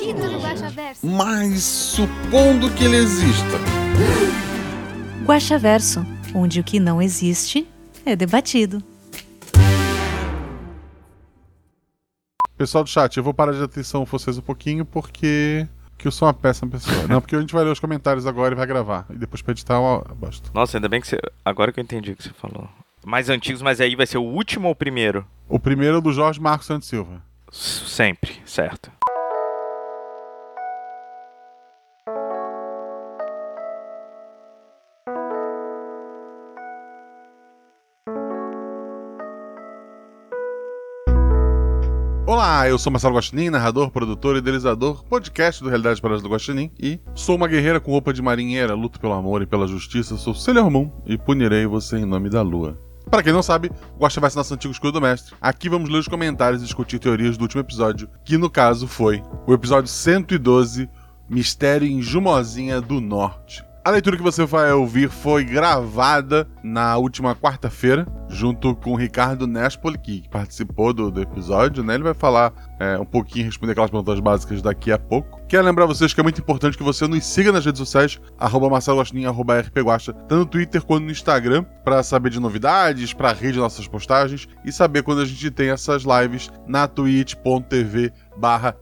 Eu. 0.00 1.10
Mas 1.10 1.62
supondo 1.62 2.70
que 2.70 2.84
ele 2.84 2.96
exista. 2.96 3.58
Guaxaverso, 5.24 6.04
onde 6.34 6.60
o 6.60 6.64
que 6.64 6.80
não 6.80 7.00
existe 7.02 7.66
é 8.04 8.16
debatido. 8.16 8.82
Pessoal 12.56 12.84
do 12.84 12.90
chat, 12.90 13.16
eu 13.16 13.22
vou 13.24 13.34
parar 13.34 13.52
de 13.52 13.62
atenção 13.62 14.04
vocês 14.04 14.38
um 14.38 14.42
pouquinho 14.42 14.84
porque. 14.84 15.66
Que 15.98 16.08
eu 16.08 16.12
sou 16.12 16.26
uma 16.26 16.34
péssima 16.34 16.70
pessoa. 16.70 17.06
Não, 17.06 17.20
porque 17.20 17.36
a 17.36 17.40
gente 17.40 17.52
vai 17.52 17.62
ler 17.62 17.70
os 17.70 17.78
comentários 17.78 18.26
agora 18.26 18.54
e 18.54 18.56
vai 18.56 18.66
gravar. 18.66 19.06
E 19.10 19.14
depois 19.14 19.40
pra 19.40 19.52
editar 19.52 19.78
uma 19.78 20.00
bosta. 20.16 20.50
Nossa, 20.52 20.76
ainda 20.76 20.88
bem 20.88 21.00
que 21.00 21.06
você. 21.06 21.18
Agora 21.44 21.70
que 21.72 21.78
eu 21.78 21.84
entendi 21.84 22.12
o 22.12 22.16
que 22.16 22.22
você 22.24 22.30
falou. 22.30 22.68
Mais 23.04 23.28
antigos, 23.28 23.62
mas 23.62 23.80
aí 23.80 23.94
vai 23.94 24.06
ser 24.06 24.18
o 24.18 24.22
último 24.22 24.66
ou 24.68 24.72
o 24.72 24.76
primeiro? 24.76 25.24
O 25.48 25.58
primeiro 25.60 25.98
é 25.98 26.00
do 26.00 26.12
Jorge 26.12 26.40
Marcos 26.40 26.66
Santos 26.66 26.88
Silva. 26.88 27.22
S- 27.52 27.88
Sempre, 27.88 28.40
certo. 28.46 28.90
Olá, 42.62 42.68
eu 42.68 42.78
sou 42.78 42.92
Marcelo 42.92 43.16
Guaxinim, 43.16 43.50
narrador, 43.50 43.90
produtor 43.90 44.36
e 44.36 44.38
idealizador, 44.38 45.02
podcast 45.06 45.60
do 45.60 45.68
Realidade 45.68 46.00
Paradas 46.00 46.22
do 46.22 46.28
Guaxinim 46.28 46.70
e 46.78 47.00
sou 47.12 47.34
uma 47.34 47.48
guerreira 47.48 47.80
com 47.80 47.90
roupa 47.90 48.12
de 48.12 48.22
marinheira, 48.22 48.72
luto 48.72 49.00
pelo 49.00 49.14
amor 49.14 49.42
e 49.42 49.46
pela 49.46 49.66
justiça, 49.66 50.16
sou 50.16 50.32
Sailor 50.32 50.70
Moon 50.70 50.88
e 51.04 51.18
punirei 51.18 51.66
você 51.66 51.96
em 51.96 52.04
nome 52.04 52.30
da 52.30 52.40
lua. 52.40 52.80
Para 53.10 53.20
quem 53.20 53.32
não 53.32 53.42
sabe, 53.42 53.72
Guaxa 53.98 54.20
vai 54.20 54.30
ser 54.30 54.36
nosso 54.36 54.54
antigo 54.54 54.72
escudo 54.72 54.92
do 54.92 55.00
mestre. 55.00 55.34
Aqui 55.40 55.68
vamos 55.68 55.90
ler 55.90 55.98
os 55.98 56.06
comentários 56.06 56.62
e 56.62 56.64
discutir 56.64 57.00
teorias 57.00 57.36
do 57.36 57.42
último 57.42 57.62
episódio, 57.62 58.08
que 58.24 58.38
no 58.38 58.48
caso 58.48 58.86
foi 58.86 59.24
o 59.44 59.52
episódio 59.52 59.90
112, 59.90 60.88
Mistério 61.28 61.88
em 61.88 62.00
Jumozinha 62.00 62.80
do 62.80 63.00
Norte. 63.00 63.64
A 63.84 63.90
leitura 63.90 64.16
que 64.16 64.22
você 64.22 64.46
vai 64.46 64.72
ouvir 64.72 65.10
foi 65.10 65.44
gravada 65.44 66.46
na 66.62 66.96
última 66.96 67.34
quarta-feira, 67.34 68.06
junto 68.28 68.76
com 68.76 68.92
o 68.92 68.96
Ricardo 68.96 69.44
Nespoli, 69.44 69.98
que 69.98 70.22
participou 70.30 70.92
do, 70.92 71.10
do 71.10 71.20
episódio, 71.20 71.82
né? 71.82 71.94
Ele 71.94 72.04
vai 72.04 72.14
falar 72.14 72.52
é, 72.78 72.96
um 72.96 73.04
pouquinho, 73.04 73.46
responder 73.46 73.72
aquelas 73.72 73.90
perguntas 73.90 74.20
básicas 74.20 74.62
daqui 74.62 74.92
a 74.92 74.98
pouco. 74.98 75.40
Quero 75.48 75.64
lembrar 75.64 75.86
vocês 75.86 76.14
que 76.14 76.20
é 76.20 76.22
muito 76.22 76.40
importante 76.40 76.78
que 76.78 76.84
você 76.84 77.08
nos 77.08 77.24
siga 77.24 77.50
nas 77.50 77.64
redes 77.64 77.80
sociais, 77.80 78.20
arroba 78.38 78.68
arroba 79.26 79.64
tanto 79.64 80.36
no 80.36 80.46
Twitter 80.46 80.80
quanto 80.80 81.02
no 81.04 81.10
Instagram, 81.10 81.64
para 81.84 82.04
saber 82.04 82.30
de 82.30 82.38
novidades, 82.38 83.12
para 83.12 83.32
rede 83.32 83.58
nossas 83.58 83.88
postagens 83.88 84.48
e 84.64 84.70
saber 84.70 85.02
quando 85.02 85.22
a 85.22 85.24
gente 85.24 85.50
tem 85.50 85.70
essas 85.70 86.04
lives 86.04 86.48
na 86.68 86.86
twitch.tv 86.86 88.12
barra. 88.36 88.76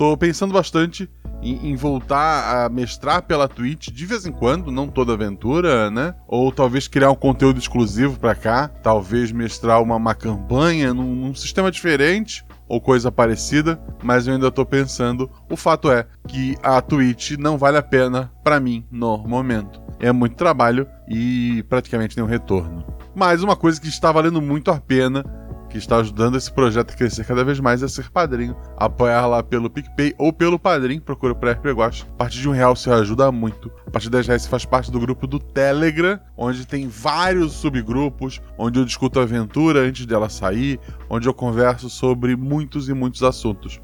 Tô 0.00 0.16
pensando 0.16 0.54
bastante 0.54 1.10
em, 1.42 1.72
em 1.72 1.76
voltar 1.76 2.64
a 2.64 2.70
mestrar 2.70 3.20
pela 3.20 3.46
Twitch 3.46 3.88
de 3.88 4.06
vez 4.06 4.24
em 4.24 4.32
quando, 4.32 4.72
não 4.72 4.88
toda 4.88 5.12
aventura, 5.12 5.90
né? 5.90 6.14
Ou 6.26 6.50
talvez 6.50 6.88
criar 6.88 7.10
um 7.10 7.14
conteúdo 7.14 7.58
exclusivo 7.58 8.18
pra 8.18 8.34
cá, 8.34 8.66
talvez 8.66 9.30
mestrar 9.30 9.82
uma, 9.82 9.96
uma 9.96 10.14
campanha 10.14 10.94
num, 10.94 11.14
num 11.14 11.34
sistema 11.34 11.70
diferente 11.70 12.42
ou 12.66 12.80
coisa 12.80 13.12
parecida, 13.12 13.78
mas 14.02 14.26
eu 14.26 14.32
ainda 14.32 14.50
tô 14.50 14.64
pensando. 14.64 15.30
O 15.50 15.56
fato 15.56 15.90
é 15.90 16.06
que 16.26 16.56
a 16.62 16.80
Twitch 16.80 17.32
não 17.32 17.58
vale 17.58 17.76
a 17.76 17.82
pena 17.82 18.32
pra 18.42 18.58
mim 18.58 18.86
no 18.90 19.18
momento. 19.18 19.82
É 19.98 20.10
muito 20.12 20.34
trabalho 20.34 20.86
e 21.06 21.62
praticamente 21.68 22.16
nenhum 22.16 22.26
retorno. 22.26 22.86
Mas 23.14 23.42
uma 23.42 23.54
coisa 23.54 23.78
que 23.78 23.88
está 23.88 24.10
valendo 24.10 24.40
muito 24.40 24.70
a 24.70 24.80
pena 24.80 25.22
que 25.70 25.78
está 25.78 25.98
ajudando 25.98 26.36
esse 26.36 26.52
projeto 26.52 26.92
a 26.92 26.96
crescer 26.96 27.24
cada 27.24 27.44
vez 27.44 27.60
mais 27.60 27.82
é 27.82 27.88
ser 27.88 28.10
padrinho. 28.10 28.56
Apoiar 28.76 29.26
lá 29.26 29.42
pelo 29.42 29.70
PicPay 29.70 30.14
ou 30.18 30.32
pelo 30.32 30.58
Padrim, 30.58 31.00
procura 31.00 31.34
por 31.34 31.48
RP 31.48 31.66
Guacha. 31.66 32.04
A 32.10 32.16
partir 32.16 32.40
de 32.40 32.48
um 32.48 32.52
real 32.52 32.74
você 32.74 32.90
ajuda 32.90 33.30
muito. 33.30 33.70
A 33.86 33.90
partir 33.90 34.06
de 34.06 34.12
10 34.12 34.26
reais 34.26 34.42
você 34.42 34.48
faz 34.48 34.64
parte 34.64 34.90
do 34.90 35.00
grupo 35.00 35.26
do 35.26 35.38
Telegram, 35.38 36.18
onde 36.36 36.66
tem 36.66 36.88
vários 36.88 37.52
subgrupos, 37.52 38.40
onde 38.58 38.78
eu 38.78 38.84
discuto 38.84 39.20
a 39.20 39.22
aventura 39.22 39.80
antes 39.80 40.04
dela 40.04 40.28
sair, 40.28 40.80
onde 41.08 41.28
eu 41.28 41.32
converso 41.32 41.88
sobre 41.88 42.36
muitos 42.36 42.88
e 42.88 42.92
muitos 42.92 43.22
assuntos. 43.22 43.80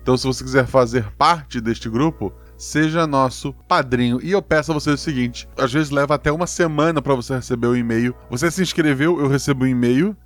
Então, 0.00 0.16
se 0.16 0.24
você 0.24 0.44
quiser 0.44 0.66
fazer 0.68 1.10
parte 1.18 1.60
deste 1.60 1.90
grupo, 1.90 2.32
seja 2.56 3.08
nosso 3.08 3.52
padrinho. 3.66 4.20
E 4.22 4.30
eu 4.30 4.40
peço 4.40 4.70
a 4.70 4.74
você 4.74 4.90
o 4.90 4.96
seguinte: 4.96 5.48
às 5.58 5.72
vezes 5.72 5.90
leva 5.90 6.14
até 6.14 6.30
uma 6.30 6.46
semana 6.46 7.02
para 7.02 7.14
você 7.14 7.34
receber 7.34 7.66
o 7.66 7.76
e-mail. 7.76 8.14
Você 8.30 8.48
se 8.50 8.62
inscreveu, 8.62 9.18
eu 9.20 9.26
recebo 9.26 9.64
um 9.64 9.68
e-mail. 9.68 10.16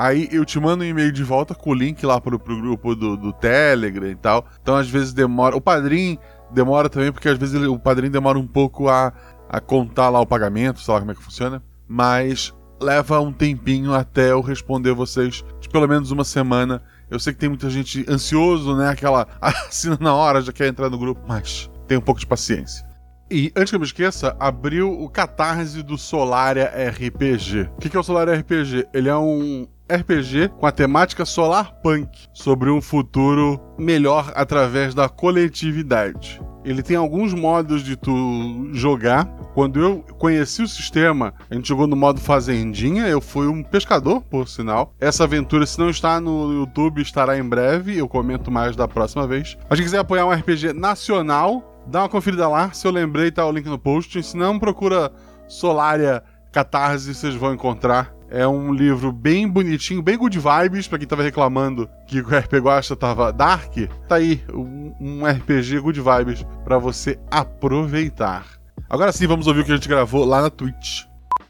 Aí 0.00 0.30
eu 0.32 0.46
te 0.46 0.58
mando 0.58 0.82
um 0.82 0.86
e-mail 0.86 1.12
de 1.12 1.22
volta 1.22 1.54
com 1.54 1.70
o 1.72 1.74
link 1.74 2.06
lá 2.06 2.18
pro, 2.18 2.38
pro 2.38 2.58
grupo 2.58 2.94
do, 2.94 3.18
do 3.18 3.34
Telegram 3.34 4.08
e 4.08 4.16
tal. 4.16 4.46
Então 4.62 4.74
às 4.74 4.88
vezes 4.88 5.12
demora. 5.12 5.54
O 5.54 5.60
padrinho 5.60 6.18
demora 6.50 6.88
também, 6.88 7.12
porque 7.12 7.28
às 7.28 7.36
vezes 7.36 7.54
ele- 7.54 7.66
o 7.66 7.78
padrinho 7.78 8.10
demora 8.10 8.38
um 8.38 8.46
pouco 8.46 8.88
a, 8.88 9.12
a 9.46 9.60
contar 9.60 10.08
lá 10.08 10.18
o 10.18 10.24
pagamento, 10.26 10.80
sei 10.80 10.94
lá 10.94 11.00
como 11.00 11.12
é 11.12 11.14
que 11.14 11.22
funciona. 11.22 11.62
Mas 11.86 12.50
leva 12.80 13.20
um 13.20 13.30
tempinho 13.30 13.92
até 13.92 14.30
eu 14.30 14.40
responder 14.40 14.94
vocês 14.94 15.44
de 15.60 15.68
pelo 15.68 15.86
menos 15.86 16.10
uma 16.10 16.24
semana. 16.24 16.82
Eu 17.10 17.20
sei 17.20 17.34
que 17.34 17.38
tem 17.38 17.50
muita 17.50 17.68
gente 17.68 18.06
ansioso, 18.08 18.74
né? 18.74 18.88
Aquela 18.88 19.26
assina 19.38 19.98
na 20.00 20.14
hora, 20.14 20.40
já 20.40 20.50
quer 20.50 20.68
entrar 20.68 20.88
no 20.88 20.96
grupo, 20.96 21.20
mas 21.28 21.70
tem 21.86 21.98
um 21.98 22.00
pouco 22.00 22.20
de 22.20 22.26
paciência. 22.26 22.88
E 23.30 23.52
antes 23.54 23.70
que 23.70 23.76
eu 23.76 23.80
me 23.80 23.86
esqueça, 23.86 24.34
abriu 24.40 24.90
o 24.90 25.10
catarse 25.10 25.82
do 25.82 25.98
Solaria 25.98 26.72
RPG. 26.88 27.68
O 27.76 27.80
que 27.80 27.94
é 27.94 28.00
o 28.00 28.02
Solaria 28.02 28.34
RPG? 28.34 28.88
Ele 28.94 29.08
é 29.10 29.16
um 29.16 29.68
RPG 29.94 30.50
com 30.58 30.66
a 30.66 30.72
temática 30.72 31.24
solar 31.24 31.72
punk, 31.82 32.08
sobre 32.32 32.70
um 32.70 32.80
futuro 32.80 33.60
melhor 33.78 34.32
através 34.34 34.94
da 34.94 35.08
coletividade. 35.08 36.40
Ele 36.64 36.82
tem 36.82 36.96
alguns 36.96 37.32
modos 37.32 37.82
de 37.82 37.96
tu 37.96 38.68
jogar. 38.72 39.24
Quando 39.54 39.80
eu 39.80 40.04
conheci 40.18 40.62
o 40.62 40.68
sistema, 40.68 41.32
a 41.50 41.54
gente 41.54 41.68
jogou 41.68 41.86
no 41.86 41.96
modo 41.96 42.20
fazendinha. 42.20 43.08
Eu 43.08 43.20
fui 43.20 43.46
um 43.46 43.62
pescador, 43.62 44.20
por 44.22 44.46
sinal. 44.46 44.94
Essa 45.00 45.24
aventura, 45.24 45.64
se 45.64 45.78
não 45.78 45.88
está 45.88 46.20
no 46.20 46.52
YouTube, 46.52 47.00
estará 47.00 47.38
em 47.38 47.42
breve. 47.42 47.96
Eu 47.96 48.06
comento 48.06 48.50
mais 48.50 48.76
da 48.76 48.86
próxima 48.86 49.26
vez. 49.26 49.56
Mas 49.68 49.78
quem 49.78 49.86
quiser 49.86 49.98
apoiar 49.98 50.26
um 50.26 50.32
RPG 50.32 50.74
nacional, 50.74 51.82
dá 51.86 52.02
uma 52.02 52.08
conferida 52.08 52.46
lá. 52.46 52.70
Se 52.72 52.86
eu 52.86 52.90
lembrei, 52.92 53.30
tá 53.30 53.46
o 53.46 53.52
link 53.52 53.66
no 53.66 53.78
post. 53.78 54.22
Se 54.22 54.36
não, 54.36 54.58
procura 54.58 55.10
Solaria 55.48 56.22
Catarse, 56.52 57.14
vocês 57.14 57.34
vão 57.34 57.54
encontrar. 57.54 58.14
É 58.30 58.46
um 58.46 58.72
livro 58.72 59.10
bem 59.10 59.48
bonitinho, 59.48 60.00
bem 60.00 60.16
good 60.16 60.38
vibes, 60.38 60.86
pra 60.86 60.98
quem 60.98 61.08
tava 61.08 61.24
reclamando 61.24 61.90
que 62.06 62.20
o 62.20 62.28
RP 62.28 62.54
Guacha 62.58 62.94
tava 62.94 63.32
dark. 63.32 63.74
Tá 64.08 64.14
aí, 64.16 64.40
um, 64.54 64.94
um 65.00 65.26
RPG 65.26 65.80
good 65.80 66.00
vibes 66.00 66.46
pra 66.62 66.78
você 66.78 67.18
aproveitar. 67.28 68.46
Agora 68.88 69.10
sim, 69.10 69.26
vamos 69.26 69.48
ouvir 69.48 69.60
o 69.60 69.64
que 69.64 69.72
a 69.72 69.74
gente 69.74 69.88
gravou 69.88 70.24
lá 70.24 70.42
na 70.42 70.50
Twitch. 70.50 71.02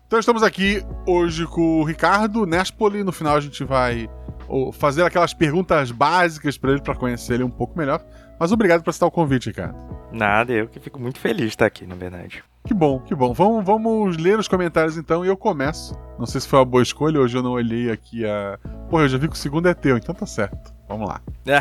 Então 0.07 0.19
estamos 0.19 0.43
aqui 0.43 0.83
hoje 1.07 1.47
com 1.47 1.81
o 1.81 1.85
Ricardo 1.85 2.47
Nespoli. 2.47 3.05
No 3.05 3.13
final 3.13 3.37
a 3.37 3.41
gente 3.41 3.63
vai 3.63 4.09
ô, 4.49 4.73
fazer 4.73 5.05
aquelas 5.05 5.33
perguntas 5.33 5.91
básicas 5.91 6.59
pra 6.59 6.73
ele, 6.73 6.83
pra 6.83 6.95
conhecer 6.95 7.35
ele 7.35 7.45
um 7.45 7.51
pouco 7.51 7.79
melhor. 7.79 8.03
Mas 8.41 8.53
obrigado 8.53 8.83
por 8.83 8.89
aceitar 8.89 9.07
o 9.07 9.11
convite, 9.11 9.51
Ricardo. 9.51 9.77
Nada, 10.11 10.51
eu 10.51 10.67
que 10.67 10.81
fico 10.81 10.99
muito 10.99 11.21
feliz 11.21 11.43
de 11.43 11.49
estar 11.49 11.67
aqui, 11.67 11.87
na 11.87 11.95
verdade. 11.95 12.43
Que 12.67 12.73
bom, 12.73 12.99
que 12.99 13.15
bom. 13.15 13.35
Vamos, 13.35 13.63
vamos 13.63 14.17
ler 14.17 14.39
os 14.39 14.49
comentários 14.49 14.97
então 14.97 15.23
e 15.23 15.29
eu 15.29 15.37
começo. 15.37 15.95
Não 16.19 16.25
sei 16.25 16.41
se 16.41 16.49
foi 16.49 16.59
uma 16.59 16.65
boa 16.65 16.83
escolha, 16.83 17.21
hoje 17.21 17.37
eu 17.37 17.43
não 17.43 17.53
olhei 17.53 17.91
aqui 17.91 18.25
a. 18.25 18.59
Porra, 18.89 19.03
eu 19.03 19.09
já 19.09 19.19
vi 19.19 19.29
que 19.29 19.35
o 19.35 19.39
segundo 19.39 19.69
é 19.69 19.75
teu, 19.75 19.99
então 19.99 20.15
tá 20.15 20.25
certo. 20.25 20.73
Vamos 20.89 21.07
lá. 21.07 21.21
É. 21.45 21.59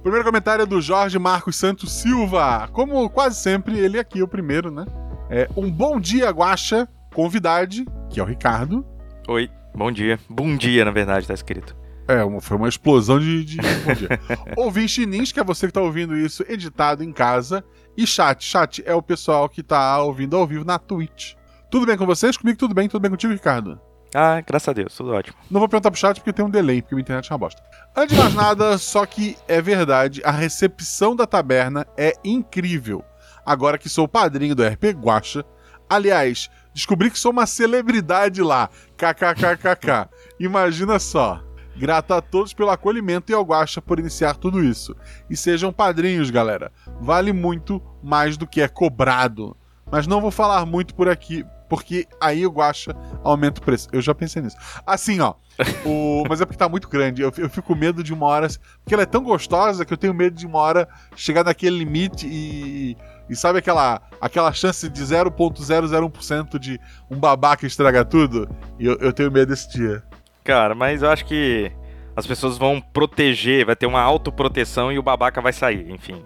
O 0.00 0.02
primeiro 0.02 0.24
comentário 0.24 0.64
é 0.64 0.66
do 0.66 0.80
Jorge 0.80 1.16
Marcos 1.16 1.54
Santos 1.54 1.92
Silva. 1.92 2.68
Como 2.72 3.08
quase 3.08 3.36
sempre, 3.36 3.78
ele 3.78 4.00
aqui 4.00 4.18
é 4.18 4.24
o 4.24 4.28
primeiro, 4.28 4.68
né? 4.68 4.84
É 5.30 5.48
um 5.56 5.70
bom 5.70 6.00
dia, 6.00 6.28
Guaxa, 6.30 6.88
convidade, 7.14 7.86
que 8.10 8.18
é 8.18 8.22
o 8.22 8.26
Ricardo. 8.26 8.84
Oi, 9.28 9.48
bom 9.72 9.92
dia. 9.92 10.18
Bom 10.28 10.56
dia, 10.56 10.84
na 10.84 10.90
verdade, 10.90 11.26
tá 11.26 11.34
escrito. 11.34 11.81
É, 12.12 12.24
uma- 12.24 12.40
foi 12.40 12.56
uma 12.56 12.68
explosão 12.68 13.18
de, 13.18 13.44
de 13.44 13.56
bom 13.56 13.94
dia. 13.94 14.20
Ouvinte 14.56 15.06
Nins, 15.06 15.32
que 15.32 15.40
é 15.40 15.44
você 15.44 15.66
que 15.66 15.72
tá 15.72 15.80
ouvindo 15.80 16.16
isso 16.16 16.44
editado 16.48 17.02
em 17.02 17.12
casa. 17.12 17.64
E 17.96 18.06
chat. 18.06 18.42
Chat 18.44 18.82
é 18.86 18.94
o 18.94 19.02
pessoal 19.02 19.48
que 19.48 19.62
tá 19.62 19.98
ouvindo 20.02 20.36
ao 20.36 20.46
vivo 20.46 20.64
na 20.64 20.78
Twitch. 20.78 21.34
Tudo 21.70 21.86
bem 21.86 21.96
com 21.96 22.06
vocês? 22.06 22.36
Comigo 22.36 22.58
tudo 22.58 22.74
bem? 22.74 22.88
Tudo 22.88 23.02
bem 23.02 23.10
contigo, 23.10 23.32
Ricardo? 23.32 23.78
Ah, 24.14 24.42
graças 24.46 24.68
a 24.68 24.72
Deus, 24.74 24.94
tudo 24.94 25.12
ótimo. 25.12 25.36
Não 25.50 25.58
vou 25.58 25.68
perguntar 25.68 25.90
pro 25.90 25.98
chat 25.98 26.16
porque 26.16 26.32
tem 26.34 26.44
um 26.44 26.50
delay, 26.50 26.82
porque 26.82 26.94
minha 26.94 27.02
internet 27.02 27.30
é 27.30 27.34
uma 27.34 27.38
bosta. 27.38 27.62
Antes 27.96 28.14
de 28.14 28.22
mais 28.22 28.34
nada, 28.34 28.76
só 28.76 29.06
que 29.06 29.36
é 29.48 29.60
verdade, 29.62 30.20
a 30.22 30.30
recepção 30.30 31.16
da 31.16 31.26
taberna 31.26 31.86
é 31.96 32.12
incrível. 32.22 33.02
Agora 33.44 33.78
que 33.78 33.88
sou 33.88 34.06
padrinho 34.06 34.54
do 34.54 34.62
RP 34.66 34.84
Guacha, 34.92 35.44
aliás, 35.88 36.50
descobri 36.74 37.10
que 37.10 37.18
sou 37.18 37.32
uma 37.32 37.46
celebridade 37.46 38.42
lá. 38.42 38.68
KKKKK. 38.98 40.08
Imagina 40.38 40.98
só. 40.98 41.42
Grato 41.76 42.14
a 42.14 42.20
todos 42.20 42.52
pelo 42.52 42.70
acolhimento 42.70 43.32
e 43.32 43.34
ao 43.34 43.44
Guacha 43.44 43.80
por 43.80 43.98
iniciar 43.98 44.36
tudo 44.36 44.62
isso. 44.62 44.94
E 45.28 45.36
sejam 45.36 45.72
padrinhos, 45.72 46.30
galera. 46.30 46.70
Vale 47.00 47.32
muito 47.32 47.82
mais 48.02 48.36
do 48.36 48.46
que 48.46 48.60
é 48.60 48.68
cobrado. 48.68 49.56
Mas 49.90 50.06
não 50.06 50.20
vou 50.20 50.30
falar 50.30 50.64
muito 50.64 50.94
por 50.94 51.08
aqui, 51.08 51.44
porque 51.68 52.06
aí 52.20 52.46
o 52.46 52.50
Guacha 52.50 52.94
aumenta 53.22 53.60
o 53.60 53.64
preço. 53.64 53.88
Eu 53.92 54.00
já 54.00 54.14
pensei 54.14 54.42
nisso. 54.42 54.56
Assim, 54.86 55.20
ó. 55.20 55.34
O... 55.84 56.24
Mas 56.28 56.40
é 56.40 56.46
porque 56.46 56.56
tá 56.56 56.68
muito 56.68 56.88
grande. 56.88 57.20
Eu, 57.20 57.30
eu 57.36 57.48
fico 57.48 57.68
com 57.68 57.74
medo 57.74 58.02
de 58.02 58.12
uma 58.12 58.26
hora. 58.26 58.48
Porque 58.82 58.94
ela 58.94 59.02
é 59.02 59.06
tão 59.06 59.22
gostosa 59.22 59.84
que 59.84 59.92
eu 59.92 59.96
tenho 59.96 60.14
medo 60.14 60.34
de 60.34 60.46
uma 60.46 60.58
hora 60.58 60.88
chegar 61.14 61.44
naquele 61.44 61.78
limite 61.78 62.26
e. 62.26 62.96
E 63.28 63.36
sabe 63.36 63.58
aquela, 63.58 64.02
aquela 64.20 64.52
chance 64.52 64.88
de 64.88 65.02
0,001% 65.02 66.58
de 66.58 66.78
um 67.10 67.18
babaca 67.18 67.66
estragar 67.66 68.04
tudo? 68.04 68.48
E 68.78 68.84
eu, 68.84 68.96
eu 68.96 69.12
tenho 69.12 69.30
medo 69.30 69.48
desse 69.48 69.70
dia. 69.70 70.02
Cara, 70.44 70.74
mas 70.74 71.02
eu 71.02 71.10
acho 71.10 71.24
que 71.24 71.70
as 72.14 72.26
pessoas 72.26 72.58
vão 72.58 72.80
proteger, 72.80 73.64
vai 73.64 73.74
ter 73.76 73.86
uma 73.86 74.00
autoproteção 74.00 74.92
e 74.92 74.98
o 74.98 75.02
babaca 75.02 75.40
vai 75.40 75.52
sair. 75.52 75.90
Enfim, 75.90 76.22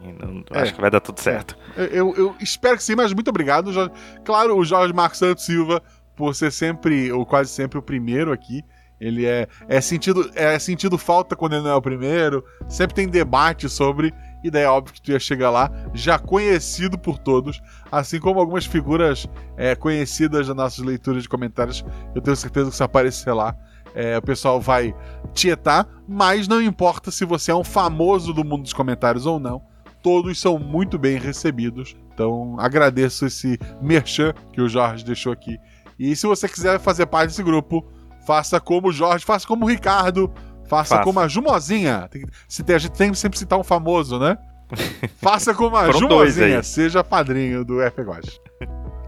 É. 0.50 0.60
acho 0.60 0.74
que 0.74 0.80
vai 0.80 0.90
dar 0.90 1.00
tudo 1.00 1.20
certo. 1.20 1.56
Eu, 1.76 1.84
eu- 1.86 2.14
eu 2.16 2.34
espero 2.40 2.76
que 2.76 2.82
sim, 2.82 2.94
mas 2.96 3.12
muito 3.12 3.28
obrigado. 3.28 3.72
Jorge. 3.72 3.92
Claro, 4.24 4.56
o 4.56 4.64
Jorge 4.64 4.92
Marcos 4.92 5.18
Santos 5.18 5.44
Silva, 5.44 5.82
por 6.16 6.34
ser 6.34 6.50
sempre, 6.50 7.12
ou 7.12 7.24
quase 7.26 7.50
sempre, 7.50 7.78
o 7.78 7.82
primeiro 7.82 8.32
aqui. 8.32 8.62
Ele 8.98 9.26
é, 9.26 9.46
é 9.68 9.78
sentido 9.82 10.30
é 10.34 10.58
sentido 10.58 10.96
falta 10.96 11.36
quando 11.36 11.52
ele 11.52 11.62
não 11.64 11.70
é 11.70 11.74
o 11.74 11.82
primeiro. 11.82 12.42
Sempre 12.66 12.94
tem 12.94 13.06
debate 13.08 13.68
sobre. 13.68 14.12
E 14.42 14.50
daí 14.50 14.62
é 14.62 14.68
óbvio 14.68 14.94
que 14.94 15.02
tu 15.02 15.10
ia 15.10 15.18
chegar 15.18 15.50
lá, 15.50 15.70
já 15.92 16.18
conhecido 16.18 16.96
por 16.98 17.18
todos, 17.18 17.60
assim 17.92 18.18
como 18.20 18.38
algumas 18.40 18.64
figuras 18.64 19.26
é, 19.56 19.74
conhecidas 19.74 20.46
das 20.46 20.56
nossas 20.56 20.84
leituras 20.84 21.24
de 21.24 21.28
comentários. 21.28 21.84
Eu 22.14 22.22
tenho 22.22 22.36
certeza 22.36 22.70
que 22.70 22.76
se 22.76 22.82
aparecer 22.82 23.32
lá, 23.32 23.54
é, 23.96 24.16
o 24.16 24.22
pessoal 24.22 24.60
vai 24.60 24.94
tietar, 25.34 25.88
mas 26.06 26.46
não 26.46 26.62
importa 26.62 27.10
se 27.10 27.24
você 27.24 27.50
é 27.50 27.54
um 27.54 27.64
famoso 27.64 28.32
do 28.32 28.44
mundo 28.44 28.62
dos 28.62 28.72
comentários 28.72 29.26
ou 29.26 29.40
não 29.40 29.60
todos 30.06 30.38
são 30.38 30.56
muito 30.56 30.96
bem 30.96 31.18
recebidos. 31.18 31.96
Então, 32.14 32.54
agradeço 32.60 33.26
esse 33.26 33.58
merchan 33.82 34.32
que 34.52 34.60
o 34.60 34.68
Jorge 34.68 35.04
deixou 35.04 35.32
aqui. 35.32 35.58
E 35.98 36.14
se 36.14 36.28
você 36.28 36.48
quiser 36.48 36.78
fazer 36.78 37.06
parte 37.06 37.30
desse 37.30 37.42
grupo, 37.42 37.84
faça 38.24 38.60
como 38.60 38.86
o 38.86 38.92
Jorge, 38.92 39.24
faça 39.24 39.44
como 39.44 39.64
o 39.64 39.68
Ricardo, 39.68 40.32
faça 40.68 40.94
Faça. 40.94 41.02
como 41.02 41.18
a 41.18 41.26
Jumozinha. 41.26 42.06
Tem, 42.08 42.24
se 42.48 42.62
tem- 42.62 42.76
a 42.76 42.78
gente 42.78 42.92
tem 42.92 43.10
que 43.10 43.18
sempre 43.18 43.36
citar 43.36 43.58
um 43.58 43.64
famoso, 43.64 44.16
né? 44.16 44.38
faça 45.20 45.52
como 45.52 45.76
a 45.76 45.90
Jumozinha, 45.90 46.62
seja 46.62 47.02
padrinho 47.02 47.64
do 47.64 47.80
RPG. 47.80 48.40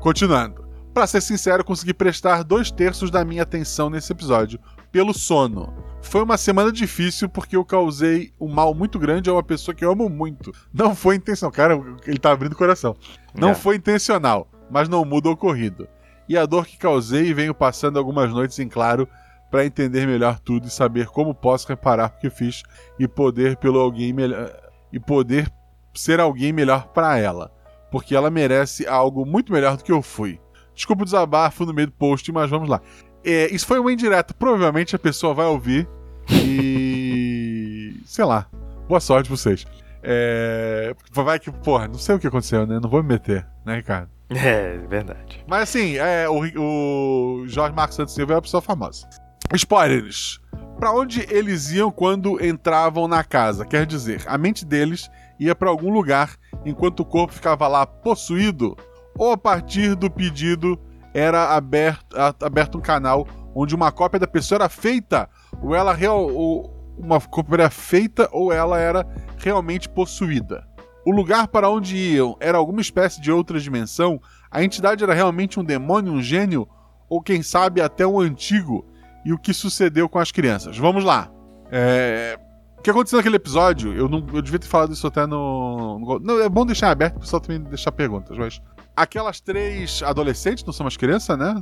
Continuando. 0.00 0.67
Pra 0.93 1.06
ser 1.06 1.20
sincero, 1.20 1.64
consegui 1.64 1.94
prestar 1.94 2.43
dois 2.43 2.73
terços 2.73 3.08
da 3.08 3.25
minha 3.25 3.44
atenção 3.44 3.88
nesse 3.88 4.11
episódio, 4.11 4.58
pelo 4.90 5.12
sono. 5.12 5.73
Foi 6.00 6.23
uma 6.23 6.37
semana 6.38 6.73
difícil 6.73 7.29
porque 7.29 7.56
eu 7.56 7.64
causei 7.64 8.32
um 8.40 8.49
mal 8.49 8.73
muito 8.75 8.99
grande 8.99 9.29
a 9.29 9.32
uma 9.32 9.43
pessoa 9.43 9.75
que 9.75 9.85
eu 9.85 9.90
amo 9.93 10.08
muito. 10.08 10.52
Não 10.73 10.94
foi 10.94 11.17
intencional. 11.17 11.52
Cara, 11.52 11.75
ele 12.06 12.19
tá 12.19 12.31
abrindo 12.32 12.52
o 12.52 12.56
coração. 12.56 12.96
Não 13.35 13.50
É. 13.50 13.55
foi 13.55 13.76
intencional, 13.76 14.49
mas 14.70 14.88
não 14.88 15.05
muda 15.05 15.29
o 15.29 15.32
ocorrido. 15.32 15.88
E 16.29 16.37
a 16.37 16.46
dor 16.46 16.67
que 16.67 16.79
causei 16.79 17.35
venho 17.35 17.55
passando 17.55 17.99
algumas 17.99 18.31
noites 18.31 18.58
em 18.58 18.69
claro 18.69 19.08
para 19.50 19.64
entender 19.64 20.06
melhor 20.06 20.38
tudo 20.38 20.67
e 20.67 20.70
saber 20.70 21.06
como 21.08 21.35
posso 21.35 21.67
reparar 21.69 22.12
o 22.17 22.20
que 22.20 22.31
fiz 22.31 22.62
e 22.99 23.08
poder 23.08 23.56
pelo 23.56 23.79
alguém 23.81 24.12
melhor 24.12 24.50
e 24.93 25.00
poder 25.00 25.50
ser 25.94 26.20
alguém 26.20 26.52
melhor 26.52 26.88
para 26.88 27.19
ela, 27.19 27.50
porque 27.90 28.14
ela 28.14 28.31
merece 28.31 28.87
algo 28.87 29.26
muito 29.26 29.52
melhor 29.52 29.76
do 29.76 29.85
que 29.85 29.93
eu 29.93 30.00
fui. 30.02 30.38
Desculpa 30.75 31.02
o 31.02 31.05
desabafo 31.05 31.64
no 31.67 31.75
meio 31.75 31.88
do 31.88 31.93
post, 31.94 32.31
mas 32.31 32.49
vamos 32.49 32.69
lá. 32.69 32.81
É, 33.30 33.54
isso 33.54 33.66
foi 33.66 33.78
uma 33.78 33.92
indireta. 33.92 34.32
Provavelmente 34.34 34.96
a 34.96 34.98
pessoa 34.98 35.34
vai 35.34 35.46
ouvir 35.46 35.88
e. 36.30 38.00
sei 38.06 38.25
lá. 38.25 38.46
Boa 38.88 39.00
sorte 39.00 39.28
pra 39.28 39.36
vocês. 39.36 39.66
É. 40.02 40.94
Vai 41.12 41.38
que, 41.38 41.50
porra, 41.50 41.88
não 41.88 41.98
sei 41.98 42.14
o 42.14 42.19
que 42.19 42.26
aconteceu, 42.26 42.66
né? 42.66 42.78
Não 42.82 42.88
vou 42.88 43.02
me 43.02 43.08
meter, 43.10 43.46
né, 43.64 43.76
Ricardo? 43.76 44.08
É, 44.30 44.78
verdade. 44.88 45.44
Mas 45.46 45.62
assim, 45.62 45.96
é, 45.96 46.28
o, 46.28 47.42
o 47.42 47.48
Jorge 47.48 47.75
Marcos 47.75 47.96
Santos 47.96 48.14
Silva 48.14 48.34
é 48.34 48.36
uma 48.36 48.42
pessoa 48.42 48.60
famosa. 48.60 49.08
Spoilers. 49.54 50.40
Pra 50.78 50.92
onde 50.92 51.26
eles 51.30 51.72
iam 51.72 51.90
quando 51.90 52.42
entravam 52.44 53.08
na 53.08 53.25
casa? 53.25 53.64
Quer 53.64 53.84
dizer, 53.84 54.22
a 54.26 54.38
mente 54.38 54.64
deles 54.64 55.10
ia 55.40 55.54
pra 55.54 55.70
algum 55.70 55.90
lugar 55.92 56.36
enquanto 56.64 57.00
o 57.00 57.04
corpo 57.04 57.32
ficava 57.32 57.66
lá 57.66 57.86
possuído, 57.86 58.76
ou 59.16 59.32
a 59.32 59.36
partir 59.36 59.94
do 59.94 60.10
pedido 60.10 60.78
era 61.18 61.54
aberto, 61.54 62.16
aberto 62.42 62.78
um 62.78 62.80
canal 62.80 63.26
onde 63.54 63.74
uma 63.74 63.90
cópia 63.90 64.20
da 64.20 64.26
pessoa 64.26 64.56
era 64.58 64.68
feita, 64.68 65.28
ou 65.62 65.74
ela 65.74 65.92
real, 65.92 66.28
ou 66.32 66.94
uma 66.98 67.20
cópia 67.20 67.54
era 67.56 67.70
feita 67.70 68.28
ou 68.32 68.52
ela 68.52 68.78
era 68.78 69.06
realmente 69.36 69.88
possuída. 69.88 70.66
O 71.06 71.10
lugar 71.10 71.48
para 71.48 71.68
onde 71.70 71.96
iam 71.96 72.36
era 72.40 72.58
alguma 72.58 72.80
espécie 72.80 73.20
de 73.20 73.32
outra 73.32 73.58
dimensão? 73.58 74.20
A 74.50 74.62
entidade 74.62 75.02
era 75.02 75.14
realmente 75.14 75.58
um 75.58 75.64
demônio, 75.64 76.12
um 76.12 76.22
gênio? 76.22 76.68
Ou 77.08 77.22
quem 77.22 77.42
sabe 77.42 77.80
até 77.80 78.06
um 78.06 78.20
antigo? 78.20 78.84
E 79.24 79.32
o 79.32 79.38
que 79.38 79.52
sucedeu 79.54 80.08
com 80.08 80.18
as 80.18 80.30
crianças? 80.30 80.76
Vamos 80.76 81.04
lá. 81.04 81.30
É, 81.70 82.38
O 82.78 82.82
que 82.82 82.90
aconteceu 82.90 83.16
naquele 83.18 83.36
episódio? 83.36 83.92
Eu, 83.94 84.08
não, 84.08 84.18
eu 84.32 84.42
devia 84.42 84.58
ter 84.58 84.66
falado 84.68 84.92
isso 84.92 85.06
até 85.06 85.26
no. 85.26 85.98
no- 85.98 86.18
Não, 86.20 86.40
é 86.42 86.48
bom 86.48 86.64
deixar 86.66 86.90
aberto 86.90 87.14
pro 87.14 87.22
pessoal 87.22 87.40
também 87.40 87.60
deixar 87.62 87.92
perguntas, 87.92 88.36
mas. 88.36 88.60
Aquelas 88.98 89.40
três 89.40 90.02
adolescentes, 90.02 90.64
não 90.64 90.72
são 90.72 90.82
mais 90.82 90.96
crianças, 90.96 91.38
né? 91.38 91.54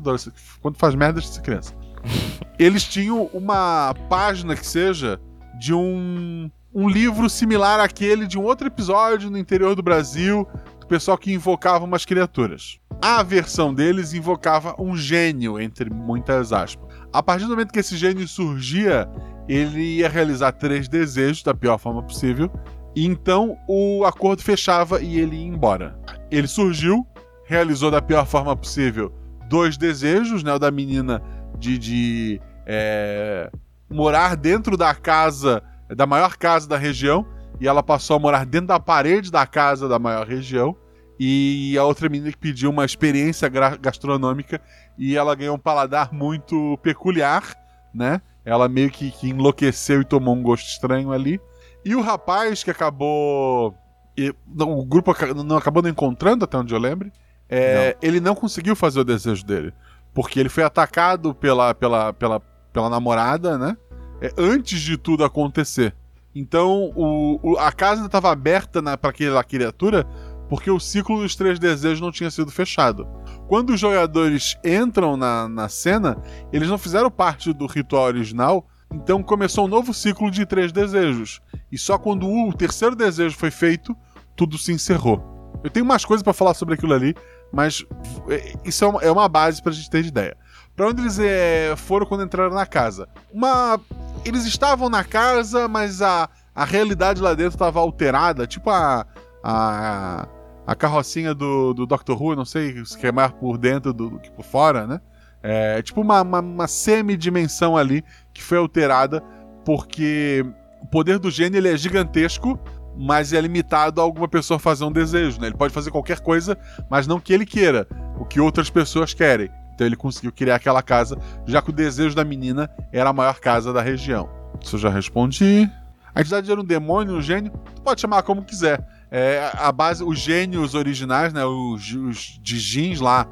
Quando 0.63 0.79
faz 0.79 0.95
merda, 0.95 1.21
ser 1.21 1.43
criança. 1.43 1.75
Eles 2.59 2.85
tinham 2.85 3.29
uma 3.33 3.95
página 4.09 4.57
que 4.57 4.67
seja 4.67 5.21
de 5.59 5.75
um, 5.75 6.51
um 6.75 6.89
livro 6.89 7.29
similar 7.29 7.79
àquele 7.79 8.27
de 8.27 8.39
um 8.39 8.43
outro 8.43 8.67
episódio 8.67 9.31
no 9.31 9.37
interior 9.37 9.75
do 9.75 9.83
Brasil, 9.83 10.49
do 10.81 10.87
pessoal 10.87 11.19
que 11.19 11.31
invocava 11.31 11.85
umas 11.85 12.07
criaturas. 12.07 12.79
A 13.03 13.23
versão 13.23 13.75
deles 13.75 14.15
invocava 14.15 14.75
um 14.79 14.97
gênio, 14.97 15.61
entre 15.61 15.91
muitas 15.91 16.55
aspas. 16.55 16.89
A 17.13 17.23
partir 17.23 17.45
do 17.45 17.51
momento 17.51 17.71
que 17.71 17.81
esse 17.81 17.99
gênio 17.99 18.27
surgia, 18.27 19.07
ele 19.47 19.99
ia 19.99 20.09
realizar 20.09 20.53
três 20.53 20.89
desejos 20.89 21.43
da 21.43 21.53
pior 21.53 21.77
forma 21.77 22.03
possível. 22.03 22.51
E 22.95 23.05
então 23.05 23.59
o 23.69 24.07
acordo 24.07 24.43
fechava 24.43 25.03
e 25.03 25.21
ele 25.21 25.37
ia 25.37 25.47
embora. 25.47 25.99
Ele 26.31 26.47
surgiu, 26.47 27.07
realizou 27.47 27.91
da 27.91 28.03
pior 28.03 28.27
forma 28.27 28.55
possível 28.57 29.13
dois 29.49 29.77
desejos, 29.77 30.43
né? 30.43 30.53
O 30.53 30.59
da 30.59 30.71
menina 30.71 31.23
de, 31.59 31.79
de 31.79 32.41
é, 32.67 33.51
morar 33.89 34.37
dentro 34.37 34.77
da 34.77 34.95
casa, 34.95 35.63
da 35.89 36.07
maior 36.07 36.37
casa 36.37 36.69
da 36.69 36.77
região, 36.77 37.27
e 37.61 37.67
ela 37.67 37.83
passou 37.83 38.17
a 38.17 38.19
morar 38.19 38.45
dentro 38.45 38.69
da 38.69 38.81
parede 38.81 39.31
da 39.31 39.47
casa 39.47 39.89
da 39.89 39.99
maior 39.99 40.27
região. 40.27 40.77
E 41.19 41.79
a 41.79 41.85
outra 41.85 42.11
menina 42.11 42.31
que 42.31 42.37
pediu 42.37 42.69
uma 42.69 42.85
experiência 42.85 43.49
gastronômica 43.81 44.61
e 44.99 45.17
ela 45.17 45.35
ganhou 45.35 45.57
um 45.57 45.59
paladar 45.59 46.13
muito 46.13 46.79
peculiar, 46.83 47.57
né? 47.95 48.21
Ela 48.45 48.69
meio 48.69 48.91
que, 48.91 49.11
que 49.11 49.31
enlouqueceu 49.31 50.03
e 50.03 50.05
tomou 50.05 50.37
um 50.37 50.43
gosto 50.43 50.69
estranho 50.69 51.13
ali. 51.13 51.41
E 51.85 51.95
o 51.95 52.03
rapaz 52.03 52.63
que 52.63 52.71
acabou. 52.71 53.75
e- 54.17 54.35
não, 54.47 54.79
o 54.79 54.85
grupo 54.85 55.15
não 55.43 55.57
acabou 55.57 55.83
não 55.83 55.89
encontrando, 55.89 56.45
até 56.45 56.59
onde 56.59 56.75
eu 56.75 56.79
lembro. 56.79 57.11
É, 57.49 57.97
ele 58.03 58.21
não 58.21 58.35
conseguiu 58.35 58.75
fazer 58.77 59.01
o 59.01 59.05
desejo 59.05 59.45
dele. 59.45 59.73
Porque 60.15 60.41
ele 60.41 60.49
foi 60.49 60.63
atacado 60.65 61.35
pela, 61.35 61.75
pela, 61.75 62.13
pela, 62.13 62.41
pela 62.73 62.89
namorada, 62.91 63.59
né? 63.59 63.77
É, 64.21 64.33
antes 64.39 64.81
de 64.81 64.97
tudo 64.97 65.25
acontecer. 65.25 65.95
Então 66.35 66.91
o, 66.95 67.39
o- 67.53 67.59
a 67.59 67.71
casa 67.73 68.05
estava 68.07 68.31
aberta 68.31 68.83
para 68.97 69.11
aquela 69.11 69.43
criatura 69.45 70.05
porque 70.49 70.71
o 70.71 70.79
ciclo 70.79 71.21
dos 71.23 71.35
três 71.35 71.59
desejos 71.59 72.01
não 72.01 72.13
tinha 72.13 72.31
sido 72.31 72.51
fechado. 72.51 73.07
Quando 73.49 73.71
os 73.71 73.81
jogadores 73.81 74.57
entram 74.65 75.17
na, 75.17 75.49
na 75.49 75.69
cena, 75.69 76.17
eles 76.53 76.69
não 76.69 76.79
fizeram 76.79 77.11
parte 77.11 77.53
do 77.53 77.67
ritual 77.67 78.05
original, 78.05 78.67
então 78.93 79.23
começou 79.23 79.65
um 79.65 79.69
novo 79.69 79.93
ciclo 79.93 80.31
de 80.31 80.47
três 80.47 80.71
desejos. 80.73 81.41
E 81.73 81.77
só 81.77 81.99
quando 81.99 82.29
o 82.31 82.53
terceiro 82.53 82.95
desejo 82.95 83.37
foi 83.37 83.51
feito, 83.51 83.95
tudo 84.37 84.57
se 84.57 84.73
encerrou. 84.73 85.21
Eu 85.65 85.71
tenho 85.71 85.85
mais 85.85 86.05
coisas 86.05 86.23
para 86.23 86.33
falar 86.33 86.55
sobre 86.55 86.75
aquilo 86.75 86.95
ali, 86.95 87.15
mas 87.53 87.85
é, 88.29 88.55
isso 88.65 88.85
é 88.85 88.89
uma, 88.89 89.03
é 89.03 89.11
uma 89.11 89.29
base 89.29 89.63
gente 89.71 89.91
ter 89.91 90.03
de 90.03 90.09
ideia. 90.09 90.37
Pra 90.75 90.89
onde 90.89 91.01
eles 91.01 91.19
é, 91.19 91.75
foram 91.77 92.07
quando 92.07 92.25
entraram 92.25 92.55
na 92.55 92.67
casa? 92.67 93.09
Uma. 93.33 93.81
Eles 94.25 94.45
estavam 94.45 94.91
na 94.91 95.05
casa, 95.05 95.69
mas 95.69 96.03
a, 96.03 96.29
a 96.55 96.65
realidade 96.65 97.23
lá 97.23 97.33
dentro 97.33 97.55
estava 97.55 97.81
alterada, 97.81 98.47
tipo 98.47 98.71
a. 98.71 99.07
a 99.43 100.29
a 100.67 100.75
carrocinha 100.75 101.33
do, 101.33 101.73
do 101.73 101.87
Doctor 101.87 102.21
Who, 102.21 102.35
não 102.35 102.45
sei 102.45 102.85
se 102.85 103.07
é 103.07 103.13
mais 103.13 103.31
por 103.31 103.57
dentro 103.57 103.93
do, 103.93 104.19
que 104.19 104.31
por 104.33 104.45
fora, 104.45 104.85
né? 104.85 105.01
É 105.43 105.81
tipo 105.81 106.01
uma, 106.01 106.23
uma, 106.23 106.41
uma 106.41 106.67
semidimensão 106.67 107.77
ali 107.77 108.03
que 108.35 108.43
foi 108.43 108.59
alterada 108.59 109.23
porque 109.65 110.45
o 110.83 110.87
poder 110.87 111.21
do 111.21 111.31
gênio 111.31 111.59
ele 111.59 111.69
é 111.69 111.77
gigantesco, 111.77 112.59
mas 112.97 113.33
é 113.33 113.41
limitado 113.41 114.01
a 114.01 114.05
alguma 114.05 114.27
pessoa 114.27 114.59
fazer 114.59 114.85
um 114.85 114.93
desejo, 114.93 115.41
né? 115.41 115.49
Ele 115.49 115.57
pode 115.57 115.73
fazer 115.73 115.91
qualquer 115.91 116.21
coisa, 116.21 116.57
mas 116.91 117.07
não 117.07 117.21
que 117.21 117.33
ele 117.33 117.45
queira, 117.45 117.87
o 118.19 118.25
que 118.25 118.41
outras 118.41 118.71
pessoas 118.71 119.13
querem. 119.13 119.51
Então 119.75 119.87
ele 119.87 119.97
conseguiu 119.97 120.33
criar 120.33 120.57
aquela 120.57 120.83
casa, 120.83 121.19
já 121.47 121.61
que 121.61 121.71
o 121.71 121.73
desejo 121.73 122.17
da 122.17 122.25
menina 122.25 122.71
era 122.91 123.11
a 123.11 123.13
maior 123.13 123.39
casa 123.39 123.73
da 123.73 123.83
região. 123.83 124.29
Isso 124.63 124.77
eu 124.77 124.81
já 124.81 124.89
respondi. 124.89 125.71
A 126.15 126.23
entidade 126.23 126.51
era 126.51 126.59
um 126.59 126.65
demônio, 126.65 127.15
um 127.15 127.21
gênio, 127.21 127.53
tu 127.75 127.83
pode 127.83 128.01
chamar 128.01 128.23
como 128.23 128.43
quiser. 128.43 128.83
É, 129.11 129.51
a 129.55 129.71
base, 129.71 130.03
os 130.03 130.19
gênios 130.19 130.75
originais, 130.75 131.33
né, 131.33 131.45
os, 131.45 131.93
os 131.93 132.41
Dijins 132.43 133.01
lá, 133.01 133.29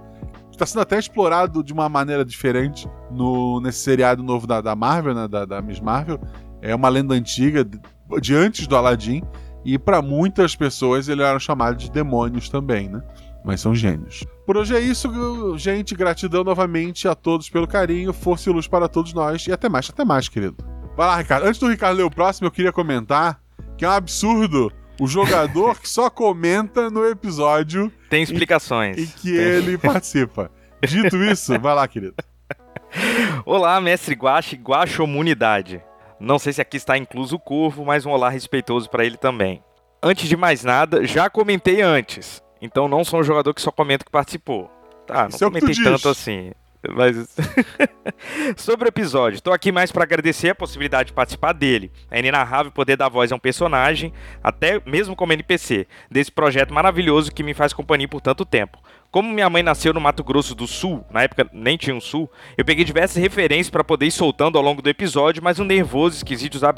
está 0.52 0.66
sendo 0.66 0.82
até 0.82 0.98
explorado 0.98 1.64
de 1.64 1.72
uma 1.72 1.88
maneira 1.88 2.24
diferente 2.24 2.86
no, 3.10 3.58
nesse 3.60 3.78
seriado 3.78 4.22
novo 4.22 4.46
da, 4.46 4.60
da 4.60 4.76
Marvel, 4.76 5.14
né, 5.14 5.26
da, 5.26 5.46
da 5.46 5.62
Miss 5.62 5.80
Marvel. 5.80 6.20
É 6.60 6.74
uma 6.74 6.90
lenda 6.90 7.14
antiga, 7.14 7.64
de, 7.64 7.80
de 8.20 8.34
antes 8.34 8.66
do 8.66 8.76
Aladdin, 8.76 9.22
e 9.64 9.78
para 9.78 10.02
muitas 10.02 10.54
pessoas 10.54 11.08
eles 11.08 11.24
eram 11.24 11.40
chamados 11.40 11.82
de 11.82 11.90
demônios 11.90 12.48
também, 12.48 12.88
né? 12.88 13.02
Mas 13.44 13.60
são 13.60 13.74
gênios. 13.74 14.24
Por 14.46 14.56
hoje 14.56 14.74
é 14.74 14.80
isso, 14.80 15.56
gente. 15.58 15.94
Gratidão 15.94 16.42
novamente 16.42 17.06
a 17.06 17.14
todos 17.14 17.50
pelo 17.50 17.66
carinho, 17.66 18.12
força 18.12 18.48
e 18.48 18.52
luz 18.52 18.66
para 18.66 18.88
todos 18.88 19.12
nós. 19.12 19.46
E 19.46 19.52
até 19.52 19.68
mais, 19.68 19.90
até 19.90 20.04
mais, 20.04 20.28
querido. 20.28 20.56
Vai 20.96 21.06
lá, 21.06 21.16
Ricardo. 21.16 21.46
Antes 21.46 21.60
do 21.60 21.68
Ricardo 21.68 21.96
ler 21.98 22.04
o 22.04 22.10
próximo, 22.10 22.46
eu 22.46 22.50
queria 22.50 22.72
comentar 22.72 23.40
que 23.76 23.84
é 23.84 23.88
um 23.88 23.92
absurdo 23.92 24.72
o 25.00 25.06
jogador 25.06 25.78
que 25.80 25.88
só 25.88 26.08
comenta 26.08 26.88
no 26.88 27.04
episódio. 27.04 27.92
Tem 28.08 28.22
explicações. 28.22 28.96
Em 28.96 29.06
que 29.06 29.32
Tem. 29.32 29.40
ele 29.40 29.78
participa. 29.78 30.50
Dito 30.86 31.16
isso, 31.16 31.58
vai 31.58 31.74
lá, 31.74 31.86
querido. 31.88 32.14
Olá, 33.44 33.80
mestre 33.80 34.14
Guache, 34.14 34.56
Guaxomunidade. 34.56 35.82
Não 36.24 36.38
sei 36.38 36.54
se 36.54 36.60
aqui 36.62 36.78
está 36.78 36.96
incluso 36.96 37.36
o 37.36 37.38
Corvo, 37.38 37.84
mas 37.84 38.06
um 38.06 38.10
olá 38.10 38.30
respeitoso 38.30 38.88
para 38.88 39.04
ele 39.04 39.16
também. 39.16 39.62
Antes 40.02 40.26
de 40.26 40.36
mais 40.36 40.64
nada, 40.64 41.06
já 41.06 41.28
comentei 41.28 41.82
antes, 41.82 42.42
então 42.62 42.88
não 42.88 43.04
sou 43.04 43.20
um 43.20 43.22
jogador 43.22 43.52
que 43.52 43.60
só 43.60 43.70
comenta 43.70 44.04
que 44.04 44.10
participou. 44.10 44.70
Tá, 45.06 45.24
não 45.24 45.28
Isso 45.28 45.44
comentei 45.44 45.74
é 45.78 45.84
tanto 45.84 46.08
assim. 46.08 46.52
Mas. 46.94 47.36
Sobre 48.56 48.88
o 48.88 48.90
episódio, 48.90 49.36
estou 49.36 49.52
aqui 49.52 49.70
mais 49.72 49.92
para 49.92 50.04
agradecer 50.04 50.50
a 50.50 50.54
possibilidade 50.54 51.08
de 51.08 51.12
participar 51.12 51.52
dele. 51.52 51.90
É 52.10 52.18
inenarrável 52.18 52.72
poder 52.72 52.96
dar 52.96 53.08
voz 53.08 53.32
a 53.32 53.36
um 53.36 53.38
personagem, 53.38 54.12
até 54.42 54.80
mesmo 54.84 55.16
como 55.16 55.32
NPC, 55.32 55.86
desse 56.10 56.30
projeto 56.30 56.72
maravilhoso 56.72 57.32
que 57.32 57.42
me 57.42 57.54
faz 57.54 57.72
companhia 57.72 58.08
por 58.08 58.20
tanto 58.20 58.44
tempo. 58.44 58.78
Como 59.14 59.32
minha 59.32 59.48
mãe 59.48 59.62
nasceu 59.62 59.94
no 59.94 60.00
Mato 60.00 60.24
Grosso 60.24 60.56
do 60.56 60.66
Sul, 60.66 61.04
na 61.08 61.22
época 61.22 61.48
nem 61.52 61.76
tinha 61.76 61.94
um 61.94 62.00
Sul, 62.00 62.28
eu 62.58 62.64
peguei 62.64 62.84
diversas 62.84 63.22
referências 63.22 63.70
para 63.70 63.84
poder 63.84 64.06
ir 64.06 64.10
soltando 64.10 64.58
ao 64.58 64.64
longo 64.64 64.82
do 64.82 64.90
episódio, 64.90 65.40
mas 65.40 65.60
um 65.60 65.64
nervoso 65.64 66.16
esqueci 66.16 66.48
de 66.48 66.56
usar 66.56 66.74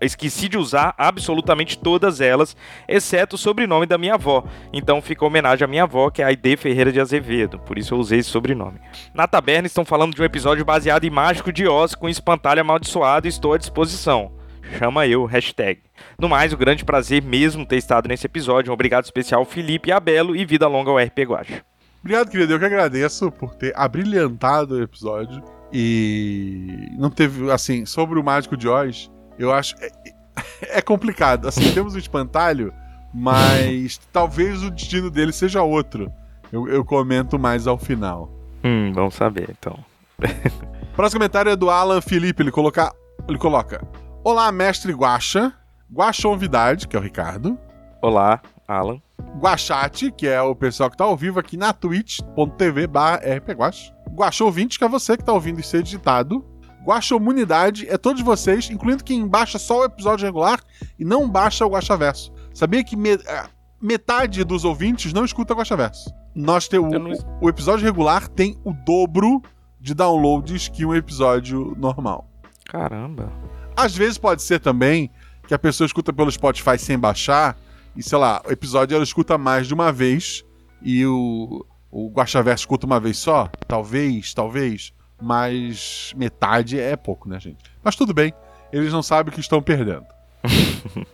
esqueci 0.00 0.48
de 0.48 0.56
usar 0.56 0.94
absolutamente 0.96 1.76
todas 1.76 2.20
elas, 2.20 2.56
exceto 2.86 3.34
o 3.34 3.38
sobrenome 3.38 3.86
da 3.86 3.98
minha 3.98 4.14
avó. 4.14 4.44
Então 4.72 5.02
fica 5.02 5.24
homenagem 5.24 5.64
à 5.64 5.66
minha 5.66 5.82
avó, 5.82 6.10
que 6.10 6.22
é 6.22 6.24
a 6.24 6.28
Aide 6.28 6.56
Ferreira 6.56 6.92
de 6.92 7.00
Azevedo, 7.00 7.58
por 7.58 7.76
isso 7.76 7.92
eu 7.92 7.98
usei 7.98 8.20
esse 8.20 8.30
sobrenome. 8.30 8.78
Na 9.12 9.26
taberna 9.26 9.66
estão 9.66 9.84
falando 9.84 10.14
de 10.14 10.22
um 10.22 10.24
episódio 10.24 10.64
baseado 10.64 11.02
em 11.02 11.10
Mágico 11.10 11.52
de 11.52 11.66
Oz 11.66 11.96
com 11.96 12.08
espantalho 12.08 12.60
amaldiçoado 12.60 13.26
e 13.26 13.30
estou 13.30 13.52
à 13.52 13.58
disposição. 13.58 14.43
Chama 14.78 15.06
eu, 15.06 15.24
hashtag. 15.24 15.80
No 16.18 16.28
mais, 16.28 16.52
o 16.52 16.56
um 16.56 16.58
grande 16.58 16.84
prazer 16.84 17.22
mesmo 17.22 17.66
ter 17.66 17.76
estado 17.76 18.08
nesse 18.08 18.26
episódio. 18.26 18.70
Um 18.70 18.74
obrigado 18.74 19.04
especial 19.04 19.44
Felipe 19.44 19.92
Abelo 19.92 20.34
e 20.34 20.44
vida 20.44 20.66
longa 20.66 20.90
ao 20.90 20.98
RP 20.98 21.20
Guacha. 21.20 21.64
Obrigado, 22.00 22.30
querido. 22.30 22.52
Eu 22.52 22.58
que 22.58 22.64
agradeço 22.64 23.30
por 23.30 23.54
ter 23.54 23.72
abrilhantado 23.76 24.74
o 24.74 24.82
episódio. 24.82 25.42
E 25.72 26.88
não 26.98 27.10
teve, 27.10 27.50
assim, 27.50 27.86
sobre 27.86 28.18
o 28.18 28.24
Mágico 28.24 28.56
de 28.56 28.68
Oz, 28.68 29.10
eu 29.38 29.52
acho. 29.52 29.74
É, 29.80 29.90
é 30.78 30.82
complicado. 30.82 31.48
Assim, 31.48 31.72
temos 31.72 31.94
um 31.94 31.98
espantalho, 31.98 32.72
mas 33.12 33.98
talvez 34.12 34.62
o 34.62 34.70
destino 34.70 35.10
dele 35.10 35.32
seja 35.32 35.62
outro. 35.62 36.12
Eu, 36.52 36.68
eu 36.68 36.84
comento 36.84 37.38
mais 37.38 37.66
ao 37.66 37.78
final. 37.78 38.30
Hum, 38.62 38.92
vamos 38.92 39.14
saber 39.14 39.48
então. 39.50 39.78
Próximo 40.94 41.18
comentário 41.18 41.50
é 41.50 41.56
do 41.56 41.70
Alan 41.70 42.00
Felipe. 42.00 42.42
Ele, 42.42 42.50
coloca, 42.50 42.94
ele 43.28 43.38
coloca: 43.38 43.82
Olá, 44.24 44.50
mestre 44.50 44.90
Guacha. 44.94 45.52
Guaxonvidade, 45.92 46.88
que 46.88 46.96
é 46.96 46.98
o 46.98 47.02
Ricardo. 47.02 47.58
Olá, 48.00 48.40
Alan. 48.66 48.98
Guachate, 49.38 50.10
que 50.10 50.26
é 50.26 50.40
o 50.40 50.56
pessoal 50.56 50.90
que 50.90 50.96
tá 50.96 51.04
ao 51.04 51.14
vivo 51.14 51.38
aqui 51.38 51.58
na 51.58 51.74
twitch.tv 51.74 52.86
barra. 52.86 53.20
Guaxouvinte, 54.10 54.78
que 54.78 54.84
é 54.84 54.88
você 54.88 55.18
que 55.18 55.24
tá 55.24 55.34
ouvindo 55.34 55.60
e 55.60 55.62
ser 55.62 55.82
digitado. 55.82 56.42
Guaxomunidade 56.86 57.86
é 57.86 57.98
todos 57.98 58.22
vocês, 58.22 58.70
incluindo 58.70 59.04
quem 59.04 59.28
baixa 59.28 59.58
só 59.58 59.80
o 59.80 59.84
episódio 59.84 60.24
regular 60.24 60.58
e 60.98 61.04
não 61.04 61.28
baixa 61.28 61.66
o 61.66 61.70
Guaxaverso. 61.70 62.32
Sabia 62.54 62.82
que 62.82 62.96
me 62.96 63.12
é, 63.12 63.44
metade 63.78 64.42
dos 64.42 64.64
ouvintes 64.64 65.12
não 65.12 65.26
escuta 65.26 65.52
o 65.52 65.56
Guaxaverso. 65.58 66.10
Nós 66.34 66.66
temos 66.66 66.90
não... 66.98 67.38
o 67.42 67.48
episódio 67.50 67.84
regular 67.84 68.26
tem 68.28 68.58
o 68.64 68.72
dobro 68.72 69.42
de 69.78 69.94
downloads 69.94 70.68
que 70.68 70.86
um 70.86 70.94
episódio 70.94 71.76
normal. 71.76 72.26
Caramba. 72.64 73.30
Às 73.76 73.96
vezes 73.96 74.18
pode 74.18 74.42
ser 74.42 74.60
também 74.60 75.10
que 75.46 75.54
a 75.54 75.58
pessoa 75.58 75.86
escuta 75.86 76.12
pelo 76.12 76.30
Spotify 76.30 76.78
sem 76.78 76.98
baixar, 76.98 77.56
e 77.96 78.02
sei 78.02 78.18
lá, 78.18 78.40
o 78.46 78.50
episódio 78.50 78.94
ela 78.94 79.04
escuta 79.04 79.36
mais 79.36 79.66
de 79.66 79.74
uma 79.74 79.92
vez, 79.92 80.44
e 80.82 81.04
o, 81.04 81.66
o 81.90 82.10
Guaxaverso 82.10 82.62
escuta 82.62 82.86
uma 82.86 83.00
vez 83.00 83.18
só, 83.18 83.48
talvez, 83.66 84.32
talvez, 84.32 84.92
mas 85.20 86.12
metade 86.16 86.78
é 86.78 86.96
pouco, 86.96 87.28
né, 87.28 87.38
gente? 87.40 87.62
Mas 87.82 87.96
tudo 87.96 88.14
bem, 88.14 88.32
eles 88.72 88.92
não 88.92 89.02
sabem 89.02 89.32
o 89.32 89.34
que 89.34 89.40
estão 89.40 89.60
perdendo. 89.60 90.06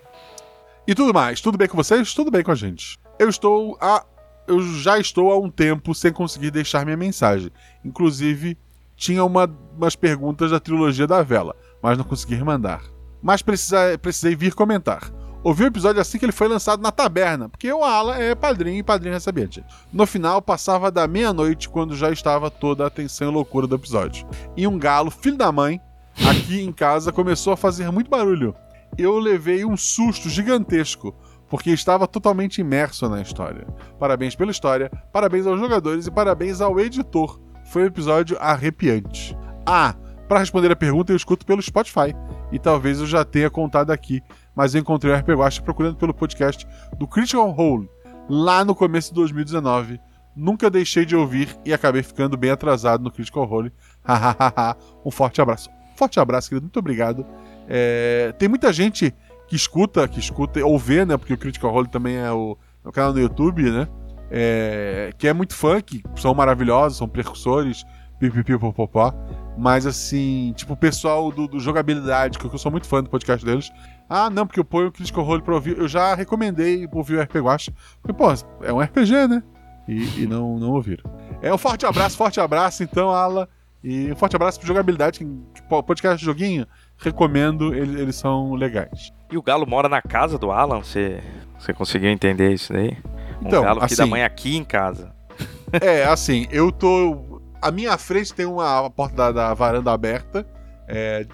e 0.86 0.94
tudo 0.94 1.14
mais, 1.14 1.40
tudo 1.40 1.58
bem 1.58 1.68
com 1.68 1.76
vocês? 1.76 2.12
Tudo 2.14 2.30
bem 2.30 2.42
com 2.42 2.52
a 2.52 2.56
gente. 2.56 2.98
Eu 3.18 3.28
estou 3.28 3.76
a. 3.80 4.04
Eu 4.46 4.60
já 4.62 4.98
estou 4.98 5.30
há 5.30 5.38
um 5.38 5.50
tempo 5.50 5.94
sem 5.94 6.12
conseguir 6.12 6.50
deixar 6.50 6.84
minha 6.84 6.96
mensagem. 6.96 7.50
Inclusive, 7.84 8.58
tinha 8.96 9.24
uma, 9.24 9.48
umas 9.76 9.94
perguntas 9.94 10.50
da 10.50 10.58
trilogia 10.58 11.06
da 11.06 11.22
vela 11.22 11.54
mas 11.82 11.96
não 11.96 12.04
consegui 12.04 12.42
mandar. 12.42 12.82
Mas 13.22 13.42
precisa, 13.42 13.98
precisei 14.00 14.34
vir 14.34 14.54
comentar. 14.54 15.10
Ouvi 15.42 15.64
o 15.64 15.68
episódio 15.68 16.02
assim 16.02 16.18
que 16.18 16.24
ele 16.24 16.32
foi 16.32 16.48
lançado 16.48 16.82
na 16.82 16.92
taberna, 16.92 17.48
porque 17.48 17.72
o 17.72 17.82
Ala 17.82 18.18
é 18.18 18.34
padrinho 18.34 18.78
e 18.78 18.82
padrinho 18.82 19.14
recebente. 19.14 19.64
No 19.90 20.06
final, 20.06 20.42
passava 20.42 20.90
da 20.90 21.08
meia-noite 21.08 21.68
quando 21.68 21.96
já 21.96 22.10
estava 22.10 22.50
toda 22.50 22.84
a 22.84 22.88
atenção 22.88 23.30
e 23.30 23.32
loucura 23.32 23.66
do 23.66 23.74
episódio. 23.74 24.26
E 24.54 24.66
um 24.66 24.78
galo, 24.78 25.10
filho 25.10 25.38
da 25.38 25.50
mãe, 25.50 25.80
aqui 26.28 26.60
em 26.60 26.70
casa 26.70 27.10
começou 27.10 27.54
a 27.54 27.56
fazer 27.56 27.90
muito 27.90 28.10
barulho. 28.10 28.54
Eu 28.98 29.18
levei 29.18 29.64
um 29.64 29.78
susto 29.78 30.28
gigantesco, 30.28 31.14
porque 31.48 31.70
estava 31.70 32.06
totalmente 32.06 32.60
imerso 32.60 33.08
na 33.08 33.22
história. 33.22 33.66
Parabéns 33.98 34.36
pela 34.36 34.50
história, 34.50 34.90
parabéns 35.10 35.46
aos 35.46 35.58
jogadores 35.58 36.06
e 36.06 36.10
parabéns 36.10 36.60
ao 36.60 36.78
editor. 36.78 37.40
Foi 37.72 37.82
um 37.82 37.86
episódio 37.86 38.36
arrepiante. 38.38 39.34
Ah, 39.64 39.94
para 40.30 40.38
responder 40.38 40.70
a 40.70 40.76
pergunta, 40.76 41.10
eu 41.10 41.16
escuto 41.16 41.44
pelo 41.44 41.60
Spotify. 41.60 42.14
E 42.52 42.58
talvez 42.60 43.00
eu 43.00 43.06
já 43.06 43.24
tenha 43.24 43.50
contado 43.50 43.90
aqui, 43.90 44.22
mas 44.54 44.76
eu 44.76 44.80
encontrei 44.80 45.12
o 45.12 45.16
RP 45.16 45.30
Guacha 45.30 45.60
procurando 45.60 45.96
pelo 45.96 46.14
podcast 46.14 46.64
do 46.96 47.08
Critical 47.08 47.50
Role, 47.50 47.90
lá 48.28 48.64
no 48.64 48.72
começo 48.72 49.08
de 49.08 49.16
2019. 49.16 50.00
Nunca 50.36 50.70
deixei 50.70 51.04
de 51.04 51.16
ouvir 51.16 51.58
e 51.64 51.74
acabei 51.74 52.04
ficando 52.04 52.36
bem 52.36 52.52
atrasado 52.52 53.02
no 53.02 53.10
Critical 53.10 53.44
Role. 53.44 53.72
um 55.04 55.10
forte 55.10 55.42
abraço. 55.42 55.68
Forte 55.96 56.20
abraço, 56.20 56.48
querido. 56.48 56.62
Muito 56.62 56.78
obrigado. 56.78 57.26
É... 57.66 58.32
Tem 58.38 58.48
muita 58.48 58.72
gente 58.72 59.12
que 59.48 59.56
escuta, 59.56 60.06
que 60.06 60.20
escuta 60.20 60.64
ou 60.64 60.78
vê, 60.78 61.04
né? 61.04 61.16
Porque 61.16 61.34
o 61.34 61.38
Critical 61.38 61.72
Role 61.72 61.88
também 61.88 62.14
é 62.14 62.30
o, 62.30 62.56
é 62.84 62.88
o 62.88 62.92
canal 62.92 63.12
no 63.12 63.18
YouTube, 63.18 63.68
né? 63.68 63.88
É... 64.30 65.12
que 65.18 65.26
é 65.26 65.32
muito 65.32 65.56
que 65.84 66.04
são 66.14 66.32
maravilhosos, 66.34 66.98
são 66.98 67.08
precursores, 67.08 67.84
pipipipopopó. 68.20 69.12
Mas 69.60 69.84
assim, 69.84 70.54
tipo, 70.56 70.72
o 70.72 70.76
pessoal 70.76 71.30
do, 71.30 71.46
do, 71.46 71.60
jogabilidade, 71.60 72.38
que 72.38 72.46
eu 72.46 72.58
sou 72.58 72.72
muito 72.72 72.86
fã 72.86 73.02
do 73.02 73.10
podcast 73.10 73.44
deles. 73.44 73.70
Ah, 74.08 74.30
não, 74.30 74.46
porque 74.46 74.58
eu 74.58 74.64
ponho 74.64 74.88
o 74.88 74.92
Critical 74.92 75.22
Role 75.22 75.42
pra 75.42 75.54
ouvir. 75.54 75.76
Eu 75.76 75.86
já 75.86 76.14
recomendei 76.14 76.88
ouvir 76.90 77.16
o 77.16 77.20
RPG 77.20 77.40
Watch. 77.40 77.74
Porque, 78.00 78.16
pô, 78.16 78.32
é 78.62 78.72
um 78.72 78.80
RPG, 78.80 79.28
né? 79.28 79.42
E, 79.86 80.22
e 80.22 80.26
não, 80.26 80.58
não 80.58 80.70
ouviram. 80.70 81.04
É 81.42 81.52
um 81.52 81.58
forte 81.58 81.84
abraço, 81.84 82.16
forte 82.16 82.40
abraço, 82.40 82.82
então, 82.82 83.10
Ala. 83.10 83.46
E 83.84 84.10
um 84.10 84.16
forte 84.16 84.34
abraço 84.34 84.58
pro 84.58 84.66
jogabilidade, 84.66 85.18
que, 85.18 85.26
que 85.26 85.82
podcast 85.82 86.18
de 86.18 86.24
joguinho, 86.24 86.66
recomendo, 86.96 87.74
eles, 87.74 88.00
eles 88.00 88.16
são 88.16 88.54
legais. 88.54 89.12
E 89.30 89.36
o 89.36 89.42
Galo 89.42 89.66
mora 89.66 89.90
na 89.90 90.00
casa 90.00 90.38
do 90.38 90.50
Alan? 90.50 90.78
Você, 90.78 91.20
você 91.58 91.74
conseguiu 91.74 92.08
entender 92.08 92.50
isso 92.50 92.72
daí? 92.72 92.96
Um 93.42 93.46
então, 93.46 93.62
Galo 93.62 93.80
filho 93.80 93.84
assim, 93.84 93.96
da 93.96 94.06
mãe 94.06 94.24
aqui 94.24 94.56
em 94.56 94.64
casa. 94.64 95.12
É, 95.80 96.04
assim, 96.04 96.46
eu 96.50 96.72
tô 96.72 97.29
a 97.60 97.70
minha 97.70 97.96
frente 97.98 98.32
tem 98.34 98.46
uma 98.46 98.86
a 98.86 98.90
porta 98.90 99.16
da, 99.16 99.32
da, 99.32 99.54
varanda 99.54 99.92
aberta. 99.92 100.46
É, 100.88 101.26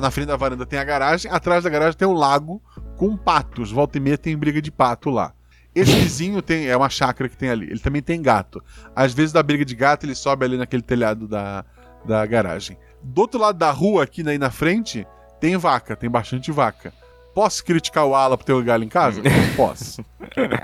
na 0.00 0.10
frente 0.10 0.28
da 0.28 0.36
varanda 0.36 0.64
tem 0.64 0.78
a 0.78 0.84
garagem. 0.84 1.30
Atrás 1.30 1.64
da 1.64 1.70
garagem 1.70 1.96
tem 1.96 2.06
um 2.06 2.12
lago 2.12 2.62
com 2.96 3.16
patos. 3.16 3.70
Volta 3.70 3.98
e 3.98 4.00
meia 4.00 4.18
tem 4.18 4.36
briga 4.36 4.62
de 4.62 4.70
pato 4.70 5.10
lá. 5.10 5.32
Esse 5.74 5.92
vizinho 5.96 6.40
tem, 6.42 6.68
é 6.68 6.76
uma 6.76 6.88
chácara 6.90 7.28
que 7.28 7.36
tem 7.36 7.50
ali. 7.50 7.66
Ele 7.66 7.80
também 7.80 8.02
tem 8.02 8.20
gato. 8.22 8.62
Às 8.94 9.12
vezes, 9.12 9.32
da 9.32 9.42
briga 9.42 9.64
de 9.64 9.74
gato, 9.74 10.04
ele 10.06 10.14
sobe 10.14 10.44
ali 10.44 10.56
naquele 10.56 10.82
telhado 10.82 11.26
da, 11.26 11.64
da 12.04 12.24
garagem. 12.26 12.76
Do 13.02 13.22
outro 13.22 13.40
lado 13.40 13.58
da 13.58 13.70
rua, 13.70 14.04
aqui 14.04 14.26
aí 14.28 14.38
na 14.38 14.50
frente, 14.50 15.06
tem 15.40 15.56
vaca, 15.56 15.96
tem 15.96 16.08
bastante 16.10 16.52
vaca. 16.52 16.92
Posso 17.34 17.64
criticar 17.64 18.04
o 18.04 18.14
Ala 18.14 18.36
por 18.36 18.44
ter 18.44 18.52
um 18.52 18.62
galho 18.62 18.84
em 18.84 18.88
casa? 18.88 19.22
Não 19.22 19.30
posso. 19.56 20.04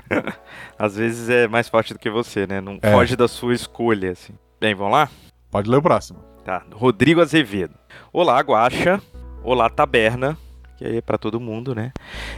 Às 0.77 0.95
vezes 0.95 1.27
é 1.27 1.47
mais 1.47 1.67
forte 1.67 1.93
do 1.93 1.99
que 1.99 2.09
você, 2.09 2.45
né? 2.45 2.61
Não 2.61 2.77
É. 2.81 2.91
foge 2.91 3.15
da 3.15 3.27
sua 3.27 3.53
escolha, 3.53 4.11
assim. 4.11 4.33
Bem, 4.59 4.75
vamos 4.75 4.91
lá? 4.91 5.09
Pode 5.49 5.69
ler 5.69 5.77
o 5.77 5.81
próximo. 5.81 6.19
Tá. 6.43 6.65
Rodrigo 6.73 7.21
Azevedo. 7.21 7.75
Olá, 8.11 8.37
Guaxa. 8.41 9.01
Olá, 9.41 9.69
Taberna. 9.69 10.37
Que 10.77 10.83
aí 10.83 10.97
é 10.97 11.01
pra 11.01 11.17
todo 11.17 11.39
mundo, 11.39 11.73
né? 11.73 11.93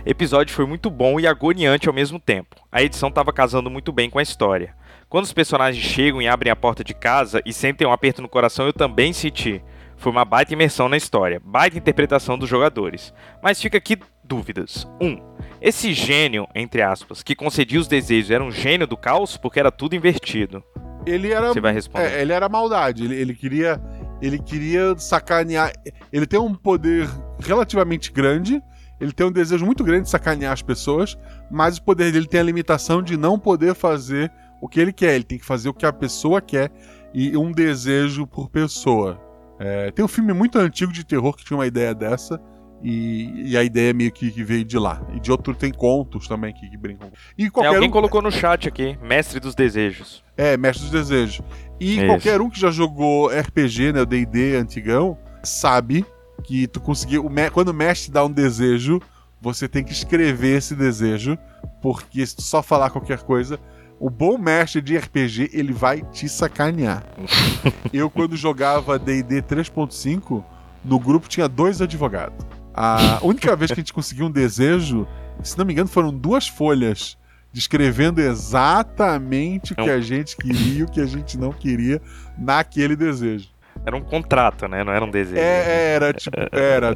Episódio 0.05 0.53
foi 0.53 0.67
muito 0.67 0.91
bom 0.91 1.19
e 1.19 1.25
agoniante 1.25 1.87
ao 1.87 1.95
mesmo 1.95 2.19
tempo. 2.19 2.57
A 2.71 2.83
edição 2.83 3.09
tava 3.09 3.33
casando 3.33 3.71
muito 3.71 3.91
bem 3.91 4.07
com 4.07 4.19
a 4.19 4.21
história. 4.21 4.75
Quando 5.09 5.25
os 5.25 5.33
personagens 5.33 5.83
chegam 5.83 6.21
e 6.21 6.27
abrem 6.27 6.51
a 6.51 6.55
porta 6.55 6.83
de 6.83 6.93
casa 6.93 7.41
e 7.43 7.51
sentem 7.51 7.87
um 7.87 7.91
aperto 7.91 8.21
no 8.21 8.29
coração, 8.29 8.67
eu 8.67 8.73
também 8.73 9.11
senti. 9.13 9.59
Foi 9.97 10.11
uma 10.11 10.23
baita 10.23 10.53
imersão 10.53 10.87
na 10.87 10.97
história, 10.97 11.41
baita 11.43 11.77
interpretação 11.77 12.37
dos 12.37 12.47
jogadores. 12.47 13.11
Mas 13.41 13.59
fica 13.59 13.79
aqui 13.79 13.97
dúvidas. 14.23 14.87
1. 15.01 15.07
Um, 15.07 15.35
esse 15.59 15.91
gênio, 15.91 16.47
entre 16.53 16.83
aspas, 16.83 17.23
que 17.23 17.35
concedia 17.35 17.79
os 17.79 17.87
desejos 17.87 18.29
era 18.29 18.43
um 18.43 18.51
gênio 18.51 18.85
do 18.85 18.95
caos 18.95 19.37
porque 19.37 19.59
era 19.59 19.71
tudo 19.71 19.95
invertido. 19.95 20.63
Ele 21.05 21.31
era. 21.31 21.49
Você 21.49 21.61
vai 21.61 21.73
responder. 21.73 22.05
É, 22.05 22.21
ele 22.21 22.33
era 22.33 22.47
maldade. 22.47 23.05
Ele, 23.05 23.15
ele 23.15 23.33
queria. 23.33 23.81
Ele 24.21 24.37
queria 24.37 24.95
sacanear. 24.97 25.73
Ele 26.13 26.27
tem 26.27 26.39
um 26.39 26.53
poder 26.53 27.09
relativamente 27.39 28.11
grande. 28.11 28.61
Ele 28.99 29.11
tem 29.11 29.25
um 29.25 29.31
desejo 29.31 29.65
muito 29.65 29.83
grande 29.83 30.03
de 30.03 30.09
sacanear 30.09 30.53
as 30.53 30.61
pessoas. 30.61 31.17
Mas 31.49 31.77
o 31.77 31.83
poder 31.83 32.11
dele 32.11 32.27
tem 32.27 32.39
a 32.39 32.43
limitação 32.43 33.01
de 33.01 33.17
não 33.17 33.39
poder 33.39 33.73
fazer 33.73 34.31
o 34.61 34.67
que 34.67 34.79
ele 34.79 34.93
quer. 34.93 35.15
Ele 35.15 35.23
tem 35.23 35.39
que 35.39 35.45
fazer 35.45 35.69
o 35.69 35.73
que 35.73 35.85
a 35.85 35.93
pessoa 35.93 36.39
quer. 36.39 36.71
E 37.13 37.35
um 37.35 37.51
desejo 37.51 38.27
por 38.27 38.49
pessoa. 38.49 39.19
É, 39.59 39.91
tem 39.91 40.03
um 40.03 40.07
filme 40.07 40.33
muito 40.33 40.57
antigo 40.57 40.91
de 40.91 41.03
terror 41.03 41.35
que 41.35 41.43
tinha 41.43 41.57
uma 41.57 41.67
ideia 41.67 41.93
dessa. 41.93 42.39
E, 42.83 43.51
e 43.51 43.57
a 43.57 43.63
ideia 43.63 43.93
meio 43.93 44.11
que, 44.11 44.31
que 44.31 44.43
veio 44.43 44.65
de 44.65 44.77
lá. 44.79 45.01
E 45.13 45.19
de 45.19 45.31
outro 45.31 45.53
tem 45.53 45.71
contos 45.71 46.27
também 46.27 46.51
que, 46.53 46.67
que 46.69 46.75
brincam. 46.77 47.11
E 47.37 47.45
É, 47.45 47.49
qualquer 47.49 47.69
alguém 47.75 47.89
um- 47.89 47.91
colocou 47.91 48.21
no 48.21 48.31
chat 48.31 48.67
aqui, 48.67 48.97
Mestre 49.03 49.39
dos 49.39 49.53
Desejos. 49.53 50.23
é, 50.35 50.57
Mestre 50.57 50.83
dos 50.89 50.91
Desejos. 50.91 51.41
E 51.79 51.97
Isso. 51.97 52.05
qualquer 52.07 52.41
um 52.41 52.49
que 52.49 52.59
já 52.59 52.71
jogou 52.71 53.27
RPG, 53.27 53.93
né, 53.93 54.01
o 54.01 54.05
D&D 54.05 54.55
antigão, 54.55 55.17
sabe 55.43 56.05
que 56.43 56.65
tu 56.67 56.79
conseguiu... 56.79 57.29
Quando 57.53 57.69
o 57.69 57.73
mestre 57.73 58.11
dá 58.11 58.25
um 58.25 58.31
desejo, 58.31 58.99
você 59.39 59.67
tem 59.67 59.83
que 59.83 59.91
escrever 59.91 60.57
esse 60.57 60.75
desejo, 60.75 61.37
porque 61.81 62.25
se 62.25 62.35
tu 62.35 62.41
só 62.41 62.63
falar 62.63 62.89
qualquer 62.89 63.19
coisa, 63.19 63.59
o 63.99 64.09
bom 64.09 64.37
mestre 64.39 64.81
de 64.81 64.97
RPG, 64.97 65.51
ele 65.53 65.71
vai 65.73 66.01
te 66.11 66.27
sacanear. 66.27 67.03
Eu, 67.93 68.09
quando 68.09 68.35
jogava 68.35 68.97
D&D 68.97 69.43
3.5, 69.43 70.43
no 70.83 70.99
grupo 70.99 71.27
tinha 71.29 71.47
dois 71.47 71.79
advogados. 71.79 72.43
A 72.73 73.19
única 73.21 73.55
vez 73.55 73.69
que 73.71 73.79
a 73.79 73.83
gente 73.83 73.93
conseguiu 73.93 74.25
um 74.27 74.31
desejo, 74.31 75.07
se 75.43 75.57
não 75.57 75.65
me 75.65 75.73
engano, 75.73 75.89
foram 75.89 76.13
duas 76.13 76.47
folhas 76.47 77.17
descrevendo 77.53 78.21
exatamente 78.21 79.73
o 79.73 79.75
que 79.75 79.85
Não. 79.87 79.93
a 79.93 79.99
gente 79.99 80.37
queria 80.37 80.79
e 80.79 80.83
o 80.83 80.87
que 80.87 81.01
a 81.01 81.05
gente 81.05 81.37
não 81.37 81.51
queria 81.51 82.01
naquele 82.37 82.95
desejo. 82.95 83.49
Era 83.85 83.95
um 83.97 84.01
contrato, 84.01 84.67
né? 84.67 84.83
Não 84.83 84.93
era 84.93 85.03
um 85.03 85.09
desejo. 85.11 85.41
É, 85.41 85.93
era 85.95 86.13
tipo, 86.13 86.37
era 86.51 86.95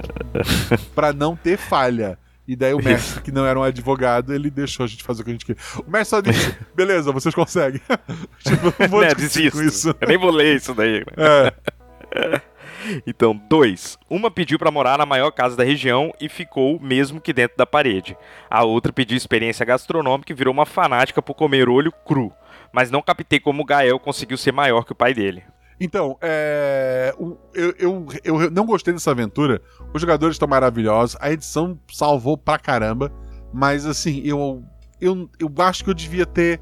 pra 0.94 1.12
não 1.12 1.36
ter 1.36 1.58
falha. 1.58 2.17
E 2.48 2.55
daí 2.55 2.74
o 2.75 2.77
mestre, 2.84 3.22
que 3.24 3.32
não 3.32 3.44
era 3.46 3.60
um 3.60 3.63
advogado, 3.63 4.32
ele 4.34 4.51
deixou 4.51 4.84
a 4.84 4.88
gente 4.88 5.03
fazer 5.03 5.24
o 5.24 5.25
que 5.25 5.32
a 5.32 5.34
gente 5.34 5.46
queria. 5.46 5.62
O 5.86 5.89
mestre 5.89 6.10
só 6.10 6.22
disse: 6.22 6.55
beleza, 6.75 7.12
vocês 7.12 7.34
conseguem. 7.34 7.82
tipo, 8.46 8.74
não 8.79 8.88
vou 8.88 9.01
Né, 9.01 9.15
desisto. 9.15 9.63
isso. 9.63 9.96
Eu 10.00 10.08
nem 10.08 10.17
vou 10.17 10.29
ler 10.32 10.55
isso 10.55 10.74
daí. 10.75 11.03
É. 11.17 12.41
Então, 13.05 13.39
dois. 13.49 13.97
Uma 14.09 14.29
pediu 14.31 14.57
pra 14.59 14.71
morar 14.71 14.97
na 14.97 15.05
maior 15.05 15.31
casa 15.31 15.55
da 15.55 15.63
região 15.63 16.11
e 16.19 16.27
ficou 16.29 16.79
mesmo 16.79 17.19
que 17.21 17.33
dentro 17.33 17.57
da 17.57 17.65
parede. 17.65 18.17
A 18.49 18.63
outra 18.63 18.91
pediu 18.93 19.17
experiência 19.17 19.65
gastronômica 19.65 20.31
e 20.31 20.35
virou 20.35 20.53
uma 20.53 20.65
fanática 20.65 21.21
por 21.21 21.33
comer 21.33 21.67
olho 21.69 21.91
cru. 22.05 22.31
Mas 22.71 22.91
não 22.91 23.01
captei 23.01 23.39
como 23.39 23.61
o 23.61 23.65
Gael 23.65 24.00
conseguiu 24.00 24.37
ser 24.37 24.51
maior 24.51 24.83
que 24.83 24.91
o 24.91 24.95
pai 24.95 25.13
dele. 25.13 25.43
Então, 25.79 26.17
é, 26.21 27.13
eu, 27.53 27.75
eu, 27.77 28.07
eu 28.24 28.51
não 28.51 28.65
gostei 28.65 28.93
dessa 28.93 29.11
aventura. 29.11 29.61
Os 29.93 30.00
jogadores 30.01 30.35
estão 30.35 30.48
maravilhosos. 30.48 31.17
A 31.19 31.31
edição 31.31 31.77
salvou 31.91 32.37
pra 32.37 32.57
caramba. 32.57 33.11
Mas, 33.53 33.85
assim, 33.85 34.21
eu, 34.25 34.63
eu, 35.01 35.29
eu 35.39 35.51
acho 35.59 35.83
que 35.83 35.89
eu 35.89 35.93
devia 35.93 36.25
ter 36.25 36.59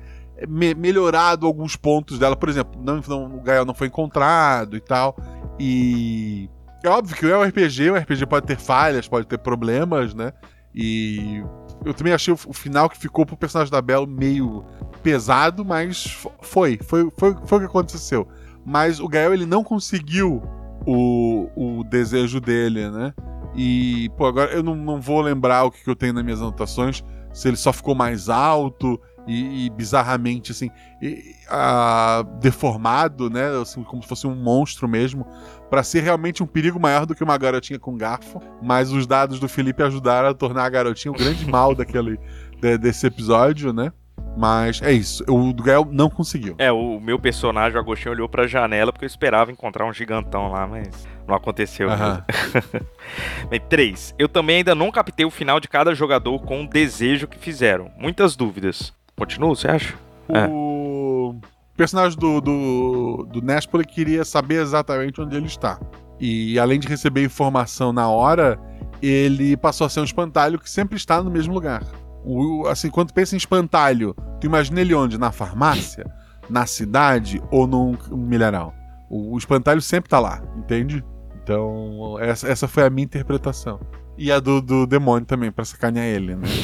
me- 0.48 0.74
melhorado 0.74 1.46
alguns 1.46 1.76
pontos 1.76 2.18
dela. 2.18 2.36
Por 2.36 2.50
exemplo, 2.50 2.80
não, 2.84 3.02
não- 3.08 3.38
o 3.38 3.42
Gael 3.42 3.66
não 3.66 3.74
foi 3.76 3.88
encontrado 3.88 4.76
e 4.76 4.80
tal. 4.82 5.16
E. 5.60 6.50
É 6.84 6.90
óbvio 6.90 7.16
que 7.16 7.26
é 7.26 7.38
um 7.38 7.44
RPG. 7.44 7.92
O 7.92 7.96
RPG 7.96 8.26
pode 8.26 8.46
ter 8.46 8.58
falhas, 8.58 9.08
pode 9.08 9.28
ter 9.28 9.38
problemas, 9.38 10.14
né? 10.14 10.32
E. 10.74 11.44
Eu 11.86 11.94
também 11.94 12.14
achei 12.14 12.34
o, 12.34 12.38
final 12.38 12.90
que 12.90 12.98
ficou 12.98 13.26
pro 13.26 13.36
personagem 13.36 13.72
da 13.72 13.82
Bela 13.82 14.08
meio 14.08 14.64
pesado, 15.02 15.66
mas 15.66 16.06
fo- 16.06 16.32
foi. 16.42 16.80
Foi, 16.82 17.10
foi, 17.18 17.36
foi 17.46 17.58
o 17.58 17.62
que 17.62 17.68
aconteceu 17.68 18.28
mas 18.66 19.00
o 19.00 19.08
Gael 19.08 19.34
ele 19.34 19.46
não 19.46 19.64
conseguiu 19.64 20.42
o, 20.86 21.50
o 21.56 21.84
desejo 21.84 22.40
dele, 22.40 22.90
né? 22.90 23.14
E, 23.56 24.10
pô, 24.18 24.26
agora 24.26 24.52
eu 24.52 24.64
não, 24.64 24.76
não 24.76 25.00
vou 25.00 25.22
lembrar 25.22 25.66
o 25.66 25.72
que, 25.72 25.84
que 25.84 25.90
eu 25.90 25.96
tenho 25.96 26.14
nas 26.14 26.24
minhas 26.24 26.42
anotações, 26.42 27.04
se 27.34 27.48
ele 27.48 27.58
só 27.58 27.72
ficou 27.72 27.94
mais 27.94 28.30
alto 28.30 29.00
e, 29.28 29.66
e 29.66 29.70
bizarramente, 29.70 30.52
assim, 30.52 30.70
e- 31.02 31.36
ah, 31.50 32.24
deformado, 32.40 33.30
né? 33.30 33.48
Assim, 33.62 33.84
como 33.84 34.02
se 34.02 34.08
fosse 34.10 34.28
um 34.28 34.36
monstro 34.36 34.88
mesmo, 34.88 35.26
pra 35.70 35.84
ser 35.84 36.02
realmente 36.02 36.44
um 36.44 36.48
perigo 36.48 36.80
maior 36.80 37.06
do 37.06 37.16
que 37.16 37.24
uma 37.24 37.38
garotinha 37.38 37.80
com 37.80 37.96
garfo. 37.98 38.42
Mas 38.62 38.92
os 38.92 39.08
dados 39.08 39.40
do 39.40 39.48
Felipe 39.48 39.82
ajudaram 39.84 40.30
a 40.30 40.34
tornar 40.34 40.66
a 40.66 40.70
garotinha 40.70 41.12
o 41.12 41.16
grande 41.18 41.50
mal 41.50 41.74
daquele, 41.76 42.20
de- 42.62 42.78
desse 42.78 43.08
episódio, 43.08 43.72
né? 43.74 43.92
Mas 44.36 44.82
é 44.82 44.92
isso, 44.92 45.24
o 45.28 45.54
do 45.54 45.62
Gael 45.62 45.88
não 45.92 46.10
conseguiu. 46.10 46.56
É, 46.58 46.72
o 46.72 47.00
meu 47.00 47.20
personagem, 47.20 47.78
o 47.78 47.80
Agostinho, 47.80 48.14
olhou 48.14 48.28
pra 48.28 48.48
janela 48.48 48.92
porque 48.92 49.06
eu 49.06 49.08
esperava 49.08 49.52
encontrar 49.52 49.86
um 49.86 49.94
gigantão 49.94 50.52
lá, 50.52 50.66
mas 50.66 51.08
não 51.28 51.36
aconteceu. 51.36 51.88
Bem, 53.50 53.60
três. 53.70 54.14
Eu 54.18 54.28
também 54.28 54.58
ainda 54.58 54.74
não 54.76 54.92
captei 54.92 55.26
o 55.26 55.30
final 55.32 55.60
de 55.60 55.68
cada 55.68 55.94
jogador 55.94 56.40
com 56.44 56.64
o 56.64 56.68
desejo 56.68 57.28
que 57.28 57.38
fizeram. 57.38 57.92
Muitas 57.98 58.36
dúvidas. 58.36 58.94
Continua, 59.18 59.56
você 59.56 59.68
acha? 59.68 59.96
É. 60.30 60.48
O 60.48 61.36
personagem 61.76 62.18
do, 62.18 62.42
do, 62.42 63.28
do 63.32 63.42
Nespoli 63.42 63.86
queria 63.86 64.24
saber 64.24 64.62
exatamente 64.62 65.22
onde 65.22 65.36
ele 65.36 65.48
está. 65.48 65.80
E 66.20 66.58
além 66.60 66.80
de 66.80 66.88
receber 66.88 67.24
informação 67.24 67.92
na 67.92 68.08
hora, 68.08 68.60
ele 69.02 69.58
passou 69.58 69.86
a 69.86 69.90
ser 69.90 70.00
um 70.00 70.06
espantalho 70.06 70.60
que 70.60 70.70
sempre 70.70 70.96
está 70.96 71.22
no 71.22 71.30
mesmo 71.30 71.54
lugar. 71.54 71.84
O, 72.24 72.66
assim, 72.68 72.90
quando 72.90 73.14
pensa 73.14 73.36
em 73.36 73.38
espantalho, 73.38 74.16
tu 74.40 74.46
imagina 74.46 74.80
ele 74.82 74.94
onde? 74.94 75.18
Na 75.18 75.32
farmácia? 75.32 76.06
Na 76.50 76.66
cidade? 76.66 77.42
Ou 77.52 77.68
num 77.68 77.98
um 78.12 78.18
milharal? 78.18 78.74
O, 79.10 79.34
o 79.34 79.38
espantalho 79.38 79.82
sempre 79.82 80.10
tá 80.10 80.20
lá, 80.20 80.42
entende? 80.56 81.04
Então, 81.44 82.18
essa, 82.20 82.48
essa 82.48 82.68
foi 82.68 82.84
a 82.84 82.90
minha 82.90 83.04
interpretação. 83.04 83.80
E 84.18 84.32
a 84.32 84.40
do, 84.40 84.62
do 84.62 84.88
demônio 84.88 85.26
também, 85.26 85.52
pra 85.52 85.66
sacanear 85.66 86.06
ele, 86.06 86.36
né? 86.36 86.48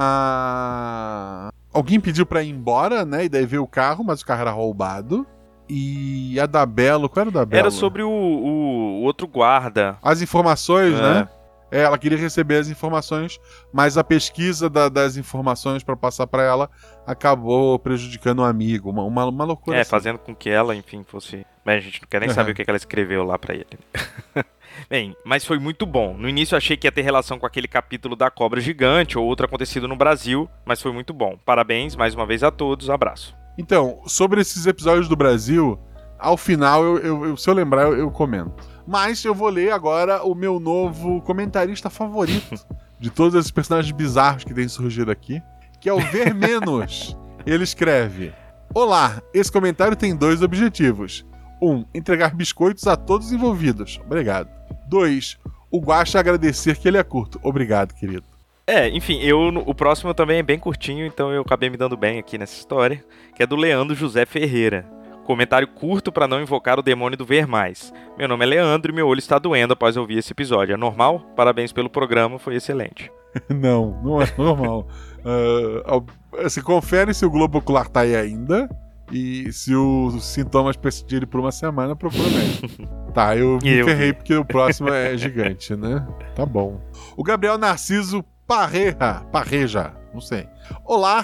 Ah, 0.00 1.50
alguém 1.78 1.98
pediu 2.00 2.26
pra 2.26 2.42
ir 2.42 2.50
embora, 2.50 3.04
né? 3.04 3.24
E 3.24 3.28
daí 3.28 3.46
veio 3.46 3.62
o 3.62 3.66
carro, 3.68 4.04
mas 4.04 4.20
o 4.20 4.26
carro 4.26 4.42
era 4.42 4.50
roubado. 4.50 5.26
E 5.70 6.38
a 6.40 6.46
da 6.46 6.64
Belo, 6.64 7.08
qual 7.08 7.22
era 7.22 7.28
o 7.30 7.32
da 7.32 7.44
Belo? 7.44 7.60
Era 7.60 7.70
sobre 7.70 8.02
o, 8.02 8.08
o- 8.10 9.00
o 9.00 9.02
outro 9.02 9.26
guarda. 9.26 9.98
As 10.02 10.22
informações, 10.22 10.94
É. 10.94 11.02
né? 11.02 11.28
É, 11.70 11.82
ela 11.82 11.98
queria 11.98 12.16
receber 12.16 12.56
as 12.56 12.68
informações, 12.68 13.38
mas 13.72 13.98
a 13.98 14.04
pesquisa 14.04 14.70
da- 14.70 14.88
das 14.88 15.16
informações 15.16 15.82
pra 15.84 15.94
passar 15.96 16.26
pra 16.26 16.42
ela 16.42 16.70
acabou 17.06 17.78
prejudicando 17.78 18.40
um 18.40 18.44
amigo. 18.44 18.90
Uma, 18.90 19.02
uma, 19.04 19.24
uma 19.26 19.44
loucura. 19.44 19.76
É, 19.76 19.80
assim. 19.80 19.90
fazendo 19.90 20.18
com 20.18 20.34
que 20.34 20.48
ela, 20.48 20.74
enfim, 20.74 21.04
fosse. 21.06 21.44
Bem, 21.64 21.76
a 21.76 21.80
gente 21.80 22.00
não 22.00 22.08
quer 22.08 22.20
nem 22.20 22.28
Aham. 22.28 22.34
saber 22.34 22.52
o 22.52 22.54
que, 22.54 22.64
que 22.64 22.70
ela 22.70 22.76
escreveu 22.76 23.22
lá 23.24 23.38
pra 23.38 23.54
ele. 23.54 23.66
Bem, 24.88 25.16
mas 25.24 25.44
foi 25.44 25.58
muito 25.58 25.84
bom. 25.84 26.14
No 26.16 26.28
início 26.28 26.54
eu 26.54 26.58
achei 26.58 26.76
que 26.76 26.86
ia 26.86 26.92
ter 26.92 27.02
relação 27.02 27.38
com 27.38 27.44
aquele 27.46 27.66
capítulo 27.68 28.14
da 28.14 28.30
cobra 28.30 28.60
gigante 28.60 29.18
ou 29.18 29.24
outro 29.26 29.44
acontecido 29.44 29.88
no 29.88 29.96
Brasil, 29.96 30.48
mas 30.64 30.80
foi 30.80 30.92
muito 30.92 31.12
bom. 31.12 31.36
Parabéns 31.44 31.96
mais 31.96 32.14
uma 32.14 32.24
vez 32.26 32.42
a 32.42 32.50
todos. 32.50 32.88
Abraço. 32.88 33.34
Então, 33.58 34.00
sobre 34.06 34.40
esses 34.40 34.66
episódios 34.66 35.08
do 35.08 35.16
Brasil, 35.16 35.78
ao 36.18 36.36
final, 36.36 36.84
eu, 36.84 36.98
eu- 36.98 37.24
eu- 37.26 37.36
se 37.36 37.50
eu 37.50 37.54
lembrar, 37.54 37.82
eu, 37.82 37.96
eu 37.98 38.10
comento. 38.10 38.52
Mas 38.88 39.22
eu 39.22 39.34
vou 39.34 39.50
ler 39.50 39.70
agora 39.70 40.24
o 40.24 40.34
meu 40.34 40.58
novo 40.58 41.20
comentarista 41.20 41.90
favorito 41.90 42.54
de 42.98 43.10
todos 43.10 43.34
esses 43.34 43.50
personagens 43.50 43.94
bizarros 43.94 44.44
que 44.44 44.54
têm 44.54 44.66
surgido 44.66 45.10
aqui, 45.10 45.42
que 45.78 45.90
é 45.90 45.92
o 45.92 46.00
Ver 46.00 46.34
Menos. 46.34 47.14
Ele 47.44 47.64
escreve: 47.64 48.32
Olá, 48.74 49.20
esse 49.34 49.52
comentário 49.52 49.94
tem 49.94 50.16
dois 50.16 50.40
objetivos. 50.40 51.26
Um, 51.60 51.84
entregar 51.94 52.34
biscoitos 52.34 52.86
a 52.86 52.96
todos 52.96 53.26
os 53.26 53.32
envolvidos. 53.34 54.00
Obrigado. 54.06 54.48
Dois, 54.88 55.36
o 55.70 55.80
Guaxa 55.80 56.18
agradecer 56.18 56.78
que 56.78 56.88
ele 56.88 56.96
é 56.96 57.02
curto. 57.02 57.38
Obrigado, 57.42 57.92
querido. 57.92 58.24
É, 58.66 58.88
enfim, 58.88 59.18
eu 59.20 59.38
o 59.66 59.74
próximo 59.74 60.14
também 60.14 60.38
é 60.38 60.42
bem 60.42 60.58
curtinho, 60.58 61.04
então 61.04 61.30
eu 61.30 61.42
acabei 61.42 61.68
me 61.68 61.76
dando 61.76 61.96
bem 61.96 62.18
aqui 62.18 62.38
nessa 62.38 62.54
história, 62.54 63.04
que 63.34 63.42
é 63.42 63.46
do 63.46 63.56
Leandro 63.56 63.94
José 63.94 64.24
Ferreira. 64.24 64.86
Comentário 65.28 65.68
curto 65.68 66.10
para 66.10 66.26
não 66.26 66.40
invocar 66.40 66.78
o 66.78 66.82
demônio 66.82 67.18
do 67.18 67.22
ver 67.22 67.46
mais. 67.46 67.92
Meu 68.16 68.26
nome 68.26 68.46
é 68.46 68.48
Leandro 68.48 68.90
e 68.90 68.94
meu 68.94 69.06
olho 69.06 69.18
está 69.18 69.38
doendo 69.38 69.74
após 69.74 69.94
ouvir 69.94 70.16
esse 70.16 70.32
episódio. 70.32 70.72
É 70.72 70.76
normal? 70.78 71.20
Parabéns 71.36 71.70
pelo 71.70 71.90
programa, 71.90 72.38
foi 72.38 72.54
excelente. 72.54 73.12
não, 73.50 74.00
não 74.02 74.22
é 74.22 74.34
normal. 74.38 74.88
uh, 75.20 76.06
assim, 76.42 76.62
confere 76.62 77.12
se 77.12 77.26
o 77.26 77.30
globo 77.30 77.58
ocular 77.58 77.90
tá 77.90 78.00
aí 78.00 78.16
ainda. 78.16 78.70
E 79.12 79.52
se 79.52 79.74
os 79.74 80.24
sintomas 80.24 80.78
persistirem 80.78 81.28
por 81.28 81.40
uma 81.40 81.52
semana, 81.52 81.94
procura 81.94 82.30
médico. 82.30 82.88
tá, 83.12 83.36
eu 83.36 83.58
me 83.62 83.68
eu... 83.68 83.84
ferrei 83.84 84.14
porque 84.14 84.34
o 84.34 84.46
próximo 84.46 84.88
é 84.88 85.14
gigante, 85.18 85.76
né? 85.76 86.08
Tá 86.34 86.46
bom. 86.46 86.80
O 87.18 87.22
Gabriel 87.22 87.58
Narciso 87.58 88.24
Parreja, 88.46 89.26
Parreja, 89.30 89.92
não 90.14 90.22
sei. 90.22 90.48
Olá, 90.86 91.22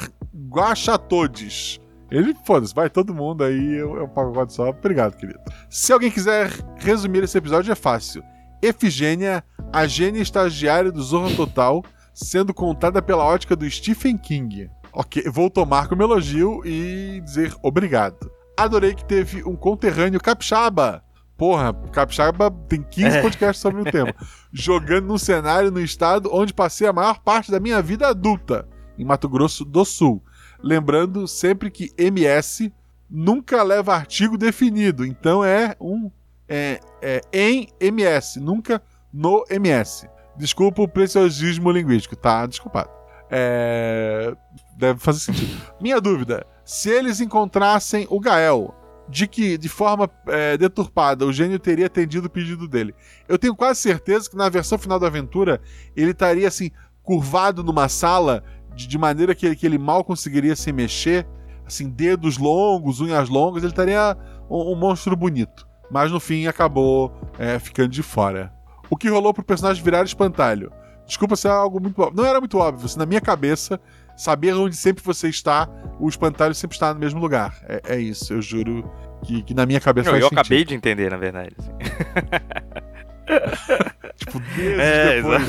guacha 0.51 0.99
todos. 0.99 1.81
Ele, 2.11 2.35
foda-se, 2.45 2.75
vai 2.75 2.91
todo 2.91 3.15
mundo 3.15 3.43
aí, 3.45 3.75
eu, 3.75 3.97
eu 3.97 4.09
pago 4.09 4.39
o 4.39 4.49
só. 4.49 4.69
Obrigado, 4.69 5.17
querido. 5.17 5.41
Se 5.69 5.93
alguém 5.93 6.11
quiser 6.11 6.51
resumir 6.77 7.25
esse 7.25 7.37
episódio, 7.37 7.73
é 7.73 7.75
fácil. 7.75 8.23
Efigênia, 8.63 9.43
a 9.73 9.87
gênia 9.87 10.23
estagiária 10.23 10.93
do 10.93 11.03
Zorro 11.03 11.35
Total, 11.35 11.83
sendo 12.15 12.55
contada 12.55 13.03
pela 13.03 13.25
ótica 13.25 13.57
do 13.57 13.69
Stephen 13.69 14.17
King. 14.17 14.71
Ok, 14.93 15.25
vou 15.29 15.51
tomar 15.51 15.89
como 15.89 16.03
elogio 16.03 16.63
e 16.65 17.21
dizer 17.25 17.53
obrigado. 17.63 18.31
Adorei 18.57 18.95
que 18.95 19.05
teve 19.05 19.43
um 19.43 19.57
conterrâneo 19.57 20.21
capixaba. 20.21 21.03
Porra, 21.37 21.75
capixaba 21.91 22.49
tem 22.69 22.81
15 22.81 23.17
é. 23.17 23.23
podcasts 23.23 23.61
sobre 23.61 23.81
o 23.81 23.85
tema. 23.85 24.15
Jogando 24.53 25.09
num 25.09 25.19
cenário 25.19 25.73
no 25.73 25.81
estado 25.81 26.31
onde 26.33 26.55
passei 26.55 26.87
a 26.87 26.93
maior 26.93 27.19
parte 27.19 27.51
da 27.51 27.59
minha 27.59 27.83
vida 27.83 28.07
adulta, 28.07 28.69
em 28.97 29.05
Mato 29.05 29.29
Grosso 29.29 29.65
do 29.65 29.85
Sul. 29.85 30.23
Lembrando 30.65 31.29
sempre 31.29 31.71
que 31.71 31.93
MS 31.99 32.73
nunca 33.11 33.63
leva 33.63 33.95
artigo 33.95 34.39
definido, 34.39 35.05
então 35.05 35.45
é 35.45 35.77
um 35.79 36.11
é, 36.49 36.81
é 37.03 37.21
em 37.31 37.69
MS, 37.79 38.41
nunca 38.41 38.83
no 39.13 39.45
MS. 39.51 40.09
Desculpa 40.39 40.81
o 40.81 40.89
preciosismo 40.89 41.71
linguístico, 41.71 42.17
tá? 42.17 42.47
Desculpado. 42.47 42.89
É... 43.31 44.35
Deve 44.79 44.99
fazer 45.01 45.21
sentido. 45.21 45.61
Minha 45.79 46.01
dúvida: 46.01 46.47
se 46.65 46.89
eles 46.89 47.21
encontrassem 47.21 48.07
o 48.09 48.19
Gael, 48.19 48.75
de 49.07 49.27
que, 49.27 49.59
de 49.59 49.69
forma 49.69 50.11
é, 50.27 50.57
deturpada, 50.57 51.27
o 51.27 51.33
gênio 51.33 51.59
teria 51.59 51.87
atendido 51.87 52.27
o 52.29 52.31
pedido 52.31 52.67
dele. 52.67 52.95
Eu 53.29 53.39
tenho 53.39 53.55
quase 53.55 53.81
certeza 53.81 54.31
que 54.31 54.37
na 54.37 54.49
versão 54.49 54.79
final 54.79 54.99
da 54.99 55.09
aventura 55.09 55.61
ele 55.95 56.13
estaria 56.13 56.49
assim, 56.49 56.71
curvado 57.03 57.63
numa 57.63 57.87
sala, 57.87 58.43
de, 58.75 58.99
maneira 58.99 59.35
que 59.35 59.47
ele, 59.47 59.57
que 59.57 59.67
ele 59.67 59.79
mal 59.79 60.05
conseguiria 60.05 60.57
se 60.57 60.73
mexer, 60.73 61.27
assim, 61.67 61.89
dedos 61.89 62.39
longos, 62.39 63.01
unhas 63.01 63.29
longas, 63.29 63.63
ele 63.63 63.73
estaria 63.73 64.17
um, 64.51 64.73
um 64.73 64.77
monstro 64.77 65.17
bonito. 65.17 65.67
Mas 65.91 66.11
no 66.11 66.19
fim 66.19 66.47
acabou 66.47 67.13
é, 67.39 67.59
ficando 67.59 67.89
de 67.89 68.03
fora. 68.03 68.53
O 68.91 68.97
que 68.97 69.09
rolou 69.09 69.33
pro 69.33 69.45
personagem 69.45 69.83
virar 69.83 70.05
espantalho? 70.05 70.73
Desculpa 71.07 71.37
se 71.37 71.47
é 71.47 71.51
algo 71.51 71.81
muito 71.81 72.01
óbvio. 72.01 72.17
Não 72.17 72.29
era 72.29 72.41
muito 72.41 72.59
óbvio. 72.59 72.87
Assim, 72.87 72.99
na 72.99 73.07
minha 73.07 73.21
cabeça, 73.21 73.79
saber 74.17 74.55
onde 74.55 74.77
sempre 74.77 75.05
você 75.05 75.29
está, 75.29 75.69
o 76.01 76.09
espantalho 76.09 76.55
sempre 76.55 76.77
está 76.77 76.93
no 76.93 77.01
mesmo 77.01 77.21
lugar. 77.21 77.57
É, 77.69 77.95
é 77.95 78.01
isso, 78.01 78.33
eu 78.33 78.43
juro 78.43 78.91
que, 79.23 79.43
que, 79.43 79.55
na 79.55 79.67
minha 79.67 79.81
cabeça 79.81 80.11
Não, 80.11 80.17
Eu 80.17 80.25
sentido. 80.25 80.39
acabei 80.39 80.65
de 80.65 80.75
entender, 80.75 81.11
na 81.11 81.17
verdade. 81.17 81.55
Assim. 81.59 81.73
tipo, 84.17 84.41
meses 84.57 84.79
é, 84.79 85.17
depois. 85.17 85.43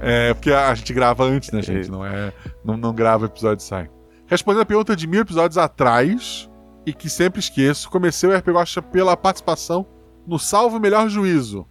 é, 0.00 0.34
porque 0.34 0.52
a 0.52 0.74
gente 0.74 0.92
grava 0.92 1.24
antes, 1.24 1.50
né, 1.50 1.62
gente? 1.62 1.90
Não, 1.90 2.04
é, 2.04 2.32
não, 2.64 2.76
não 2.76 2.94
grava 2.94 3.26
episódio 3.26 3.62
e 3.62 3.66
sai. 3.66 3.90
Respondendo 4.26 4.62
a 4.62 4.66
pergunta 4.66 4.94
de 4.94 5.06
mil 5.06 5.20
episódios 5.20 5.56
atrás, 5.56 6.48
e 6.88 6.92
que 6.92 7.10
sempre 7.10 7.40
esqueço, 7.40 7.90
comecei 7.90 8.28
o 8.28 8.34
RPG 8.34 8.82
pela 8.90 9.16
participação 9.16 9.86
no 10.26 10.38
Salvo 10.38 10.80
Melhor 10.80 11.08
Juízo. 11.08 11.66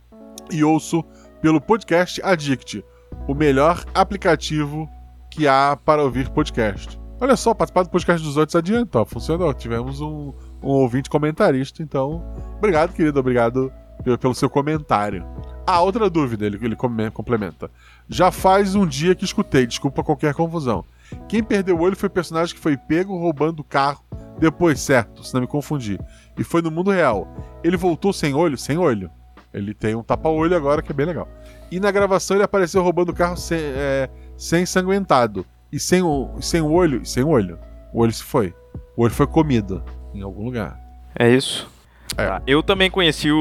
E 0.52 0.63
ouço 0.63 1.04
pelo 1.42 1.60
podcast 1.60 2.22
Addict, 2.24 2.84
o 3.28 3.34
melhor 3.34 3.84
aplicativo 3.94 4.88
que 5.32 5.48
há 5.48 5.78
para 5.84 6.04
ouvir 6.04 6.30
podcast. 6.30 7.00
Olha 7.20 7.36
só, 7.36 7.54
participar 7.54 7.84
do 7.84 7.90
podcast 7.90 8.24
dos 8.24 8.38
outros 8.38 8.56
adiantou, 8.56 9.06
funcionou. 9.06 9.52
Tivemos 9.54 10.02
um, 10.02 10.34
um 10.62 10.68
ouvinte 10.68 11.10
comentarista, 11.10 11.82
então, 11.82 12.24
obrigado, 12.58 12.94
querido, 12.94 13.20
obrigado 13.20 13.72
pelo 14.20 14.36
seu 14.36 14.50
comentário. 14.50 15.26
Ah, 15.66 15.82
outra 15.82 16.10
dúvida, 16.10 16.46
ele, 16.46 16.58
ele 16.63 16.76
complementa. 16.76 17.72
Já 18.10 18.32
faz 18.32 18.76
um 18.76 18.86
dia 18.86 19.13
que 19.13 19.26
escutei, 19.26 19.67
desculpa 19.67 20.04
qualquer 20.04 20.34
confusão. 20.34 20.84
Quem 21.28 21.43
perdeu 21.43 21.78
o 21.78 21.82
olho 21.82 21.96
foi 21.96 22.08
o 22.08 22.12
personagem 22.12 22.56
que 22.56 22.62
foi 22.62 22.78
pego 22.78 23.17
roubando 23.17 23.60
o 23.60 23.63
carro 23.63 24.04
depois, 24.39 24.80
certo, 24.80 25.24
se 25.24 25.34
não 25.34 25.41
me 25.41 25.48
confundir. 25.48 26.00
E 26.38 26.43
foi 26.43 26.62
no 26.62 26.72
mundo 26.72 26.91
real. 26.91 27.28
Ele 27.63 27.76
voltou 27.76 28.13
sem 28.13 28.34
olho? 28.34 28.58
Sem 28.58 28.78
olho. 28.78 29.10
Ele 29.54 29.74
tem 29.74 29.96
um 29.96 30.04
tapa-olho 30.04 30.56
agora 30.56 30.82
que 30.82 30.91
é 30.91 30.96
bem 30.96 31.06
legal. 31.06 31.28
E 31.72 31.80
na 31.80 31.91
gravação 31.91 32.38
ele 32.38 32.43
apareceu 32.43 32.84
roubando 32.84 33.10
o 33.10 33.15
carro 33.15 33.36
sem, 33.36 33.60
é, 33.60 34.10
sem 34.38 34.63
ensanguentado. 34.63 35.46
E 35.72 35.80
sem 35.80 36.02
o, 36.02 36.30
sem 36.39 36.62
o 36.62 36.72
olho. 36.72 37.06
Sem 37.06 37.24
o 37.24 37.30
olho. 37.30 37.60
O 37.93 38.02
olho 38.02 38.13
se 38.13 38.24
foi. 38.24 38.54
O 38.96 39.04
olho 39.04 39.13
foi 39.13 39.28
comido 39.28 39.84
em 40.13 40.22
algum 40.22 40.46
lugar. 40.46 40.80
É 41.17 41.30
isso. 41.30 41.70
É. 42.15 42.26
Tá. 42.26 42.41
Eu 42.48 42.63
também 42.63 42.89
conheci 42.89 43.32
o, 43.32 43.38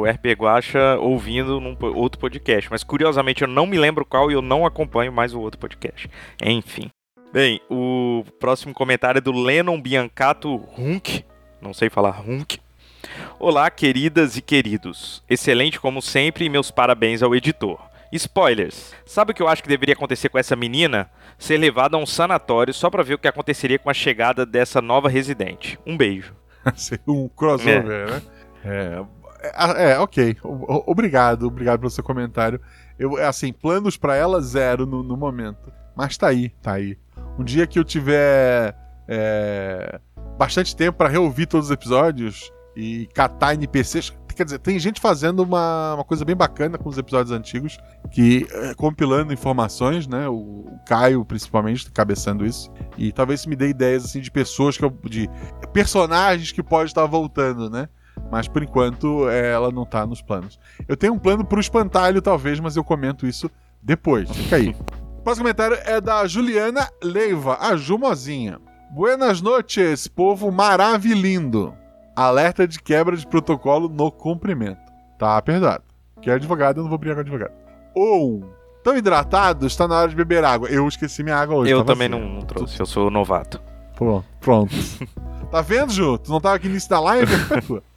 o 0.00 0.04
RP 0.04 0.26
Guacha 0.38 0.96
ouvindo 0.98 1.60
num 1.60 1.76
outro 1.94 2.20
podcast, 2.20 2.70
mas 2.70 2.84
curiosamente 2.84 3.42
eu 3.42 3.48
não 3.48 3.66
me 3.66 3.78
lembro 3.78 4.04
qual 4.04 4.30
e 4.30 4.34
eu 4.34 4.42
não 4.42 4.66
acompanho 4.66 5.12
mais 5.12 5.32
o 5.34 5.40
outro 5.40 5.58
podcast. 5.58 6.10
Enfim. 6.42 6.90
Bem, 7.32 7.60
o 7.70 8.24
próximo 8.38 8.74
comentário 8.74 9.18
é 9.18 9.22
do 9.22 9.32
Lennon 9.32 9.80
Biancato 9.80 10.62
Hunk. 10.76 11.24
Não 11.60 11.72
sei 11.72 11.88
falar 11.88 12.20
Hunk. 12.20 12.60
Olá, 13.38 13.70
queridas 13.70 14.36
e 14.36 14.42
queridos. 14.42 15.22
Excelente 15.28 15.80
como 15.80 16.02
sempre 16.02 16.44
e 16.44 16.48
meus 16.48 16.70
parabéns 16.70 17.22
ao 17.22 17.34
editor. 17.34 17.80
Spoilers. 18.12 18.94
Sabe 19.06 19.32
o 19.32 19.34
que 19.34 19.42
eu 19.42 19.48
acho 19.48 19.62
que 19.62 19.68
deveria 19.68 19.94
acontecer 19.94 20.28
com 20.28 20.38
essa 20.38 20.54
menina? 20.54 21.10
Ser 21.38 21.56
levada 21.56 21.96
a 21.96 22.00
um 22.00 22.04
sanatório 22.04 22.74
só 22.74 22.90
para 22.90 23.02
ver 23.02 23.14
o 23.14 23.18
que 23.18 23.26
aconteceria 23.26 23.78
com 23.78 23.88
a 23.88 23.94
chegada 23.94 24.44
dessa 24.44 24.82
nova 24.82 25.08
residente. 25.08 25.78
Um 25.86 25.96
beijo. 25.96 26.34
um 27.06 27.28
crossover, 27.28 28.08
é. 28.08 28.10
né? 28.10 28.22
É, 28.64 29.04
é, 29.42 29.92
é, 29.92 29.98
ok. 29.98 30.36
Obrigado, 30.42 31.46
obrigado 31.46 31.80
pelo 31.80 31.90
seu 31.90 32.04
comentário. 32.04 32.60
Eu, 32.98 33.16
assim, 33.16 33.52
planos 33.52 33.96
para 33.96 34.14
ela, 34.14 34.40
zero 34.40 34.86
no, 34.86 35.02
no, 35.02 35.16
momento. 35.16 35.72
Mas 35.96 36.16
tá 36.16 36.28
aí, 36.28 36.50
tá 36.62 36.74
aí. 36.74 36.96
Um 37.38 37.44
dia 37.44 37.66
que 37.66 37.78
eu 37.78 37.84
tiver 37.84 38.76
é, 39.08 40.00
bastante 40.38 40.76
tempo 40.76 40.98
para 40.98 41.08
reouvir 41.08 41.46
todos 41.46 41.66
os 41.66 41.72
episódios, 41.72 42.52
e 42.76 43.06
catar 43.14 43.54
NPCs. 43.54 44.12
Quer 44.34 44.44
dizer, 44.44 44.58
tem 44.58 44.78
gente 44.78 45.00
fazendo 45.00 45.42
uma, 45.42 45.94
uma 45.94 46.04
coisa 46.04 46.24
bem 46.24 46.36
bacana 46.36 46.78
com 46.78 46.88
os 46.88 46.98
episódios 46.98 47.30
antigos, 47.30 47.78
que 48.10 48.46
é, 48.50 48.74
compilando 48.74 49.32
informações, 49.32 50.06
né? 50.06 50.28
O, 50.28 50.34
o 50.34 50.80
Caio, 50.86 51.24
principalmente, 51.24 51.90
cabeçando 51.90 52.44
isso. 52.44 52.70
E 52.96 53.12
talvez 53.12 53.40
isso 53.40 53.48
me 53.48 53.56
dê 53.56 53.68
ideias 53.68 54.04
assim 54.04 54.20
de 54.20 54.30
pessoas 54.30 54.76
que 54.76 54.84
eu. 54.84 54.90
de 55.04 55.28
personagens 55.72 56.52
que 56.52 56.62
pode 56.62 56.90
estar 56.90 57.06
voltando, 57.06 57.70
né? 57.70 57.88
Mas 58.30 58.48
por 58.48 58.62
enquanto 58.62 59.28
ela 59.28 59.70
não 59.70 59.84
tá 59.84 60.06
nos 60.06 60.22
planos. 60.22 60.58
Eu 60.86 60.96
tenho 60.96 61.14
um 61.14 61.18
plano 61.18 61.44
pro 61.44 61.60
espantalho, 61.60 62.20
talvez, 62.22 62.60
mas 62.60 62.76
eu 62.76 62.84
comento 62.84 63.26
isso 63.26 63.50
depois. 63.82 64.30
Fica 64.30 64.56
aí. 64.56 64.76
O 65.18 65.22
próximo 65.24 65.44
comentário 65.44 65.78
é 65.84 66.00
da 66.00 66.26
Juliana 66.26 66.88
Leiva, 67.02 67.58
a 67.60 67.76
Jumozinha. 67.76 68.58
Buenas 68.94 69.40
noches, 69.40 70.06
povo 70.06 70.52
maravilhindo. 70.52 71.74
Alerta 72.14 72.68
de 72.68 72.80
quebra 72.80 73.16
de 73.16 73.26
protocolo 73.26 73.88
no 73.88 74.10
cumprimento. 74.10 74.80
Tá 75.18 75.40
perdoado. 75.40 75.84
Que 76.20 76.30
é 76.30 76.34
advogado, 76.34 76.78
eu 76.78 76.82
não 76.82 76.90
vou 76.90 76.98
brigar 76.98 77.16
com 77.16 77.22
advogado. 77.22 77.52
Ou, 77.94 78.44
tão 78.82 78.96
hidratado, 78.96 79.66
está 79.66 79.88
na 79.88 79.96
hora 79.96 80.08
de 80.08 80.16
beber 80.16 80.44
água. 80.44 80.68
Eu 80.68 80.86
esqueci 80.86 81.22
minha 81.22 81.36
água 81.36 81.56
hoje. 81.56 81.72
Eu 81.72 81.84
também 81.84 82.08
não, 82.08 82.20
não, 82.20 82.42
trouxe, 82.42 82.78
eu 82.78 82.86
sou 82.86 83.10
novato. 83.10 83.60
Pronto. 83.96 84.26
pronto. 84.40 84.74
tá 85.50 85.60
vendo, 85.60 85.92
Ju? 85.92 86.18
Tu 86.18 86.30
não 86.30 86.40
tava 86.40 86.56
aqui 86.56 86.66
no 86.66 86.72
início 86.72 86.90
da 86.90 87.00
live? 87.00 87.32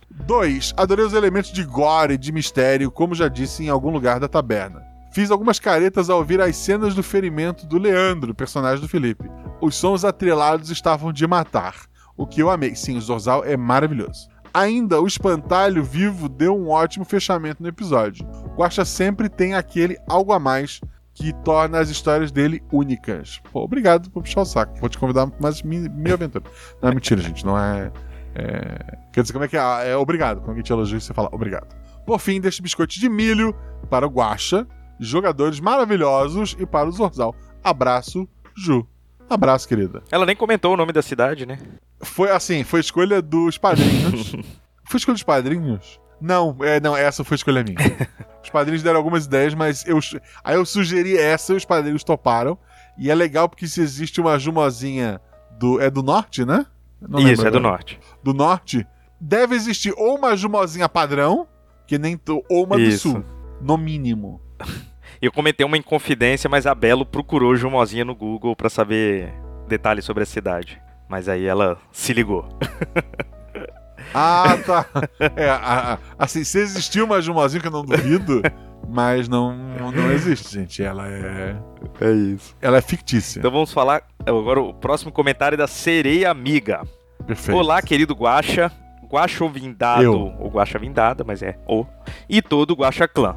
2. 0.10 0.74
Adorei 0.78 1.06
os 1.06 1.14
elementos 1.14 1.52
de 1.52 1.64
gore 1.64 2.14
e 2.14 2.18
de 2.18 2.32
mistério, 2.32 2.90
como 2.90 3.14
já 3.14 3.28
disse 3.28 3.64
em 3.64 3.70
algum 3.70 3.90
lugar 3.90 4.20
da 4.20 4.28
taberna. 4.28 4.82
Fiz 5.12 5.32
algumas 5.32 5.60
caretas 5.60 6.10
ao 6.10 6.18
ouvir 6.20 6.42
as 6.42 6.56
cenas 6.56 6.94
do 6.94 7.04
ferimento 7.04 7.66
do 7.66 7.78
Leandro, 7.78 8.34
personagem 8.34 8.82
do 8.82 8.88
Felipe. 8.88 9.30
Os 9.62 9.76
sons 9.76 10.04
atrelados 10.04 10.70
estavam 10.70 11.14
de 11.14 11.26
matar 11.26 11.86
o 12.18 12.26
que 12.26 12.42
eu 12.42 12.50
amei. 12.50 12.76
Sim, 12.76 12.98
o 12.98 13.02
Zorzal 13.02 13.44
é 13.44 13.58
maravilhoso. 13.58 14.30
Ainda, 14.54 15.02
o 15.02 15.08
espantalho 15.08 15.84
vivo 15.84 16.30
deu 16.30 16.56
um 16.56 16.70
ótimo 16.70 17.04
fechamento 17.04 17.62
no 17.62 17.68
episódio. 17.68 18.26
Guaxa 18.56 18.86
sempre 18.86 19.28
tem 19.28 19.54
aquele 19.54 19.98
algo 20.08 20.32
a 20.32 20.40
mais 20.40 20.80
que 21.14 21.34
torna 21.44 21.80
as 21.80 21.90
histórias 21.90 22.32
dele 22.32 22.64
únicas. 22.72 23.42
Pô, 23.52 23.64
obrigado 23.64 24.10
por 24.10 24.24
puxar 24.24 24.42
o 24.42 24.46
saco. 24.46 24.80
Vou 24.80 24.90
te 24.90 24.98
convidar 24.98 25.30
mais 25.42 25.62
minha 25.62 26.14
aventura. 26.14 26.44
Não 26.82 26.90
é 26.90 26.94
mentira, 26.94 27.22
gente. 27.22 27.46
Não 27.46 27.58
é, 27.58 27.92
é... 28.34 28.98
Quer 29.12 29.22
dizer, 29.22 29.34
como 29.34 29.46
é 29.46 29.48
que 29.48 29.58
é? 29.58 29.90
É 29.90 29.98
obrigado. 29.98 30.38
Quando 30.38 30.50
alguém 30.50 30.64
te 30.64 30.72
elogia, 30.72 31.00
você 31.00 31.14
fala 31.14 31.30
obrigado. 31.34 31.76
Por 32.06 32.20
fim, 32.20 32.40
deste 32.40 32.62
biscoito 32.62 33.00
de 33.00 33.10
milho 33.10 33.54
para 33.90 34.06
o 34.06 34.10
Guaxa. 34.10 34.68
jogadores 35.00 35.60
maravilhosos 35.60 36.56
e 36.60 36.66
para 36.66 36.88
o 36.88 36.92
Zorzal. 36.92 37.36
Abraço, 37.64 38.28
Ju. 38.56 38.88
Abraço, 39.30 39.68
querida. 39.68 40.04
Ela 40.12 40.26
nem 40.26 40.36
comentou 40.36 40.74
o 40.74 40.78
nome 40.78 40.94
da 40.94 41.02
cidade, 41.02 41.46
né? 41.46 41.58
Foi 42.02 42.30
assim, 42.32 42.64
foi 42.64 42.80
escolha 42.80 43.22
dos 43.22 43.58
padrinhos. 43.58 44.36
foi 44.86 44.98
escolha 44.98 45.16
dos 45.16 45.24
padrinhos? 45.24 46.00
Não, 46.20 46.56
é, 46.62 46.80
não, 46.80 46.96
essa 46.96 47.24
foi 47.24 47.36
escolha 47.36 47.64
minha. 47.64 47.78
Os 48.44 48.50
padrinhos 48.50 48.84
deram 48.84 48.98
algumas 48.98 49.26
ideias, 49.26 49.54
mas 49.54 49.86
eu, 49.86 50.00
aí 50.44 50.56
eu 50.56 50.66
sugeri 50.66 51.18
essa 51.18 51.54
e 51.54 51.56
os 51.56 51.66
padrinhos 51.66 52.04
toparam. 52.04 52.58
E 52.98 53.12
é 53.12 53.16
legal 53.16 53.50
porque 53.50 53.68
se 53.68 53.82
existe 53.82 54.22
uma 54.22 54.40
Jumozinha 54.40 55.20
do. 55.60 55.82
É 55.82 55.90
do 55.90 56.02
norte, 56.02 56.46
né? 56.46 56.66
Não 57.02 57.20
Isso, 57.20 57.46
é 57.46 57.52
do 57.52 57.60
norte. 57.60 58.00
Do 58.24 58.34
norte. 58.34 58.88
Deve 59.20 59.56
existir 59.56 59.94
ou 59.98 60.18
uma 60.18 60.36
Jumozinha 60.36 60.88
padrão, 60.88 61.48
que 61.88 61.98
nem 61.98 62.20
ou 62.50 62.66
uma 62.66 62.80
Isso. 62.80 63.10
do 63.10 63.14
sul. 63.16 63.26
No 63.62 63.78
mínimo. 63.78 64.42
eu 65.22 65.32
comentei 65.32 65.66
uma 65.66 65.78
inconfidência, 65.78 66.50
mas 66.50 66.66
a 66.66 66.74
Belo 66.74 67.06
procurou 67.06 67.56
Jumozinha 67.56 68.06
no 68.06 68.16
Google 68.16 68.56
para 68.56 68.70
saber 68.70 69.34
detalhes 69.68 70.06
sobre 70.06 70.24
a 70.24 70.26
cidade. 70.26 70.82
Mas 71.08 71.30
aí 71.30 71.46
ela 71.46 71.78
se 71.92 72.14
ligou. 72.14 72.48
Ah, 74.14 74.58
tá. 74.66 74.86
É, 75.20 75.50
assim, 76.18 76.44
se 76.46 76.60
existir 76.60 77.02
uma 77.02 77.22
Jumozinha, 77.22 77.60
que 77.60 77.68
eu 77.68 77.72
não 77.72 77.84
duvido, 77.84 78.42
mas 78.88 79.28
não, 79.28 79.54
não 79.92 80.12
existe, 80.12 80.54
gente. 80.54 80.82
Ela 80.82 81.06
é. 81.10 81.58
É 82.00 82.12
isso. 82.12 82.56
Ela 82.62 82.78
é 82.78 82.82
fictícia. 82.82 83.40
Então 83.40 83.52
vamos 83.52 83.74
falar 83.74 84.04
agora 84.26 84.62
o 84.62 84.74
próximo 84.74 85.12
comentário 85.12 85.56
é 85.56 85.58
da 85.58 85.68
Sereia 85.68 86.32
Amiga. 86.32 86.82
Perfeito. 87.28 87.58
Olá, 87.58 87.82
querido 87.82 88.14
Guaxa. 88.14 88.72
Guaxa 89.12 89.48
Vindado, 89.48 90.34
ou 90.40 90.50
Guaxa 90.50 90.80
Vindada, 90.80 91.24
mas 91.24 91.42
é 91.44 91.58
o. 91.68 91.86
E 92.28 92.42
todo 92.42 92.74
Guaxa 92.74 93.08
Clã. 93.08 93.36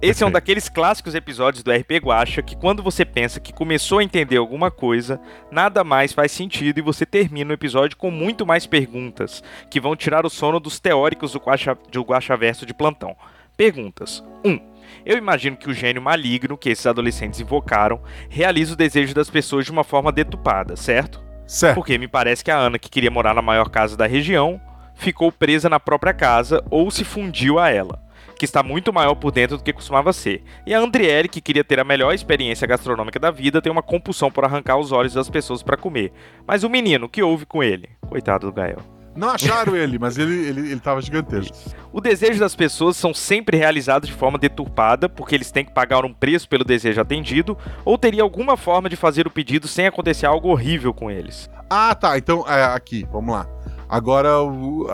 Esse 0.00 0.22
é 0.22 0.26
um 0.26 0.30
daqueles 0.30 0.68
clássicos 0.68 1.16
episódios 1.16 1.64
do 1.64 1.72
RP 1.72 1.96
Guacha 2.00 2.40
que 2.40 2.54
quando 2.54 2.84
você 2.84 3.04
pensa 3.04 3.40
que 3.40 3.52
começou 3.52 3.98
a 3.98 4.04
entender 4.04 4.36
alguma 4.36 4.70
coisa, 4.70 5.20
nada 5.50 5.82
mais 5.82 6.12
faz 6.12 6.30
sentido 6.30 6.78
e 6.78 6.82
você 6.82 7.04
termina 7.04 7.50
o 7.50 7.54
episódio 7.54 7.96
com 7.96 8.08
muito 8.08 8.46
mais 8.46 8.64
perguntas, 8.64 9.42
que 9.68 9.80
vão 9.80 9.96
tirar 9.96 10.24
o 10.24 10.30
sono 10.30 10.60
dos 10.60 10.78
teóricos 10.78 11.32
do 11.32 11.40
Guacha, 11.40 11.76
do 11.90 12.02
Guacha 12.02 12.36
Verso 12.36 12.64
de 12.64 12.72
plantão. 12.72 13.16
Perguntas. 13.56 14.22
1. 14.44 14.50
Um, 14.52 14.60
eu 15.04 15.18
imagino 15.18 15.56
que 15.56 15.68
o 15.68 15.74
gênio 15.74 16.00
maligno 16.00 16.56
que 16.56 16.70
esses 16.70 16.86
adolescentes 16.86 17.40
invocaram 17.40 18.00
realiza 18.30 18.74
o 18.74 18.76
desejo 18.76 19.12
das 19.12 19.28
pessoas 19.28 19.64
de 19.64 19.72
uma 19.72 19.82
forma 19.82 20.12
detupada, 20.12 20.76
certo? 20.76 21.20
Certo. 21.44 21.74
Porque 21.74 21.98
me 21.98 22.06
parece 22.06 22.44
que 22.44 22.52
a 22.52 22.56
Ana, 22.56 22.78
que 22.78 22.88
queria 22.88 23.10
morar 23.10 23.34
na 23.34 23.42
maior 23.42 23.68
casa 23.68 23.96
da 23.96 24.06
região, 24.06 24.60
ficou 24.94 25.32
presa 25.32 25.68
na 25.68 25.80
própria 25.80 26.14
casa 26.14 26.64
ou 26.70 26.88
se 26.88 27.02
fundiu 27.02 27.58
a 27.58 27.68
ela 27.68 28.06
que 28.38 28.44
está 28.44 28.62
muito 28.62 28.92
maior 28.92 29.14
por 29.16 29.32
dentro 29.32 29.58
do 29.58 29.62
que 29.62 29.72
costumava 29.72 30.12
ser. 30.12 30.42
E 30.64 30.72
a 30.72 30.78
Andriele, 30.78 31.28
que 31.28 31.40
queria 31.40 31.64
ter 31.64 31.80
a 31.80 31.84
melhor 31.84 32.14
experiência 32.14 32.66
gastronômica 32.66 33.18
da 33.18 33.30
vida, 33.30 33.60
tem 33.60 33.70
uma 33.70 33.82
compulsão 33.82 34.30
por 34.30 34.44
arrancar 34.44 34.78
os 34.78 34.92
olhos 34.92 35.14
das 35.14 35.28
pessoas 35.28 35.62
para 35.62 35.76
comer. 35.76 36.12
Mas 36.46 36.62
o 36.62 36.70
menino, 36.70 37.06
o 37.06 37.08
que 37.08 37.22
houve 37.22 37.44
com 37.44 37.62
ele? 37.62 37.88
Coitado 38.08 38.46
do 38.46 38.52
Gael. 38.52 38.78
Não 39.18 39.30
acharam 39.30 39.74
ele, 39.74 39.98
mas 39.98 40.16
ele, 40.16 40.46
ele, 40.46 40.60
ele 40.70 40.80
tava 40.80 41.02
gigantesco. 41.02 41.56
O 41.92 42.00
desejo 42.00 42.38
das 42.38 42.54
pessoas 42.54 42.96
são 42.96 43.12
sempre 43.12 43.56
realizados 43.56 44.08
de 44.08 44.14
forma 44.14 44.38
deturpada, 44.38 45.08
porque 45.08 45.34
eles 45.34 45.50
têm 45.50 45.64
que 45.64 45.74
pagar 45.74 46.04
um 46.04 46.14
preço 46.14 46.48
pelo 46.48 46.64
desejo 46.64 47.00
atendido, 47.00 47.58
ou 47.84 47.98
teria 47.98 48.22
alguma 48.22 48.56
forma 48.56 48.88
de 48.88 48.94
fazer 48.94 49.26
o 49.26 49.30
pedido 49.30 49.66
sem 49.66 49.88
acontecer 49.88 50.26
algo 50.26 50.48
horrível 50.48 50.94
com 50.94 51.10
eles. 51.10 51.50
Ah, 51.68 51.96
tá. 51.96 52.16
Então, 52.16 52.44
é, 52.46 52.62
aqui, 52.66 53.04
vamos 53.10 53.34
lá. 53.34 53.48
Agora, 53.88 54.40
o, 54.40 54.86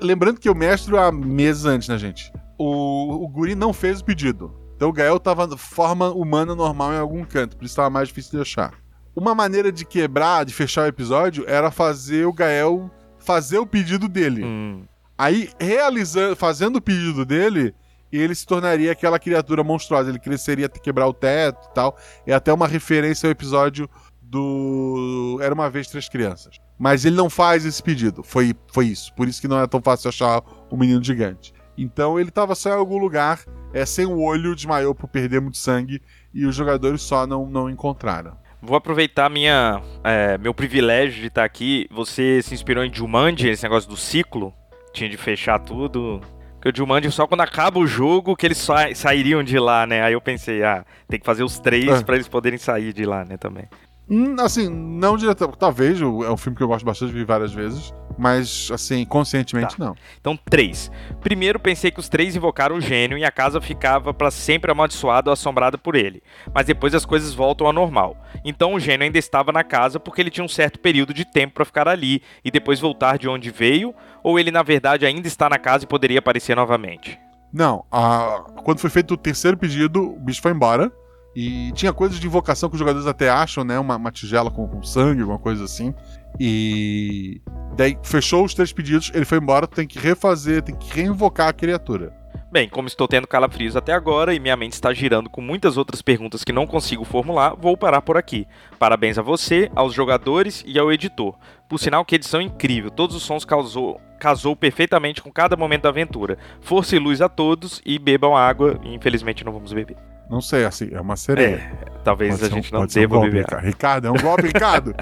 lembrando 0.00 0.40
que 0.40 0.48
eu 0.48 0.54
mestro 0.56 0.98
há 0.98 1.12
meses 1.12 1.64
antes, 1.64 1.86
né, 1.86 1.98
gente? 1.98 2.32
O, 2.58 3.24
o 3.24 3.28
guri 3.28 3.54
não 3.54 3.72
fez 3.72 4.00
o 4.00 4.04
pedido. 4.04 4.54
Então 4.76 4.88
o 4.88 4.92
Gael 4.92 5.20
tava 5.20 5.56
forma 5.56 6.10
humana 6.10 6.54
normal 6.54 6.92
em 6.92 6.98
algum 6.98 7.24
canto, 7.24 7.56
por 7.56 7.64
isso 7.64 7.76
tava 7.76 7.90
mais 7.90 8.08
difícil 8.08 8.32
de 8.32 8.40
achar. 8.40 8.74
Uma 9.14 9.34
maneira 9.34 9.70
de 9.70 9.84
quebrar, 9.84 10.44
de 10.44 10.54
fechar 10.54 10.84
o 10.84 10.88
episódio, 10.88 11.44
era 11.46 11.70
fazer 11.70 12.26
o 12.26 12.32
Gael 12.32 12.90
fazer 13.18 13.58
o 13.58 13.66
pedido 13.66 14.08
dele. 14.08 14.44
Hum. 14.44 14.84
Aí, 15.16 15.50
realizando, 15.60 16.34
fazendo 16.34 16.76
o 16.76 16.82
pedido 16.82 17.24
dele, 17.24 17.74
ele 18.10 18.34
se 18.34 18.46
tornaria 18.46 18.92
aquela 18.92 19.18
criatura 19.18 19.62
monstruosa. 19.62 20.10
Ele 20.10 20.18
cresceria 20.18 20.66
até 20.66 20.78
quebrar 20.78 21.06
o 21.06 21.12
teto 21.12 21.68
e 21.70 21.74
tal. 21.74 21.96
É 22.26 22.34
até 22.34 22.52
uma 22.52 22.66
referência 22.66 23.26
ao 23.26 23.30
episódio 23.30 23.88
do 24.20 25.38
Era 25.40 25.54
uma 25.54 25.70
vez 25.70 25.86
três 25.88 26.08
crianças. 26.08 26.56
Mas 26.78 27.04
ele 27.04 27.14
não 27.14 27.30
faz 27.30 27.64
esse 27.64 27.82
pedido. 27.82 28.22
Foi, 28.22 28.54
foi 28.72 28.86
isso. 28.86 29.14
Por 29.14 29.28
isso 29.28 29.40
que 29.40 29.48
não 29.48 29.60
é 29.60 29.66
tão 29.66 29.80
fácil 29.80 30.08
achar 30.08 30.42
o 30.70 30.76
menino 30.76 31.02
gigante. 31.02 31.52
Então 31.76 32.18
ele 32.18 32.28
estava 32.28 32.54
só 32.54 32.70
em 32.70 32.78
algum 32.78 32.98
lugar, 32.98 33.40
é, 33.72 33.84
sem 33.86 34.06
o 34.06 34.20
olho, 34.20 34.54
desmaiou 34.54 34.94
por 34.94 35.08
perder 35.08 35.40
muito 35.40 35.58
sangue 35.58 36.02
e 36.32 36.46
os 36.46 36.54
jogadores 36.54 37.02
só 37.02 37.26
não, 37.26 37.46
não 37.46 37.70
encontraram. 37.70 38.36
Vou 38.60 38.76
aproveitar 38.76 39.28
minha, 39.28 39.82
é, 40.04 40.38
meu 40.38 40.54
privilégio 40.54 41.20
de 41.20 41.26
estar 41.26 41.44
aqui. 41.44 41.88
Você 41.90 42.40
se 42.42 42.54
inspirou 42.54 42.84
em 42.84 42.94
Jumanji, 42.94 43.48
esse 43.48 43.64
negócio 43.64 43.90
do 43.90 43.96
ciclo? 43.96 44.54
Tinha 44.92 45.10
de 45.10 45.16
fechar 45.16 45.58
tudo. 45.58 46.20
Porque 46.54 46.68
o 46.68 46.76
Jumanji 46.76 47.10
só 47.10 47.26
quando 47.26 47.40
acaba 47.40 47.80
o 47.80 47.86
jogo 47.88 48.36
que 48.36 48.46
eles 48.46 48.58
sa 48.58 48.94
sairiam 48.94 49.42
de 49.42 49.58
lá, 49.58 49.84
né? 49.84 50.00
Aí 50.02 50.12
eu 50.12 50.20
pensei, 50.20 50.62
ah, 50.62 50.84
tem 51.08 51.18
que 51.18 51.26
fazer 51.26 51.42
os 51.42 51.58
três 51.58 51.88
é. 51.88 52.04
para 52.04 52.14
eles 52.14 52.28
poderem 52.28 52.56
sair 52.56 52.92
de 52.92 53.04
lá, 53.04 53.24
né, 53.24 53.36
também. 53.36 53.66
Hum, 54.08 54.36
assim, 54.38 54.68
não 54.68 55.16
diretamente. 55.16 55.58
Talvez, 55.58 56.00
é 56.00 56.04
um 56.04 56.36
filme 56.36 56.56
que 56.56 56.62
eu 56.62 56.68
gosto 56.68 56.84
bastante 56.84 57.10
de 57.10 57.18
ver 57.18 57.24
várias 57.24 57.52
vezes. 57.52 57.92
Mas, 58.18 58.70
assim, 58.72 59.04
conscientemente 59.04 59.76
tá. 59.76 59.84
não. 59.84 59.94
Então, 60.20 60.36
três. 60.36 60.90
Primeiro, 61.20 61.58
pensei 61.58 61.90
que 61.90 62.00
os 62.00 62.08
três 62.08 62.36
invocaram 62.36 62.76
o 62.76 62.80
gênio 62.80 63.18
e 63.18 63.24
a 63.24 63.30
casa 63.30 63.60
ficava 63.60 64.12
para 64.12 64.30
sempre 64.30 64.70
amaldiçoada 64.70 65.30
ou 65.30 65.32
assombrada 65.32 65.78
por 65.78 65.94
ele. 65.94 66.22
Mas 66.54 66.66
depois 66.66 66.94
as 66.94 67.04
coisas 67.04 67.34
voltam 67.34 67.66
ao 67.66 67.72
normal. 67.72 68.16
Então, 68.44 68.74
o 68.74 68.80
gênio 68.80 69.04
ainda 69.04 69.18
estava 69.18 69.52
na 69.52 69.64
casa 69.64 69.98
porque 69.98 70.20
ele 70.20 70.30
tinha 70.30 70.44
um 70.44 70.48
certo 70.48 70.78
período 70.78 71.14
de 71.14 71.24
tempo 71.24 71.54
para 71.54 71.64
ficar 71.64 71.88
ali 71.88 72.22
e 72.44 72.50
depois 72.50 72.80
voltar 72.80 73.18
de 73.18 73.28
onde 73.28 73.50
veio. 73.50 73.94
Ou 74.22 74.38
ele, 74.38 74.50
na 74.50 74.62
verdade, 74.62 75.06
ainda 75.06 75.26
está 75.26 75.48
na 75.48 75.58
casa 75.58 75.84
e 75.84 75.88
poderia 75.88 76.18
aparecer 76.18 76.54
novamente? 76.54 77.18
Não. 77.52 77.84
A... 77.90 78.44
Quando 78.64 78.78
foi 78.78 78.90
feito 78.90 79.14
o 79.14 79.16
terceiro 79.16 79.56
pedido, 79.56 80.14
o 80.14 80.18
bicho 80.18 80.40
foi 80.40 80.52
embora. 80.52 80.90
E 81.34 81.72
tinha 81.72 81.92
coisas 81.92 82.20
de 82.20 82.26
invocação 82.26 82.68
que 82.68 82.74
os 82.74 82.78
jogadores 82.78 83.06
até 83.06 83.30
acham, 83.30 83.64
né? 83.64 83.78
Uma, 83.78 83.96
uma 83.96 84.12
tigela 84.12 84.50
com, 84.50 84.68
com, 84.68 84.82
sangue, 84.82 85.22
alguma 85.22 85.38
coisa 85.38 85.64
assim. 85.64 85.94
E 86.38 87.40
daí 87.76 87.98
fechou 88.02 88.44
os 88.44 88.54
três 88.54 88.72
pedidos, 88.72 89.10
ele 89.14 89.24
foi 89.24 89.38
embora, 89.38 89.66
tem 89.66 89.86
que 89.86 89.98
refazer, 89.98 90.62
tem 90.62 90.74
que 90.74 90.92
reinvocar 90.92 91.48
a 91.48 91.52
criatura. 91.52 92.22
Bem, 92.52 92.68
como 92.68 92.86
estou 92.86 93.08
tendo 93.08 93.26
calafrios 93.26 93.76
até 93.76 93.94
agora 93.94 94.34
e 94.34 94.38
minha 94.38 94.54
mente 94.54 94.74
está 94.74 94.92
girando 94.92 95.30
com 95.30 95.40
muitas 95.40 95.78
outras 95.78 96.02
perguntas 96.02 96.44
que 96.44 96.52
não 96.52 96.66
consigo 96.66 97.02
formular, 97.02 97.54
vou 97.56 97.78
parar 97.78 98.02
por 98.02 98.18
aqui. 98.18 98.46
Parabéns 98.78 99.16
a 99.16 99.22
você, 99.22 99.70
aos 99.74 99.94
jogadores 99.94 100.62
e 100.66 100.78
ao 100.78 100.92
editor. 100.92 101.34
Por 101.66 101.78
sinal, 101.78 102.04
que 102.04 102.14
edição 102.14 102.42
incrível, 102.42 102.90
todos 102.90 103.16
os 103.16 103.22
sons 103.22 103.46
causou, 103.46 103.98
casou 104.20 104.54
perfeitamente 104.54 105.22
com 105.22 105.32
cada 105.32 105.56
momento 105.56 105.84
da 105.84 105.88
aventura. 105.88 106.36
Força 106.60 106.94
e 106.94 106.98
luz 106.98 107.22
a 107.22 107.28
todos 107.28 107.80
e 107.86 107.98
bebam 107.98 108.36
água, 108.36 108.78
infelizmente 108.84 109.42
não 109.46 109.52
vamos 109.52 109.72
beber. 109.72 109.96
Não 110.28 110.42
sei, 110.42 110.66
assim, 110.66 110.90
é 110.92 111.00
uma 111.00 111.16
sereia. 111.16 111.56
É, 111.56 112.00
talvez 112.04 112.38
pode 112.38 112.52
a 112.52 112.54
gente 112.54 112.74
um, 112.74 112.80
não 112.80 112.86
deva 112.86 113.18
um 113.18 113.22
beber. 113.22 113.46
Ricardo, 113.62 114.08
é 114.08 114.10
um 114.10 114.16
golpe, 114.16 114.48
Ricardo. 114.48 114.94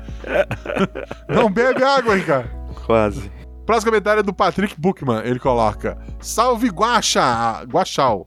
não 1.29 1.51
bebe 1.51 1.83
água, 1.83 2.15
Ricardo. 2.15 2.60
Quase. 2.91 3.31
Próximo 3.65 3.93
comentário 3.93 4.19
é 4.19 4.23
do 4.25 4.35
Patrick 4.35 4.75
Buchmann. 4.77 5.23
Ele 5.25 5.39
coloca: 5.39 5.97
Salve 6.19 6.67
Guaxa! 6.67 7.63
Guaxal. 7.69 8.27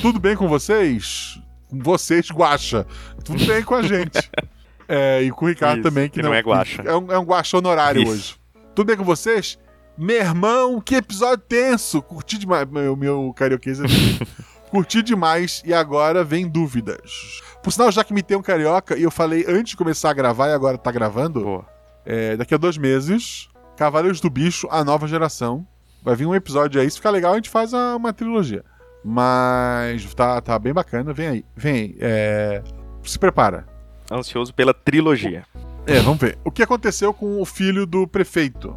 Tudo 0.00 0.18
bem 0.18 0.34
com 0.34 0.48
vocês? 0.48 1.38
Com 1.68 1.80
vocês, 1.80 2.30
Guaxa. 2.30 2.86
Tudo 3.22 3.44
bem 3.44 3.62
com 3.62 3.74
a 3.74 3.82
gente. 3.82 4.18
É, 4.92 5.22
e 5.22 5.30
com 5.30 5.44
o 5.44 5.48
Ricardo 5.48 5.78
Isso, 5.78 5.88
também, 5.88 6.08
que, 6.08 6.16
que 6.16 6.22
não, 6.22 6.30
não, 6.30 6.36
é 6.36 6.40
Guaxa. 6.40 6.82
É 6.84 6.96
um, 6.96 7.12
é 7.12 7.16
um 7.16 7.22
Guaxa 7.22 7.56
honorário 7.56 8.02
Isso. 8.02 8.10
hoje. 8.10 8.34
Tudo 8.74 8.88
bem 8.88 8.96
com 8.96 9.04
vocês? 9.04 9.56
Meu 9.96 10.16
irmão, 10.16 10.80
que 10.80 10.96
episódio 10.96 11.44
tenso! 11.48 12.02
Curti 12.02 12.36
demais. 12.36 12.68
Meu, 12.68 12.96
meu 12.96 13.32
carioquês 13.36 13.78
é 13.78 13.84
Curti 14.68 15.00
demais 15.00 15.62
e 15.64 15.72
agora 15.72 16.24
vem 16.24 16.48
dúvidas. 16.48 17.40
Por 17.62 17.70
sinal, 17.70 17.92
já 17.92 18.02
que 18.02 18.12
me 18.12 18.20
tem 18.20 18.36
um 18.36 18.42
carioca 18.42 18.98
e 18.98 19.04
eu 19.04 19.12
falei 19.12 19.44
antes 19.46 19.70
de 19.70 19.76
começar 19.76 20.10
a 20.10 20.12
gravar 20.12 20.48
e 20.48 20.54
agora 20.54 20.76
tá 20.76 20.90
gravando, 20.90 21.64
é, 22.04 22.36
daqui 22.36 22.52
a 22.52 22.58
dois 22.58 22.76
meses, 22.76 23.48
Cavaleiros 23.80 24.20
do 24.20 24.28
Bicho, 24.28 24.68
a 24.70 24.84
nova 24.84 25.08
geração. 25.08 25.66
Vai 26.02 26.14
vir 26.14 26.26
um 26.26 26.34
episódio 26.34 26.78
aí, 26.78 26.90
se 26.90 26.98
ficar 26.98 27.08
legal, 27.08 27.32
a 27.32 27.36
gente 27.36 27.48
faz 27.48 27.72
uma 27.72 28.12
trilogia. 28.12 28.62
Mas 29.02 30.12
tá, 30.12 30.38
tá 30.42 30.58
bem 30.58 30.74
bacana, 30.74 31.14
vem 31.14 31.26
aí. 31.26 31.44
Vem 31.56 31.74
aí. 31.74 31.96
É... 31.98 32.62
Se 33.02 33.18
prepara. 33.18 33.66
Ansioso 34.12 34.52
pela 34.52 34.74
trilogia. 34.74 35.46
É, 35.86 35.98
vamos 36.00 36.20
ver. 36.20 36.36
O 36.44 36.50
que 36.50 36.62
aconteceu 36.62 37.14
com 37.14 37.40
o 37.40 37.46
filho 37.46 37.86
do 37.86 38.06
prefeito? 38.06 38.76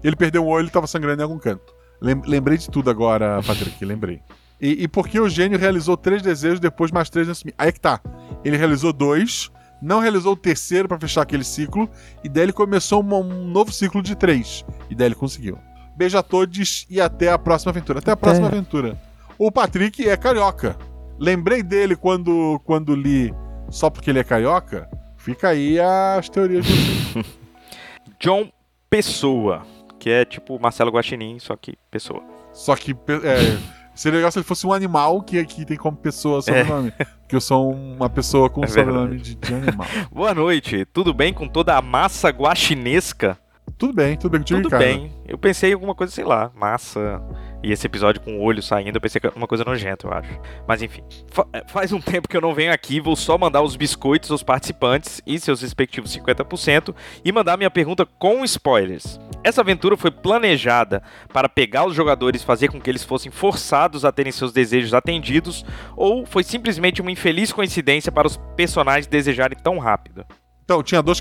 Ele 0.00 0.14
perdeu 0.14 0.44
um 0.44 0.48
olho 0.48 0.68
e 0.68 0.70
tava 0.70 0.86
sangrando 0.86 1.20
em 1.20 1.24
algum 1.24 1.38
canto. 1.40 1.74
Lembrei 2.00 2.56
de 2.56 2.70
tudo 2.70 2.88
agora, 2.88 3.42
Patrick, 3.44 3.84
lembrei. 3.84 4.22
E, 4.60 4.84
e 4.84 4.86
porque 4.86 5.18
o 5.18 5.28
gênio 5.28 5.58
realizou 5.58 5.96
três 5.96 6.22
desejos, 6.22 6.60
depois 6.60 6.92
mais 6.92 7.10
três 7.10 7.26
nesse. 7.26 7.52
Aí 7.58 7.72
que 7.72 7.80
tá. 7.80 8.00
Ele 8.44 8.56
realizou 8.56 8.92
dois, 8.92 9.50
não 9.80 10.00
realizou 10.00 10.32
o 10.32 10.36
terceiro 10.36 10.88
para 10.88 10.98
fechar 10.98 11.22
aquele 11.22 11.44
ciclo, 11.44 11.88
e 12.22 12.28
daí 12.28 12.44
ele 12.44 12.52
começou 12.52 13.02
um, 13.02 13.14
um, 13.14 13.48
novo 13.48 13.72
ciclo 13.72 14.02
de 14.02 14.14
três. 14.14 14.64
E 14.88 14.94
daí 14.94 15.08
ele 15.08 15.14
conseguiu. 15.14 15.58
Beijo 15.96 16.16
a 16.16 16.22
todos 16.22 16.86
e 16.88 17.00
até 17.00 17.30
a 17.30 17.38
próxima 17.38 17.70
aventura. 17.70 17.98
Até 17.98 18.12
a 18.12 18.16
próxima 18.16 18.46
aventura. 18.48 18.98
O 19.38 19.50
Patrick 19.50 20.08
é 20.08 20.16
carioca. 20.16 20.76
lembrei 21.18 21.62
dele 21.62 21.96
quando, 21.96 22.60
quando 22.64 22.94
li 22.94 23.34
só 23.70 23.88
porque 23.88 24.10
ele 24.10 24.18
é 24.18 24.24
carioca. 24.24 24.88
Fica 25.16 25.48
aí 25.48 25.78
as 25.78 26.28
teorias 26.28 26.64
de 26.64 26.72
vocês. 26.72 27.26
John 28.18 28.50
Pessoa, 28.88 29.62
que 29.98 30.10
é 30.10 30.24
tipo 30.24 30.58
Marcelo 30.58 30.90
Guaxinim, 30.90 31.38
só 31.38 31.56
que 31.56 31.78
pessoa. 31.90 32.22
Só 32.52 32.74
que 32.74 32.92
é, 32.92 33.58
seria 34.00 34.16
legal 34.18 34.32
se 34.32 34.38
ele 34.38 34.44
fosse 34.44 34.66
um 34.66 34.72
animal 34.72 35.20
que 35.22 35.38
aqui 35.38 35.64
tem 35.64 35.76
como 35.76 35.96
pessoa 35.96 36.40
sobrenome. 36.40 36.90
Porque 36.92 37.36
eu 37.36 37.40
sou 37.40 37.70
uma 37.72 38.08
pessoa 38.08 38.48
com 38.48 38.64
É 38.64 38.66
sobrenome 38.66 39.18
de, 39.18 39.34
de 39.34 39.54
animal. 39.54 39.86
Boa 40.10 40.34
noite, 40.34 40.84
tudo 40.86 41.12
bem 41.12 41.32
com 41.34 41.46
toda 41.46 41.76
a 41.76 41.82
massa 41.82 42.28
guaxinesca? 42.30 43.38
Tudo 43.78 43.94
bem, 43.94 44.16
tudo 44.16 44.32
bem 44.32 44.40
contigo, 44.40 44.60
Tudo 44.62 44.72
Ricardo. 44.76 45.00
bem. 45.00 45.12
Eu 45.26 45.38
pensei 45.38 45.70
em 45.70 45.72
alguma 45.74 45.94
coisa, 45.94 46.12
sei 46.12 46.24
lá, 46.24 46.50
massa. 46.54 47.22
E 47.62 47.72
esse 47.72 47.86
episódio 47.86 48.20
com 48.20 48.38
o 48.38 48.42
olho 48.42 48.62
saindo, 48.62 48.96
eu 48.96 49.00
pensei 49.00 49.20
que 49.20 49.26
era 49.26 49.36
uma 49.36 49.46
coisa 49.46 49.64
nojenta, 49.64 50.06
eu 50.06 50.12
acho. 50.12 50.28
Mas 50.66 50.82
enfim. 50.82 51.02
Fa- 51.30 51.46
eh, 51.52 51.62
faz 51.66 51.90
um 51.92 52.00
tempo 52.00 52.28
que 52.28 52.36
eu 52.36 52.40
não 52.42 52.52
venho 52.54 52.72
aqui, 52.72 53.00
vou 53.00 53.16
só 53.16 53.38
mandar 53.38 53.62
os 53.62 53.76
biscoitos 53.76 54.30
aos 54.30 54.42
participantes 54.42 55.22
e 55.26 55.38
seus 55.38 55.62
respectivos 55.62 56.14
50% 56.14 56.94
e 57.24 57.32
mandar 57.32 57.56
minha 57.56 57.70
pergunta 57.70 58.04
com 58.18 58.44
spoilers. 58.44 59.18
Essa 59.42 59.62
aventura 59.62 59.96
foi 59.96 60.10
planejada 60.10 61.02
para 61.32 61.48
pegar 61.48 61.86
os 61.86 61.94
jogadores 61.94 62.42
e 62.42 62.44
fazer 62.44 62.68
com 62.68 62.80
que 62.80 62.90
eles 62.90 63.04
fossem 63.04 63.32
forçados 63.32 64.04
a 64.04 64.12
terem 64.12 64.32
seus 64.32 64.52
desejos 64.52 64.92
atendidos, 64.92 65.64
ou 65.96 66.26
foi 66.26 66.42
simplesmente 66.42 67.00
uma 67.00 67.10
infeliz 67.10 67.52
coincidência 67.52 68.12
para 68.12 68.26
os 68.26 68.36
personagens 68.54 69.06
desejarem 69.06 69.58
tão 69.62 69.78
rápido? 69.78 70.24
Então, 70.62 70.82
tinha 70.82 71.02
dois, 71.02 71.20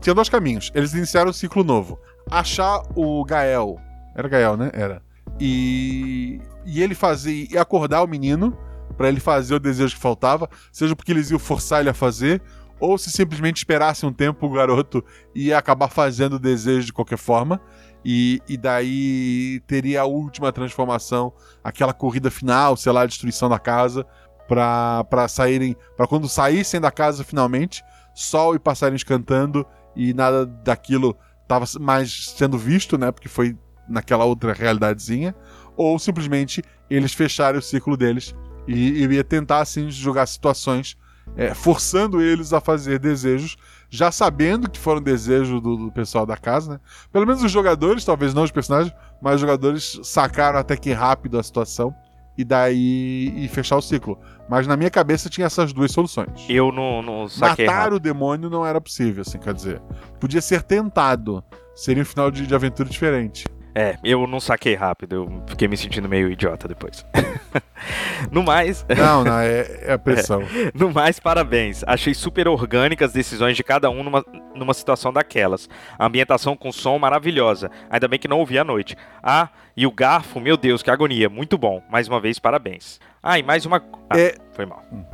tinha 0.00 0.14
dois 0.14 0.28
caminhos. 0.28 0.70
Eles 0.74 0.92
iniciaram 0.92 1.30
um 1.30 1.32
ciclo 1.32 1.64
novo. 1.64 1.98
Achar 2.30 2.82
o 2.94 3.24
Gael. 3.24 3.80
Era 4.14 4.28
Gael, 4.28 4.56
né? 4.56 4.70
Era. 4.74 5.00
E, 5.40 6.40
e 6.66 6.82
ele 6.82 6.94
fazer. 6.94 7.48
E 7.50 7.56
acordar 7.56 8.02
o 8.02 8.06
menino 8.06 8.54
pra 8.96 9.08
ele 9.08 9.18
fazer 9.18 9.54
o 9.54 9.60
desejo 9.60 9.94
que 9.94 10.00
faltava. 10.02 10.46
Seja 10.70 10.94
porque 10.94 11.10
eles 11.10 11.30
iam 11.30 11.38
forçar 11.38 11.80
ele 11.80 11.88
a 11.88 11.94
fazer. 11.94 12.42
Ou 12.82 12.98
se 12.98 13.12
simplesmente 13.12 13.58
esperasse 13.58 14.04
um 14.04 14.12
tempo 14.12 14.44
o 14.44 14.50
garoto 14.50 15.04
ia 15.32 15.56
acabar 15.56 15.86
fazendo 15.86 16.32
o 16.32 16.38
desejo 16.40 16.86
de 16.86 16.92
qualquer 16.92 17.16
forma. 17.16 17.60
E, 18.04 18.42
e 18.48 18.56
daí 18.56 19.60
teria 19.68 20.00
a 20.00 20.04
última 20.04 20.50
transformação, 20.50 21.32
aquela 21.62 21.92
corrida 21.92 22.28
final, 22.28 22.76
sei 22.76 22.90
lá, 22.90 23.02
a 23.02 23.06
destruição 23.06 23.48
da 23.48 23.60
casa, 23.60 24.04
pra 24.48 25.28
saírem. 25.28 25.76
para 25.96 26.08
quando 26.08 26.28
saíssem 26.28 26.80
da 26.80 26.90
casa 26.90 27.22
finalmente, 27.22 27.84
sol 28.12 28.56
e 28.56 28.58
passarinhos 28.58 29.04
cantando 29.04 29.64
e 29.94 30.12
nada 30.12 30.44
daquilo 30.44 31.16
estava 31.40 31.64
mais 31.78 32.30
sendo 32.36 32.58
visto, 32.58 32.98
né? 32.98 33.12
Porque 33.12 33.28
foi 33.28 33.56
naquela 33.88 34.24
outra 34.24 34.52
realidadezinha. 34.52 35.36
Ou 35.76 36.00
simplesmente 36.00 36.64
eles 36.90 37.14
fecharem 37.14 37.60
o 37.60 37.62
ciclo 37.62 37.96
deles 37.96 38.34
e, 38.66 39.04
e 39.04 39.06
ia 39.06 39.22
tentar 39.22 39.60
assim 39.60 39.88
jogar 39.88 40.26
situações, 40.26 40.96
é, 41.36 41.54
forçando 41.54 42.20
eles 42.20 42.52
a 42.52 42.60
fazer 42.60 42.98
desejos, 42.98 43.56
já 43.88 44.10
sabendo 44.10 44.70
que 44.70 44.78
foram 44.78 45.00
desejos 45.00 45.60
do, 45.60 45.76
do 45.76 45.92
pessoal 45.92 46.26
da 46.26 46.36
casa, 46.36 46.74
né? 46.74 46.80
Pelo 47.12 47.26
menos 47.26 47.42
os 47.42 47.50
jogadores, 47.50 48.04
talvez 48.04 48.34
não 48.34 48.42
os 48.42 48.50
personagens, 48.50 48.94
mas 49.20 49.36
os 49.36 49.40
jogadores 49.40 50.00
sacaram 50.02 50.58
até 50.58 50.76
que 50.76 50.92
rápido 50.92 51.38
a 51.38 51.42
situação 51.42 51.94
e 52.36 52.44
daí 52.44 53.32
e 53.36 53.48
fechar 53.48 53.76
o 53.76 53.82
ciclo. 53.82 54.18
Mas 54.48 54.66
na 54.66 54.76
minha 54.76 54.90
cabeça 54.90 55.28
tinha 55.28 55.46
essas 55.46 55.72
duas 55.72 55.92
soluções. 55.92 56.46
Eu 56.48 56.72
não, 56.72 57.02
não 57.02 57.28
saquei 57.28 57.66
Matar 57.66 57.78
rápido. 57.80 57.96
o 57.96 58.00
demônio 58.00 58.50
não 58.50 58.64
era 58.64 58.80
possível, 58.80 59.22
assim, 59.22 59.38
quer 59.38 59.54
dizer. 59.54 59.80
Podia 60.18 60.40
ser 60.40 60.62
tentado. 60.62 61.44
Seria 61.74 62.02
um 62.02 62.06
final 62.06 62.30
de, 62.30 62.46
de 62.46 62.54
aventura 62.54 62.88
diferente. 62.88 63.46
É, 63.74 63.96
eu 64.04 64.26
não 64.26 64.38
saquei 64.38 64.74
rápido, 64.74 65.14
eu 65.14 65.42
fiquei 65.46 65.66
me 65.66 65.76
sentindo 65.76 66.08
meio 66.08 66.30
idiota 66.30 66.68
depois. 66.68 67.06
no 68.30 68.42
mais, 68.42 68.84
Não, 68.96 69.24
não, 69.24 69.38
é, 69.40 69.84
é 69.86 69.92
a 69.94 69.98
pressão. 69.98 70.42
no 70.74 70.92
mais, 70.92 71.18
parabéns. 71.18 71.82
Achei 71.86 72.12
super 72.14 72.48
orgânicas 72.48 73.08
as 73.08 73.12
decisões 73.14 73.56
de 73.56 73.62
cada 73.64 73.88
um 73.90 74.02
numa, 74.02 74.24
numa 74.54 74.74
situação 74.74 75.12
daquelas. 75.12 75.68
A 75.98 76.06
ambientação 76.06 76.56
com 76.56 76.70
som 76.70 76.98
maravilhosa. 76.98 77.70
Ainda 77.90 78.06
bem 78.08 78.18
que 78.18 78.28
não 78.28 78.38
ouvi 78.40 78.58
à 78.58 78.64
noite. 78.64 78.96
Ah, 79.22 79.48
e 79.76 79.86
o 79.86 79.90
garfo, 79.92 80.38
meu 80.40 80.56
Deus, 80.56 80.82
que 80.82 80.90
agonia. 80.90 81.28
Muito 81.28 81.56
bom. 81.56 81.82
Mais 81.90 82.06
uma 82.08 82.20
vez, 82.20 82.38
parabéns. 82.38 83.00
Ah, 83.22 83.38
e 83.38 83.42
mais 83.42 83.64
uma. 83.64 83.82
Ah, 84.10 84.18
É- 84.18 84.34
foi 84.52 84.66
mal. 84.66 84.82
Hum, 84.92 85.04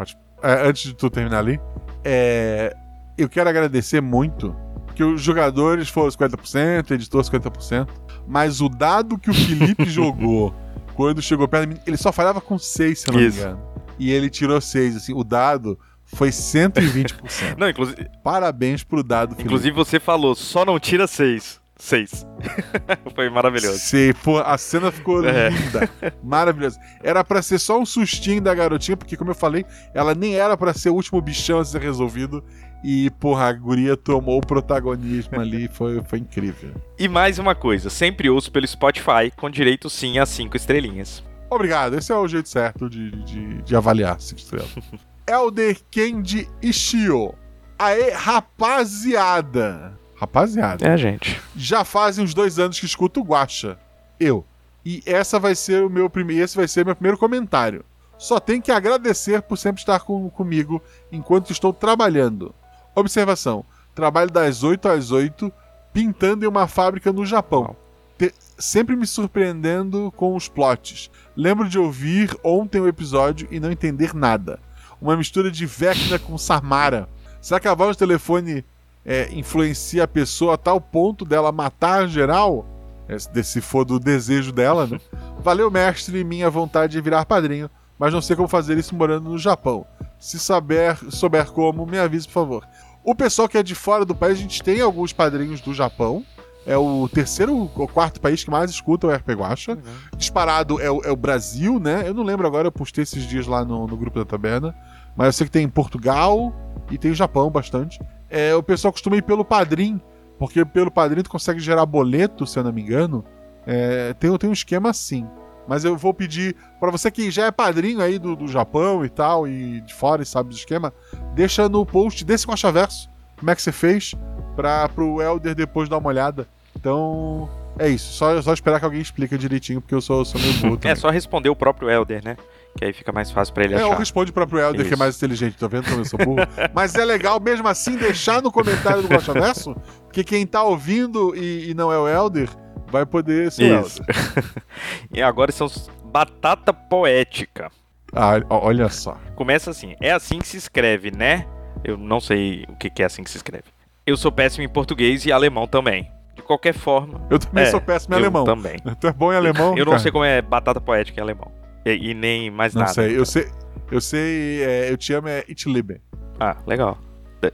é, 0.42 0.68
antes 0.68 0.82
de 0.82 0.94
tu 0.94 1.08
terminar 1.10 1.38
ali, 1.38 1.60
é, 2.04 2.74
eu 3.16 3.28
quero 3.28 3.48
agradecer 3.48 4.00
muito 4.00 4.54
que 4.94 5.04
os 5.04 5.22
jogadores 5.22 5.88
foram 5.88 6.08
50%, 6.10 6.90
editor 6.90 7.22
50%, 7.22 7.88
mas 8.28 8.60
o 8.60 8.68
dado 8.68 9.18
que 9.18 9.30
o 9.30 9.34
Felipe 9.34 9.84
jogou 9.90 10.54
quando 10.94 11.22
chegou 11.22 11.46
perto 11.48 11.68
de 11.68 11.74
mim, 11.74 11.80
ele 11.86 11.96
só 11.96 12.12
falhava 12.12 12.40
com 12.40 12.58
6, 12.58 12.98
se 13.00 13.08
eu 13.08 13.14
não 13.14 13.20
Isso. 13.20 13.36
me 13.38 13.42
engano. 13.44 13.60
E 13.98 14.10
ele 14.10 14.28
tirou 14.28 14.60
6, 14.60 14.96
assim, 14.96 15.12
o 15.14 15.24
dado 15.24 15.78
foi 16.04 16.30
120%. 16.30 17.14
Não, 17.58 17.68
inclusive, 17.68 18.08
Parabéns 18.22 18.82
pro 18.82 19.02
dado, 19.02 19.30
Felipe. 19.30 19.44
inclusive 19.44 19.74
você 19.76 20.00
falou, 20.00 20.34
só 20.34 20.64
não 20.64 20.78
tira 20.78 21.06
seis. 21.06 21.60
Seis. 21.78 22.26
foi 23.14 23.30
maravilhoso. 23.30 23.78
Sim, 23.78 24.12
pô, 24.24 24.38
a 24.38 24.58
cena 24.58 24.90
ficou 24.90 25.24
É. 25.24 25.48
linda, 25.50 25.88
maravilhosa. 26.24 26.78
Era 27.02 27.22
pra 27.22 27.40
ser 27.40 27.58
só 27.60 27.78
um 27.78 27.86
sustinho 27.86 28.40
da 28.40 28.52
garotinha, 28.54 28.96
porque 28.96 29.16
como 29.16 29.30
eu 29.30 29.34
falei, 29.34 29.64
ela 29.94 30.12
nem 30.14 30.34
era 30.34 30.56
pra 30.56 30.74
ser 30.74 30.90
o 30.90 30.94
último 30.94 31.20
bichão 31.20 31.60
a 31.60 31.64
ser 31.64 31.80
resolvido. 31.80 32.42
E, 32.84 33.10
porra, 33.18 33.46
a 33.48 33.52
guria 33.52 33.96
tomou 33.96 34.38
o 34.38 34.46
protagonismo 34.46 35.40
ali, 35.40 35.68
foi, 35.68 36.00
foi 36.02 36.18
incrível. 36.20 36.72
E 36.98 37.08
mais 37.08 37.38
uma 37.38 37.54
coisa, 37.54 37.90
sempre 37.90 38.28
ouço 38.30 38.50
pelo 38.52 38.66
Spotify, 38.66 39.32
com 39.36 39.48
direito 39.50 39.88
sim 39.90 40.18
a 40.18 40.26
cinco 40.26 40.56
estrelinhas. 40.56 41.22
Obrigado, 41.50 41.96
esse 41.96 42.12
é 42.12 42.16
o 42.16 42.28
jeito 42.28 42.48
certo 42.48 42.88
de, 42.90 43.10
de, 43.24 43.62
de 43.62 43.76
avaliar 43.76 44.20
cinco 44.20 44.40
estrelas. 44.40 44.70
Elder 45.28 45.76
Kendi 45.90 46.48
Ishio. 46.62 47.34
Aê, 47.78 48.10
rapaziada! 48.12 49.98
Rapaziada. 50.18 50.86
É, 50.86 50.96
gente. 50.96 51.40
já 51.56 51.84
fazem 51.84 52.24
uns 52.24 52.34
dois 52.34 52.58
anos 52.58 52.78
que 52.80 52.86
escuto 52.86 53.20
o 53.20 53.24
Guacha. 53.24 53.78
Eu. 54.18 54.44
E 54.84 55.02
essa 55.06 55.38
vai 55.38 55.54
ser 55.54 55.84
o 55.84 55.90
meu 55.90 56.08
primeiro. 56.10 56.42
Esse 56.44 56.56
vai 56.56 56.66
ser 56.66 56.84
meu 56.84 56.94
primeiro 56.96 57.18
comentário. 57.18 57.84
Só 58.16 58.40
tenho 58.40 58.60
que 58.60 58.72
agradecer 58.72 59.42
por 59.42 59.56
sempre 59.56 59.80
estar 59.80 60.00
com- 60.00 60.28
comigo 60.30 60.82
enquanto 61.12 61.52
estou 61.52 61.72
trabalhando. 61.72 62.52
Observação: 62.94 63.64
trabalho 63.94 64.30
das 64.30 64.62
8 64.64 64.88
às 64.88 65.10
8, 65.12 65.52
pintando 65.92 66.44
em 66.44 66.48
uma 66.48 66.66
fábrica 66.66 67.12
no 67.12 67.24
Japão. 67.24 67.76
Te- 68.18 68.34
sempre 68.58 68.96
me 68.96 69.06
surpreendendo 69.06 70.12
com 70.16 70.34
os 70.34 70.48
plots. 70.48 71.10
Lembro 71.36 71.68
de 71.68 71.78
ouvir 71.78 72.36
ontem 72.42 72.80
o 72.80 72.88
episódio 72.88 73.46
e 73.52 73.60
não 73.60 73.70
entender 73.70 74.12
nada. 74.14 74.58
Uma 75.00 75.16
mistura 75.16 75.48
de 75.48 75.64
Vecna 75.64 76.18
com 76.18 76.36
Samara. 76.36 77.08
Será 77.40 77.60
que 77.60 77.68
a 77.68 77.74
voz 77.74 77.96
do 77.96 78.00
telefone 78.00 78.64
é, 79.08 79.26
influencia 79.32 80.04
a 80.04 80.08
pessoa 80.08 80.52
a 80.54 80.58
tal 80.58 80.78
ponto 80.78 81.24
dela 81.24 81.50
matar 81.50 82.06
geral? 82.06 82.66
É, 83.08 83.18
se- 83.42 83.62
for 83.62 83.86
do 83.86 83.98
desejo 83.98 84.52
dela, 84.52 84.86
né? 84.86 85.00
Valeu, 85.40 85.70
mestre, 85.70 86.22
minha 86.22 86.50
vontade 86.50 86.92
de 86.92 87.00
virar 87.00 87.24
padrinho, 87.24 87.70
mas 87.98 88.12
não 88.12 88.20
sei 88.20 88.36
como 88.36 88.46
fazer 88.46 88.76
isso 88.76 88.94
morando 88.94 89.30
no 89.30 89.38
Japão. 89.38 89.86
Se 90.18 90.38
saber, 90.38 90.98
souber 91.10 91.46
como, 91.50 91.86
me 91.86 91.98
avise, 91.98 92.26
por 92.26 92.34
favor. 92.34 92.68
O 93.02 93.14
pessoal 93.14 93.48
que 93.48 93.56
é 93.56 93.62
de 93.62 93.74
fora 93.74 94.04
do 94.04 94.14
país, 94.14 94.38
a 94.38 94.42
gente 94.42 94.62
tem 94.62 94.82
alguns 94.82 95.10
padrinhos 95.14 95.62
do 95.62 95.72
Japão. 95.72 96.22
É 96.66 96.76
o 96.76 97.08
terceiro 97.08 97.70
ou 97.74 97.88
quarto 97.88 98.20
país 98.20 98.44
que 98.44 98.50
mais 98.50 98.70
escuta 98.70 99.06
o 99.06 99.10
RP 99.10 99.30
Guacha. 99.30 99.78
Disparado 100.18 100.78
é 100.82 100.90
o, 100.90 101.00
é 101.02 101.10
o 101.10 101.16
Brasil, 101.16 101.80
né? 101.80 102.02
Eu 102.06 102.12
não 102.12 102.22
lembro 102.22 102.46
agora, 102.46 102.66
eu 102.68 102.72
postei 102.72 103.04
esses 103.04 103.22
dias 103.26 103.46
lá 103.46 103.64
no, 103.64 103.86
no 103.86 103.96
grupo 103.96 104.18
da 104.18 104.24
taberna. 104.26 104.74
Mas 105.16 105.28
eu 105.28 105.32
sei 105.32 105.46
que 105.46 105.52
tem 105.52 105.66
Portugal 105.66 106.52
e 106.90 106.98
tem 106.98 107.14
Japão 107.14 107.48
bastante. 107.50 107.98
É, 108.30 108.54
o 108.54 108.62
pessoal 108.62 108.92
costuma 108.92 109.16
ir 109.16 109.22
pelo 109.22 109.44
padrinho, 109.44 110.00
porque 110.38 110.64
pelo 110.64 110.90
padrinho 110.90 111.22
tu 111.22 111.30
consegue 111.30 111.60
gerar 111.60 111.86
boleto, 111.86 112.46
se 112.46 112.58
eu 112.58 112.64
não 112.64 112.72
me 112.72 112.82
engano. 112.82 113.24
É, 113.66 114.14
tem, 114.14 114.36
tem 114.38 114.50
um 114.50 114.52
esquema 114.52 114.90
assim. 114.90 115.26
Mas 115.66 115.84
eu 115.84 115.96
vou 115.96 116.14
pedir 116.14 116.56
para 116.80 116.90
você 116.90 117.10
que 117.10 117.30
já 117.30 117.46
é 117.46 117.50
padrinho 117.50 118.00
aí 118.00 118.18
do, 118.18 118.34
do 118.34 118.48
Japão 118.48 119.04
e 119.04 119.08
tal, 119.10 119.46
e 119.46 119.82
de 119.82 119.92
fora 119.92 120.22
e 120.22 120.26
sabe 120.26 120.48
do 120.48 120.54
esquema, 120.54 120.92
deixa 121.34 121.68
no 121.68 121.84
post 121.84 122.24
desse 122.24 122.46
Guaxaverso 122.46 123.10
como 123.38 123.50
é 123.50 123.54
que 123.54 123.62
você 123.62 123.72
fez 123.72 124.14
para 124.56 124.88
pro 124.88 125.22
Elder 125.22 125.54
depois 125.54 125.88
dar 125.88 125.98
uma 125.98 126.08
olhada. 126.08 126.48
Então, 126.76 127.48
é 127.78 127.88
isso. 127.88 128.12
Só, 128.12 128.40
só 128.42 128.52
esperar 128.52 128.80
que 128.80 128.84
alguém 128.84 129.00
explique 129.00 129.38
direitinho, 129.38 129.80
porque 129.80 129.94
eu 129.94 130.00
sou, 130.00 130.24
sou 130.24 130.40
meio 130.40 130.54
burro 130.54 130.78
É 130.84 130.94
só 130.94 131.10
responder 131.10 131.48
o 131.48 131.56
próprio 131.56 131.88
Elder, 131.88 132.24
né? 132.24 132.36
Que 132.76 132.84
aí 132.84 132.92
fica 132.92 133.10
mais 133.10 133.30
fácil 133.30 133.52
pra 133.54 133.64
ele 133.64 133.74
É, 133.74 133.80
eu 133.82 133.86
achar. 133.88 133.98
respondo 133.98 134.32
pro 134.32 134.46
próprio 134.46 134.68
Elder, 134.68 134.86
que 134.86 134.94
é 134.94 134.96
mais 134.96 135.16
inteligente, 135.16 135.56
tá 135.56 135.66
vendo 135.66 135.86
como 135.88 136.00
eu 136.00 136.04
sou 136.04 136.18
burro? 136.18 136.38
Mas 136.72 136.94
é 136.94 137.04
legal 137.04 137.40
mesmo 137.40 137.66
assim 137.66 137.96
deixar 137.96 138.40
no 138.42 138.52
comentário 138.52 139.02
do 139.02 139.08
Guaxaverso, 139.08 139.74
porque 140.04 140.22
quem 140.22 140.46
tá 140.46 140.62
ouvindo 140.62 141.34
e, 141.34 141.70
e 141.70 141.74
não 141.74 141.92
é 141.92 141.98
o 141.98 142.06
Elder, 142.08 142.48
vai 142.86 143.04
poder 143.04 143.50
ser 143.50 143.72
o 143.72 143.80
Isso. 143.80 144.00
Elder. 144.02 144.44
e 145.12 145.20
agora 145.22 145.50
são 145.50 145.68
batata 146.04 146.72
poética. 146.72 147.70
Ah, 148.14 148.40
olha 148.48 148.88
só. 148.88 149.18
Começa 149.34 149.70
assim, 149.70 149.94
é 150.00 150.12
assim 150.12 150.38
que 150.38 150.46
se 150.48 150.56
escreve, 150.56 151.10
né? 151.10 151.46
Eu 151.84 151.96
não 151.96 152.20
sei 152.20 152.64
o 152.68 152.76
que 152.76 152.88
que 152.90 153.02
é 153.02 153.06
assim 153.06 153.22
que 153.24 153.30
se 153.30 153.36
escreve. 153.36 153.64
Eu 154.06 154.16
sou 154.16 154.30
péssimo 154.32 154.64
em 154.64 154.68
português 154.68 155.26
e 155.26 155.32
alemão 155.32 155.66
também. 155.66 156.10
De 156.34 156.42
qualquer 156.42 156.72
forma. 156.72 157.20
Eu 157.28 157.38
também 157.38 157.64
É, 157.64 157.66
sou 157.66 157.80
péssimo 157.80 158.14
em 158.14 158.18
eu 158.18 158.24
alemão. 158.24 158.44
também. 158.44 158.76
Tu 159.00 159.06
é 159.08 159.12
bom 159.12 159.32
em 159.32 159.36
alemão? 159.36 159.76
Eu 159.76 159.84
não 159.84 159.92
cara? 159.92 159.98
sei 160.02 160.10
como 160.12 160.24
é 160.24 160.40
batata 160.40 160.80
poética 160.80 161.20
em 161.20 161.22
alemão. 161.22 161.50
E, 161.94 162.10
e 162.10 162.14
nem 162.14 162.50
mais 162.50 162.74
Não 162.74 162.82
nada. 162.82 162.92
sei. 162.94 163.16
Eu 163.18 163.24
sei, 163.24 163.48
Eu 163.90 164.00
sei, 164.00 164.62
é, 164.62 164.90
eu 164.90 164.96
te 164.96 165.12
amo 165.12 165.28
é 165.28 165.38
It 165.48 165.68
Liebe. 165.68 166.00
Ah, 166.38 166.56
legal. 166.66 166.98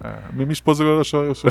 É, 0.00 0.32
minha 0.32 0.52
esposa 0.52 0.84
achou 1.00 1.24
eu 1.24 1.34
sou. 1.34 1.50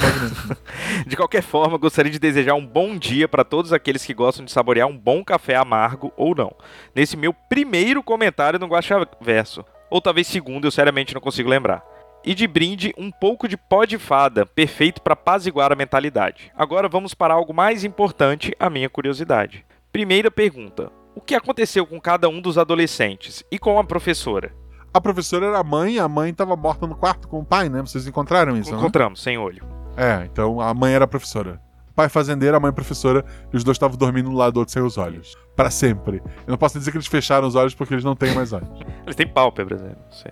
De 1.06 1.18
qualquer 1.18 1.42
forma, 1.42 1.78
gostaria 1.78 2.12
de 2.12 2.18
desejar 2.18 2.54
um 2.54 2.66
bom 2.66 2.98
dia 2.98 3.28
para 3.28 3.44
todos 3.44 3.74
aqueles 3.74 4.06
que 4.06 4.14
gostam 4.14 4.46
de 4.46 4.52
saborear 4.52 4.88
um 4.88 4.98
bom 4.98 5.22
café 5.22 5.56
amargo 5.58 6.14
ou 6.16 6.34
não. 6.34 6.56
Nesse 6.96 7.18
meu 7.18 7.34
primeiro 7.34 8.02
comentário 8.02 8.58
no 8.58 8.68
Guaxa 8.68 9.06
Verso. 9.20 9.66
Ou 9.90 10.00
talvez 10.00 10.28
segundo, 10.28 10.66
eu 10.66 10.72
seriamente 10.72 11.14
não 11.14 11.20
consigo 11.20 11.50
lembrar. 11.50 11.84
E 12.24 12.34
de 12.34 12.48
brinde, 12.48 12.94
um 12.98 13.12
pouco 13.12 13.50
de 13.50 13.58
pó 13.58 13.84
de 13.84 13.98
fada, 13.98 14.46
perfeito 14.46 15.02
para 15.02 15.14
apaziguar 15.14 15.72
a 15.74 15.76
mentalidade. 15.76 16.52
Agora 16.58 16.88
vamos 16.88 17.14
para 17.14 17.34
algo 17.34 17.54
mais 17.54 17.84
importante, 17.84 18.54
a 18.60 18.70
minha 18.70 18.90
curiosidade. 18.90 19.66
Primeira 19.92 20.32
pergunta: 20.32 20.90
O 21.18 21.20
que 21.20 21.34
aconteceu 21.34 21.84
com 21.84 22.00
cada 22.00 22.30
um 22.30 22.40
dos 22.40 22.60
adolescentes 22.60 23.44
e 23.52 23.58
com 23.58 23.80
a 23.80 23.84
professora? 23.84 24.54
A 24.94 25.02
professora 25.02 25.48
era 25.48 25.58
a 25.58 25.64
mãe, 25.64 25.98
a 25.98 26.08
mãe 26.08 26.30
estava 26.30 26.56
morta 26.56 26.86
no 26.86 26.94
quarto 26.94 27.28
com 27.28 27.40
o 27.40 27.44
pai, 27.44 27.70
né? 27.70 27.82
Vocês 27.82 28.06
encontraram 28.06 28.56
isso, 28.56 28.72
né? 28.72 28.78
Encontramos, 28.78 29.24
sem 29.24 29.36
olho. 29.36 29.64
É, 29.98 30.30
então 30.32 30.62
a 30.62 30.72
mãe 30.76 30.94
era 30.94 31.06
a 31.06 31.08
professora. 31.08 31.60
O 31.90 31.94
pai 31.96 32.08
fazendeiro, 32.08 32.56
a 32.56 32.60
mãe 32.60 32.72
professora, 32.72 33.26
e 33.52 33.58
os 33.58 33.64
dois 33.64 33.78
estavam 33.78 33.98
dormindo 33.98 34.30
um 34.30 34.36
lado 34.36 34.54
do 34.54 34.60
outro 34.60 34.72
sem 34.72 34.84
os 34.84 34.96
olhos. 34.96 35.36
Para 35.56 35.72
sempre. 35.72 36.18
Eu 36.46 36.52
não 36.52 36.58
posso 36.58 36.78
dizer 36.78 36.92
que 36.92 36.98
eles 36.98 37.08
fecharam 37.08 37.48
os 37.48 37.56
olhos 37.56 37.74
porque 37.74 37.96
eles 37.96 38.04
não 38.04 38.16
têm 38.16 38.36
mais 38.36 38.54
olhos. 38.54 38.70
Eles 39.04 39.16
têm 39.16 39.28
pálpebras, 39.28 39.82
né? 39.82 39.96
Não 39.96 40.12
sei. 40.12 40.32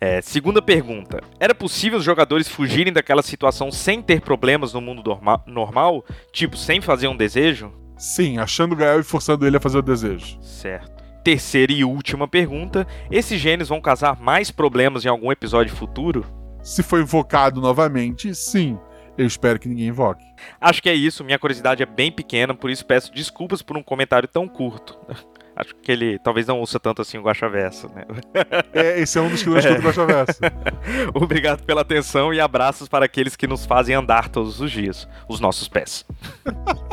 É, 0.00 0.20
segunda 0.20 0.60
pergunta. 0.60 1.20
Era 1.38 1.54
possível 1.54 1.98
os 1.98 2.04
jogadores 2.04 2.48
fugirem 2.48 2.92
daquela 2.92 3.22
situação 3.22 3.70
sem 3.70 4.02
ter 4.02 4.20
problemas 4.20 4.72
no 4.72 4.80
mundo 4.80 5.00
norma 5.06 5.40
normal? 5.46 6.04
Tipo, 6.32 6.56
sem 6.56 6.80
fazer 6.80 7.06
um 7.06 7.16
desejo? 7.16 7.72
Sim, 8.02 8.36
achando 8.38 8.72
o 8.72 8.76
Gael 8.76 8.98
e 8.98 9.04
forçando 9.04 9.46
ele 9.46 9.56
a 9.56 9.60
fazer 9.60 9.78
o 9.78 9.82
desejo. 9.82 10.36
Certo. 10.42 11.04
Terceira 11.22 11.72
e 11.72 11.84
última 11.84 12.26
pergunta: 12.26 12.84
esses 13.08 13.40
gênios 13.40 13.68
vão 13.68 13.80
causar 13.80 14.20
mais 14.20 14.50
problemas 14.50 15.04
em 15.04 15.08
algum 15.08 15.30
episódio 15.30 15.72
futuro? 15.72 16.26
Se 16.64 16.82
for 16.82 17.00
invocado 17.00 17.60
novamente, 17.60 18.34
sim. 18.34 18.76
Eu 19.16 19.24
espero 19.24 19.56
que 19.56 19.68
ninguém 19.68 19.86
invoque. 19.86 20.24
Acho 20.60 20.82
que 20.82 20.88
é 20.88 20.94
isso, 20.94 21.22
minha 21.22 21.38
curiosidade 21.38 21.80
é 21.80 21.86
bem 21.86 22.10
pequena, 22.10 22.52
por 22.52 22.70
isso 22.70 22.84
peço 22.84 23.12
desculpas 23.14 23.62
por 23.62 23.76
um 23.76 23.82
comentário 23.84 24.26
tão 24.26 24.48
curto. 24.48 24.98
Acho 25.54 25.74
que 25.76 25.92
ele 25.92 26.18
talvez 26.18 26.46
não 26.46 26.58
ouça 26.58 26.80
tanto 26.80 27.02
assim 27.02 27.18
o 27.18 27.22
Guaxa 27.22 27.48
Verso, 27.48 27.88
né? 27.94 28.04
É, 28.72 29.00
esse 29.00 29.18
é 29.18 29.20
um 29.20 29.28
dos 29.28 29.42
que 29.42 29.50
não 29.50 29.58
escuta 29.58 29.78
o 29.78 29.82
Guaxa 29.82 30.06
Verso. 30.06 30.40
Obrigado 31.14 31.62
pela 31.64 31.82
atenção 31.82 32.32
e 32.32 32.40
abraços 32.40 32.88
para 32.88 33.04
aqueles 33.04 33.36
que 33.36 33.46
nos 33.46 33.66
fazem 33.66 33.94
andar 33.94 34.28
todos 34.28 34.60
os 34.60 34.70
dias, 34.70 35.06
os 35.28 35.40
nossos 35.40 35.68
pés. 35.68 36.06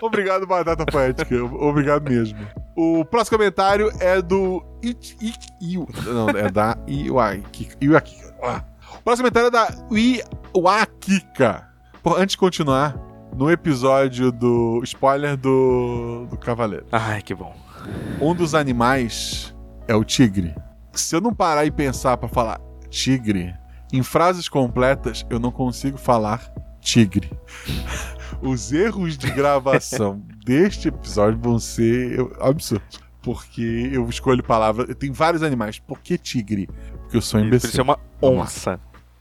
Obrigado, 0.00 0.46
Batata 0.46 0.84
Poética. 0.84 1.44
Obrigado 1.44 2.08
mesmo. 2.08 2.38
O 2.76 3.04
próximo 3.04 3.38
comentário 3.38 3.90
é 4.00 4.20
do 4.20 4.64
It, 4.84 5.16
It, 5.22 5.46
Iu. 5.60 5.88
Não, 6.04 6.28
é 6.30 6.50
da 6.50 6.76
Iwakika. 6.86 7.76
Iwakika. 7.80 8.34
O 8.98 9.02
próximo 9.02 9.30
comentário 9.30 9.46
é 9.46 9.50
da 9.50 9.68
Iwakika. 10.54 11.68
Antes 12.18 12.32
de 12.32 12.38
continuar, 12.38 12.94
no 13.34 13.50
episódio 13.50 14.30
do 14.30 14.80
spoiler 14.84 15.36
do, 15.36 16.26
do 16.30 16.36
Cavaleiro. 16.36 16.86
Ai, 16.92 17.20
que 17.20 17.34
bom. 17.34 17.54
Um 18.20 18.34
dos 18.34 18.54
animais 18.54 19.54
é 19.88 19.94
o 19.94 20.04
tigre. 20.04 20.54
Se 20.92 21.16
eu 21.16 21.20
não 21.20 21.34
parar 21.34 21.66
e 21.66 21.70
pensar 21.70 22.16
para 22.16 22.28
falar 22.28 22.60
tigre, 22.88 23.54
em 23.92 24.02
frases 24.02 24.48
completas 24.48 25.26
eu 25.28 25.38
não 25.38 25.50
consigo 25.50 25.98
falar 25.98 26.52
tigre. 26.80 27.30
Os 28.40 28.72
erros 28.72 29.16
de 29.16 29.30
gravação 29.30 30.22
deste 30.44 30.88
episódio 30.88 31.38
vão 31.40 31.58
ser 31.58 32.18
absurdos. 32.40 33.00
Porque 33.22 33.88
eu 33.90 34.06
escolho 34.08 34.42
palavras. 34.42 34.94
Tem 34.96 35.10
vários 35.10 35.42
animais. 35.42 35.78
Por 35.78 36.00
que 36.00 36.18
tigre? 36.18 36.68
Porque 37.00 37.16
eu 37.16 37.22
sou 37.22 37.40
imbecil. 37.40 37.70
Isso 37.70 37.80
é 37.80 37.82
uma 37.82 37.98
onça. 38.20 38.78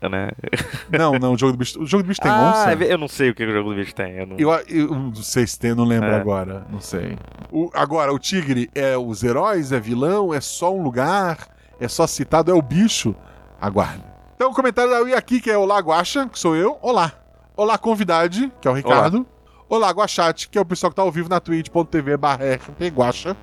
Né? 0.09 0.31
Não, 0.91 1.13
não, 1.13 1.33
o 1.33 1.37
jogo 1.37 1.53
do 1.53 1.57
bicho, 1.57 1.81
o 1.81 1.85
jogo 1.85 2.03
do 2.03 2.07
bicho 2.07 2.21
tem 2.21 2.31
ah, 2.31 2.51
onça? 2.51 2.83
Eu 2.83 2.97
não 2.97 3.07
sei 3.07 3.29
o 3.29 3.35
que 3.35 3.43
o 3.43 3.51
jogo 3.51 3.69
do 3.69 3.75
bicho 3.75 3.95
tem. 3.95 4.17
Eu 4.17 4.27
não, 4.27 4.37
eu, 4.37 4.51
eu 4.67 4.87
não 4.89 5.15
sei 5.15 5.47
se 5.47 5.57
tem, 5.57 5.73
não 5.73 5.85
lembro 5.85 6.09
é. 6.09 6.15
agora. 6.15 6.67
Não 6.69 6.79
sei. 6.79 7.17
O, 7.51 7.69
agora, 7.73 8.13
o 8.13 8.19
tigre 8.19 8.69
é 8.75 8.97
os 8.97 9.23
heróis, 9.23 9.71
é 9.71 9.79
vilão, 9.79 10.33
é 10.33 10.41
só 10.41 10.73
um 10.73 10.83
lugar, 10.83 11.47
é 11.79 11.87
só 11.87 12.05
citado, 12.05 12.51
é 12.51 12.53
o 12.53 12.61
bicho. 12.61 13.15
Aguarde. 13.59 14.03
Então, 14.35 14.51
o 14.51 14.53
comentário 14.53 14.91
da 14.91 15.01
Ui 15.01 15.13
aqui, 15.13 15.39
que 15.39 15.49
é 15.49 15.57
Olá 15.57 15.79
Guacha, 15.79 16.27
que 16.27 16.37
sou 16.37 16.55
eu. 16.55 16.77
Olá. 16.81 17.13
Olá, 17.55 17.77
convidade, 17.77 18.51
que 18.59 18.67
é 18.67 18.71
o 18.71 18.73
Ricardo. 18.73 19.25
Olá, 19.69 19.87
Olá 19.87 19.89
Guachate, 19.91 20.49
que 20.49 20.57
é 20.57 20.61
o 20.61 20.65
pessoal 20.65 20.91
que 20.91 20.95
tá 20.95 21.01
ao 21.01 21.11
vivo 21.11 21.29
na 21.29 21.39
twitch.tv 21.39 22.17
barra 22.17 22.59
Guacha. 22.93 23.37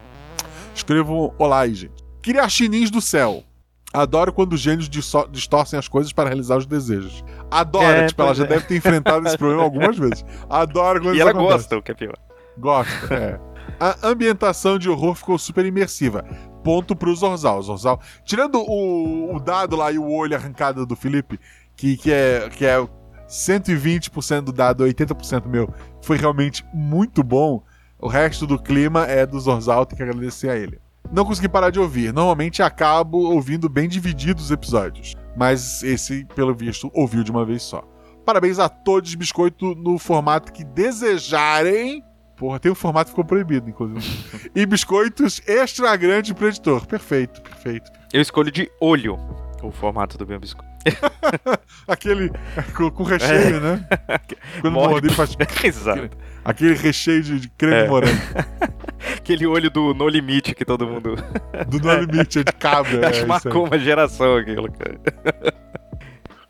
Escrevam 0.75 1.35
olá 1.39 1.61
aí, 1.61 1.75
gente. 1.75 2.05
Criachinins 2.23 2.91
do 2.91 3.01
céu. 3.01 3.43
Adoro 3.93 4.32
quando 4.32 4.53
os 4.53 4.61
gênios 4.61 4.88
distorcem 4.88 5.78
as 5.78 5.88
coisas 5.88 6.12
para 6.12 6.28
realizar 6.28 6.57
os 6.57 6.66
desejos. 6.66 7.24
Adoro, 7.51 7.84
é, 7.86 8.07
tipo, 8.07 8.22
ela 8.22 8.34
já 8.34 8.45
é. 8.45 8.47
deve 8.47 8.64
ter 8.66 8.76
enfrentado 8.76 9.26
esse 9.26 9.36
problema 9.36 9.62
algumas 9.62 9.99
vezes. 9.99 10.24
Adoro 10.49 11.03
quando 11.03 11.16
E 11.16 11.20
ela 11.20 11.30
acontece. 11.30 11.55
gosta, 11.55 11.78
o 11.78 11.82
que 11.82 11.91
é 11.91 11.95
pior. 11.95 12.16
Gosta, 12.57 13.14
é. 13.14 13.41
A 13.80 13.97
ambientação 14.09 14.78
de 14.78 14.88
horror 14.88 15.14
ficou 15.14 15.38
super 15.38 15.64
imersiva. 15.64 16.22
Ponto 16.62 16.95
pro 16.95 17.14
Zorzal. 17.14 17.62
Zorzal. 17.62 18.01
Tirando 18.24 18.61
o, 18.61 19.34
o 19.34 19.41
dado 19.41 19.74
lá 19.74 19.91
e 19.91 19.99
o 19.99 20.09
olho 20.11 20.36
arrancado 20.36 20.86
do 20.86 20.95
Felipe, 20.95 21.41
que, 21.76 21.97
que, 21.97 22.12
é, 22.12 22.49
que 22.51 22.64
é 22.64 22.76
120% 23.28 24.43
do 24.43 24.53
dado, 24.53 24.84
80% 24.84 25.47
meu, 25.47 25.72
foi 26.03 26.16
realmente 26.16 26.64
muito 26.72 27.22
bom. 27.22 27.62
O 27.99 28.07
resto 28.09 28.47
do 28.47 28.59
clima 28.59 29.05
é 29.07 29.26
do 29.26 29.38
Zorzal, 29.41 29.86
tem 29.86 29.97
que 29.97 30.03
agradecer 30.03 30.49
a 30.51 30.57
ele. 30.57 30.78
Não 31.13 31.25
consegui 31.25 31.49
parar 31.49 31.71
de 31.71 31.81
ouvir. 31.81 32.13
Normalmente 32.13 32.63
acabo 32.63 33.19
ouvindo 33.19 33.69
bem 33.69 33.89
divididos 33.89 34.45
os 34.45 34.51
episódios. 34.51 35.17
Mas 35.37 35.83
esse, 35.83 36.25
pelo 36.35 36.55
visto, 36.55 36.91
ouviu 36.95 37.25
de 37.25 37.31
uma 37.31 37.45
vez 37.45 37.63
só. 37.63 37.83
Parabéns 38.25 38.59
a 38.59 38.69
todos, 38.69 39.15
biscoito, 39.15 39.75
no 39.75 39.99
formato 39.99 40.53
que 40.53 40.65
desejarem. 40.65 42.05
Porra, 42.37 42.59
tem 42.59 42.71
um 42.71 42.75
formato 42.77 43.07
que 43.07 43.11
ficou 43.11 43.25
proibido, 43.25 43.69
inclusive. 43.69 44.51
e 44.55 44.65
biscoitos 44.65 45.43
extra 45.47 45.95
grande 45.97 46.33
pro 46.33 46.49
editor. 46.49 46.87
Perfeito, 46.87 47.43
perfeito. 47.43 47.91
Eu 48.13 48.21
escolho 48.21 48.51
de 48.51 48.71
olho 48.81 49.19
o 49.63 49.71
formato 49.71 50.17
do 50.17 50.27
meu 50.27 50.39
biscoito. 50.39 50.70
Aquele 51.87 52.31
com, 52.74 52.91
com 52.91 53.03
recheio, 53.03 53.57
é. 53.57 53.61
né? 53.61 53.89
Quando 54.61 54.72
morder 54.72 55.12
faz. 55.12 55.37
Exato. 55.62 56.16
Aquele 56.45 56.74
recheio 56.74 57.22
de, 57.22 57.41
de 57.41 57.49
creme 57.51 57.74
é. 57.74 57.89
morango. 57.89 58.20
Aquele 59.16 59.47
olho 59.47 59.70
do 59.70 59.95
No 59.95 60.09
Limite 60.09 60.55
que 60.55 60.64
todo 60.64 60.87
mundo. 60.87 61.16
Do 61.68 61.78
No 61.78 62.01
Limite, 62.01 62.41
é 62.41 62.45
de 62.45 62.53
cabra. 62.53 63.09
Acho 63.09 63.18
que 63.20 63.24
é, 63.24 63.28
marcou 63.28 63.66
uma 63.66 63.78
geração 63.78 64.37
aquilo, 64.37 64.70
cara. 64.72 65.01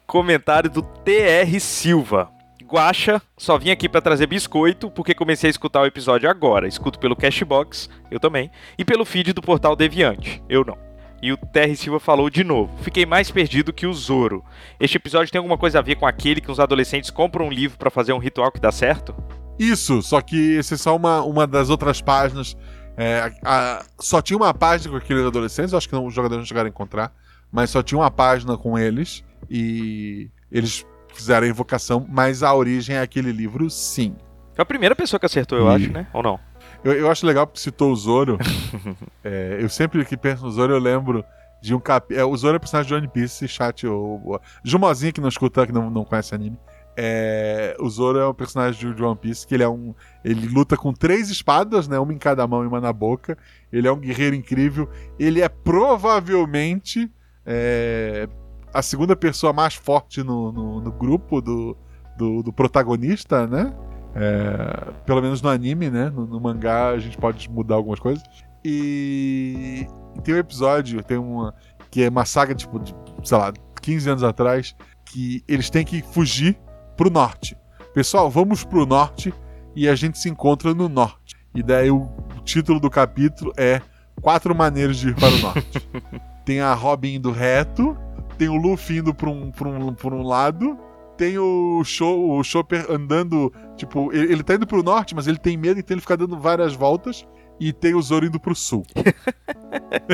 Comentário 0.07 0.71
do 0.71 0.83
TR 0.83 1.59
Silva. 1.61 2.31
Guacha, 2.65 3.21
só 3.37 3.59
vim 3.59 3.71
aqui 3.71 3.89
para 3.89 4.01
trazer 4.01 4.29
biscoito 4.29 4.89
porque 4.93 5.13
comecei 5.13 5.49
a 5.49 5.51
escutar 5.51 5.81
o 5.81 5.87
episódio 5.87 6.31
agora. 6.31 6.69
Escuto 6.69 7.01
pelo 7.01 7.17
Cashbox, 7.17 7.91
eu 8.11 8.21
também, 8.21 8.49
e 8.79 8.85
pelo 8.85 9.05
feed 9.05 9.33
do 9.33 9.43
portal 9.43 9.75
Deviante, 9.75 10.41
eu 10.49 10.65
não. 10.65 10.90
E 11.23 11.33
o 11.33 11.37
Terry 11.37 11.77
Silva 11.77 12.01
falou 12.01 12.31
de 12.31 12.43
novo. 12.43 12.73
Fiquei 12.83 13.05
mais 13.05 13.31
perdido 13.31 13.73
que 13.73 13.87
o 13.87 13.93
Zoro. 13.93 14.45
Este 14.79 14.97
episódio 14.97 15.31
tem 15.31 15.39
alguma 15.39 15.59
coisa 15.59 15.79
a 15.79 15.83
ver 15.83 15.97
com 15.97 16.07
aquele 16.07 16.41
que 16.41 16.51
os 16.51 16.59
adolescentes 16.59 17.11
compram 17.11 17.47
um 17.47 17.53
livro 17.53 17.77
para 17.77 17.91
fazer 17.91 18.13
um 18.13 18.19
ritual 18.19 18.51
que 18.51 18.61
dá 18.61 18.73
certo? 18.73 19.15
Isso, 19.59 20.01
só 20.03 20.23
que 20.23 20.55
esse 20.57 20.75
é 20.75 20.77
só 20.79 20.97
uma, 20.97 21.23
uma 21.23 21.47
das 21.47 21.69
outras 21.69 22.01
páginas. 22.01 22.57
É, 22.97 23.33
a, 23.45 23.85
só 23.99 24.23
tinha 24.23 24.37
uma 24.37 24.55
página 24.55 24.91
com 24.91 24.97
aqueles 24.97 25.25
adolescentes, 25.25 25.75
acho 25.75 25.89
que 25.89 25.95
não, 25.95 26.07
os 26.07 26.15
jogadores 26.15 26.41
não 26.41 26.47
chegaram 26.47 26.67
a 26.67 26.71
encontrar, 26.71 27.13
mas 27.53 27.69
só 27.71 27.83
tinha 27.83 27.99
uma 27.99 28.11
página 28.11 28.57
com 28.57 28.79
eles 28.79 29.23
e 29.51 30.31
eles 30.51 30.87
fizeram 31.13 31.47
a 31.47 31.51
invocação, 31.51 32.07
mas 32.09 32.43
a 32.43 32.55
origem 32.55 32.97
é 32.97 33.03
aquele 33.03 33.33
livro, 33.33 33.69
sim. 33.69 34.17
Foi 34.55 34.63
a 34.63 34.67
primeira 34.67 34.97
pessoa 34.97 35.21
que 35.21 35.27
acertou, 35.27 35.59
eu 35.59 35.71
e... 35.71 35.75
acho, 35.75 35.93
né? 35.93 36.07
Ou 36.13 36.23
não? 36.23 36.41
Eu, 36.83 36.93
eu 36.93 37.11
acho 37.11 37.27
legal 37.27 37.47
porque 37.47 37.61
citou 37.61 37.93
o 37.93 37.97
Zoro. 37.97 38.39
é, 39.23 39.59
eu 39.61 39.69
sempre 39.69 40.05
que 40.05 40.17
penso 40.17 40.45
no 40.45 40.51
Zoro, 40.51 40.73
eu 40.73 40.79
lembro 40.79 41.25
de 41.61 41.75
um 41.75 41.81
cap... 41.81 42.15
É, 42.15 42.25
o 42.25 42.37
Zoro 42.37 42.57
é 42.57 42.59
personagem 42.59 42.89
de 42.89 42.95
One 42.95 43.09
Piece, 43.09 43.47
chat. 43.47 43.87
O, 43.87 44.41
Jumozinho 44.65 45.13
que 45.13 45.21
não 45.21 45.29
escuta, 45.29 45.67
que 45.67 45.73
não, 45.73 45.91
não 45.91 46.05
conhece 46.05 46.35
anime. 46.35 46.59
É, 46.97 47.77
o 47.79 47.89
Zoro 47.89 48.19
é 48.19 48.29
um 48.29 48.35
personagem 48.35 48.93
de 48.93 49.03
One 49.03 49.17
Piece 49.17 49.47
que 49.47 49.55
ele 49.55 49.63
é 49.63 49.69
um. 49.69 49.95
Ele 50.25 50.47
luta 50.49 50.77
com 50.77 50.93
três 50.93 51.31
espadas, 51.31 51.89
né? 51.89 51.99
Uma 51.99 52.13
em 52.13 52.19
cada 52.19 52.47
mão 52.47 52.65
e 52.65 52.67
uma 52.67 52.81
na 52.81 52.93
boca. 52.93 53.39
Ele 53.73 53.87
é 53.87 53.93
um 53.93 53.99
guerreiro 53.99 54.35
incrível. 54.35 54.89
Ele 55.19 55.41
é 55.41 55.49
provavelmente 55.49 57.11
é, 57.47 58.29
a 58.73 58.83
segunda 58.83 59.17
pessoa 59.17 59.53
mais 59.53 59.75
forte 59.75 60.23
no, 60.23 60.53
no, 60.53 60.81
no 60.81 60.93
grupo 60.93 61.41
do, 61.41 61.77
do, 62.17 62.43
do, 62.43 62.53
protagonista, 62.53 63.47
né? 63.47 63.73
É, 64.15 64.93
pelo 65.07 65.23
menos 65.23 65.41
no 65.41 65.49
anime, 65.49 65.91
né? 65.91 66.11
No, 66.11 66.27
no, 66.27 66.41
mangá 66.41 66.89
a 66.89 66.99
gente 66.99 67.17
pode 67.17 67.49
mudar 67.51 67.77
algumas 67.77 68.01
coisas. 68.01 68.23
E 68.65 69.87
tem 70.25 70.35
um 70.35 70.39
episódio, 70.39 71.03
tem 71.03 71.17
uma. 71.17 71.55
que 71.91 72.03
é 72.03 72.09
uma 72.09 72.25
saga, 72.25 72.55
tipo, 72.55 72.79
de, 72.79 72.95
sei 73.23 73.39
lá, 73.39 73.53
15 73.81 74.11
anos 74.11 74.23
atrás, 74.23 74.75
que 75.05 75.43
eles 75.49 75.71
têm 75.71 75.85
que 75.85 76.03
fugir 76.03 76.59
pro 76.97 77.11
norte. 77.11 77.57
Pessoal, 77.95 78.31
vamos 78.31 78.65
pro 78.65 78.87
norte 78.87 79.33
e 79.75 79.89
a 79.89 79.95
gente 79.95 80.19
se 80.19 80.29
encontra 80.29 80.75
no 80.75 80.89
norte. 80.89 81.37
E 81.55 81.63
daí 81.63 81.91
o, 81.91 82.09
título 82.45 82.81
do 82.81 82.91
capítulo 82.91 83.53
é 83.57 83.81
quatro 84.21 84.55
maneiras 84.55 84.97
de 84.97 85.09
ir 85.09 85.15
para 85.15 85.29
o 85.29 85.39
norte. 85.39 85.89
tem 86.45 86.61
a 86.61 86.75
Robin 86.75 87.15
indo 87.15 87.31
reto, 87.31 87.97
tem 88.39 88.49
o 88.49 88.57
Luffy 88.57 88.99
indo 88.99 89.15
pra 89.15 89.29
um, 89.31 89.51
pra 89.51 89.69
um, 89.69 89.95
pra 89.95 90.15
um 90.15 90.23
lado, 90.23 90.79
tem 91.21 91.39
o, 91.39 91.85
show, 91.85 92.31
o 92.31 92.43
Chopper 92.43 92.87
andando, 92.91 93.53
tipo, 93.77 94.11
ele, 94.11 94.33
ele 94.33 94.43
tá 94.43 94.55
indo 94.55 94.67
pro 94.67 94.83
norte, 94.83 95.15
mas 95.15 95.27
ele 95.27 95.37
tem 95.37 95.55
medo, 95.55 95.79
então 95.79 95.95
ele 95.95 96.01
fica 96.01 96.17
dando 96.17 96.39
várias 96.39 96.73
voltas. 96.73 97.27
E 97.61 97.75
tem 97.75 97.95
o 97.95 98.01
Zoro 98.01 98.25
indo 98.25 98.41
pro 98.41 98.55
sul. 98.55 98.87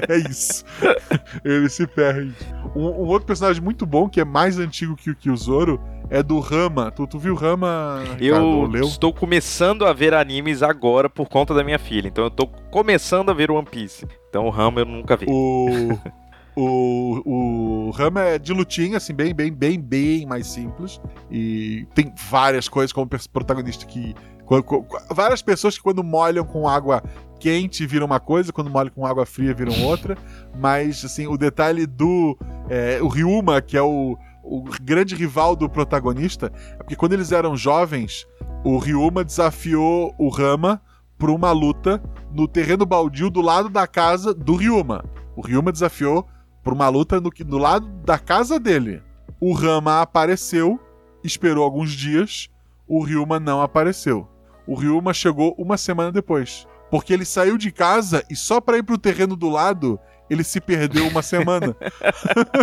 é 0.08 0.16
isso. 0.28 0.64
Ele 1.44 1.68
se 1.68 1.86
perde. 1.86 2.34
Um, 2.74 2.86
um, 2.86 3.06
outro 3.06 3.24
personagem 3.24 3.62
muito 3.62 3.86
bom, 3.86 4.08
que 4.08 4.20
é 4.20 4.24
mais 4.24 4.58
antigo 4.58 4.96
que, 4.96 5.14
que 5.14 5.30
o 5.30 5.36
Zoro, 5.36 5.80
é 6.10 6.24
do 6.24 6.40
Rama. 6.40 6.90
Tu, 6.90 7.06
tu 7.06 7.20
viu 7.20 7.36
Rama? 7.36 8.02
Eu 8.20 8.80
estou 8.80 9.14
começando 9.14 9.86
a 9.86 9.92
ver 9.92 10.12
animes 10.12 10.60
agora 10.60 11.08
por 11.08 11.28
conta 11.28 11.54
da 11.54 11.62
minha 11.62 11.78
filha. 11.78 12.08
Então 12.08 12.24
eu 12.24 12.28
estou 12.28 12.48
começando 12.48 13.30
a 13.30 13.32
ver 13.32 13.48
One 13.48 13.64
Piece. 13.64 14.04
Então 14.28 14.46
o 14.46 14.50
Rama 14.50 14.80
eu 14.80 14.84
nunca 14.84 15.16
vi. 15.16 15.26
O. 15.28 15.96
O, 16.56 17.20
o 17.26 17.90
Rama 17.90 18.22
é 18.22 18.38
de 18.38 18.50
lutinha, 18.54 18.96
assim, 18.96 19.12
bem, 19.12 19.34
bem, 19.34 19.52
bem, 19.52 19.78
bem 19.78 20.24
mais 20.24 20.46
simples. 20.46 20.98
E 21.30 21.86
tem 21.94 22.12
várias 22.30 22.66
coisas 22.66 22.92
como 22.92 23.08
protagonista 23.30 23.84
que. 23.84 24.14
Várias 25.10 25.42
pessoas 25.42 25.76
que 25.76 25.82
quando 25.82 26.02
molham 26.02 26.44
com 26.44 26.68
água 26.68 27.02
quente 27.38 27.84
viram 27.84 28.06
uma 28.06 28.20
coisa, 28.20 28.52
quando 28.52 28.70
molham 28.70 28.90
com 28.90 29.04
água 29.04 29.26
fria 29.26 29.52
viram 29.52 29.82
outra. 29.84 30.16
Mas, 30.58 31.04
assim, 31.04 31.26
o 31.26 31.36
detalhe 31.36 31.86
do. 31.86 32.38
É, 32.70 33.00
o 33.02 33.08
Ryuma, 33.08 33.60
que 33.60 33.76
é 33.76 33.82
o, 33.82 34.16
o 34.42 34.62
grande 34.80 35.14
rival 35.14 35.54
do 35.54 35.68
protagonista, 35.68 36.50
é 36.72 36.76
porque 36.76 36.96
quando 36.96 37.12
eles 37.12 37.32
eram 37.32 37.54
jovens, 37.54 38.26
o 38.64 38.78
Ryuma 38.78 39.22
desafiou 39.22 40.14
o 40.16 40.30
Rama 40.30 40.80
para 41.18 41.30
uma 41.30 41.52
luta 41.52 42.02
no 42.32 42.48
terreno 42.48 42.86
baldio 42.86 43.28
do 43.28 43.42
lado 43.42 43.68
da 43.68 43.86
casa 43.86 44.32
do 44.32 44.54
Ryuma. 44.54 45.04
O 45.36 45.42
Ryuma 45.42 45.70
desafiou 45.70 46.26
por 46.66 46.72
uma 46.72 46.88
luta 46.88 47.20
no, 47.20 47.30
no 47.46 47.58
lado 47.58 47.86
da 48.04 48.18
casa 48.18 48.58
dele. 48.58 49.00
O 49.40 49.52
Rama 49.52 50.02
apareceu, 50.02 50.80
esperou 51.22 51.62
alguns 51.62 51.92
dias, 51.92 52.50
o 52.88 53.04
Ryuma 53.04 53.38
não 53.38 53.62
apareceu. 53.62 54.26
O 54.66 54.74
Ryuma 54.74 55.14
chegou 55.14 55.54
uma 55.56 55.76
semana 55.76 56.10
depois. 56.10 56.66
Porque 56.90 57.12
ele 57.12 57.24
saiu 57.24 57.56
de 57.56 57.70
casa 57.70 58.24
e 58.28 58.34
só 58.34 58.60
para 58.60 58.78
ir 58.78 58.82
pro 58.82 58.98
terreno 58.98 59.36
do 59.36 59.48
lado, 59.48 59.96
ele 60.28 60.42
se 60.42 60.60
perdeu 60.60 61.06
uma 61.06 61.22
semana. 61.22 61.76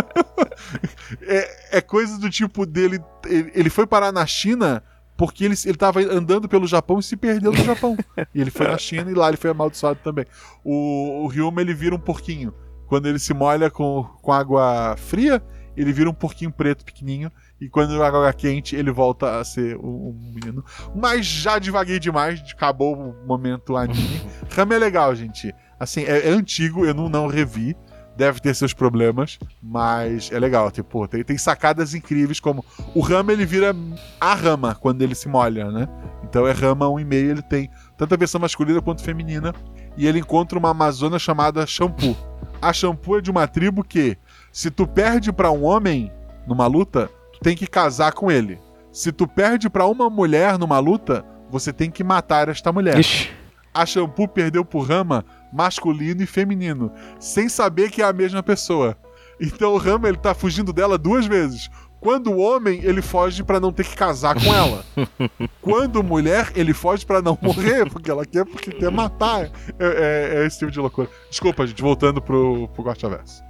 é, 1.22 1.78
é, 1.78 1.80
coisa 1.80 2.18
do 2.18 2.28
tipo 2.28 2.66
dele. 2.66 3.00
Ele 3.26 3.70
foi 3.70 3.86
parar 3.86 4.12
na 4.12 4.26
China 4.26 4.82
porque 5.16 5.46
ele, 5.46 5.54
ele 5.64 5.78
tava 5.78 6.00
andando 6.00 6.46
pelo 6.46 6.66
Japão 6.66 6.98
e 6.98 7.02
se 7.02 7.16
perdeu 7.16 7.52
no 7.52 7.64
Japão. 7.64 7.96
e 8.34 8.40
ele 8.42 8.50
foi 8.50 8.68
na 8.68 8.76
China 8.76 9.10
e 9.10 9.14
lá 9.14 9.28
ele 9.28 9.38
foi 9.38 9.48
amaldiçoado 9.48 10.00
também. 10.04 10.26
O, 10.62 11.22
o 11.24 11.26
Ryuma 11.26 11.62
ele 11.62 11.72
vira 11.72 11.94
um 11.94 11.98
porquinho 11.98 12.52
quando 12.86 13.06
ele 13.06 13.18
se 13.18 13.32
molha 13.34 13.70
com, 13.70 14.04
com 14.22 14.32
água 14.32 14.94
fria, 14.96 15.42
ele 15.76 15.92
vira 15.92 16.08
um 16.08 16.14
porquinho 16.14 16.52
preto 16.52 16.84
pequenininho. 16.84 17.30
E 17.60 17.68
quando 17.68 18.00
a 18.02 18.06
água 18.06 18.32
quente, 18.32 18.76
ele 18.76 18.90
volta 18.90 19.38
a 19.38 19.44
ser 19.44 19.76
um, 19.76 20.10
um 20.10 20.32
menino. 20.34 20.64
Mas 20.94 21.26
já 21.26 21.58
devaguei 21.58 21.98
demais, 21.98 22.40
acabou 22.52 22.94
o 22.94 23.26
momento 23.26 23.76
anime. 23.76 24.22
Rama 24.50 24.74
é 24.74 24.78
legal, 24.78 25.14
gente. 25.14 25.54
Assim, 25.78 26.02
é, 26.04 26.28
é, 26.28 26.30
antigo, 26.30 26.84
eu 26.84 26.94
não, 26.94 27.08
não 27.08 27.26
revi. 27.26 27.76
Deve 28.16 28.38
ter 28.38 28.54
seus 28.54 28.72
problemas, 28.72 29.40
mas 29.60 30.30
é 30.30 30.38
legal. 30.38 30.70
Tipo, 30.70 31.08
tem, 31.08 31.24
tem 31.24 31.36
sacadas 31.36 31.94
incríveis, 31.94 32.38
como 32.38 32.64
o 32.94 33.00
Rama 33.00 33.32
ele 33.32 33.44
vira 33.44 33.74
a 34.20 34.34
Rama 34.34 34.72
quando 34.72 35.02
ele 35.02 35.16
se 35.16 35.28
molha, 35.28 35.68
né? 35.68 35.88
Então 36.22 36.46
é 36.46 36.52
Rama 36.52 36.86
1,5, 36.86 37.12
ele 37.12 37.42
tem 37.42 37.68
tanto 37.98 38.14
a 38.14 38.16
versão 38.16 38.40
masculina 38.40 38.80
quanto 38.80 39.02
feminina. 39.02 39.52
E 39.96 40.06
ele 40.06 40.20
encontra 40.20 40.56
uma 40.56 40.70
amazona 40.70 41.18
chamada 41.18 41.66
Shampoo 41.66 42.16
a 42.60 42.72
shampoo 42.72 43.18
é 43.18 43.20
de 43.20 43.30
uma 43.30 43.46
tribo 43.46 43.84
que, 43.84 44.16
se 44.52 44.70
tu 44.70 44.86
perde 44.86 45.32
para 45.32 45.50
um 45.50 45.64
homem 45.64 46.12
numa 46.46 46.66
luta, 46.66 47.10
tu 47.32 47.40
tem 47.40 47.56
que 47.56 47.66
casar 47.66 48.12
com 48.12 48.30
ele. 48.30 48.58
Se 48.92 49.10
tu 49.10 49.26
perde 49.26 49.68
para 49.68 49.86
uma 49.86 50.08
mulher 50.08 50.58
numa 50.58 50.78
luta, 50.78 51.24
você 51.50 51.72
tem 51.72 51.90
que 51.90 52.04
matar 52.04 52.48
esta 52.48 52.72
mulher. 52.72 52.98
Ixi. 52.98 53.30
A 53.72 53.84
shampoo 53.84 54.28
perdeu 54.28 54.64
por 54.64 54.88
Rama 54.88 55.24
masculino 55.52 56.22
e 56.22 56.26
feminino, 56.26 56.90
sem 57.18 57.48
saber 57.48 57.90
que 57.90 58.02
é 58.02 58.04
a 58.04 58.12
mesma 58.12 58.42
pessoa. 58.42 58.96
Então 59.40 59.72
o 59.72 59.78
Rama 59.78 60.08
ele 60.08 60.16
tá 60.16 60.34
fugindo 60.34 60.72
dela 60.72 60.96
duas 60.96 61.26
vezes. 61.26 61.68
Quando 62.04 62.36
homem, 62.36 62.80
ele 62.84 63.00
foge 63.00 63.42
para 63.42 63.58
não 63.58 63.72
ter 63.72 63.82
que 63.82 63.96
casar 63.96 64.34
com 64.34 64.54
ela. 64.54 64.84
Quando 65.62 66.04
mulher, 66.04 66.52
ele 66.54 66.74
foge 66.74 67.06
para 67.06 67.22
não 67.22 67.38
morrer, 67.40 67.88
porque 67.88 68.10
ela 68.10 68.26
quer 68.26 68.44
porque 68.44 68.70
quer 68.72 68.90
matar. 68.90 69.46
É, 69.46 69.50
é, 69.78 70.34
é, 70.34 70.46
esse 70.46 70.58
tipo 70.58 70.70
de 70.70 70.78
loucura. 70.78 71.08
Desculpa, 71.30 71.66
gente, 71.66 71.80
voltando 71.80 72.20
pro, 72.20 72.68
pro 72.68 72.84
Guaxaverso. 72.84 73.42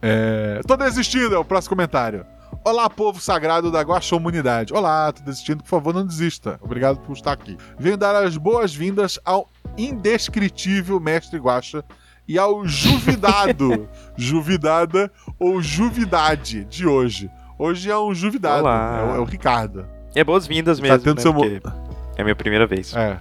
É... 0.00 0.60
Tô 0.68 0.76
desistindo, 0.76 1.34
é 1.34 1.38
o 1.38 1.44
próximo 1.44 1.70
comentário. 1.70 2.24
Olá, 2.64 2.88
povo 2.88 3.20
sagrado 3.20 3.72
da 3.72 3.80
Guaxomunidade. 3.80 4.72
Olá, 4.72 5.10
tô 5.12 5.24
desistindo, 5.24 5.64
por 5.64 5.70
favor, 5.70 5.92
não 5.92 6.06
desista. 6.06 6.60
Obrigado 6.62 7.00
por 7.00 7.14
estar 7.14 7.32
aqui. 7.32 7.58
Venho 7.76 7.96
dar 7.96 8.14
as 8.14 8.36
boas-vindas 8.36 9.18
ao 9.24 9.48
indescritível 9.76 11.00
mestre 11.00 11.40
Guaxa 11.40 11.84
e 12.28 12.38
ao 12.38 12.64
juvidado, 12.68 13.88
juvidada 14.16 15.10
ou 15.40 15.60
juvidade 15.60 16.64
de 16.66 16.86
hoje. 16.86 17.28
Hoje 17.60 17.90
é 17.90 17.98
um 17.98 18.14
juvidado. 18.14 18.66
É 18.66 19.12
o, 19.12 19.16
é 19.16 19.18
o, 19.18 19.24
Ricardo. 19.24 19.86
É 20.14 20.24
boas-vindas 20.24 20.78
tá 20.78 20.82
mesmo. 20.82 20.96
Tá 20.96 21.04
tendo 21.04 21.16
né? 21.16 21.22
seu... 21.22 21.34
Porque 21.34 21.60
é 22.16 22.22
a 22.22 22.24
minha 22.24 22.34
primeira 22.34 22.66
vez. 22.66 22.96
É. 22.96 23.20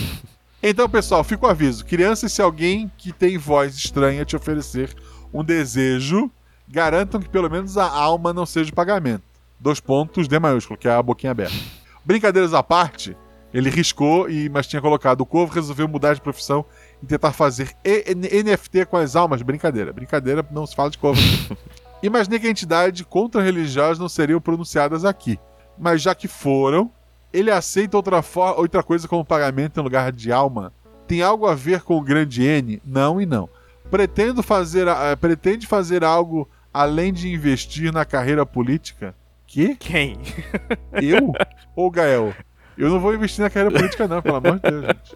então, 0.62 0.86
pessoal, 0.86 1.24
fica 1.24 1.46
o 1.46 1.48
aviso. 1.48 1.86
Crianças, 1.86 2.30
se 2.30 2.42
alguém 2.42 2.92
que 2.98 3.10
tem 3.10 3.38
voz 3.38 3.74
estranha 3.74 4.22
te 4.22 4.36
oferecer 4.36 4.94
um 5.32 5.42
desejo, 5.42 6.30
garantam 6.68 7.22
que 7.22 7.28
pelo 7.30 7.48
menos 7.48 7.78
a 7.78 7.90
alma 7.90 8.34
não 8.34 8.44
seja 8.44 8.70
pagamento. 8.70 9.22
Dois 9.58 9.80
pontos, 9.80 10.28
D 10.28 10.38
maiúsculo, 10.38 10.78
que 10.78 10.86
é 10.86 10.92
a 10.92 11.02
boquinha 11.02 11.30
aberta. 11.30 11.56
Brincadeiras 12.04 12.52
à 12.52 12.62
parte, 12.62 13.16
ele 13.50 13.70
riscou, 13.70 14.28
e 14.28 14.50
mas 14.50 14.66
tinha 14.66 14.82
colocado. 14.82 15.22
O 15.22 15.26
Corvo 15.26 15.54
resolveu 15.54 15.88
mudar 15.88 16.12
de 16.12 16.20
profissão 16.20 16.66
e 17.02 17.06
tentar 17.06 17.32
fazer 17.32 17.74
NFT 17.82 18.84
com 18.90 18.98
as 18.98 19.16
almas. 19.16 19.40
Brincadeira. 19.40 19.90
Brincadeira, 19.90 20.46
não 20.50 20.66
se 20.66 20.76
fala 20.76 20.90
de 20.90 20.98
Corvo. 20.98 21.18
Imaginei 22.02 22.38
que 22.38 22.46
a 22.46 22.50
entidade 22.50 23.04
contra-religiosa 23.04 24.00
não 24.00 24.08
seriam 24.08 24.40
pronunciadas 24.40 25.04
aqui, 25.04 25.38
mas 25.78 26.00
já 26.00 26.14
que 26.14 26.26
foram, 26.26 26.90
ele 27.32 27.50
aceita 27.50 27.96
outra, 27.96 28.22
outra 28.56 28.82
coisa 28.82 29.06
como 29.06 29.24
pagamento 29.24 29.78
em 29.78 29.82
lugar 29.82 30.10
de 30.12 30.32
alma? 30.32 30.72
Tem 31.06 31.22
algo 31.22 31.46
a 31.46 31.54
ver 31.54 31.82
com 31.82 31.96
o 31.96 32.02
grande 32.02 32.42
N? 32.42 32.80
Não 32.84 33.20
e 33.20 33.26
não. 33.26 33.48
Pretendo 33.90 34.42
fazer, 34.42 34.86
uh, 34.86 35.16
pretende 35.20 35.66
fazer 35.66 36.04
algo 36.04 36.48
além 36.72 37.12
de 37.12 37.32
investir 37.32 37.92
na 37.92 38.04
carreira 38.04 38.46
política? 38.46 39.14
Que? 39.46 39.74
Quem? 39.74 40.16
Eu? 41.02 41.32
Ou 41.74 41.90
Gael? 41.90 42.32
Eu 42.78 42.88
não 42.88 43.00
vou 43.00 43.14
investir 43.14 43.42
na 43.42 43.50
carreira 43.50 43.76
política, 43.76 44.06
não, 44.08 44.22
pelo 44.22 44.36
amor 44.36 44.60
de 44.60 44.70
Deus, 44.70 44.86
gente. 44.86 45.12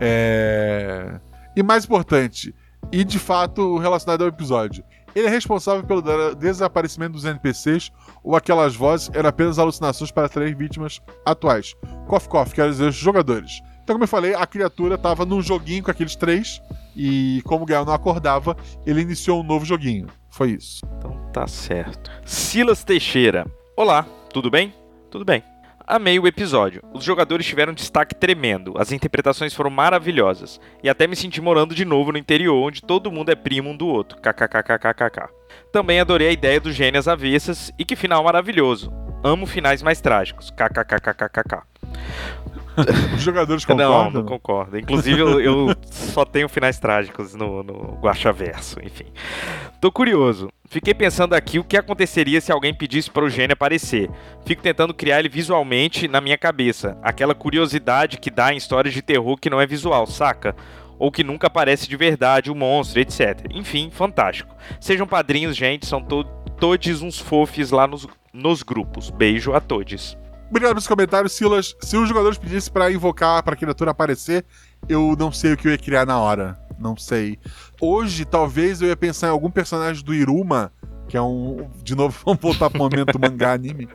É... 0.00 1.18
E 1.56 1.62
mais 1.62 1.84
importante, 1.84 2.54
e 2.92 3.02
de 3.02 3.18
fato 3.18 3.78
relacionado 3.78 4.22
ao 4.22 4.28
episódio, 4.28 4.84
ele 5.14 5.26
é 5.26 5.30
responsável 5.30 5.84
pelo 5.84 6.02
desaparecimento 6.34 7.12
dos 7.12 7.24
NPCs 7.24 7.90
ou 8.22 8.36
aquelas 8.36 8.74
vozes 8.74 9.10
eram 9.12 9.28
apenas 9.28 9.58
alucinações 9.58 10.10
para 10.10 10.26
atrair 10.26 10.54
vítimas 10.54 11.00
atuais. 11.24 11.74
Cof 12.06 12.28
Cof, 12.28 12.54
quer 12.54 12.68
dizer, 12.68 12.88
os 12.88 12.94
jogadores. 12.94 13.60
Então, 13.82 13.94
como 13.94 14.04
eu 14.04 14.08
falei, 14.08 14.34
a 14.34 14.46
criatura 14.46 14.96
estava 14.96 15.24
num 15.24 15.40
joguinho 15.40 15.82
com 15.82 15.90
aqueles 15.90 16.14
três 16.14 16.60
e, 16.94 17.40
como 17.44 17.62
o 17.64 17.66
Gael 17.66 17.86
não 17.86 17.94
acordava, 17.94 18.56
ele 18.84 19.00
iniciou 19.00 19.40
um 19.40 19.44
novo 19.44 19.64
joguinho. 19.64 20.06
Foi 20.28 20.50
isso. 20.50 20.84
Então 20.98 21.18
tá 21.32 21.46
certo. 21.46 22.10
Silas 22.26 22.84
Teixeira. 22.84 23.46
Olá, 23.76 24.06
tudo 24.32 24.50
bem? 24.50 24.74
Tudo 25.10 25.24
bem 25.24 25.42
amei 25.88 26.18
o 26.18 26.26
episódio. 26.26 26.82
Os 26.92 27.02
jogadores 27.02 27.46
tiveram 27.46 27.72
um 27.72 27.74
destaque 27.74 28.14
tremendo, 28.14 28.74
as 28.76 28.92
interpretações 28.92 29.54
foram 29.54 29.70
maravilhosas, 29.70 30.60
e 30.82 30.88
até 30.88 31.06
me 31.06 31.16
senti 31.16 31.40
morando 31.40 31.74
de 31.74 31.84
novo 31.84 32.12
no 32.12 32.18
interior, 32.18 32.54
onde 32.54 32.82
todo 32.82 33.10
mundo 33.10 33.30
é 33.30 33.34
primo 33.34 33.70
um 33.70 33.76
do 33.76 33.86
outro. 33.86 34.18
KKKKKK. 34.20 35.30
Também 35.72 35.98
adorei 35.98 36.28
a 36.28 36.32
ideia 36.32 36.60
do 36.60 36.70
gênios 36.70 37.08
avessas 37.08 37.72
e 37.78 37.84
que 37.84 37.96
final 37.96 38.22
maravilhoso. 38.22 38.92
Amo 39.24 39.46
finais 39.46 39.82
mais 39.82 40.00
trágicos. 40.00 40.50
KKKKKK. 40.50 41.62
Os 43.14 43.22
jogadores 43.22 43.64
concordam? 43.64 44.04
Não, 44.04 44.10
não 44.10 44.24
concordo. 44.24 44.78
Inclusive, 44.78 45.20
eu, 45.20 45.40
eu 45.40 45.74
só 45.90 46.24
tenho 46.24 46.48
finais 46.48 46.78
trágicos 46.78 47.34
no, 47.34 47.62
no 47.62 47.98
Guaxaverso, 48.00 48.80
enfim. 48.82 49.06
Tô 49.80 49.90
curioso. 49.90 50.48
Fiquei 50.66 50.92
pensando 50.92 51.34
aqui 51.34 51.58
o 51.58 51.64
que 51.64 51.76
aconteceria 51.76 52.40
se 52.40 52.52
alguém 52.52 52.74
pedisse 52.74 53.10
para 53.10 53.24
o 53.24 53.30
gênio 53.30 53.54
aparecer. 53.54 54.10
Fico 54.44 54.62
tentando 54.62 54.92
criar 54.92 55.18
ele 55.18 55.28
visualmente 55.28 56.06
na 56.06 56.20
minha 56.20 56.36
cabeça. 56.36 56.96
Aquela 57.02 57.34
curiosidade 57.34 58.18
que 58.18 58.30
dá 58.30 58.52
em 58.52 58.56
histórias 58.56 58.94
de 58.94 59.02
terror 59.02 59.38
que 59.38 59.50
não 59.50 59.60
é 59.60 59.66
visual, 59.66 60.06
saca? 60.06 60.54
Ou 60.98 61.10
que 61.10 61.24
nunca 61.24 61.46
aparece 61.46 61.88
de 61.88 61.96
verdade 61.96 62.50
o 62.50 62.54
monstro, 62.54 63.00
etc. 63.00 63.46
Enfim, 63.50 63.90
fantástico. 63.90 64.54
Sejam 64.80 65.06
padrinhos, 65.06 65.56
gente, 65.56 65.86
são 65.86 66.02
to 66.02 66.24
todos 66.58 67.02
uns 67.02 67.20
fofes 67.20 67.70
lá 67.70 67.86
nos, 67.86 68.06
nos 68.32 68.64
grupos. 68.64 69.10
Beijo 69.10 69.54
a 69.54 69.60
todos. 69.60 70.18
Obrigado 70.48 70.70
pelos 70.72 70.86
comentários, 70.88 71.32
Silas. 71.32 71.76
Se 71.80 71.96
os 71.96 72.08
jogadores 72.08 72.38
pedissem 72.38 72.72
para 72.72 72.90
invocar 72.90 73.42
para 73.42 73.54
criatura 73.56 73.90
aparecer, 73.90 74.44
eu 74.88 75.14
não 75.18 75.30
sei 75.30 75.52
o 75.52 75.56
que 75.56 75.68
eu 75.68 75.72
ia 75.72 75.78
criar 75.78 76.06
na 76.06 76.18
hora. 76.18 76.58
Não 76.78 76.96
sei. 76.96 77.38
Hoje, 77.80 78.24
talvez 78.24 78.80
eu 78.80 78.88
ia 78.88 78.96
pensar 78.96 79.26
em 79.26 79.30
algum 79.30 79.50
personagem 79.50 80.02
do 80.02 80.14
Iruma, 80.14 80.72
que 81.08 81.16
é 81.16 81.22
um. 81.22 81.68
De 81.82 81.94
novo, 81.94 82.16
vamos 82.24 82.40
voltar 82.40 82.70
pro 82.70 82.78
momento 82.78 83.18
mangá 83.18 83.52
anime. 83.52 83.88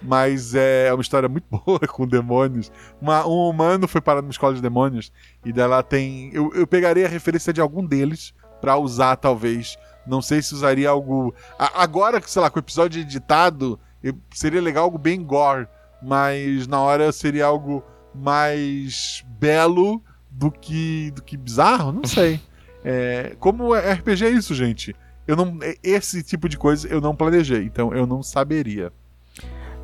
Mas 0.00 0.54
é 0.54 0.92
uma 0.94 1.02
história 1.02 1.28
muito 1.28 1.44
boa 1.50 1.80
com 1.80 2.06
demônios. 2.06 2.70
Uma, 3.02 3.26
um 3.26 3.50
humano 3.50 3.88
foi 3.88 4.00
parar 4.00 4.22
numa 4.22 4.30
escola 4.30 4.54
de 4.54 4.62
demônios 4.62 5.12
e 5.44 5.52
dela 5.52 5.82
tem. 5.82 6.30
Eu, 6.32 6.52
eu 6.54 6.66
pegaria 6.66 7.04
a 7.06 7.08
referência 7.08 7.52
de 7.52 7.60
algum 7.60 7.84
deles 7.84 8.32
pra 8.60 8.76
usar, 8.78 9.16
talvez. 9.16 9.76
Não 10.06 10.22
sei 10.22 10.40
se 10.40 10.54
usaria 10.54 10.88
algo. 10.88 11.34
A- 11.58 11.82
agora, 11.82 12.22
sei 12.24 12.40
lá, 12.40 12.48
com 12.48 12.58
o 12.58 12.62
episódio 12.62 13.00
editado, 13.00 13.78
eu- 14.02 14.14
seria 14.32 14.62
legal 14.62 14.84
algo 14.84 14.96
bem 14.96 15.22
gore. 15.22 15.66
Mas 16.02 16.66
na 16.66 16.80
hora 16.80 17.10
seria 17.12 17.46
algo 17.46 17.82
mais 18.14 19.24
belo 19.38 20.02
do 20.30 20.50
que, 20.50 21.10
do 21.12 21.22
que 21.22 21.36
bizarro? 21.36 21.92
Não 21.92 22.04
sei. 22.04 22.40
É, 22.84 23.34
como 23.38 23.74
é 23.74 23.92
RPG 23.94 24.24
é 24.26 24.30
isso, 24.30 24.54
gente? 24.54 24.94
Eu 25.26 25.36
não, 25.36 25.58
é- 25.62 25.74
esse 25.82 26.22
tipo 26.22 26.48
de 26.48 26.56
coisa 26.56 26.88
eu 26.88 27.00
não 27.00 27.14
planejei, 27.14 27.64
então 27.64 27.92
eu 27.92 28.06
não 28.06 28.22
saberia. 28.22 28.92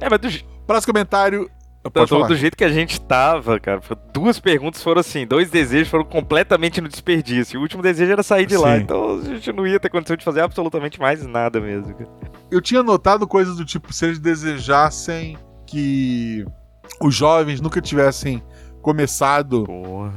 É, 0.01 0.09
mas 0.09 0.19
do, 0.21 0.29
Próximo 0.67 0.93
comentário. 0.95 1.51
Pode 1.93 2.09
do- 2.11 2.35
jeito 2.37 2.57
que 2.57 2.65
a 2.65 2.71
gente 2.73 2.99
tava, 2.99 3.61
cara, 3.61 3.79
duas 4.11 4.41
perguntas 4.41 4.83
foram 4.83 5.01
assim, 5.01 5.27
dois 5.27 5.51
desejos 5.51 5.89
foram 5.91 6.03
completamente 6.07 6.81
no 6.81 6.89
desperdício. 6.89 7.59
O 7.61 7.63
último 7.63 7.83
desejo 7.83 8.11
era 8.11 8.23
sair 8.23 8.47
de 8.47 8.57
lá, 8.57 8.75
Sim. 8.77 8.83
então 8.85 9.19
a 9.19 9.23
gente 9.23 9.53
não 9.53 9.67
ia 9.67 9.79
ter 9.79 9.91
condição 9.91 10.17
de 10.17 10.25
fazer 10.25 10.41
absolutamente 10.41 10.99
mais 10.99 11.27
nada 11.27 11.61
mesmo. 11.61 11.93
cara. 11.95 12.09
Eu 12.51 12.63
tinha 12.63 12.83
notado 12.83 13.27
coisas 13.29 13.57
do 13.59 13.67
tipo, 13.67 13.93
se 13.93 14.07
eles 14.07 14.19
desejassem 14.19 15.37
que 15.67 16.45
os 17.01 17.15
jovens 17.15 17.61
nunca 17.61 17.81
tivessem 17.81 18.43
começado. 18.83 19.65
Porra. 19.65 20.13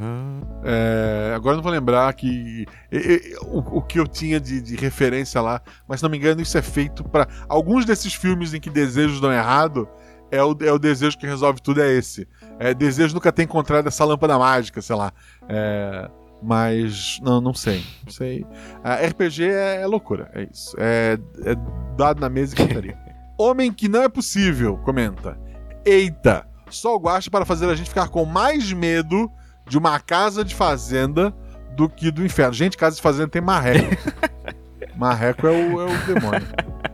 é, 0.64 1.34
agora 1.36 1.54
eu 1.54 1.58
não 1.58 1.64
vou 1.64 1.72
lembrar 1.72 2.14
que 2.14 2.66
e- 2.92 2.98
e- 2.98 3.36
o, 3.44 3.78
o 3.78 3.82
que 3.82 4.00
eu 4.00 4.06
tinha 4.08 4.40
de, 4.40 4.60
de 4.62 4.76
referência 4.76 5.40
lá, 5.42 5.62
mas 5.88 6.00
se 6.00 6.04
não 6.04 6.10
me 6.10 6.18
engano, 6.18 6.42
isso 6.42 6.58
é 6.58 6.62
feito 6.62 7.04
para 7.04 7.28
alguns 7.48 7.86
desses 7.86 8.14
filmes 8.14 8.54
em 8.54 8.60
que 8.60 8.70
desejos 8.70 9.22
dão 9.22 9.32
errado. 9.32 9.88
É 10.30 10.44
o, 10.44 10.54
é 10.62 10.72
o 10.74 10.78
desejo 10.78 11.18
que 11.18 11.26
resolve 11.26 11.62
tudo, 11.62 11.82
é 11.82 11.90
esse. 11.94 12.28
É, 12.60 12.74
desejo 12.74 13.14
nunca 13.16 13.32
ter 13.32 13.44
encontrado 13.44 13.88
essa 13.88 14.04
lâmpada 14.04 14.38
mágica, 14.38 14.82
sei 14.82 14.96
lá. 14.98 15.14
É, 15.48 16.10
mas 16.44 17.18
não, 17.24 17.40
não 17.40 17.54
sei. 17.54 17.82
Não 18.06 18.12
sei. 18.12 18.46
Ah, 18.84 18.96
RPG 18.96 19.46
é, 19.46 19.82
é 19.84 19.88
loucura, 19.88 20.30
é 20.34 20.44
isso. 20.52 20.76
É, 20.78 21.18
é 21.46 21.56
dado 21.98 22.20
na 22.20 22.28
mesa 22.28 22.54
e 22.54 22.58
gritaria. 22.58 23.07
Homem 23.38 23.72
que 23.72 23.88
não 23.88 24.02
é 24.04 24.10
possível, 24.10 24.78
comenta. 24.80 25.38
Eita, 25.86 26.46
só 26.70 26.96
o 26.96 27.00
guache 27.00 27.30
para 27.30 27.46
fazer 27.46 27.70
a 27.70 27.76
gente 27.76 27.90
ficar 27.90 28.10
com 28.10 28.26
mais 28.26 28.72
medo 28.74 29.32
de 29.68 29.78
uma 29.78 30.00
casa 30.00 30.44
de 30.44 30.56
fazenda 30.56 31.34
do 31.76 31.88
que 31.88 32.10
do 32.12 32.26
inferno. 32.26 32.54
Gente, 32.54 32.76
casa 32.78 32.96
de 32.96 33.02
fazenda 33.02 33.28
tem 33.30 33.42
marreco. 33.42 33.96
marreco 34.98 35.46
é 35.48 35.52
o, 35.52 35.82
é 35.82 35.86
o 35.86 36.06
demônio. 36.14 36.48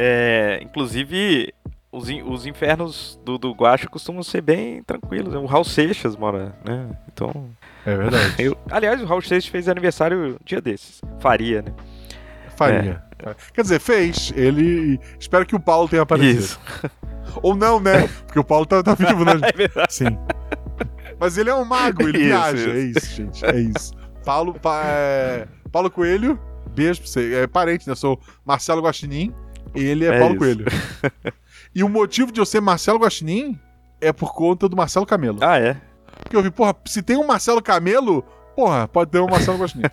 É, 0.00 0.60
inclusive, 0.62 1.52
os, 1.90 2.08
in- 2.08 2.22
os 2.22 2.46
infernos 2.46 3.18
do, 3.24 3.36
do 3.36 3.50
Guacha 3.52 3.88
costumam 3.88 4.22
ser 4.22 4.40
bem 4.40 4.80
tranquilos. 4.84 5.34
O 5.34 5.44
Raul 5.44 5.64
Seixas 5.64 6.14
mora, 6.14 6.54
né? 6.64 6.88
Então. 7.12 7.50
É 7.84 7.96
verdade. 7.96 8.34
eu- 8.38 8.56
aliás, 8.70 9.02
o 9.02 9.06
Raul 9.06 9.20
Seixas 9.22 9.50
fez 9.50 9.68
aniversário 9.68 10.38
dia 10.44 10.60
desses. 10.60 11.00
Faria, 11.18 11.62
né? 11.62 11.72
Faria. 12.54 13.02
Quer 13.52 13.62
dizer, 13.62 13.80
fez. 13.80 14.32
Ele. 14.36 14.98
Espero 15.18 15.44
que 15.46 15.56
o 15.56 15.60
Paulo 15.60 15.88
tenha 15.88 16.02
aparecido. 16.02 16.40
Isso. 16.40 16.60
Ou 17.42 17.54
não, 17.56 17.78
né? 17.80 18.08
Porque 18.26 18.38
o 18.38 18.44
Paulo 18.44 18.64
tá, 18.66 18.82
tá 18.82 18.94
vivo, 18.94 19.24
né? 19.24 19.32
É. 19.76 19.86
Sim. 19.90 20.18
Mas 21.20 21.36
ele 21.36 21.50
é 21.50 21.54
um 21.54 21.64
mago, 21.64 22.02
ele 22.08 22.18
Isso, 22.18 22.26
viaja. 22.28 22.70
É 22.70 22.78
isso. 22.78 22.98
isso, 22.98 23.14
gente. 23.16 23.44
É 23.44 23.60
isso. 23.60 23.92
Paulo, 24.24 24.54
pa- 24.54 24.82
é, 24.84 25.46
Paulo 25.72 25.90
Coelho, 25.90 26.38
beijo 26.74 27.00
pra 27.00 27.10
você. 27.10 27.34
É 27.34 27.46
parente, 27.46 27.88
né? 27.88 27.94
Sou 27.94 28.20
Marcelo 28.44 28.82
Guaxinim 28.82 29.34
ele 29.74 30.06
é, 30.06 30.08
É 30.14 30.18
Paulo 30.18 30.34
isso. 30.34 30.38
Coelho. 30.38 30.64
e 31.74 31.84
o 31.84 31.88
motivo 31.88 32.32
de 32.32 32.40
eu 32.40 32.46
ser 32.46 32.60
Marcelo 32.60 32.98
Guaxinim 33.00 33.58
é 34.00 34.12
por 34.12 34.32
conta 34.34 34.68
do 34.68 34.76
Marcelo 34.76 35.04
Camelo. 35.04 35.38
Ah, 35.42 35.58
é? 35.58 35.76
Porque 36.22 36.34
eu 36.36 36.42
vi, 36.42 36.50
porra, 36.50 36.74
se 36.86 37.02
tem 37.02 37.16
um 37.16 37.26
Marcelo 37.26 37.62
Camelo, 37.62 38.22
porra, 38.56 38.88
pode 38.88 39.10
ter 39.10 39.20
um 39.20 39.26
Marcelo 39.28 39.58
Guaxinim. 39.58 39.84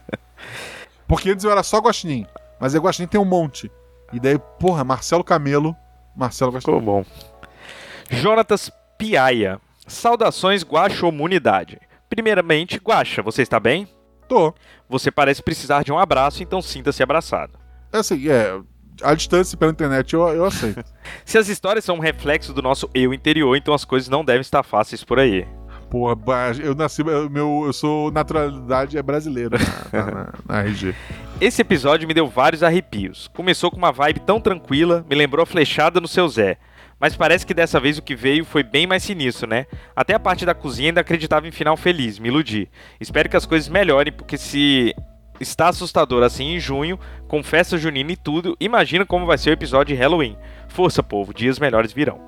Porque 1.08 1.30
antes 1.32 1.44
eu 1.44 1.52
era 1.52 1.62
só 1.64 1.80
Guaxinim, 1.80 2.26
mas 2.60 2.74
aí 2.74 2.82
Guaxinim 2.82 3.08
tem 3.08 3.20
um 3.20 3.26
monte. 3.26 3.72
E 4.14 4.20
daí, 4.20 4.38
porra, 4.60 4.84
Marcelo 4.84 5.24
Camelo, 5.24 5.76
Marcelo 6.16 6.52
Guaxinim. 6.52 6.78
Ficou 6.78 6.82
bom. 6.82 7.06
Jonatas 8.10 8.72
Piaia. 8.98 9.60
Saudações, 9.88 10.64
Guaxomunidade. 10.64 11.80
Primeiramente, 12.10 12.78
Guaxa, 12.78 13.22
você 13.22 13.42
está 13.42 13.60
bem? 13.60 13.88
Tô. 14.28 14.54
Você 14.90 15.12
parece 15.12 15.44
precisar 15.44 15.84
de 15.84 15.92
um 15.92 16.00
abraço, 16.00 16.42
então 16.42 16.62
sinta-se 16.62 17.04
abraçado. 17.04 17.60
É 17.92 17.98
assim, 17.98 18.30
é. 18.30 18.60
A 19.02 19.14
distância 19.14 19.58
pela 19.58 19.72
internet 19.72 20.14
eu, 20.14 20.26
eu 20.30 20.46
aceito. 20.46 20.84
Se 21.26 21.38
as 21.38 21.50
histórias 21.50 21.84
são 21.84 21.98
um 21.98 22.00
reflexo 22.00 22.54
do 22.54 22.62
nosso 22.62 22.90
eu 22.94 23.14
interior, 23.14 23.56
então 23.56 23.74
as 23.74 23.84
coisas 23.84 24.08
não 24.08 24.24
devem 24.24 24.42
estar 24.42 24.64
fáceis 24.64 25.04
por 25.04 25.20
aí. 25.20 25.46
Porra, 25.96 26.18
eu 26.62 26.76
nasci. 26.76 27.02
Eu, 27.02 27.30
meu, 27.30 27.64
eu 27.66 27.72
sou 27.72 28.12
naturalidade 28.12 28.98
é 28.98 29.02
brasileira 29.02 29.58
na, 29.94 30.02
na, 30.06 30.12
na- 30.12 30.34
na 30.46 30.60
RG. 30.66 30.94
Esse 31.40 31.62
episódio 31.62 32.06
me 32.06 32.14
deu 32.14 32.28
vários 32.28 32.64
arrepios. 32.64 33.30
Começou 33.34 33.72
com 33.72 33.78
uma 33.78 33.94
vibe 33.94 34.20
tão 34.20 34.38
tranquila, 34.38 35.06
me 35.10 35.16
lembrou 35.16 35.42
a 35.42 35.46
flechada 35.46 36.02
no 36.02 36.08
seu 36.08 36.28
Zé. 36.28 36.58
Mas 37.00 37.16
parece 37.16 37.46
que 37.46 37.54
dessa 37.54 37.80
vez 37.80 37.98
o 37.98 38.02
que 38.02 38.14
veio 38.14 38.44
foi 38.44 38.62
bem 38.62 38.86
mais 38.86 39.04
sinistro, 39.04 39.48
né? 39.48 39.68
Até 39.96 40.14
a 40.14 40.20
parte 40.20 40.46
da 40.46 40.54
cozinha 40.54 40.90
ainda 40.90 41.00
acreditava 41.00 41.48
em 41.48 41.52
final 41.52 41.78
feliz, 41.78 42.20
me 42.20 42.28
iludi. 42.28 42.70
Espero 43.00 43.30
que 43.30 43.38
as 43.38 43.46
coisas 43.46 43.70
melhorem, 43.70 44.12
porque 44.12 44.38
se 44.38 44.94
está 45.40 45.70
assustador 45.70 46.24
assim 46.24 46.56
em 46.56 46.60
junho, 46.60 47.00
com 47.30 47.42
festa 47.42 47.78
junina 47.78 48.12
e 48.12 48.18
tudo, 48.18 48.58
imagina 48.60 49.06
como 49.06 49.26
vai 49.26 49.38
ser 49.38 49.52
o 49.52 49.54
episódio 49.54 49.96
de 49.96 50.02
Halloween. 50.02 50.38
Força, 50.68 51.02
povo, 51.02 51.34
dias 51.34 51.58
melhores 51.58 51.94
virão. 51.94 52.20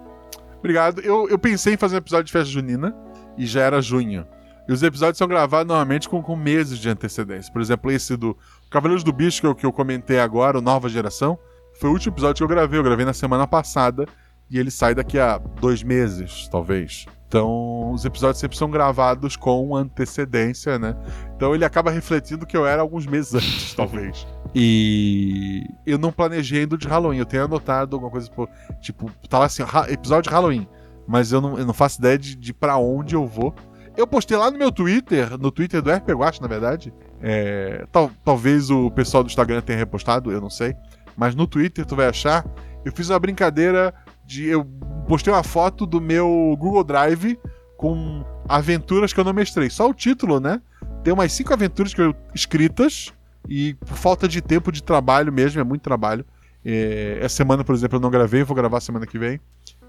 Obrigado. 0.58 1.02
Eu, 1.02 1.28
eu 1.30 1.38
pensei 1.38 1.74
em 1.74 1.78
fazer 1.78 1.96
um 1.96 2.00
episódio 2.00 2.24
de 2.28 2.32
festa 2.32 2.50
junina 2.50 2.96
e 3.38 3.46
já 3.46 3.62
era 3.62 3.82
junho. 3.82 4.26
E 4.68 4.74
os 4.74 4.84
episódios 4.84 5.18
são 5.18 5.28
gravados 5.28 5.68
normalmente 5.68 6.10
com, 6.10 6.22
com 6.22 6.36
meses 6.36 6.78
de 6.80 6.90
antecedência. 6.90 7.52
Por 7.54 7.62
exemplo, 7.62 7.90
esse 7.92 8.18
do 8.18 8.36
Cavaleiros 8.70 9.04
do 9.04 9.14
Bicho, 9.14 9.40
que 9.42 9.48
eu, 9.48 9.56
que 9.56 9.66
eu 9.66 9.72
comentei 9.72 10.20
agora, 10.20 10.58
o 10.58 10.62
Nova 10.62 10.90
Geração, 10.90 11.38
foi 11.80 11.90
o 11.90 11.94
último 11.94 12.14
episódio 12.14 12.36
que 12.38 12.44
eu 12.44 12.48
gravei. 12.48 12.78
Eu 12.80 12.84
gravei 12.84 13.06
na 13.06 13.14
semana 13.14 13.48
passada 13.48 14.06
e 14.50 14.60
ele 14.60 14.70
sai 14.72 14.94
daqui 14.94 15.18
a 15.20 15.38
dois 15.38 15.84
meses, 15.84 16.50
talvez. 16.50 17.06
Então, 17.30 17.92
os 17.92 18.04
episódios 18.06 18.40
sempre 18.40 18.58
são 18.58 18.70
gravados 18.70 19.36
com 19.36 19.76
antecedência, 19.76 20.80
né? 20.80 20.96
Então 21.36 21.54
ele 21.54 21.66
acaba 21.66 21.92
refletindo 21.92 22.46
que 22.46 22.56
eu 22.56 22.66
era 22.66 22.82
alguns 22.82 23.06
meses 23.06 23.34
antes, 23.36 23.74
talvez. 23.74 24.26
E 24.56 25.64
eu 25.86 25.98
não 25.98 26.12
planejei 26.12 26.62
ainda 26.62 26.76
o 26.76 26.78
de 26.78 26.88
Halloween. 26.88 27.18
Eu 27.20 27.26
tenho 27.26 27.44
anotado 27.46 27.96
alguma 27.96 28.12
coisa, 28.12 28.30
pô, 28.32 28.48
tipo, 28.82 29.10
tá 29.30 29.44
assim, 29.44 29.64
"Ha- 29.64 29.90
episódio 29.92 30.30
de 30.30 30.36
Halloween. 30.36 30.68
Mas 31.08 31.32
eu 31.32 31.40
não, 31.40 31.58
eu 31.58 31.66
não 31.66 31.74
faço 31.74 32.00
ideia 32.00 32.18
de, 32.18 32.36
de 32.36 32.54
para 32.54 32.78
onde 32.78 33.16
eu 33.16 33.26
vou. 33.26 33.56
Eu 33.96 34.06
postei 34.06 34.38
lá 34.38 34.52
no 34.52 34.58
meu 34.58 34.72
Twitter, 34.72 35.38
no 35.40 35.50
Twitter 35.50 35.82
do 35.82 35.92
RP 35.92 36.10
Guache, 36.10 36.42
na 36.42 36.48
verdade. 36.48 36.94
É, 37.22 37.86
tal, 37.92 38.12
talvez 38.24 38.70
o 38.70 38.92
pessoal 38.92 39.24
do 39.24 39.28
Instagram 39.28 39.62
tenha 39.62 39.80
repostado, 39.80 40.32
eu 40.32 40.40
não 40.40 40.50
sei. 40.50 40.76
Mas 41.16 41.34
no 41.34 41.48
Twitter 41.48 41.86
tu 41.86 41.96
vai 41.96 42.08
achar. 42.08 42.46
Eu 42.86 42.92
fiz 42.92 43.10
uma 43.10 43.18
brincadeira 43.18 43.94
de. 44.24 44.46
Eu 44.46 44.66
postei 45.08 45.34
uma 45.34 45.44
foto 45.44 45.86
do 45.86 46.00
meu 46.00 46.56
Google 46.60 46.84
Drive 46.84 47.40
com 47.76 48.24
aventuras 48.48 49.14
que 49.14 49.20
eu 49.20 49.24
não 49.24 49.34
mestrei. 49.34 49.70
Só 49.70 49.90
o 49.90 49.94
título, 49.94 50.40
né? 50.40 50.62
Tem 51.04 51.14
umas 51.14 51.32
cinco 51.32 51.54
aventuras 51.54 51.94
que 51.94 52.02
eu, 52.02 52.14
escritas. 52.36 53.12
E 53.50 53.76
por 53.76 53.98
falta 53.98 54.28
de 54.28 54.42
tempo 54.42 54.72
de 54.72 54.84
trabalho 54.84 55.32
mesmo, 55.32 55.60
é 55.60 55.64
muito 55.64 55.82
trabalho. 55.82 56.26
É, 56.64 57.20
essa 57.22 57.38
semana, 57.38 57.64
por 57.64 57.74
exemplo, 57.74 57.98
eu 57.98 58.02
não 58.02 58.12
gravei, 58.12 58.44
vou 58.44 58.56
gravar 58.56 58.82
semana 58.82 59.08
que 59.08 59.18
vem. 59.18 59.40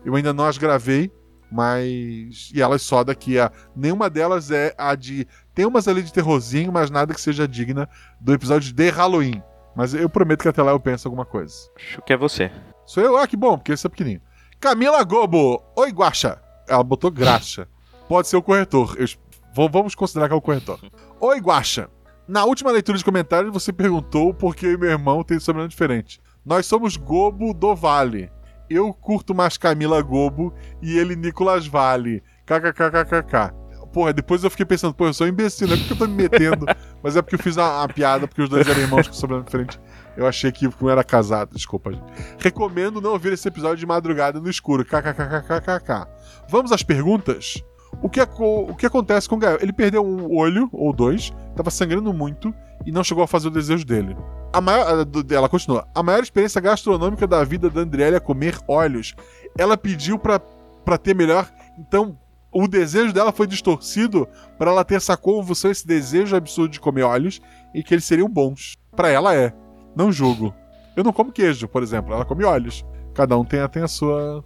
Eu 0.04 0.14
ainda 0.14 0.32
não 0.32 0.44
as 0.46 0.58
gravei, 0.58 1.10
mas. 1.50 2.50
E 2.54 2.60
elas 2.62 2.82
só 2.82 3.02
daqui 3.04 3.38
a. 3.38 3.50
Nenhuma 3.74 4.08
delas 4.08 4.50
é 4.50 4.74
a 4.78 4.94
de. 4.94 5.26
Tem 5.54 5.66
umas 5.66 5.88
ali 5.88 6.02
de 6.02 6.12
terrorzinho, 6.12 6.72
mas 6.72 6.90
nada 6.90 7.12
que 7.14 7.20
seja 7.20 7.46
digna 7.48 7.88
do 8.20 8.32
episódio 8.32 8.72
de 8.72 8.90
Halloween. 8.90 9.42
Mas 9.74 9.94
eu 9.94 10.08
prometo 10.08 10.42
que 10.42 10.48
até 10.48 10.62
lá 10.62 10.72
eu 10.72 10.80
penso 10.80 11.06
alguma 11.08 11.24
coisa. 11.24 11.54
Acho 11.76 12.02
que 12.02 12.12
é 12.12 12.16
você. 12.16 12.50
Sou 12.86 13.02
eu? 13.02 13.16
Ah, 13.16 13.26
que 13.26 13.36
bom, 13.36 13.56
porque 13.56 13.72
esse 13.72 13.86
é 13.86 13.90
pequenininho. 13.90 14.22
Camila 14.58 15.02
Gobo. 15.04 15.62
Oi, 15.76 15.90
Guaxa. 15.90 16.40
Ela 16.68 16.82
botou 16.82 17.10
graxa. 17.10 17.68
Pode 18.08 18.26
ser 18.28 18.36
o 18.36 18.42
corretor. 18.42 18.96
Eu- 18.98 19.68
vamos 19.70 19.94
considerar 19.94 20.26
que 20.28 20.34
é 20.34 20.36
o 20.36 20.40
corretor. 20.40 20.80
Oi, 21.20 21.38
Guaxa. 21.40 21.88
Na 22.26 22.44
última 22.44 22.70
leitura 22.70 22.98
de 22.98 23.04
comentários, 23.04 23.52
você 23.52 23.72
perguntou 23.72 24.34
por 24.34 24.54
que 24.56 24.66
eu 24.66 24.72
e 24.72 24.76
meu 24.76 24.90
irmão 24.90 25.22
têm 25.22 25.38
sobrenome 25.38 25.68
diferente. 25.70 26.20
Nós 26.44 26.66
somos 26.66 26.96
Gobo 26.96 27.54
do 27.54 27.74
Vale. 27.74 28.30
Eu 28.70 28.92
curto 28.92 29.34
mais 29.34 29.56
Camila 29.56 30.00
Gobo 30.02 30.52
e 30.82 30.98
ele 30.98 31.16
Nicolas 31.16 31.66
Vale. 31.66 32.22
KKKKKK. 32.46 33.54
Porra, 33.92 34.12
depois 34.12 34.44
eu 34.44 34.50
fiquei 34.50 34.66
pensando, 34.66 34.94
pô, 34.94 35.06
eu 35.06 35.14
sou 35.14 35.26
um 35.26 35.30
imbecil, 35.30 35.66
não 35.66 35.74
é 35.74 35.78
porque 35.78 35.92
eu 35.94 35.96
tô 35.96 36.06
me 36.06 36.14
metendo, 36.14 36.66
mas 37.02 37.16
é 37.16 37.22
porque 37.22 37.36
eu 37.36 37.38
fiz 37.38 37.56
uma, 37.56 37.88
piada, 37.88 38.28
porque 38.28 38.42
os 38.42 38.48
dois 38.48 38.68
eram 38.68 38.80
irmãos 38.80 39.08
com 39.08 39.14
sobrenome 39.14 39.46
diferente. 39.46 39.80
Eu 40.16 40.26
achei 40.26 40.52
que 40.52 40.66
eu 40.66 40.90
era 40.90 41.02
casado, 41.02 41.54
desculpa, 41.54 41.92
gente. 41.92 42.04
Recomendo 42.38 43.00
não 43.00 43.12
ouvir 43.12 43.32
esse 43.32 43.48
episódio 43.48 43.78
de 43.78 43.86
madrugada 43.86 44.40
no 44.40 44.50
escuro. 44.50 44.84
KKKKKK. 44.84 46.06
Vamos 46.48 46.70
às 46.70 46.82
perguntas? 46.82 47.62
O 48.02 48.08
que, 48.08 48.20
o 48.20 48.74
que 48.74 48.86
acontece 48.86 49.28
com 49.28 49.36
o 49.36 49.38
Gael? 49.38 49.58
Ele 49.60 49.72
perdeu 49.72 50.04
um 50.04 50.36
olho, 50.36 50.68
ou 50.72 50.92
dois, 50.92 51.32
tava 51.56 51.70
sangrando 51.70 52.12
muito, 52.12 52.54
e 52.84 52.92
não 52.92 53.02
chegou 53.02 53.24
a 53.24 53.28
fazer 53.28 53.48
o 53.48 53.50
desejo 53.50 53.84
dele. 53.84 54.16
A 54.52 54.60
maior, 54.60 55.06
ela 55.30 55.48
continua. 55.48 55.86
A 55.94 56.02
maior 56.02 56.22
experiência 56.22 56.60
gastronômica 56.60 57.26
da 57.26 57.44
vida 57.44 57.68
da 57.68 57.80
Andriele 57.82 58.16
é 58.16 58.20
comer 58.20 58.58
olhos. 58.66 59.14
Ela 59.56 59.76
pediu 59.76 60.18
pra, 60.18 60.40
pra 60.84 60.96
ter 60.96 61.14
melhor, 61.14 61.48
então 61.78 62.18
o 62.52 62.66
desejo 62.66 63.12
dela 63.12 63.30
foi 63.30 63.46
distorcido 63.46 64.26
pra 64.56 64.70
ela 64.70 64.84
ter 64.84 64.94
essa 64.94 65.16
convulsão, 65.16 65.70
esse 65.70 65.86
desejo 65.86 66.34
absurdo 66.34 66.70
de 66.70 66.80
comer 66.80 67.02
olhos 67.02 67.40
e 67.74 67.82
que 67.82 67.94
eles 67.94 68.04
seriam 68.04 68.28
bons. 68.28 68.76
Pra 68.96 69.10
ela 69.10 69.34
é. 69.34 69.52
Não 69.94 70.10
julgo. 70.10 70.54
Eu 70.96 71.04
não 71.04 71.12
como 71.12 71.30
queijo, 71.32 71.68
por 71.68 71.82
exemplo. 71.82 72.12
Ela 72.12 72.24
come 72.24 72.44
olhos. 72.44 72.84
Cada 73.14 73.36
um 73.36 73.44
tem, 73.44 73.66
tem 73.68 73.82
a 73.82 73.88
sua. 73.88 74.44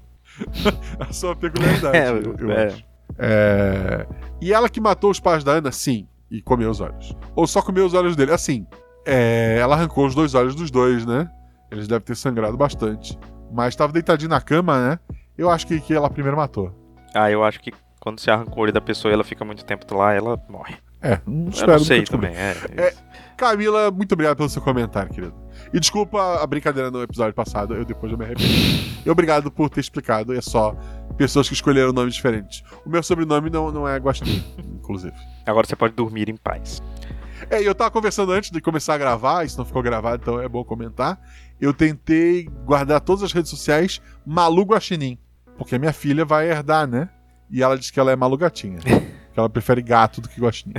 a 0.98 1.12
sua 1.12 1.36
peculiaridade. 1.36 1.96
É, 1.96 2.08
eu, 2.08 2.36
eu 2.38 2.50
é. 2.50 2.66
acho. 2.66 2.84
É, 3.18 4.06
E 4.40 4.52
ela 4.52 4.68
que 4.68 4.80
matou 4.80 5.10
os 5.10 5.20
pais 5.20 5.44
da 5.44 5.52
Ana, 5.52 5.70
sim. 5.70 6.06
E 6.30 6.40
comeu 6.42 6.70
os 6.70 6.80
olhos. 6.80 7.14
Ou 7.36 7.46
só 7.46 7.62
comeu 7.62 7.84
os 7.86 7.94
olhos 7.94 8.16
dele. 8.16 8.32
Assim, 8.32 8.66
é, 9.04 9.58
ela 9.60 9.74
arrancou 9.74 10.06
os 10.06 10.14
dois 10.14 10.34
olhos 10.34 10.54
dos 10.54 10.70
dois, 10.70 11.04
né? 11.06 11.30
Eles 11.70 11.88
devem 11.88 12.04
ter 12.04 12.16
sangrado 12.16 12.56
bastante. 12.56 13.18
Mas 13.50 13.68
estava 13.68 13.92
deitadinho 13.92 14.30
na 14.30 14.40
cama, 14.40 14.90
né? 14.90 14.98
Eu 15.36 15.50
acho 15.50 15.66
que, 15.66 15.80
que 15.80 15.94
ela 15.94 16.10
primeiro 16.10 16.36
matou. 16.36 16.72
Ah, 17.14 17.30
eu 17.30 17.42
acho 17.44 17.60
que 17.60 17.72
quando 18.00 18.20
você 18.20 18.30
arranca 18.30 18.52
o 18.54 18.60
olho 18.60 18.72
da 18.72 18.80
pessoa 18.80 19.10
e 19.10 19.14
ela 19.14 19.24
fica 19.24 19.44
muito 19.44 19.64
tempo 19.64 19.94
lá, 19.94 20.12
ela 20.12 20.40
morre. 20.48 20.76
É, 21.00 21.18
não 21.26 21.50
Eu 21.52 21.66
não 21.66 21.78
sei 21.80 22.04
também. 22.04 22.32
É, 22.34 22.56
É. 22.76 22.94
Camila, 23.36 23.90
muito 23.90 24.12
obrigado 24.12 24.36
pelo 24.36 24.48
seu 24.48 24.62
comentário, 24.62 25.12
querido. 25.12 25.34
E 25.72 25.80
desculpa 25.80 26.40
a 26.40 26.46
brincadeira 26.46 26.90
no 26.90 27.02
episódio 27.02 27.34
passado, 27.34 27.74
eu 27.74 27.84
depois 27.84 28.12
eu 28.12 28.16
me 28.16 28.24
arrependi. 28.24 29.00
E 29.04 29.10
obrigado 29.10 29.50
por 29.50 29.68
ter 29.68 29.80
explicado, 29.80 30.32
é 30.32 30.40
só 30.40 30.76
pessoas 31.16 31.48
que 31.48 31.54
escolheram 31.54 31.92
nomes 31.92 32.14
diferentes. 32.14 32.62
O 32.86 32.90
meu 32.90 33.02
sobrenome 33.02 33.50
não, 33.50 33.72
não 33.72 33.88
é 33.88 33.96
Guaxinim, 33.96 34.44
inclusive. 34.58 35.14
Agora 35.44 35.66
você 35.66 35.74
pode 35.74 35.94
dormir 35.94 36.28
em 36.28 36.36
paz. 36.36 36.80
É, 37.50 37.62
eu 37.62 37.74
tava 37.74 37.90
conversando 37.90 38.32
antes 38.32 38.50
de 38.50 38.60
começar 38.60 38.94
a 38.94 38.98
gravar, 38.98 39.44
isso 39.44 39.58
não 39.58 39.64
ficou 39.64 39.82
gravado, 39.82 40.22
então 40.22 40.40
é 40.40 40.48
bom 40.48 40.64
comentar. 40.64 41.20
Eu 41.60 41.72
tentei 41.72 42.44
guardar 42.64 43.00
todas 43.00 43.22
as 43.22 43.32
redes 43.32 43.50
sociais 43.50 44.00
Malu 44.26 44.62
Guaxinim, 44.62 45.18
porque 45.56 45.78
minha 45.78 45.92
filha 45.92 46.24
vai 46.24 46.50
herdar, 46.50 46.86
né? 46.86 47.08
E 47.50 47.62
ela 47.62 47.78
diz 47.78 47.90
que 47.90 48.00
ela 48.00 48.10
é 48.10 48.16
Malu 48.16 48.36
Gatinha, 48.36 48.78
que 49.32 49.38
ela 49.38 49.48
prefere 49.48 49.82
gato 49.82 50.20
do 50.20 50.28
que 50.28 50.40
Guaxinim. 50.40 50.74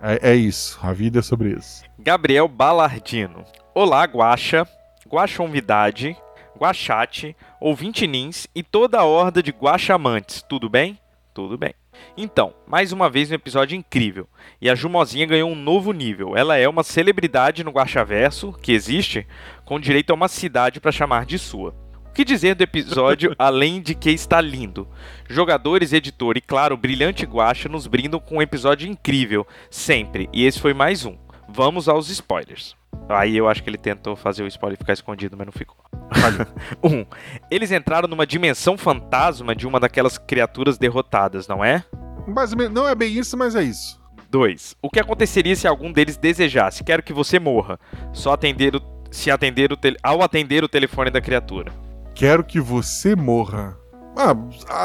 É, 0.00 0.30
é 0.30 0.34
isso, 0.34 0.78
a 0.82 0.92
vida 0.92 1.18
é 1.18 1.22
sobre 1.22 1.50
isso. 1.50 1.82
Gabriel 1.98 2.46
Balardino. 2.46 3.44
Olá, 3.74 4.04
Guaxa, 4.04 4.66
Guaxonvidade, 5.08 6.16
Guaxate, 6.56 7.36
ouvinte 7.60 8.06
Nins 8.06 8.46
e 8.54 8.62
toda 8.62 8.98
a 8.98 9.04
horda 9.04 9.42
de 9.42 9.50
Guaxamantes. 9.50 10.42
Tudo 10.48 10.68
bem? 10.68 10.98
Tudo 11.34 11.58
bem. 11.58 11.74
Então, 12.16 12.54
mais 12.66 12.92
uma 12.92 13.08
vez 13.08 13.30
um 13.30 13.34
episódio 13.34 13.76
incrível. 13.76 14.28
E 14.60 14.68
a 14.68 14.74
Jumozinha 14.74 15.26
ganhou 15.26 15.50
um 15.50 15.54
novo 15.54 15.92
nível. 15.92 16.36
Ela 16.36 16.56
é 16.56 16.68
uma 16.68 16.82
celebridade 16.82 17.62
no 17.62 17.70
Guaxaverso, 17.70 18.52
que 18.60 18.72
existe, 18.72 19.26
com 19.64 19.78
direito 19.78 20.10
a 20.10 20.14
uma 20.14 20.28
cidade 20.28 20.80
para 20.80 20.92
chamar 20.92 21.26
de 21.26 21.38
sua. 21.38 21.74
O 22.06 22.12
que 22.12 22.24
dizer 22.24 22.54
do 22.54 22.62
episódio, 22.62 23.34
além 23.38 23.80
de 23.80 23.94
que 23.94 24.10
está 24.10 24.40
lindo? 24.40 24.88
Jogadores, 25.28 25.92
editor 25.92 26.36
e, 26.36 26.40
claro, 26.40 26.76
brilhante 26.76 27.24
Guaxa 27.24 27.68
nos 27.68 27.86
brindam 27.86 28.18
com 28.18 28.36
um 28.36 28.42
episódio 28.42 28.88
incrível, 28.88 29.46
sempre. 29.70 30.28
E 30.32 30.44
esse 30.44 30.60
foi 30.60 30.74
mais 30.74 31.04
um. 31.04 31.16
Vamos 31.48 31.88
aos 31.88 32.08
spoilers. 32.10 32.77
Aí 33.08 33.36
eu 33.36 33.48
acho 33.48 33.62
que 33.62 33.70
ele 33.70 33.78
tentou 33.78 34.14
fazer 34.16 34.42
o 34.42 34.46
spoiler 34.46 34.76
ficar 34.78 34.92
escondido, 34.92 35.36
mas 35.36 35.46
não 35.46 35.52
ficou. 35.52 35.76
1. 36.82 36.84
Um, 36.88 37.06
eles 37.50 37.70
entraram 37.72 38.08
numa 38.08 38.26
dimensão 38.26 38.76
fantasma 38.76 39.54
de 39.54 39.66
uma 39.66 39.80
daquelas 39.80 40.18
criaturas 40.18 40.78
derrotadas, 40.78 41.48
não 41.48 41.64
é? 41.64 41.84
Menos, 42.26 42.70
não 42.70 42.86
é 42.88 42.94
bem 42.94 43.12
isso, 43.12 43.36
mas 43.36 43.54
é 43.54 43.62
isso. 43.62 43.98
2. 44.30 44.76
O 44.82 44.90
que 44.90 45.00
aconteceria 45.00 45.56
se 45.56 45.66
algum 45.66 45.90
deles 45.90 46.16
desejasse? 46.16 46.84
Quero 46.84 47.02
que 47.02 47.12
você 47.12 47.38
morra. 47.38 47.80
Só 48.12 48.32
atender 48.32 48.76
o, 48.76 48.82
se 49.10 49.30
atender 49.30 49.72
o 49.72 49.76
tele- 49.76 49.96
ao 50.02 50.22
atender 50.22 50.62
o 50.62 50.68
telefone 50.68 51.10
da 51.10 51.20
criatura. 51.20 51.72
Quero 52.14 52.44
que 52.44 52.60
você 52.60 53.16
morra. 53.16 53.76
Ah, 54.16 54.34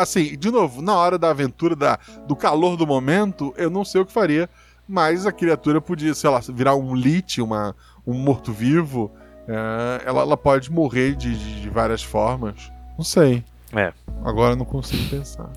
assim, 0.02 0.38
de 0.38 0.52
novo, 0.52 0.82
na 0.82 0.96
hora 0.96 1.18
da 1.18 1.32
aventura, 1.32 1.76
da, 1.76 1.98
do 2.28 2.36
calor 2.36 2.78
do 2.78 2.86
momento, 2.88 3.54
eu 3.58 3.70
não 3.70 3.84
sei 3.84 4.00
o 4.00 4.06
que 4.06 4.14
faria, 4.14 4.48
mas 4.88 5.26
a 5.26 5.32
criatura 5.32 5.82
podia, 5.82 6.14
sei 6.14 6.30
lá, 6.30 6.40
virar 6.54 6.76
um 6.76 6.94
lit, 6.94 7.42
uma, 7.42 7.76
um 8.06 8.14
morto-vivo. 8.14 9.12
é, 9.48 10.02
ela, 10.06 10.22
ela 10.22 10.38
pode 10.38 10.72
morrer 10.72 11.16
de, 11.16 11.38
de- 11.38 11.62
de 11.62 11.70
várias 11.70 12.04
formas. 12.04 12.72
Não 12.98 13.04
sei. 13.04 13.44
É. 13.76 13.92
Agora 14.24 14.56
não 14.56 14.66
consigo 14.66 15.10
pensar. 15.10 15.50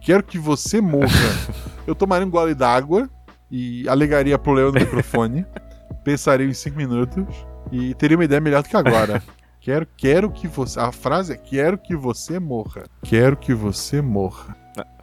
Quero 0.00 0.22
que 0.22 0.38
você 0.38 0.80
morra. 0.80 1.06
eu 1.86 1.94
tomaria 1.94 2.26
um 2.26 2.30
gole 2.30 2.54
d'água 2.54 3.08
e 3.50 3.88
alegaria 3.88 4.38
problema 4.38 4.70
no 4.72 4.80
microfone. 4.80 5.44
pensaria 6.04 6.46
em 6.46 6.54
cinco 6.54 6.76
minutos 6.78 7.26
e 7.70 7.92
teria 7.94 8.16
uma 8.16 8.24
ideia 8.24 8.40
melhor 8.40 8.62
do 8.62 8.68
que 8.68 8.76
agora. 8.76 9.22
Quero, 9.60 9.86
quero 9.98 10.30
que 10.30 10.46
você. 10.48 10.78
A 10.80 10.90
frase 10.92 11.32
é: 11.34 11.36
Quero 11.36 11.76
que 11.76 11.94
você 11.94 12.38
morra. 12.38 12.84
Quero 13.02 13.36
que 13.36 13.52
você 13.52 14.00
morra. 14.00 14.56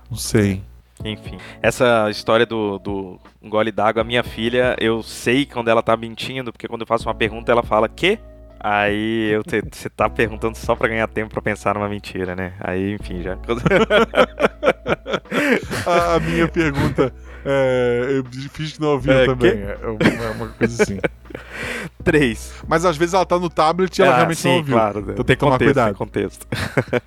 Não 0.09 0.17
sei. 0.17 0.63
Enfim, 1.03 1.37
essa 1.61 2.09
história 2.09 2.45
do, 2.45 2.79
do 2.79 3.19
gole 3.43 3.71
d'água, 3.71 4.01
a 4.01 4.05
minha 4.05 4.23
filha, 4.23 4.75
eu 4.79 5.03
sei 5.03 5.45
quando 5.45 5.67
ela 5.67 5.83
tá 5.83 5.95
mentindo, 5.97 6.51
porque 6.51 6.67
quando 6.67 6.81
eu 6.81 6.87
faço 6.87 7.07
uma 7.07 7.13
pergunta, 7.13 7.51
ela 7.51 7.61
fala 7.63 7.87
que? 7.89 8.17
Aí 8.59 9.29
eu 9.31 9.43
te- 9.43 9.61
você 9.71 9.89
tá 9.89 10.09
perguntando 10.09 10.57
só 10.57 10.75
pra 10.75 10.87
ganhar 10.87 11.07
tempo 11.07 11.31
pra 11.31 11.41
pensar 11.41 11.75
numa 11.75 11.89
mentira, 11.89 12.35
né? 12.35 12.53
Aí, 12.59 12.93
enfim, 12.93 13.21
já. 13.21 13.37
A, 15.85 16.15
a 16.15 16.19
minha 16.19 16.47
pergunta. 16.47 17.13
É, 17.45 18.07
eu 18.17 18.25
fiz 18.49 18.73
que 18.73 18.81
não 18.81 18.89
ouviu 18.93 19.13
É, 19.13 19.25
também. 19.27 19.51
quê? 19.51 19.57
É 19.81 19.87
uma, 19.87 20.23
é 20.25 20.29
uma 20.31 20.47
coisa 20.49 20.81
assim. 20.83 20.99
3. 22.03 22.63
Mas 22.67 22.85
às 22.85 22.97
vezes 22.97 23.13
ela 23.13 23.25
tá 23.25 23.37
no 23.37 23.49
tablet 23.49 23.99
e 23.99 24.01
ela 24.01 24.15
realmente 24.15 24.37
Ah, 24.39 24.41
sim, 24.41 24.47
não 24.49 24.55
ouviu. 24.57 24.75
claro. 24.75 24.99
Então 25.01 25.15
tem 25.15 25.25
tem 25.25 25.35
que 25.35 25.39
tomar 25.39 25.51
contexto, 25.53 25.73
cuidado. 25.73 25.87
tem 25.87 25.95
contexto. 25.95 26.47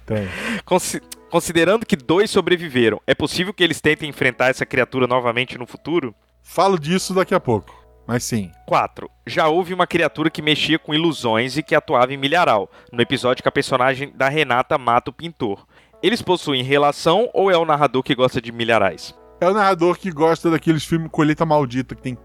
Tem. 0.07 0.28
Consi- 0.64 1.03
Considerando 1.31 1.85
que 1.85 1.95
dois 1.95 2.31
sobreviveram, 2.31 3.01
é 3.07 3.14
possível 3.14 3.53
que 3.53 3.62
eles 3.62 3.83
tentem 3.83 4.09
enfrentar 4.09 4.49
essa 4.49 4.64
criatura 4.64 5.07
novamente 5.07 5.59
no 5.59 5.66
futuro? 5.66 6.14
Falo 6.43 6.79
disso 6.79 7.12
daqui 7.12 7.35
a 7.35 7.41
pouco. 7.41 7.76
Mas 8.07 8.24
sim. 8.24 8.51
4. 8.66 9.11
Já 9.26 9.49
houve 9.49 9.74
uma 9.74 9.87
criatura 9.87 10.31
que 10.31 10.41
mexia 10.41 10.79
com 10.79 10.95
ilusões 10.95 11.59
e 11.59 11.62
que 11.62 11.74
atuava 11.74 12.14
em 12.14 12.16
milharal, 12.16 12.70
no 12.91 13.03
episódio 13.03 13.43
que 13.43 13.49
a 13.49 13.53
personagem 13.53 14.11
da 14.16 14.31
Renata 14.31 14.79
mata 14.79 15.11
o 15.11 15.12
pintor. 15.12 15.66
Eles 16.03 16.22
possuem 16.22 16.62
relação 16.62 17.29
ou 17.35 17.51
é 17.51 17.59
o 17.59 17.66
narrador 17.66 18.03
que 18.03 18.14
gosta 18.14 18.41
de 18.41 18.51
milharais? 18.51 19.14
É 19.39 19.47
o 19.51 19.53
narrador 19.53 19.99
que 19.99 20.11
gosta 20.11 20.51
daqueles 20.51 20.85
filmes 20.87 21.11
Colheita 21.11 21.45
Maldita, 21.45 21.95
que 21.95 22.03
tem 22.03 22.16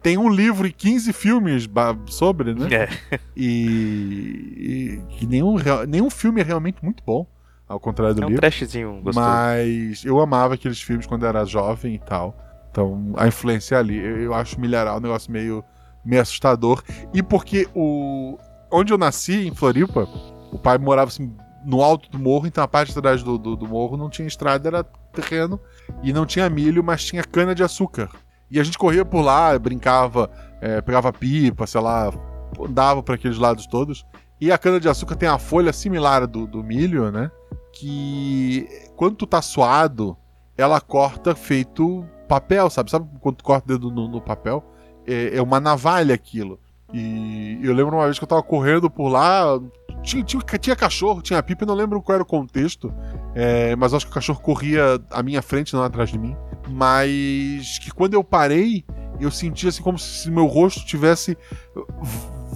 tem 0.00 0.16
um 0.16 0.28
livro 0.28 0.66
e 0.66 0.72
15 0.72 1.12
filmes 1.12 1.68
sobre, 2.06 2.54
né? 2.54 2.68
É. 2.72 3.18
E, 3.36 5.00
e 5.10 5.16
que 5.16 5.26
nenhum, 5.26 5.56
nenhum 5.88 6.08
filme 6.08 6.40
é 6.40 6.44
realmente 6.44 6.78
muito 6.84 7.02
bom, 7.04 7.26
ao 7.74 7.80
contrário 7.80 8.14
do 8.14 8.22
É 8.22 8.24
um 8.24 8.28
livro. 8.28 8.40
trashzinho 8.40 9.00
gostoso. 9.02 9.20
Mas 9.20 10.04
eu 10.04 10.20
amava 10.20 10.54
aqueles 10.54 10.80
filmes 10.80 11.06
quando 11.06 11.26
era 11.26 11.44
jovem 11.44 11.94
e 11.94 11.98
tal. 11.98 12.34
Então 12.70 13.12
a 13.16 13.26
influência 13.26 13.76
é 13.76 13.78
ali. 13.78 13.98
Eu, 13.98 14.22
eu 14.22 14.34
acho 14.34 14.60
Milharal 14.60 14.98
um 14.98 15.00
negócio 15.00 15.30
meio, 15.30 15.64
meio 16.04 16.22
assustador. 16.22 16.82
E 17.12 17.22
porque 17.22 17.68
o. 17.74 18.38
Onde 18.70 18.92
eu 18.92 18.98
nasci, 18.98 19.46
em 19.46 19.54
Floripa, 19.54 20.08
o 20.50 20.58
pai 20.58 20.78
morava 20.78 21.08
assim, 21.08 21.32
no 21.64 21.80
alto 21.82 22.10
do 22.10 22.18
morro, 22.18 22.46
então 22.46 22.64
a 22.64 22.68
parte 22.68 22.92
de 22.92 23.00
trás 23.00 23.22
do, 23.22 23.38
do, 23.38 23.54
do 23.54 23.68
morro 23.68 23.96
não 23.96 24.10
tinha 24.10 24.26
estrada, 24.26 24.68
era 24.68 24.84
terreno. 25.12 25.60
E 26.02 26.12
não 26.12 26.26
tinha 26.26 26.48
milho, 26.50 26.82
mas 26.82 27.04
tinha 27.04 27.22
cana 27.22 27.54
de 27.54 27.62
açúcar. 27.62 28.08
E 28.50 28.58
a 28.58 28.64
gente 28.64 28.78
corria 28.78 29.04
por 29.04 29.22
lá, 29.22 29.56
brincava, 29.58 30.30
é, 30.60 30.80
pegava 30.80 31.12
pipa, 31.12 31.66
sei 31.66 31.80
lá, 31.80 32.12
andava 32.60 33.02
para 33.02 33.14
aqueles 33.14 33.38
lados 33.38 33.66
todos. 33.66 34.04
E 34.40 34.50
a 34.52 34.58
cana 34.58 34.80
de 34.80 34.88
açúcar 34.88 35.16
tem 35.16 35.28
a 35.28 35.38
folha 35.38 35.72
similar 35.72 36.26
do, 36.26 36.46
do 36.46 36.62
milho, 36.62 37.10
né? 37.10 37.30
Que 37.74 38.68
quando 38.96 39.16
tu 39.16 39.26
tá 39.26 39.42
suado, 39.42 40.16
ela 40.56 40.80
corta 40.80 41.34
feito 41.34 42.06
papel, 42.28 42.70
sabe? 42.70 42.90
Sabe 42.90 43.08
quando 43.20 43.36
tu 43.36 43.44
corta 43.44 43.64
o 43.64 43.68
dedo 43.68 43.90
no, 43.90 44.08
no 44.08 44.20
papel? 44.20 44.64
É, 45.06 45.36
é 45.36 45.42
uma 45.42 45.60
navalha 45.60 46.14
aquilo. 46.14 46.58
E 46.92 47.58
eu 47.62 47.74
lembro 47.74 47.96
uma 47.96 48.04
vez 48.04 48.18
que 48.18 48.24
eu 48.24 48.28
tava 48.28 48.42
correndo 48.42 48.88
por 48.88 49.08
lá, 49.08 49.60
tinha, 50.04 50.22
tinha, 50.22 50.40
tinha 50.60 50.76
cachorro, 50.76 51.22
tinha 51.22 51.42
pipa, 51.42 51.66
não 51.66 51.74
lembro 51.74 52.00
qual 52.00 52.14
era 52.14 52.22
o 52.22 52.26
contexto, 52.26 52.94
é, 53.34 53.74
mas 53.74 53.92
acho 53.92 54.06
que 54.06 54.12
o 54.12 54.14
cachorro 54.14 54.40
corria 54.40 55.00
à 55.10 55.20
minha 55.20 55.42
frente, 55.42 55.74
não 55.74 55.82
atrás 55.82 56.10
de 56.10 56.18
mim. 56.18 56.36
Mas 56.68 57.80
que 57.80 57.90
quando 57.90 58.14
eu 58.14 58.22
parei, 58.22 58.84
eu 59.18 59.30
senti 59.30 59.66
assim 59.66 59.82
como 59.82 59.98
se 59.98 60.30
meu 60.30 60.46
rosto 60.46 60.86
tivesse 60.86 61.36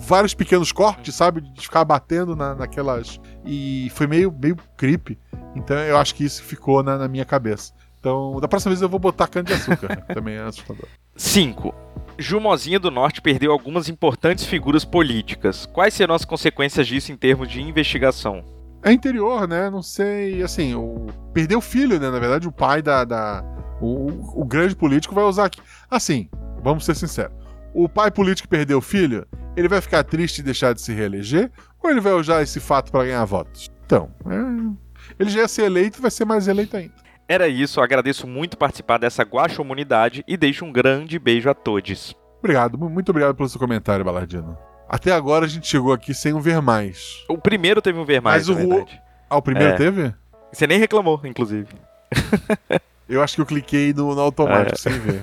vários 0.09 0.33
pequenos 0.33 0.73
cortes, 0.73 1.15
sabe? 1.15 1.43
De 1.43 1.61
ficar 1.61 1.85
batendo 1.85 2.35
na, 2.35 2.55
naquelas. 2.55 3.21
E 3.45 3.91
foi 3.95 4.07
meio, 4.07 4.33
meio 4.33 4.57
creepy. 4.77 5.19
Então 5.55 5.77
eu 5.77 5.99
acho 5.99 6.15
que 6.15 6.25
isso 6.25 6.43
ficou 6.43 6.83
na, 6.83 6.97
na 6.97 7.07
minha 7.07 7.27
cabeça. 7.27 7.75
Então, 8.01 8.41
da 8.41 8.49
próxima 8.49 8.71
vez 8.71 8.81
eu 8.81 8.89
vou 8.89 8.99
botar 8.99 9.27
cana 9.27 9.45
de 9.45 9.53
açúcar, 9.53 9.97
que 9.97 10.15
também 10.15 10.37
é 10.37 10.41
assustador. 10.41 10.89
5. 11.15 11.75
Jumozinha 12.17 12.81
do 12.81 12.91
Norte 12.91 13.21
perdeu 13.21 13.53
algumas 13.53 13.89
importantes 13.89 14.45
figuras 14.45 14.85
políticas. 14.85 15.67
Quais 15.67 15.95
serão 15.95 16.15
as 16.15 16.25
consequências 16.25 16.87
disso 16.87 17.13
em 17.13 17.17
termos 17.17 17.49
de 17.49 17.61
investigação? 17.61 18.43
É 18.83 18.93
interior, 18.93 19.47
né? 19.47 19.69
Não 19.69 19.83
sei, 19.83 20.43
assim, 20.43 20.75
o... 20.75 21.09
perdeu 21.35 21.59
o 21.59 21.63
filho, 21.63 22.01
né? 22.01 22.11
Na 22.11 22.19
verdade, 22.19 22.49
o 22.49 22.53
pai 22.53 22.81
da. 22.81 23.05
da... 23.05 23.45
O, 23.81 24.41
o 24.41 24.45
grande 24.45 24.75
político 24.75 25.15
vai 25.15 25.25
usar 25.25 25.45
aqui. 25.45 25.61
Assim, 25.91 26.29
vamos 26.63 26.85
ser 26.85 26.95
sinceros. 26.95 27.33
O 27.75 27.89
pai 27.89 28.11
político 28.11 28.49
perdeu 28.49 28.79
o 28.79 28.83
filho, 28.83 29.27
ele 29.59 29.69
vai 29.69 29.81
ficar 29.81 30.05
triste 30.05 30.39
e 30.39 30.43
deixar 30.43 30.73
de 30.73 30.81
se 30.81 30.93
reeleger? 30.93 31.51
Ou 31.83 31.91
ele 31.91 32.01
vai 32.01 32.13
usar 32.13 32.43
esse 32.43 32.61
fato 32.61 32.91
para 32.93 33.05
ganhar 33.05 33.25
votos? 33.25 33.69
Então, 33.85 34.11
é... 34.27 35.13
ele 35.19 35.31
já 35.31 35.41
ia 35.41 35.49
ser 35.49 35.63
eleito 35.65 36.01
vai 36.01 36.11
ser 36.11 36.25
mais 36.25 36.47
eleito 36.49 36.77
ainda. 36.77 36.95
Era 37.29 37.47
isso, 37.49 37.81
agradeço 37.81 38.27
muito 38.27 38.57
participar 38.57 38.99
dessa 38.99 39.23
guaxomunidade 39.23 40.25
e 40.27 40.37
deixo 40.37 40.65
um 40.65 40.73
grande 40.73 41.19
beijo 41.19 41.51
a 41.51 41.55
todos. 41.55 42.15
Obrigado, 42.39 42.79
muito 42.79 43.11
obrigado 43.11 43.35
pelo 43.35 43.49
seu 43.49 43.59
comentário, 43.61 44.05
Balardino. 44.05 44.57
Até 44.89 45.13
agora 45.13 45.45
a 45.45 45.49
gente 45.49 45.67
chegou 45.67 45.93
aqui 45.93 46.15
sem 46.15 46.33
um 46.33 46.41
ver 46.41 46.63
mais. 46.63 47.25
O 47.29 47.37
primeiro 47.37 47.83
teve 47.83 47.99
um 47.99 48.05
ver 48.05 48.23
mais, 48.23 48.49
Mas 48.49 48.57
o 48.57 48.67
verdade. 48.67 49.03
Ah, 49.29 49.37
o 49.37 49.43
primeiro 49.43 49.75
É. 49.75 49.77
teve? 49.77 50.15
Você 50.51 50.67
nem 50.67 50.79
reclamou, 50.79 51.21
inclusive. 51.25 51.69
Eu 53.07 53.23
acho 53.23 53.37
que 53.37 53.41
eu 53.41 53.47
cliquei 53.47 53.93
no, 53.95 54.15
no 54.15 54.21
automático 54.21 54.75
É. 54.75 54.91
sem 54.91 54.99
ver. 55.01 55.23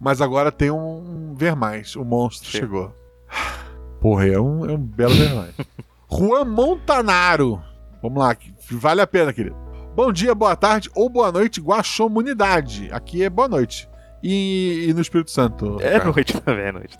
Mas 0.00 0.20
agora 0.20 0.52
tem 0.52 0.70
um, 0.70 1.30
um 1.30 1.34
ver 1.36 1.56
mais. 1.56 1.96
O 1.96 2.04
monstro 2.04 2.48
Sim. 2.48 2.58
chegou. 2.58 2.94
Porra, 4.00 4.26
é 4.26 4.40
um, 4.40 4.64
é 4.68 4.72
um 4.72 4.78
belo 4.78 5.14
mais. 5.34 5.54
Juan 6.10 6.44
Montanaro. 6.44 7.62
Vamos 8.02 8.18
lá, 8.18 8.36
vale 8.72 9.00
a 9.00 9.06
pena, 9.06 9.32
querido. 9.32 9.56
Bom 9.94 10.12
dia, 10.12 10.34
boa 10.34 10.54
tarde 10.54 10.88
ou 10.94 11.08
boa 11.10 11.32
noite, 11.32 11.60
Guaxomunidade. 11.60 12.88
Aqui 12.92 13.24
é 13.24 13.30
boa 13.30 13.48
noite. 13.48 13.88
E, 14.22 14.86
e 14.88 14.94
no 14.94 15.00
Espírito 15.00 15.30
Santo. 15.30 15.78
É 15.80 15.98
cara? 15.98 16.12
noite 16.12 16.40
também, 16.40 16.64
é 16.66 16.72
noite. 16.72 16.96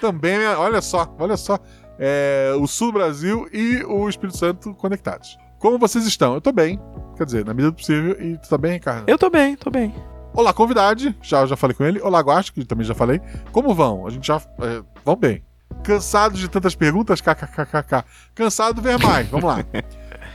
Também, 0.00 0.32
é- 0.36 0.56
olha 0.56 0.80
só, 0.80 1.14
olha 1.18 1.36
só. 1.36 1.58
É, 1.98 2.52
o 2.58 2.66
sul 2.66 2.88
do 2.88 2.98
Brasil 2.98 3.48
e 3.52 3.82
o 3.84 4.08
Espírito 4.08 4.36
Santo 4.36 4.74
conectados. 4.74 5.38
Como 5.58 5.78
vocês 5.78 6.04
estão? 6.06 6.34
Eu 6.34 6.40
tô 6.40 6.52
bem. 6.52 6.78
Quer 7.16 7.24
dizer, 7.24 7.44
na 7.44 7.54
medida 7.54 7.70
do 7.70 7.76
possível. 7.76 8.20
E 8.20 8.36
tu 8.36 8.48
tá 8.48 8.58
bem, 8.58 8.72
Ricardo? 8.72 9.08
Eu 9.08 9.16
tô 9.16 9.30
bem, 9.30 9.56
tô 9.56 9.70
bem. 9.70 9.94
Olá, 10.34 10.52
convidade. 10.52 11.16
Já, 11.22 11.46
já 11.46 11.56
falei 11.56 11.74
com 11.74 11.84
ele. 11.84 12.00
Olá, 12.00 12.20
Guacho, 12.20 12.52
que 12.52 12.64
também 12.64 12.84
já 12.84 12.94
falei. 12.94 13.20
Como 13.52 13.74
vão? 13.74 14.06
A 14.06 14.10
gente 14.10 14.26
já. 14.26 14.36
É, 14.60 14.82
vão 15.04 15.16
bem. 15.16 15.42
Cansado 15.86 16.36
de 16.36 16.48
tantas 16.48 16.74
perguntas? 16.74 17.20
KKKKK. 17.20 18.04
Cansado 18.34 18.74
de 18.76 18.88
ver 18.88 18.98
mais. 18.98 19.28
Vamos 19.28 19.46
lá. 19.48 19.64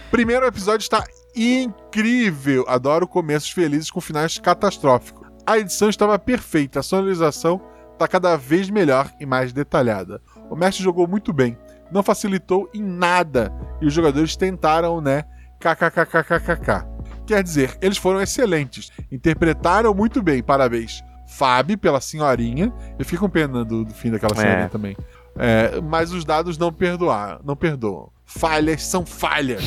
Primeiro 0.09 0.45
episódio 0.45 0.83
está 0.83 1.03
incrível. 1.35 2.63
Adoro 2.67 3.05
começos 3.07 3.49
felizes 3.51 3.91
com 3.91 3.99
finais 3.99 4.37
catastróficos. 4.37 5.27
A 5.45 5.57
edição 5.57 5.89
estava 5.89 6.17
perfeita. 6.17 6.79
A 6.79 6.83
sonorização 6.83 7.61
está 7.93 8.07
cada 8.07 8.37
vez 8.37 8.69
melhor 8.69 9.11
e 9.19 9.25
mais 9.25 9.51
detalhada. 9.51 10.21
O 10.49 10.55
mestre 10.55 10.83
jogou 10.83 11.05
muito 11.07 11.33
bem. 11.33 11.57
Não 11.91 12.01
facilitou 12.01 12.69
em 12.73 12.81
nada. 12.81 13.51
E 13.81 13.85
os 13.85 13.93
jogadores 13.93 14.37
tentaram, 14.37 15.01
né? 15.01 15.25
KKKKKK. 15.59 16.85
Quer 17.27 17.43
dizer, 17.43 17.77
eles 17.81 17.97
foram 17.97 18.21
excelentes. 18.21 18.89
Interpretaram 19.11 19.93
muito 19.93 20.21
bem. 20.23 20.41
Parabéns. 20.41 21.03
Fábio, 21.27 21.77
pela 21.77 21.99
senhorinha. 22.01 22.73
Eu 22.97 23.05
fico 23.05 23.25
com 23.25 23.29
pena 23.29 23.63
do, 23.65 23.83
do 23.85 23.93
fim 23.93 24.11
daquela 24.11 24.33
É. 24.33 24.35
senhorinha 24.41 24.69
também. 24.69 24.95
É, 25.37 25.79
mas 25.81 26.11
os 26.11 26.25
dados 26.25 26.57
não 26.57 26.71
perdoar, 26.73 27.39
não 27.43 27.55
perdoam. 27.55 28.09
Falhas 28.25 28.83
são 28.85 29.05
falhas. 29.05 29.63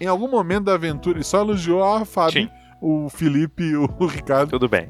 Em 0.00 0.06
algum 0.06 0.28
momento 0.30 0.64
da 0.64 0.74
aventura, 0.74 1.18
e 1.18 1.24
só 1.24 1.40
elogiou 1.40 1.82
a 1.82 2.04
Fábio, 2.04 2.42
Sim. 2.44 2.48
o 2.80 3.08
Felipe 3.08 3.62
e 3.62 3.76
o, 3.76 3.86
Ricardo. 4.06 4.50
Tudo 4.50 4.68
bem. 4.68 4.88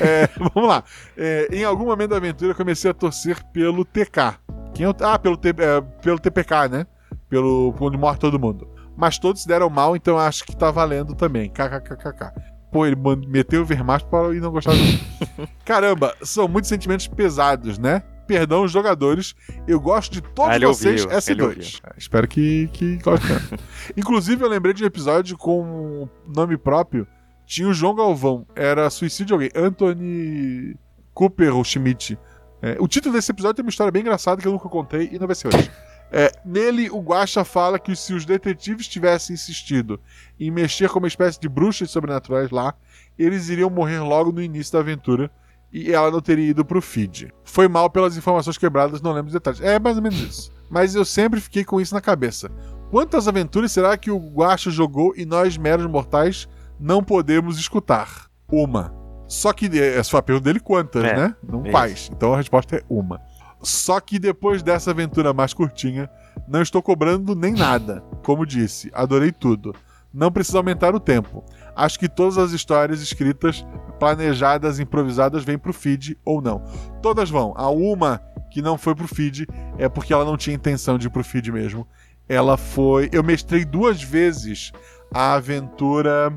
É, 0.00 0.28
vamos 0.54 0.68
lá. 0.68 0.82
É, 1.16 1.48
em 1.52 1.64
algum 1.64 1.84
momento 1.86 2.10
da 2.10 2.16
aventura, 2.16 2.52
eu 2.52 2.56
comecei 2.56 2.90
a 2.90 2.94
torcer 2.94 3.42
pelo 3.52 3.84
TK. 3.84 4.38
Quem 4.74 4.86
é 4.86 4.88
o- 4.88 4.94
ah, 5.02 5.18
pelo, 5.18 5.36
T- 5.36 5.50
é, 5.50 5.80
pelo 6.02 6.18
TPK, 6.18 6.68
né? 6.68 6.86
Pelo 7.28 7.74
onde 7.80 7.96
morre 7.96 8.16
todo 8.18 8.38
mundo. 8.38 8.68
Mas 8.96 9.18
todos 9.18 9.42
se 9.42 9.48
deram 9.48 9.68
mal, 9.68 9.96
então 9.96 10.18
acho 10.18 10.44
que 10.44 10.56
tá 10.56 10.70
valendo 10.70 11.14
também. 11.14 11.50
KKKKK. 11.50 12.32
Pô, 12.72 12.86
ele 12.86 12.96
meteu 13.28 13.62
o 13.62 13.64
Vermacho 13.64 14.06
para 14.06 14.34
e 14.34 14.40
não 14.40 14.50
gostar 14.50 14.72
do. 14.72 15.48
Caramba, 15.64 16.14
são 16.22 16.48
muitos 16.48 16.68
sentimentos 16.68 17.06
pesados, 17.06 17.78
né? 17.78 18.02
Perdão, 18.26 18.64
os 18.64 18.72
jogadores. 18.72 19.34
Eu 19.66 19.80
gosto 19.80 20.12
de 20.12 20.20
todos 20.20 20.52
Ah, 20.52 20.56
ele 20.56 20.66
vocês, 20.66 21.02
ouviu, 21.04 21.18
ele 21.18 21.20
S2. 21.20 21.42
ouviu. 21.44 21.62
É, 21.84 21.92
Espero 21.96 22.28
que, 22.28 22.68
que 22.72 22.96
gostem. 22.96 23.36
Inclusive, 23.96 24.42
eu 24.42 24.48
lembrei 24.48 24.72
de 24.72 24.82
um 24.82 24.86
episódio 24.86 25.36
com 25.36 26.08
nome 26.26 26.56
próprio. 26.56 27.06
Tinha 27.46 27.68
o 27.68 27.74
João 27.74 27.94
Galvão. 27.94 28.46
Era 28.54 28.88
suicídio 28.88 29.26
de 29.26 29.32
alguém. 29.34 29.50
Anthony 29.54 30.76
Cooper 31.12 31.54
ou 31.54 31.62
Schmidt. 31.64 32.18
É, 32.62 32.76
o 32.80 32.88
título 32.88 33.14
desse 33.14 33.30
episódio 33.30 33.56
tem 33.56 33.64
uma 33.64 33.70
história 33.70 33.92
bem 33.92 34.00
engraçada 34.00 34.40
que 34.40 34.48
eu 34.48 34.52
nunca 34.52 34.68
contei 34.68 35.10
e 35.12 35.18
não 35.18 35.26
vai 35.26 35.36
ser 35.36 35.48
hoje. 35.48 35.70
É, 36.10 36.30
nele, 36.44 36.88
o 36.90 37.00
Guaxa 37.00 37.44
fala 37.44 37.78
que 37.78 37.94
se 37.96 38.14
os 38.14 38.24
detetives 38.24 38.86
tivessem 38.88 39.34
insistido 39.34 40.00
em 40.38 40.50
mexer 40.50 40.88
com 40.88 40.98
uma 40.98 41.08
espécie 41.08 41.40
de 41.40 41.48
bruxas 41.48 41.90
sobrenaturais 41.90 42.50
lá, 42.50 42.72
eles 43.18 43.48
iriam 43.48 43.68
morrer 43.68 43.98
logo 43.98 44.30
no 44.32 44.40
início 44.40 44.72
da 44.72 44.78
aventura 44.78 45.30
e 45.74 45.92
ela 45.92 46.08
não 46.08 46.20
teria 46.20 46.50
ido 46.50 46.64
pro 46.64 46.80
feed. 46.80 47.34
Foi 47.42 47.66
mal 47.66 47.90
pelas 47.90 48.16
informações 48.16 48.56
quebradas, 48.56 49.02
não 49.02 49.10
lembro 49.12 49.26
os 49.26 49.32
detalhes. 49.32 49.60
É 49.60 49.76
mais 49.80 49.96
ou 49.96 50.02
menos 50.02 50.20
isso. 50.20 50.52
Mas 50.70 50.94
eu 50.94 51.04
sempre 51.04 51.40
fiquei 51.40 51.64
com 51.64 51.80
isso 51.80 51.92
na 51.92 52.00
cabeça. 52.00 52.48
Quantas 52.90 53.26
aventuras 53.26 53.72
será 53.72 53.96
que 53.96 54.08
o 54.10 54.18
Guaxa 54.18 54.70
jogou 54.70 55.12
e 55.16 55.26
nós, 55.26 55.56
meros 55.58 55.86
mortais, 55.86 56.46
não 56.78 57.02
podemos 57.02 57.58
escutar? 57.58 58.26
Uma. 58.48 58.94
Só 59.26 59.52
que, 59.52 59.66
essa 59.80 60.10
foi 60.10 60.20
a 60.20 60.22
pergunta 60.22 60.44
dele, 60.44 60.60
quantas, 60.60 61.02
É, 61.02 61.16
né? 61.16 61.36
Não 61.42 61.62
isso. 61.62 61.70
quais. 61.72 62.10
Então 62.12 62.32
a 62.32 62.36
resposta 62.36 62.76
é 62.76 62.82
uma. 62.88 63.20
Só 63.60 63.98
que 63.98 64.18
depois 64.18 64.62
dessa 64.62 64.92
aventura 64.92 65.32
mais 65.32 65.52
curtinha, 65.52 66.08
não 66.46 66.62
estou 66.62 66.80
cobrando 66.82 67.34
nem 67.34 67.52
nada. 67.52 68.00
Como 68.22 68.46
disse, 68.46 68.90
adorei 68.94 69.32
tudo. 69.32 69.74
Não 70.12 70.30
precisa 70.30 70.58
aumentar 70.58 70.94
o 70.94 71.00
tempo. 71.00 71.42
Acho 71.74 71.98
que 71.98 72.08
todas 72.08 72.38
as 72.38 72.52
histórias 72.52 73.00
escritas, 73.00 73.66
planejadas, 73.98 74.78
improvisadas, 74.80 75.44
vêm 75.44 75.58
pro 75.58 75.72
feed 75.72 76.18
ou 76.24 76.40
não. 76.40 76.62
Todas 77.02 77.30
vão. 77.30 77.52
A 77.56 77.68
uma 77.70 78.20
que 78.50 78.60
não 78.62 78.78
foi 78.78 78.94
pro 78.94 79.08
feed 79.08 79.46
é 79.78 79.88
porque 79.88 80.12
ela 80.12 80.24
não 80.24 80.36
tinha 80.36 80.54
intenção 80.56 80.96
de 80.98 81.06
ir 81.06 81.10
pro 81.10 81.24
feed 81.24 81.50
mesmo. 81.52 81.86
Ela 82.28 82.56
foi. 82.56 83.08
Eu 83.12 83.22
mestrei 83.22 83.64
duas 83.64 84.02
vezes 84.02 84.72
a 85.12 85.34
aventura 85.34 86.32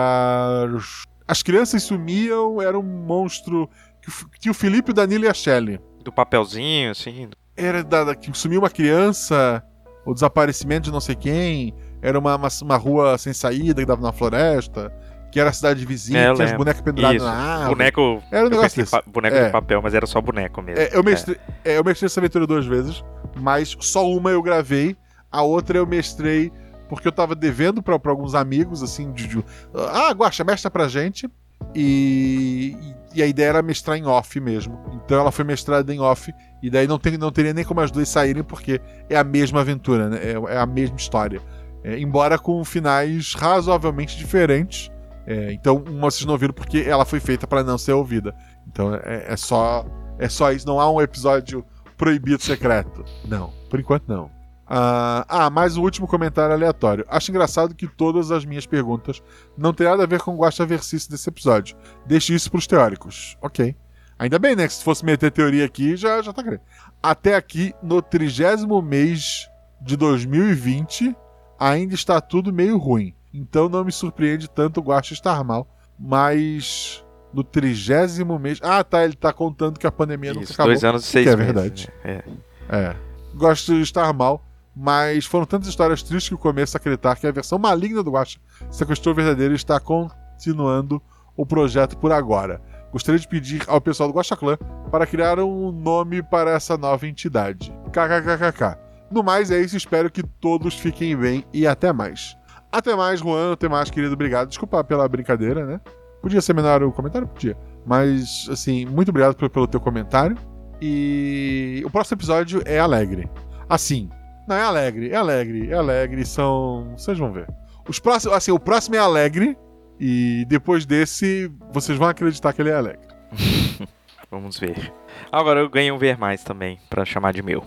das. 0.00 1.04
As 1.28 1.42
crianças 1.42 1.82
sumiam, 1.82 2.60
era 2.62 2.78
um 2.78 2.82
monstro. 2.82 3.68
Que, 4.00 4.08
o 4.08 4.12
F- 4.12 4.26
que 4.40 4.50
o 4.50 4.54
Felipe, 4.54 4.90
o 4.92 4.94
Danilo 4.94 5.24
e 5.24 5.28
a 5.28 5.34
Shelley. 5.34 5.80
Do 6.04 6.12
papelzinho, 6.12 6.92
assim. 6.92 7.28
Era 7.56 7.82
da, 7.82 8.04
da- 8.04 8.14
que 8.14 8.30
sumiu 8.36 8.60
uma 8.60 8.70
criança, 8.70 9.62
o 10.04 10.14
desaparecimento 10.14 10.84
de 10.84 10.92
não 10.92 11.00
sei 11.00 11.16
quem. 11.16 11.74
Era 12.00 12.18
uma, 12.18 12.36
uma, 12.36 12.48
uma 12.62 12.76
rua 12.76 13.18
sem 13.18 13.32
saída 13.32 13.80
que 13.80 13.86
dava 13.86 14.00
na 14.02 14.12
floresta. 14.12 14.92
Que 15.36 15.40
era 15.40 15.50
a 15.50 15.52
cidade 15.52 15.84
vizinha, 15.84 16.18
É, 16.18 16.22
tinha 16.22 16.32
as 16.32 16.38
lembro. 16.38 16.56
bonecas 16.56 16.80
penduradas 16.80 17.16
Isso. 17.20 17.24
na 17.26 17.32
árvore. 17.34 17.68
Boneco. 17.74 18.22
Era 18.32 18.46
um 18.46 18.48
negócio 18.48 18.82
desse. 18.82 18.96
boneco 19.06 19.36
É. 19.36 19.44
de 19.44 19.52
papel, 19.52 19.82
mas 19.82 19.92
era 19.92 20.06
só 20.06 20.18
boneco 20.18 20.62
mesmo. 20.62 20.80
É, 20.80 20.88
eu, 20.96 21.04
mestrei, 21.04 21.36
é, 21.62 21.76
eu 21.76 21.84
mestrei 21.84 22.06
essa 22.06 22.18
aventura 22.20 22.46
duas 22.46 22.64
vezes, 22.64 23.04
mas 23.38 23.76
só 23.80 24.08
uma 24.10 24.30
eu 24.30 24.40
gravei, 24.40 24.96
a 25.30 25.42
outra 25.42 25.76
eu 25.76 25.86
mestrei 25.86 26.50
porque 26.88 27.06
eu 27.06 27.12
tava 27.12 27.34
devendo 27.34 27.82
pra, 27.82 27.98
pra 27.98 28.10
alguns 28.12 28.34
amigos, 28.34 28.82
assim, 28.82 29.12
de, 29.12 29.26
de- 29.26 29.44
ah, 29.74 30.10
Guaxa, 30.12 30.42
mestra 30.42 30.70
pra 30.70 30.88
gente. 30.88 31.28
E, 31.74 32.74
e 33.14 33.22
a 33.22 33.26
ideia 33.26 33.48
era 33.50 33.62
mestrar 33.62 33.98
em 33.98 34.06
off 34.06 34.40
mesmo. 34.40 34.80
Então 35.04 35.20
ela 35.20 35.30
foi 35.30 35.44
mestrada 35.44 35.92
em 35.94 36.00
off, 36.00 36.32
e 36.62 36.70
daí 36.70 36.86
não, 36.86 36.98
tem, 36.98 37.18
não 37.18 37.30
teria 37.30 37.52
nem 37.52 37.62
como 37.62 37.82
as 37.82 37.90
duas 37.90 38.08
saírem, 38.08 38.42
porque 38.42 38.80
é 39.10 39.18
a 39.18 39.24
mesma 39.24 39.60
aventura, 39.60 40.08
né? 40.08 40.18
É, 40.22 40.54
é 40.54 40.58
a 40.58 40.64
mesma 40.64 40.96
história. 40.96 41.42
É, 41.84 41.98
embora 41.98 42.38
com 42.38 42.64
finais 42.64 43.34
razoavelmente 43.34 44.16
diferentes. 44.16 44.90
É, 45.26 45.52
então, 45.52 45.76
uma 45.88 46.10
vocês 46.10 46.24
não 46.24 46.38
viram 46.38 46.54
porque 46.54 46.78
ela 46.78 47.04
foi 47.04 47.18
feita 47.18 47.46
pra 47.46 47.64
não 47.64 47.76
ser 47.76 47.92
ouvida. 47.92 48.34
Então 48.68 48.94
é, 48.94 49.32
é 49.32 49.36
só 49.36 49.84
é 50.18 50.28
só 50.28 50.52
isso. 50.52 50.66
Não 50.66 50.80
há 50.80 50.90
um 50.90 51.00
episódio 51.00 51.64
proibido 51.96 52.42
secreto. 52.42 53.04
Não, 53.24 53.52
por 53.68 53.80
enquanto 53.80 54.08
não. 54.08 54.30
Ah, 54.68 55.24
ah, 55.28 55.50
mais 55.50 55.76
um 55.76 55.82
último 55.82 56.08
comentário 56.08 56.52
aleatório. 56.52 57.04
Acho 57.08 57.30
engraçado 57.30 57.74
que 57.74 57.86
todas 57.86 58.32
as 58.32 58.44
minhas 58.44 58.66
perguntas 58.66 59.22
não 59.56 59.72
têm 59.72 59.86
nada 59.86 60.02
a 60.02 60.06
ver 60.06 60.20
com 60.20 60.34
o 60.34 60.38
Guaxa 60.38 60.66
Versice 60.66 61.08
desse 61.08 61.28
episódio. 61.28 61.76
Deixe 62.04 62.34
isso 62.34 62.50
pros 62.50 62.66
teóricos. 62.66 63.36
Ok. 63.40 63.76
Ainda 64.18 64.38
bem, 64.38 64.56
né? 64.56 64.66
Que 64.66 64.72
se 64.72 64.82
fosse 64.82 65.04
meter 65.04 65.30
teoria 65.30 65.64
aqui, 65.64 65.96
já, 65.96 66.20
já 66.20 66.32
tá 66.32 66.42
querendo. 66.42 66.62
Até 67.02 67.36
aqui, 67.36 67.74
no 67.82 68.02
trigésimo 68.02 68.82
mês 68.82 69.48
de 69.80 69.96
2020, 69.96 71.14
ainda 71.58 71.94
está 71.94 72.20
tudo 72.20 72.52
meio 72.52 72.76
ruim. 72.76 73.14
Então 73.32 73.68
não 73.68 73.84
me 73.84 73.92
surpreende 73.92 74.48
tanto 74.48 74.80
o 74.80 74.82
Guaxa 74.82 75.12
estar 75.14 75.42
mal. 75.44 75.66
Mas 75.98 77.04
no 77.32 77.44
trigésimo 77.44 78.38
mês. 78.38 78.58
Ah, 78.62 78.82
tá. 78.82 79.04
Ele 79.04 79.14
tá 79.14 79.32
contando 79.32 79.78
que 79.78 79.86
a 79.86 79.92
pandemia 79.92 80.32
nunca 80.32 80.44
Isso, 80.44 80.54
acabou. 80.54 80.72
dois 80.72 80.84
anos 80.84 81.04
e 81.04 81.06
seis 81.06 81.24
que 81.26 81.30
é 81.32 81.36
meses. 81.36 81.52
verdade. 81.52 81.92
né? 82.04 82.22
É. 82.68 82.76
É. 82.78 82.96
Gosto 83.34 83.74
de 83.74 83.82
estar 83.82 84.10
mal, 84.12 84.42
mas 84.74 85.26
foram 85.26 85.44
tantas 85.46 85.68
histórias 85.68 86.02
tristes 86.02 86.28
que 86.28 86.34
eu 86.34 86.38
começo 86.38 86.76
a 86.76 86.78
acreditar 86.78 87.14
que 87.16 87.26
a 87.26 87.30
versão 87.32 87.58
maligna 87.58 88.02
do 88.02 88.10
Guacha 88.10 88.38
sequestrou 88.70 89.12
o 89.12 89.16
verdadeiro 89.16 89.52
e 89.52 89.56
está 89.56 89.78
continuando 89.78 91.00
o 91.36 91.44
projeto 91.44 91.96
por 91.98 92.12
agora. 92.12 92.60
Gostaria 92.92 93.18
de 93.20 93.28
pedir 93.28 93.62
ao 93.66 93.80
pessoal 93.80 94.08
do 94.08 94.14
Guacha 94.16 94.36
Clã 94.36 94.56
para 94.90 95.06
criar 95.06 95.38
um 95.38 95.70
nome 95.70 96.22
para 96.22 96.52
essa 96.52 96.78
nova 96.78 97.06
entidade. 97.06 97.70
KKKKK. 97.92 98.78
No 99.10 99.22
mais 99.22 99.50
é 99.50 99.60
isso, 99.60 99.76
espero 99.76 100.10
que 100.10 100.22
todos 100.22 100.74
fiquem 100.74 101.14
bem 101.16 101.44
e 101.52 101.66
até 101.66 101.92
mais. 101.92 102.36
Até 102.76 102.94
mais, 102.94 103.20
Juan, 103.20 103.54
até 103.54 103.70
mais, 103.70 103.90
querido, 103.90 104.12
obrigado. 104.12 104.48
Desculpa 104.48 104.84
pela 104.84 105.08
brincadeira, 105.08 105.64
né? 105.64 105.80
Podia 106.20 106.42
ser 106.42 106.52
menor 106.52 106.82
o 106.82 106.92
comentário? 106.92 107.26
Podia. 107.26 107.56
Mas, 107.86 108.46
assim, 108.50 108.84
muito 108.84 109.08
obrigado 109.08 109.34
pelo, 109.34 109.66
teu 109.66 109.80
comentário. 109.80 110.36
E 110.78 111.82
o 111.86 111.90
próximo 111.90 112.18
episódio 112.18 112.60
é 112.66 112.78
alegre. 112.78 113.30
Assim, 113.66 114.10
não 114.46 114.56
é 114.56 114.62
alegre, 114.62 115.10
é 115.10 115.16
alegre, 115.16 115.70
é 115.70 115.74
alegre. 115.74 116.26
São. 116.26 116.92
Vocês 116.98 117.18
vão 117.18 117.32
ver. 117.32 117.48
Os 117.88 117.98
próximos, 117.98 118.36
assim, 118.36 118.50
o 118.50 118.60
próximo 118.60 118.96
é 118.96 118.98
alegre. 118.98 119.56
E 119.98 120.44
depois 120.46 120.84
desse, 120.84 121.50
vocês 121.72 121.96
vão 121.96 122.08
acreditar 122.08 122.52
que 122.52 122.60
ele 122.60 122.68
é 122.68 122.74
alegre. 122.74 123.08
Vamos 124.30 124.58
ver. 124.58 124.92
Agora 125.32 125.60
eu 125.60 125.70
ganho 125.70 125.94
um 125.94 125.98
ver 125.98 126.18
mais 126.18 126.44
também, 126.44 126.78
pra 126.90 127.06
chamar 127.06 127.32
de 127.32 127.42
meu. 127.42 127.64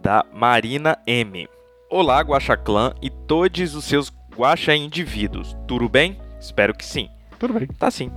Da 0.00 0.24
Marina 0.32 0.96
M. 1.08 1.48
Olá, 1.94 2.22
Guaxa 2.22 2.56
Clã 2.56 2.94
e 3.02 3.10
todos 3.10 3.74
os 3.74 3.84
seus 3.84 4.10
Guaxa 4.34 4.74
indivíduos. 4.74 5.54
Tudo 5.68 5.90
bem? 5.90 6.18
Espero 6.40 6.72
que 6.72 6.86
sim. 6.86 7.10
Tudo 7.38 7.52
bem. 7.52 7.66
Tá 7.66 7.90
sim. 7.90 8.10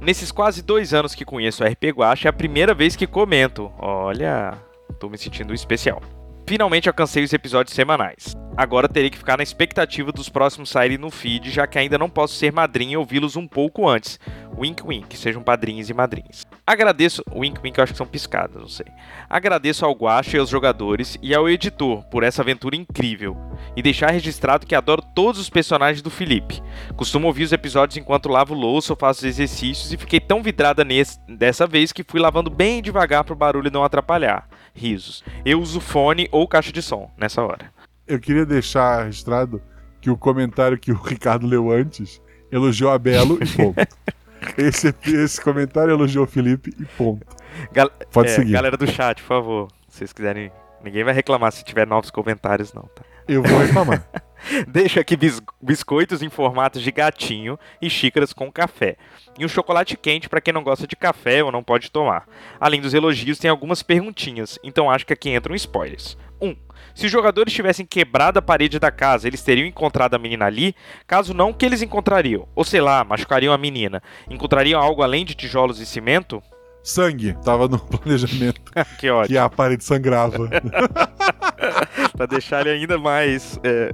Nesses 0.00 0.32
quase 0.32 0.62
dois 0.62 0.94
anos 0.94 1.14
que 1.14 1.22
conheço 1.22 1.62
o 1.62 1.66
RP 1.66 1.90
Guacha, 1.94 2.28
é 2.28 2.30
a 2.30 2.32
primeira 2.32 2.72
vez 2.72 2.96
que 2.96 3.06
comento. 3.06 3.70
Olha, 3.78 4.56
tô 4.98 5.10
me 5.10 5.18
sentindo 5.18 5.52
especial. 5.52 6.00
Finalmente 6.46 6.88
alcancei 6.88 7.22
os 7.22 7.32
episódios 7.32 7.74
semanais. 7.74 8.36
Agora 8.54 8.88
terei 8.88 9.08
que 9.08 9.16
ficar 9.16 9.38
na 9.38 9.42
expectativa 9.42 10.12
dos 10.12 10.28
próximos 10.28 10.68
saírem 10.68 10.98
no 10.98 11.10
feed, 11.10 11.50
já 11.50 11.66
que 11.66 11.78
ainda 11.78 11.96
não 11.96 12.10
posso 12.10 12.34
ser 12.34 12.52
madrinha 12.52 12.94
e 12.94 12.96
ouvi-los 12.96 13.34
um 13.34 13.46
pouco 13.48 13.88
antes. 13.88 14.20
Wink 14.58 14.82
wink, 14.86 15.16
sejam 15.16 15.42
padrinhos 15.42 15.88
e 15.88 15.94
madrinhas. 15.94 16.44
Agradeço. 16.66 17.24
Wink 17.34 17.60
wink, 17.62 17.78
eu 17.78 17.82
acho 17.82 17.94
que 17.94 17.96
são 17.96 18.06
piscadas, 18.06 18.60
não 18.60 18.68
sei. 18.68 18.86
Agradeço 19.28 19.86
ao 19.86 19.94
Guacha 19.94 20.36
e 20.36 20.40
aos 20.40 20.50
jogadores 20.50 21.16
e 21.22 21.34
ao 21.34 21.48
editor 21.48 22.04
por 22.04 22.22
essa 22.22 22.42
aventura 22.42 22.76
incrível. 22.76 23.36
E 23.74 23.82
deixar 23.82 24.10
registrado 24.10 24.66
que 24.66 24.74
adoro 24.74 25.02
todos 25.14 25.40
os 25.40 25.48
personagens 25.48 26.02
do 26.02 26.10
Felipe. 26.10 26.62
Costumo 26.94 27.28
ouvir 27.28 27.44
os 27.44 27.52
episódios 27.52 27.96
enquanto 27.96 28.28
lavo 28.28 28.52
louça 28.52 28.92
ou 28.92 28.98
faço 28.98 29.26
exercícios 29.26 29.92
e 29.92 29.96
fiquei 29.96 30.20
tão 30.20 30.42
vidrada 30.42 30.84
nesse, 30.84 31.18
dessa 31.26 31.66
vez 31.66 31.90
que 31.90 32.04
fui 32.06 32.20
lavando 32.20 32.50
bem 32.50 32.82
devagar 32.82 33.24
para 33.24 33.32
o 33.32 33.36
barulho 33.36 33.70
não 33.70 33.82
atrapalhar. 33.82 34.46
Risos. 34.74 35.22
Eu 35.44 35.60
uso 35.60 35.80
fone 35.80 36.28
ou 36.32 36.46
caixa 36.48 36.72
de 36.72 36.82
som 36.82 37.10
nessa 37.16 37.42
hora. 37.42 37.72
Eu 38.06 38.18
queria 38.18 38.46
deixar 38.46 39.04
registrado 39.04 39.62
que 40.00 40.10
o 40.10 40.16
comentário 40.16 40.78
que 40.78 40.92
o 40.92 40.96
Ricardo 41.02 41.46
leu 41.46 41.70
antes 41.70 42.20
elogiou 42.50 42.90
a 42.90 42.98
Belo 42.98 43.38
e 43.42 43.46
ponto. 43.46 43.80
esse, 44.58 44.94
esse 45.04 45.40
comentário 45.40 45.92
elogiou 45.92 46.24
o 46.24 46.28
Felipe 46.28 46.74
e 46.78 46.84
ponto. 46.84 47.26
Gal 47.72 47.90
Pode 48.10 48.30
é, 48.30 48.34
seguir. 48.34 48.52
Galera 48.52 48.76
do 48.76 48.86
chat, 48.86 49.22
por 49.22 49.28
favor. 49.28 49.68
Se 49.88 49.98
vocês 49.98 50.12
quiserem. 50.12 50.50
Ninguém 50.82 51.04
vai 51.04 51.14
reclamar 51.14 51.52
se 51.52 51.64
tiver 51.64 51.86
novos 51.86 52.10
comentários, 52.10 52.72
não, 52.72 52.82
tá? 52.82 53.02
Eu 53.28 53.42
vou 53.42 53.58
reclamar. 53.58 54.04
Deixo 54.68 55.00
aqui 55.00 55.16
bis 55.16 55.40
biscoitos 55.60 56.22
em 56.22 56.28
formatos 56.28 56.82
de 56.82 56.90
gatinho 56.90 57.58
e 57.80 57.88
xícaras 57.88 58.32
com 58.32 58.50
café. 58.50 58.96
E 59.38 59.44
um 59.44 59.48
chocolate 59.48 59.96
quente 59.96 60.28
para 60.28 60.40
quem 60.40 60.52
não 60.52 60.62
gosta 60.62 60.86
de 60.86 60.96
café 60.96 61.42
ou 61.42 61.52
não 61.52 61.62
pode 61.62 61.90
tomar. 61.90 62.26
Além 62.60 62.80
dos 62.80 62.94
elogios, 62.94 63.38
tem 63.38 63.50
algumas 63.50 63.82
perguntinhas, 63.82 64.58
então 64.62 64.90
acho 64.90 65.06
que 65.06 65.12
aqui 65.12 65.30
entram 65.30 65.54
spoilers. 65.54 66.16
1. 66.40 66.48
Um, 66.48 66.56
se 66.94 67.06
os 67.06 67.12
jogadores 67.12 67.52
tivessem 67.52 67.86
quebrado 67.86 68.38
a 68.38 68.42
parede 68.42 68.78
da 68.78 68.90
casa, 68.90 69.26
eles 69.26 69.42
teriam 69.42 69.66
encontrado 69.66 70.14
a 70.14 70.18
menina 70.18 70.46
ali? 70.46 70.74
Caso 71.06 71.32
não, 71.32 71.50
o 71.50 71.54
que 71.54 71.64
eles 71.64 71.80
encontrariam? 71.80 72.48
Ou 72.54 72.64
sei 72.64 72.80
lá, 72.80 73.04
machucariam 73.04 73.54
a 73.54 73.58
menina. 73.58 74.02
Encontrariam 74.28 74.80
algo 74.80 75.02
além 75.02 75.24
de 75.24 75.34
tijolos 75.34 75.80
e 75.80 75.86
cimento? 75.86 76.42
Sangue, 76.82 77.36
tava 77.44 77.68
no 77.68 77.78
planejamento. 77.86 78.60
que 78.98 79.08
ótimo. 79.08 79.28
Que 79.28 79.38
a 79.38 79.48
parede 79.48 79.84
sangrava. 79.84 80.48
pra 82.16 82.26
deixar 82.26 82.66
ele 82.66 82.70
ainda 82.80 82.98
mais. 82.98 83.58
É... 83.62 83.90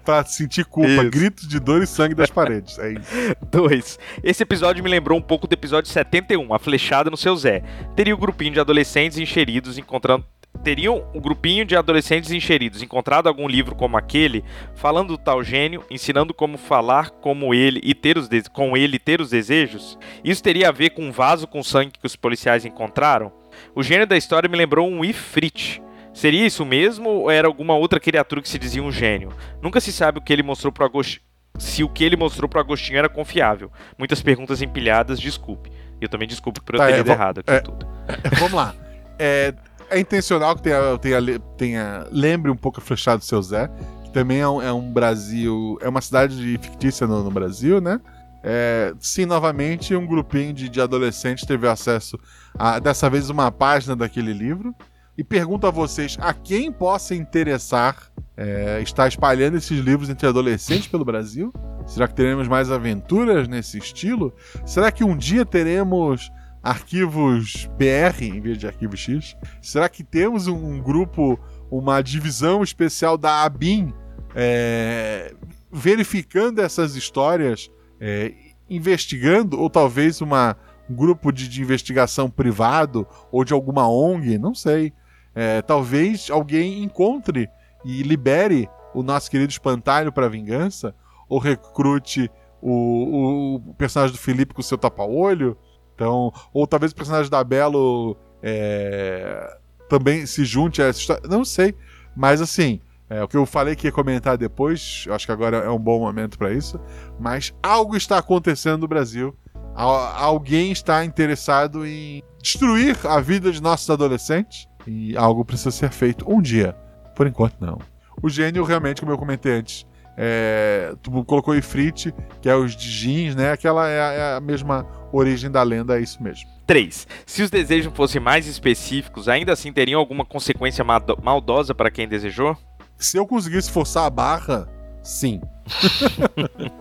pra 0.00 0.24
sentir 0.24 0.64
culpa, 0.64 1.04
gritos 1.04 1.46
de 1.46 1.60
dor 1.60 1.82
e 1.82 1.86
sangue 1.86 2.14
das 2.14 2.30
paredes. 2.30 2.78
É 2.78 2.92
isso. 2.92 3.36
2. 3.50 3.98
Esse 4.22 4.42
episódio 4.42 4.82
me 4.82 4.90
lembrou 4.90 5.18
um 5.18 5.22
pouco 5.22 5.46
do 5.46 5.52
episódio 5.52 5.90
71, 5.90 6.52
A 6.52 6.58
Flechada 6.58 7.10
no 7.10 7.16
Seu 7.16 7.36
Zé. 7.36 7.62
Teria 7.94 8.14
o 8.14 8.18
grupinho 8.18 8.52
de 8.52 8.60
adolescentes 8.60 9.18
encheridos 9.18 9.78
encontrando. 9.78 10.24
Teriam 10.62 11.08
um 11.14 11.20
grupinho 11.20 11.64
de 11.64 11.74
adolescentes 11.74 12.30
encheridos 12.30 12.82
encontrado 12.82 13.28
algum 13.28 13.48
livro 13.48 13.74
como 13.74 13.96
aquele, 13.96 14.44
falando 14.74 15.16
do 15.16 15.18
tal 15.18 15.42
gênio, 15.42 15.82
ensinando 15.90 16.34
como 16.34 16.58
falar 16.58 17.10
como 17.10 17.54
ele 17.54 17.80
e 17.82 17.94
ter 17.94 18.18
os 18.18 18.28
com 18.52 18.76
ele 18.76 18.96
e 18.96 18.98
ter 18.98 19.22
os 19.22 19.30
desejos? 19.30 19.98
Isso 20.22 20.42
teria 20.42 20.68
a 20.68 20.72
ver 20.72 20.90
com 20.90 21.02
um 21.02 21.12
vaso 21.12 21.46
com 21.46 21.62
sangue 21.62 21.98
que 21.98 22.06
os 22.06 22.14
policiais 22.14 22.66
encontraram? 22.66 23.32
O 23.74 23.82
gênio 23.82 24.06
da 24.06 24.16
história 24.16 24.48
me 24.48 24.56
lembrou 24.56 24.88
um 24.88 25.04
Ifrit. 25.04 25.82
Seria 26.12 26.46
isso 26.46 26.64
mesmo 26.64 27.08
ou 27.08 27.30
era 27.30 27.46
alguma 27.46 27.74
outra 27.74 28.00
criatura 28.00 28.42
que 28.42 28.48
se 28.48 28.58
dizia 28.58 28.82
um 28.82 28.92
gênio? 28.92 29.30
Nunca 29.62 29.80
se 29.80 29.92
sabe 29.92 30.18
o 30.18 30.22
que 30.22 30.32
ele 30.32 30.42
mostrou 30.42 30.72
pro 30.72 30.84
Agostinho. 30.84 31.22
Se 31.58 31.82
o 31.84 31.88
que 31.88 32.04
ele 32.04 32.16
mostrou 32.16 32.48
pro 32.48 32.60
Agostinho 32.60 32.98
era 32.98 33.08
confiável. 33.08 33.70
Muitas 33.98 34.22
perguntas 34.22 34.60
empilhadas, 34.62 35.20
desculpe. 35.20 35.70
E 36.00 36.04
eu 36.04 36.08
também 36.08 36.26
desculpe 36.26 36.60
por 36.60 36.74
eu 36.74 36.80
Tá, 36.80 36.86
ter 36.86 37.06
é, 37.06 37.12
errado 37.12 37.38
aqui 37.38 37.52
é. 37.52 37.60
tudo. 37.60 37.86
Vamos 38.38 38.52
lá. 38.52 38.74
É, 39.18 39.54
é 39.90 39.98
intencional 40.00 40.56
que 40.56 40.62
tenha, 40.62 40.98
tenha, 40.98 41.38
tenha- 41.56 42.06
lembre 42.10 42.50
um 42.50 42.56
pouco 42.56 42.80
a 42.80 42.82
Flechada 42.82 43.18
do 43.18 43.24
Seu 43.24 43.42
Zé, 43.42 43.68
que 44.04 44.10
também 44.12 44.40
é 44.40 44.48
um, 44.48 44.62
é 44.62 44.72
um 44.72 44.92
Brasil. 44.92 45.78
É 45.80 45.88
uma 45.88 46.00
cidade 46.00 46.36
fictícia 46.62 47.06
no, 47.06 47.22
no 47.22 47.30
Brasil, 47.30 47.80
né? 47.80 48.00
É, 48.42 48.94
sim, 48.98 49.26
novamente, 49.26 49.94
um 49.94 50.06
grupinho 50.06 50.52
de, 50.54 50.68
de 50.68 50.80
adolescentes 50.80 51.44
teve 51.46 51.68
acesso 51.68 52.18
a, 52.58 52.78
dessa 52.78 53.10
vez, 53.10 53.28
uma 53.28 53.52
página 53.52 53.94
daquele 53.94 54.32
livro. 54.32 54.74
E 55.18 55.22
pergunto 55.22 55.66
a 55.66 55.70
vocês: 55.70 56.16
a 56.20 56.32
quem 56.32 56.72
possa 56.72 57.14
interessar 57.14 58.10
é, 58.36 58.80
estar 58.80 59.06
espalhando 59.06 59.58
esses 59.58 59.78
livros 59.78 60.08
entre 60.08 60.26
adolescentes 60.26 60.86
pelo 60.86 61.04
Brasil? 61.04 61.52
Será 61.86 62.08
que 62.08 62.14
teremos 62.14 62.48
mais 62.48 62.70
aventuras 62.70 63.46
nesse 63.46 63.76
estilo? 63.76 64.32
Será 64.64 64.90
que 64.90 65.04
um 65.04 65.16
dia 65.16 65.44
teremos 65.44 66.30
arquivos 66.62 67.68
BR 67.78 68.22
em 68.22 68.40
vez 68.40 68.58
de 68.58 68.66
arquivo 68.66 68.96
X? 68.96 69.36
Será 69.62 69.88
que 69.88 70.04
temos 70.04 70.46
um, 70.46 70.80
grupo, 70.80 71.38
uma 71.70 72.02
divisão 72.02 72.62
especial 72.62 73.16
da 73.16 73.44
ABIN 73.44 73.92
é, 74.34 75.34
verificando 75.72 76.60
essas 76.60 76.96
histórias, 76.96 77.70
é, 78.00 78.32
investigando, 78.68 79.60
ou 79.60 79.68
talvez 79.68 80.20
uma, 80.20 80.56
um 80.88 80.94
grupo 80.94 81.32
de, 81.32 81.48
de 81.48 81.62
investigação 81.62 82.30
privado 82.30 83.06
ou 83.32 83.44
de 83.44 83.52
alguma 83.52 83.88
ONG? 83.88 84.38
Não 84.38 84.54
sei. 84.54 84.92
É, 85.34 85.62
talvez 85.62 86.30
alguém 86.30 86.82
encontre 86.82 87.48
e 87.84 88.02
libere 88.02 88.68
o 88.94 89.02
nosso 89.02 89.30
querido 89.30 89.50
espantalho 89.50 90.12
para 90.12 90.28
vingança, 90.28 90.94
ou 91.28 91.38
recrute 91.38 92.30
o, 92.60 93.54
o 93.56 93.74
personagem 93.74 94.14
do 94.14 94.20
Felipe 94.20 94.52
com 94.52 94.60
o 94.60 94.64
seu 94.64 94.76
tapa-olho. 94.76 95.56
Então, 96.00 96.32
ou 96.50 96.66
talvez 96.66 96.92
o 96.92 96.94
personagem 96.94 97.30
da 97.30 97.44
Belo 97.44 98.16
é, 98.42 99.54
também 99.86 100.24
se 100.24 100.46
junte 100.46 100.80
a 100.80 100.86
essa 100.86 100.98
história. 100.98 101.28
Não 101.28 101.44
sei. 101.44 101.74
Mas 102.16 102.40
assim, 102.40 102.80
é, 103.10 103.22
o 103.22 103.28
que 103.28 103.36
eu 103.36 103.44
falei 103.44 103.76
que 103.76 103.86
ia 103.86 103.92
comentar 103.92 104.38
depois, 104.38 105.04
acho 105.10 105.26
que 105.26 105.32
agora 105.32 105.58
é 105.58 105.68
um 105.68 105.78
bom 105.78 106.00
momento 106.00 106.38
para 106.38 106.54
isso. 106.54 106.80
Mas 107.18 107.52
algo 107.62 107.98
está 107.98 108.16
acontecendo 108.16 108.80
no 108.80 108.88
Brasil. 108.88 109.36
Al- 109.74 110.16
alguém 110.16 110.72
está 110.72 111.04
interessado 111.04 111.86
em 111.86 112.22
destruir 112.42 112.96
a 113.06 113.20
vida 113.20 113.52
de 113.52 113.60
nossos 113.60 113.90
adolescentes. 113.90 114.66
E 114.86 115.14
algo 115.18 115.44
precisa 115.44 115.70
ser 115.70 115.90
feito 115.90 116.24
um 116.26 116.40
dia. 116.40 116.74
Por 117.14 117.26
enquanto, 117.26 117.56
não. 117.60 117.78
O 118.22 118.30
gênio, 118.30 118.64
realmente, 118.64 119.02
como 119.02 119.12
eu 119.12 119.18
comentei 119.18 119.52
antes, 119.52 119.86
é, 120.16 120.94
tu 121.02 121.24
colocou 121.24 121.54
Ifrit, 121.54 122.14
que 122.40 122.48
é 122.48 122.54
os 122.54 122.76
jeans, 122.76 123.34
né? 123.34 123.52
Aquela 123.52 123.88
é 123.88 124.00
a, 124.00 124.12
é 124.12 124.36
a 124.36 124.40
mesma 124.40 124.86
origem 125.12 125.50
da 125.50 125.62
lenda, 125.62 125.98
é 125.98 126.02
isso 126.02 126.22
mesmo. 126.22 126.48
3. 126.66 127.06
Se 127.26 127.42
os 127.42 127.50
desejos 127.50 127.92
fossem 127.94 128.20
mais 128.20 128.46
específicos, 128.46 129.28
ainda 129.28 129.52
assim 129.52 129.72
teriam 129.72 129.98
alguma 129.98 130.24
consequência 130.24 130.84
maldosa 130.84 131.74
para 131.74 131.90
quem 131.90 132.06
desejou? 132.06 132.56
Se 132.96 133.16
eu 133.16 133.26
conseguisse 133.26 133.70
forçar 133.70 134.04
a 134.04 134.10
barra, 134.10 134.68
sim. 135.02 135.40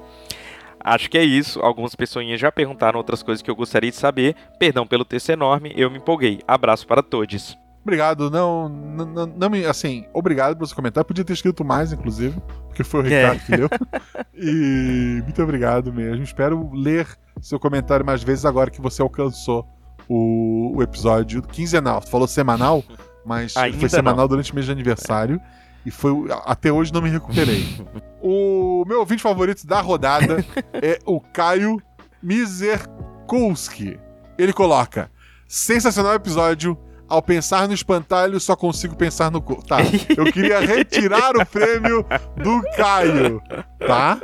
Acho 0.80 1.10
que 1.10 1.18
é 1.18 1.24
isso. 1.24 1.60
Algumas 1.60 1.96
pessoinhas 1.96 2.40
já 2.40 2.52
perguntaram 2.52 2.98
outras 2.98 3.22
coisas 3.22 3.42
que 3.42 3.50
eu 3.50 3.56
gostaria 3.56 3.90
de 3.90 3.96
saber. 3.96 4.36
Perdão 4.58 4.88
pelo 4.88 5.06
texto 5.06 5.30
enorme, 5.30 5.74
eu 5.76 5.90
me 5.90 5.98
empolguei. 5.98 6.40
Abraço 6.48 6.88
para 6.88 7.04
todos. 7.04 7.58
Obrigado, 7.90 8.30
não, 8.30 8.70
não, 8.70 9.06
não, 9.06 9.26
não 9.26 9.50
me, 9.50 9.66
assim, 9.66 10.06
obrigado 10.14 10.56
pelo 10.56 10.68
seu 10.68 10.76
comentário. 10.76 11.08
Podia 11.08 11.26
ter 11.26 11.34
escrito 11.34 11.66
mais, 11.66 11.92
inclusive, 11.92 12.40
porque 12.68 12.84
foi 12.84 13.02
o 13.02 13.08
É. 13.08 13.32
Ricardo 13.32 13.46
que 13.46 13.56
leu. 13.56 13.70
E 14.42 15.22
muito 15.24 15.42
obrigado 15.42 15.92
mesmo. 15.92 16.24
Espero 16.24 16.70
ler 16.72 17.08
seu 17.42 17.60
comentário 17.60 18.06
mais 18.06 18.22
vezes 18.22 18.46
agora 18.46 18.70
que 18.70 18.80
você 18.80 19.02
alcançou 19.02 19.68
o, 20.08 20.78
o 20.78 20.84
episódio 20.84 21.42
quinzenal. 21.42 22.00
Tu 22.00 22.12
falou 22.12 22.28
semanal, 22.28 22.84
mas 23.26 23.58
Ainda 23.58 23.80
foi 23.80 23.90
semanal 23.90 24.28
durante 24.28 24.52
o 24.52 24.56
mês 24.56 24.68
de 24.68 24.72
aniversário. 24.72 25.42
E 25.84 25.90
foi 25.90 26.14
até 26.46 26.72
hoje 26.72 26.94
não 26.94 27.02
me 27.02 27.10
recuperei. 27.10 27.66
o 28.22 28.86
meu 28.88 29.00
ouvinte 29.00 29.24
favorito 29.24 29.66
da 29.66 29.82
rodada 29.82 30.46
é 30.74 31.00
o 31.06 31.20
Caio 31.20 31.82
Mizerkowski. 32.22 34.00
Ele 34.38 34.54
coloca: 34.54 35.10
sensacional 35.48 36.14
episódio. 36.14 36.78
Ao 37.10 37.22
pensar 37.22 37.68
no 37.68 37.74
espantalho, 37.74 38.40
só 38.40 38.56
consigo 38.56 38.96
pensar 38.96 39.32
no. 39.32 39.42
Tá, 39.42 39.78
eu 40.16 40.32
queria 40.32 40.60
retirar 40.60 41.36
o 41.36 41.46
prêmio 41.46 42.06
do 42.38 42.62
Caio, 42.78 43.42
tá? 43.80 44.20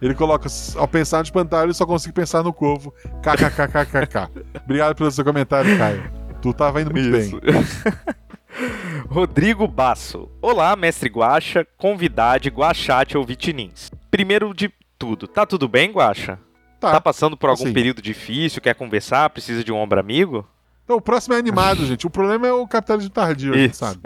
Ele 0.00 0.14
coloca, 0.14 0.48
ao 0.76 0.88
pensar 0.88 1.18
no 1.18 1.24
espantalho, 1.24 1.74
só 1.74 1.84
consigo 1.84 2.14
pensar 2.14 2.42
no 2.42 2.52
corvo. 2.52 2.94
KKKKKK. 3.22 4.30
Obrigado 4.64 4.94
pelo 4.96 5.10
seu 5.10 5.22
comentário, 5.24 5.76
Caio. 5.76 6.10
Tu 6.40 6.54
tava 6.54 6.80
indo 6.80 6.90
muito 6.90 7.14
Isso. 7.14 7.38
bem. 7.38 7.52
Rodrigo 9.08 9.68
Basso. 9.68 10.30
Olá, 10.40 10.74
mestre 10.74 11.10
Guaxa, 11.10 11.66
convidade, 11.76 12.48
Guaxate 12.48 13.18
ou 13.18 13.24
Vitinins. 13.24 13.90
Primeiro 14.10 14.54
de 14.54 14.72
tudo, 14.98 15.26
tá 15.28 15.44
tudo 15.44 15.68
bem, 15.68 15.92
Guaxa? 15.92 16.38
Tá. 16.80 16.92
Tá 16.92 17.00
passando 17.00 17.36
por 17.36 17.50
algum 17.50 17.64
Assim. 17.64 17.72
período 17.74 18.00
difícil, 18.00 18.62
quer 18.62 18.74
conversar, 18.74 19.28
precisa 19.30 19.62
de 19.62 19.70
um 19.70 19.76
ombro 19.76 20.00
amigo? 20.00 20.48
Então, 20.90 20.98
o 20.98 21.00
próximo 21.00 21.34
é 21.34 21.38
animado, 21.38 21.84
gente. 21.86 22.04
O 22.04 22.10
problema 22.10 22.48
é 22.48 22.52
o 22.52 22.66
capitalismo 22.66 23.10
tardio, 23.10 23.54
Isso. 23.54 23.76
sabe. 23.78 24.00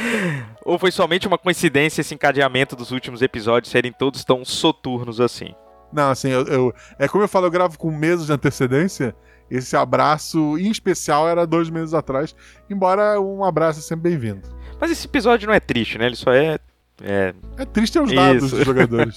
Ou 0.62 0.78
foi 0.78 0.90
somente 0.90 1.26
uma 1.26 1.38
coincidência 1.38 2.02
esse 2.02 2.14
encadeamento 2.14 2.76
dos 2.76 2.90
últimos 2.90 3.22
episódios 3.22 3.70
serem 3.72 3.90
todos 3.92 4.24
tão 4.24 4.44
soturnos 4.44 5.20
assim? 5.22 5.54
Não, 5.90 6.10
assim, 6.10 6.28
eu, 6.28 6.44
eu- 6.46 6.74
é 6.98 7.08
como 7.08 7.24
eu 7.24 7.28
falo, 7.28 7.46
eu 7.46 7.50
gravo 7.50 7.78
com 7.78 7.90
meses 7.90 8.26
de 8.26 8.32
antecedência. 8.32 9.16
Esse 9.50 9.74
abraço, 9.74 10.58
em 10.58 10.70
especial, 10.70 11.26
era 11.26 11.46
dois 11.46 11.70
meses 11.70 11.94
atrás. 11.94 12.36
Embora 12.68 13.18
um 13.18 13.42
abraço 13.42 13.78
é 13.78 13.82
sempre 13.82 14.10
bem-vindo. 14.10 14.46
Mas 14.78 14.90
esse 14.90 15.06
episódio 15.06 15.46
não 15.48 15.54
é 15.54 15.60
triste, 15.60 15.96
né? 15.96 16.04
Ele 16.04 16.16
só 16.16 16.30
é. 16.30 16.58
É... 17.02 17.34
É 17.56 17.64
triste 17.64 17.94
ter 17.94 18.02
os 18.02 18.12
dados 18.12 18.44
Isso. 18.44 18.56
dos 18.56 18.64
jogadores. 18.66 19.16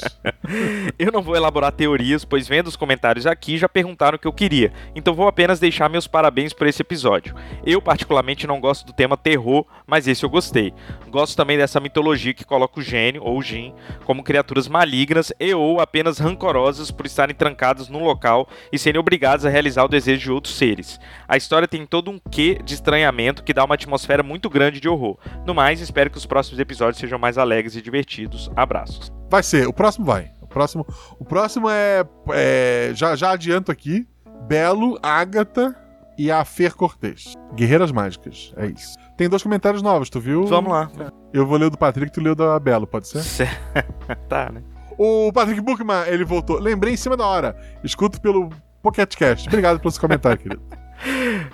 Eu 0.98 1.12
não 1.12 1.22
vou 1.22 1.36
elaborar 1.36 1.72
teorias, 1.72 2.26
pois 2.26 2.48
vendo 2.48 2.68
os 2.68 2.76
comentários 2.76 3.26
aqui 3.26 3.58
já 3.58 3.70
perguntaram 3.70 4.16
o 4.16 4.20
que 4.20 4.28
eu 4.28 4.34
queria, 4.34 4.72
então 4.96 5.14
vou 5.14 5.28
apenas 5.28 5.60
deixar 5.60 5.90
meus 5.90 6.08
parabéns 6.08 6.54
por 6.54 6.68
esse 6.68 6.82
episódio. 6.82 7.36
Eu, 7.66 7.82
particularmente, 7.82 8.48
não 8.48 8.60
gosto 8.60 8.86
do 8.86 8.94
tema 8.94 9.18
terror, 9.18 9.66
mas 9.86 10.08
esse 10.08 10.24
eu 10.24 10.30
gostei. 10.30 10.74
Gosto 11.10 11.36
também 11.36 11.58
dessa 11.58 11.80
mitologia 11.80 12.34
que 12.34 12.46
coloca 12.46 12.80
o 12.80 12.84
gênio, 12.84 13.24
ou 13.24 13.38
o 13.38 13.42
Jin, 13.42 13.74
como 14.06 14.24
criaturas 14.24 14.68
malignas 14.68 15.34
e 15.40 15.54
ou 15.54 15.80
apenas 15.80 16.20
rancorosas 16.20 16.90
por 16.90 17.06
estarem 17.06 17.36
trancadas 17.36 17.90
num 17.90 18.04
local 18.04 18.48
e 18.72 18.80
serem 18.80 19.00
obrigadas 19.00 19.46
a 19.46 19.50
realizar 19.50 19.84
o 19.84 19.90
desejo 19.90 20.22
de 20.22 20.32
outros 20.32 20.56
seres. 20.56 21.00
A 21.32 21.38
história 21.38 21.66
tem 21.66 21.86
todo 21.86 22.12
um 22.12 22.20
quê 22.30 22.60
de 22.62 22.74
estranhamento 22.74 23.42
que 23.42 23.54
dá 23.54 23.64
uma 23.64 23.76
atmosfera 23.76 24.22
muito 24.22 24.50
grande 24.50 24.82
de 24.82 24.90
horror. 24.90 25.18
No 25.48 25.56
mais, 25.56 25.80
espero 25.80 26.10
que 26.10 26.18
os 26.18 26.26
próximos 26.26 26.60
episódios 26.60 26.98
sejam 27.00 27.18
mais 27.18 27.38
alegres 27.38 27.74
e 27.74 27.82
divertidos. 27.82 28.52
Abraços. 28.54 29.14
Vai 29.30 29.42
ser, 29.42 29.66
o 29.66 29.72
próximo 29.72 30.06
vai. 30.06 30.30
O 30.42 30.48
próximo, 30.48 30.86
o 31.18 31.24
próximo 31.24 31.70
é. 31.70 32.04
é- 32.34 32.92
já, 32.94 33.16
já 33.16 33.32
adianto 33.32 33.72
aqui: 33.72 34.06
Belo, 34.46 35.00
Ágata 35.02 35.74
e 36.18 36.30
a 36.30 36.44
Fer 36.44 36.76
Cortez. 36.76 37.34
Guerreiras 37.56 37.94
Mágicas. 37.94 38.54
É 38.58 38.66
isso. 38.66 38.98
Tem 39.16 39.30
dois 39.30 39.42
comentários 39.42 39.82
novos, 39.82 40.10
tu 40.10 40.20
viu? 40.20 40.46
Vamos 40.48 40.74
lá. 40.74 40.92
Eu 41.32 41.48
vou 41.48 41.58
ler 41.58 41.68
o 41.68 41.70
do 41.70 41.78
Patrick, 41.78 42.12
tu 42.12 42.20
leu 42.20 42.34
o 42.34 42.36
da 42.36 42.60
Belo, 42.60 42.86
pode 42.86 43.08
ser? 43.08 43.48
Tá, 44.28 44.52
né? 44.52 44.62
O 44.98 45.32
Patrick 45.32 45.62
Buchmann, 45.62 46.08
ele 46.08 46.26
voltou. 46.26 46.60
Lembrei 46.60 46.94
em 46.94 46.98
cima 46.98 47.16
da 47.16 47.26
hora. 47.26 47.56
Escuto 47.86 48.20
pelo 48.20 48.50
Pocket 48.84 49.16
Cast. 49.16 49.48
Obrigado 49.48 49.80
pelo 49.80 49.92
seu 49.92 50.02
comentário, 50.02 50.38
querido. 50.38 50.81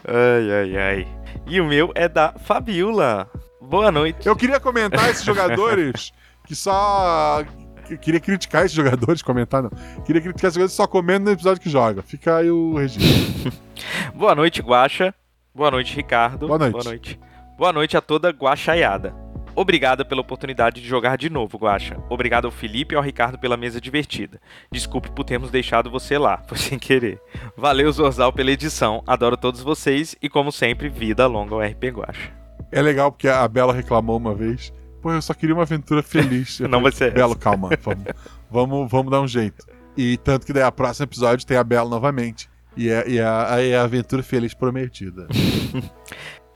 Ai, 0.06 0.52
ai, 0.52 0.78
ai. 0.78 1.08
E 1.46 1.62
o 1.62 1.66
meu 1.66 1.92
é 1.96 2.08
da 2.10 2.34
Fabiola. 2.34 3.30
Boa 3.62 3.92
noite. 3.92 4.28
Eu 4.28 4.36
queria 4.36 4.60
comentar 4.60 5.10
esses 5.10 5.24
jogadores 5.24 6.12
que 6.46 6.56
só. 6.56 7.44
Eu 7.90 7.98
queria 7.98 8.20
criticar 8.20 8.66
esses 8.66 8.76
jogadores, 8.76 9.22
comentar 9.22 9.64
não. 9.64 9.70
Queria 10.06 10.22
criticar 10.22 10.50
esses 10.50 10.56
jogadores 10.56 10.74
só 10.74 10.86
comendo 10.88 11.26
no 11.26 11.32
episódio 11.32 11.62
que 11.62 11.70
joga. 11.70 12.02
Fica 12.02 12.38
aí 12.38 12.52
o 12.52 12.76
registro. 12.76 13.52
Boa 14.14 14.36
noite, 14.36 14.62
Guaxa. 14.62 15.14
Boa 15.56 15.72
noite, 15.72 15.96
Ricardo. 15.96 16.48
Boa 16.48 16.60
noite. 16.60 16.74
Boa 16.74 16.84
noite. 16.84 17.20
Boa 17.58 17.74
noite 17.74 17.98
a 17.98 18.02
toda 18.02 18.30
Guaxaiada. 18.30 19.16
Obrigada 19.58 20.06
pela 20.06 20.22
oportunidade 20.22 20.80
de 20.80 20.88
jogar 20.88 21.18
de 21.18 21.32
novo, 21.32 21.58
Guaxa. 21.58 21.98
Obrigado 22.12 22.46
ao 22.46 22.52
Felipe 22.52 22.94
e 22.94 22.96
ao 22.96 23.02
Ricardo 23.02 23.40
pela 23.40 23.58
mesa 23.58 23.82
divertida. 23.82 24.40
Desculpe 24.72 25.10
por 25.10 25.24
termos 25.24 25.50
deixado 25.50 25.90
você 25.90 26.16
lá, 26.16 26.44
foi 26.48 26.60
sem 26.60 26.78
querer. 26.78 27.20
Valeu, 27.58 27.92
Zorzal, 27.92 28.32
pela 28.32 28.52
edição. 28.52 29.02
Adoro 29.08 29.36
todos 29.36 29.62
vocês 29.62 30.16
e, 30.22 30.30
como 30.30 30.52
sempre, 30.52 30.90
vida 30.90 31.26
longa 31.26 31.56
ao 31.56 31.62
RP 31.62 31.86
Guaxa. 31.86 32.32
É 32.72 32.80
legal 32.84 33.12
porque 33.12 33.28
a 33.28 33.48
Bela 33.48 33.74
reclamou 33.74 34.18
uma 34.18 34.36
vez. 34.36 34.72
Pô, 35.02 35.12
eu 35.12 35.24
só 35.24 35.34
queria 35.34 35.56
uma 35.56 35.64
aventura 35.64 36.04
feliz. 36.04 36.60
Não 36.70 36.80
vai 36.80 36.92
ser 36.92 37.12
Belo, 37.12 37.36
calma. 37.36 37.72
Vamos, 37.82 38.04
vamos, 38.52 38.92
vamos 38.92 39.12
dar 39.12 39.22
um 39.22 39.28
jeito. 39.28 39.66
E 39.98 40.18
tanto 40.18 40.46
que 40.46 40.54
daí 40.54 40.62
a 40.62 40.72
próximo 40.72 41.06
episódio 41.06 41.48
tem 41.48 41.58
a 41.58 41.64
Bela 41.64 41.90
novamente. 41.90 42.48
E 42.76 42.90
é, 42.90 43.10
e 43.10 43.18
é 43.18 43.26
a, 43.26 43.60
é 43.60 43.76
a 43.76 43.82
aventura 43.82 44.22
feliz 44.22 44.54
prometida. 44.54 45.28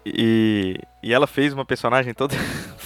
E, 0.05 0.79
e 1.03 1.13
ela 1.13 1.27
fez 1.27 1.53
uma 1.53 1.63
personagem 1.63 2.13
toda 2.13 2.35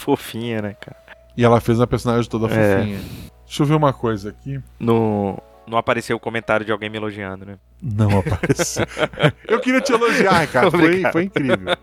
fofinha, 0.06 0.62
né, 0.62 0.76
cara? 0.80 0.98
E 1.36 1.44
ela 1.44 1.60
fez 1.60 1.80
uma 1.80 1.88
personagem 1.88 2.30
toda 2.30 2.46
É. 2.48 2.78
fofinha. 2.78 3.00
Deixa 3.46 3.64
eu 3.64 3.68
ver 3.68 3.76
uma 3.76 3.92
coisa 3.92 4.30
aqui. 4.30 4.60
No, 4.80 5.38
não 5.68 5.78
apareceu 5.78 6.16
o 6.16 6.20
comentário 6.20 6.66
de 6.66 6.72
alguém 6.72 6.90
me 6.90 6.98
elogiando, 6.98 7.46
né? 7.46 7.56
Não 7.82 8.20
apareceu. 8.20 8.86
eu 9.48 9.60
queria 9.60 9.82
te 9.82 9.92
elogiar, 9.92 10.40
Ricardo. 10.42 10.72
Foi, 10.72 11.02
foi 11.12 11.24
incrível. 11.24 11.76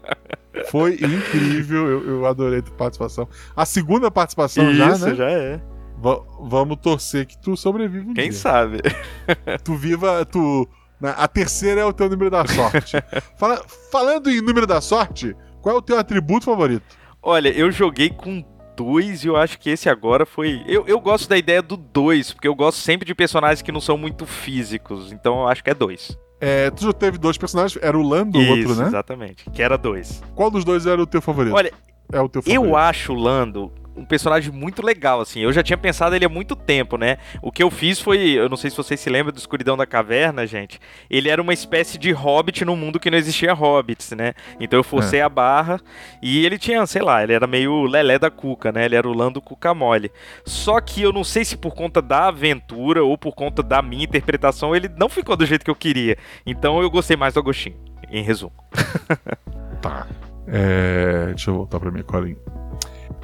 Foi 0.71 0.95
incrível. 0.95 1.87
Eu, 1.89 2.09
eu 2.09 2.27
adorei 2.27 2.61
a 2.61 2.63
tua 2.63 2.75
participação. 2.77 3.29
A 3.57 3.65
segunda 3.67 4.11
participação 4.11 4.73
já, 4.75 4.97
né? 4.99 5.15
já 5.15 5.31
é. 5.31 5.61
Va- 5.99 6.21
vamos 6.41 6.79
torcer 6.79 7.27
que 7.27 7.39
tu 7.39 7.57
sobreviva 7.57 8.11
um 8.11 8.15
Quem 8.15 8.31
dia. 8.31 8.39
sabe? 8.39 8.79
Tu 9.63 9.75
viva, 9.77 10.25
tu... 10.25 10.69
né, 11.01 11.15
A 11.17 11.29
terceira 11.29 11.81
é 11.83 11.85
o 11.85 11.93
teu 11.93 12.09
número 12.09 12.31
da 12.31 12.45
sorte. 12.47 12.97
Fala- 13.39 13.63
falando 13.93 14.29
em 14.31 14.41
número 14.41 14.67
da 14.67 14.81
sorte, 14.81 15.37
qual 15.61 15.77
é 15.77 15.79
o 15.79 15.83
teu 15.83 15.97
atributo 15.99 16.45
favorito? 16.47 16.85
Olha, 17.23 17.49
eu 17.51 17.71
joguei 17.71 18.11
com 18.11 18.45
dois 18.77 19.25
e 19.25 19.29
eu 19.29 19.37
acho 19.37 19.59
que 19.59 19.71
esse 19.71 19.89
agora 19.89 20.27
foi. 20.27 20.63
Eu, 20.67 20.87
eu 20.87 20.99
gosto 21.01 21.29
da 21.29 21.39
ideia 21.39 21.63
do 21.63 21.77
dois, 21.77 22.33
porque 22.33 22.49
eu 22.49 22.55
gosto 22.55 22.79
sempre 22.79 23.07
de 23.07 23.15
personagens 23.15 23.63
que 23.63 23.71
não 23.71 23.81
são 23.81 23.97
muito 23.97 24.27
físicos, 24.27 25.13
então 25.13 25.41
eu 25.43 25.49
acho 25.49 25.63
que 25.63 25.71
é 25.71 25.75
dois. 25.75 26.19
É, 26.41 26.71
tu 26.71 26.83
já 26.83 26.93
teve 26.93 27.19
dois 27.19 27.39
personagens, 27.39 27.81
era 27.81 27.97
o 27.97 28.03
Lando, 28.03 28.37
o 28.37 28.49
outro, 28.49 28.75
né? 28.75 28.87
exatamente. 28.87 29.49
Que 29.51 29.63
era 29.63 29.79
dois. 29.79 30.21
Qual 30.35 30.51
dos 30.51 30.65
dois 30.65 30.87
era 30.87 31.01
o 31.01 31.07
teu 31.07 31.23
favorito? 31.23 31.55
Olha, 31.55 31.73
é 32.13 32.21
o 32.21 32.29
teu 32.29 32.43
favorito. 32.43 32.65
Eu 32.65 32.77
acho 32.77 33.13
o 33.13 33.17
Lando 33.17 33.73
um 33.97 34.05
personagem 34.05 34.53
muito 34.53 34.85
legal, 34.85 35.21
assim. 35.21 35.41
Eu 35.41 35.53
já 35.53 35.63
tinha 35.63 35.77
pensado 35.77 36.15
ele 36.15 36.25
há 36.25 36.29
muito 36.29 36.57
tempo, 36.57 36.97
né? 36.97 37.19
O 37.41 37.53
que 37.53 37.63
eu 37.63 37.71
fiz 37.71 38.01
foi, 38.01 38.19
eu 38.31 38.49
não 38.49 38.57
sei 38.57 38.71
se 38.71 38.77
vocês 38.77 38.99
se 38.99 39.11
lembram 39.11 39.33
do 39.33 39.39
Escuridão 39.39 39.77
da 39.77 39.87
Caverna, 39.87 40.47
gente. 40.47 40.81
Ele 41.11 41.29
era 41.29 41.41
uma 41.41 41.53
espécie 41.53 41.99
de 41.99 42.11
hobbit 42.13 42.65
num 42.65 42.77
mundo 42.77 42.99
que 42.99 43.11
não 43.11 43.19
existia 43.19 43.53
hobbits, 43.53 44.13
né? 44.13 44.35
Então 44.59 44.79
eu 44.79 44.85
forcei 44.85 45.21
a 45.21 45.29
barra 45.29 45.81
e 46.23 46.45
ele 46.45 46.59
tinha, 46.59 46.85
sei 46.87 47.03
lá, 47.03 47.23
ele 47.23 47.33
era 47.33 47.47
meio 47.47 47.85
lelé 47.85 48.19
da 48.19 48.31
cuca, 48.31 48.73
né? 48.73 48.85
Ele 48.85 48.97
era 48.97 49.09
o 49.09 49.13
Lando 49.13 49.41
cuca 49.41 49.75
mole. 49.75 50.11
Só 50.45 50.81
que 50.81 51.03
eu 51.03 51.13
não 51.13 51.25
sei 51.25 51.45
se 51.45 51.57
por 51.57 51.75
conta 51.75 52.01
da 52.01 52.29
aventura 52.29 53.05
ou 53.05 53.17
por 53.19 53.35
conta 53.35 53.63
da 53.63 53.83
minha 53.83 54.05
interpretação, 54.05 54.75
ele 54.75 54.89
não 54.97 55.09
ficou 55.09 55.37
do 55.37 55.47
jeito 55.47 55.65
que 55.65 55.71
eu 55.71 55.77
queria. 55.77 56.17
Então 56.47 56.81
eu 56.81 56.91
gostei 56.91 57.17
mais 57.17 57.35
do 57.35 57.41
Agostinho, 57.41 57.77
em 58.11 58.23
resumo. 58.23 58.53
Tá. 59.83 60.07
É, 60.47 61.27
deixa 61.27 61.51
eu 61.51 61.57
voltar 61.57 61.81
pra 61.81 61.91
minha 61.91 62.05
colinha. 62.05 62.37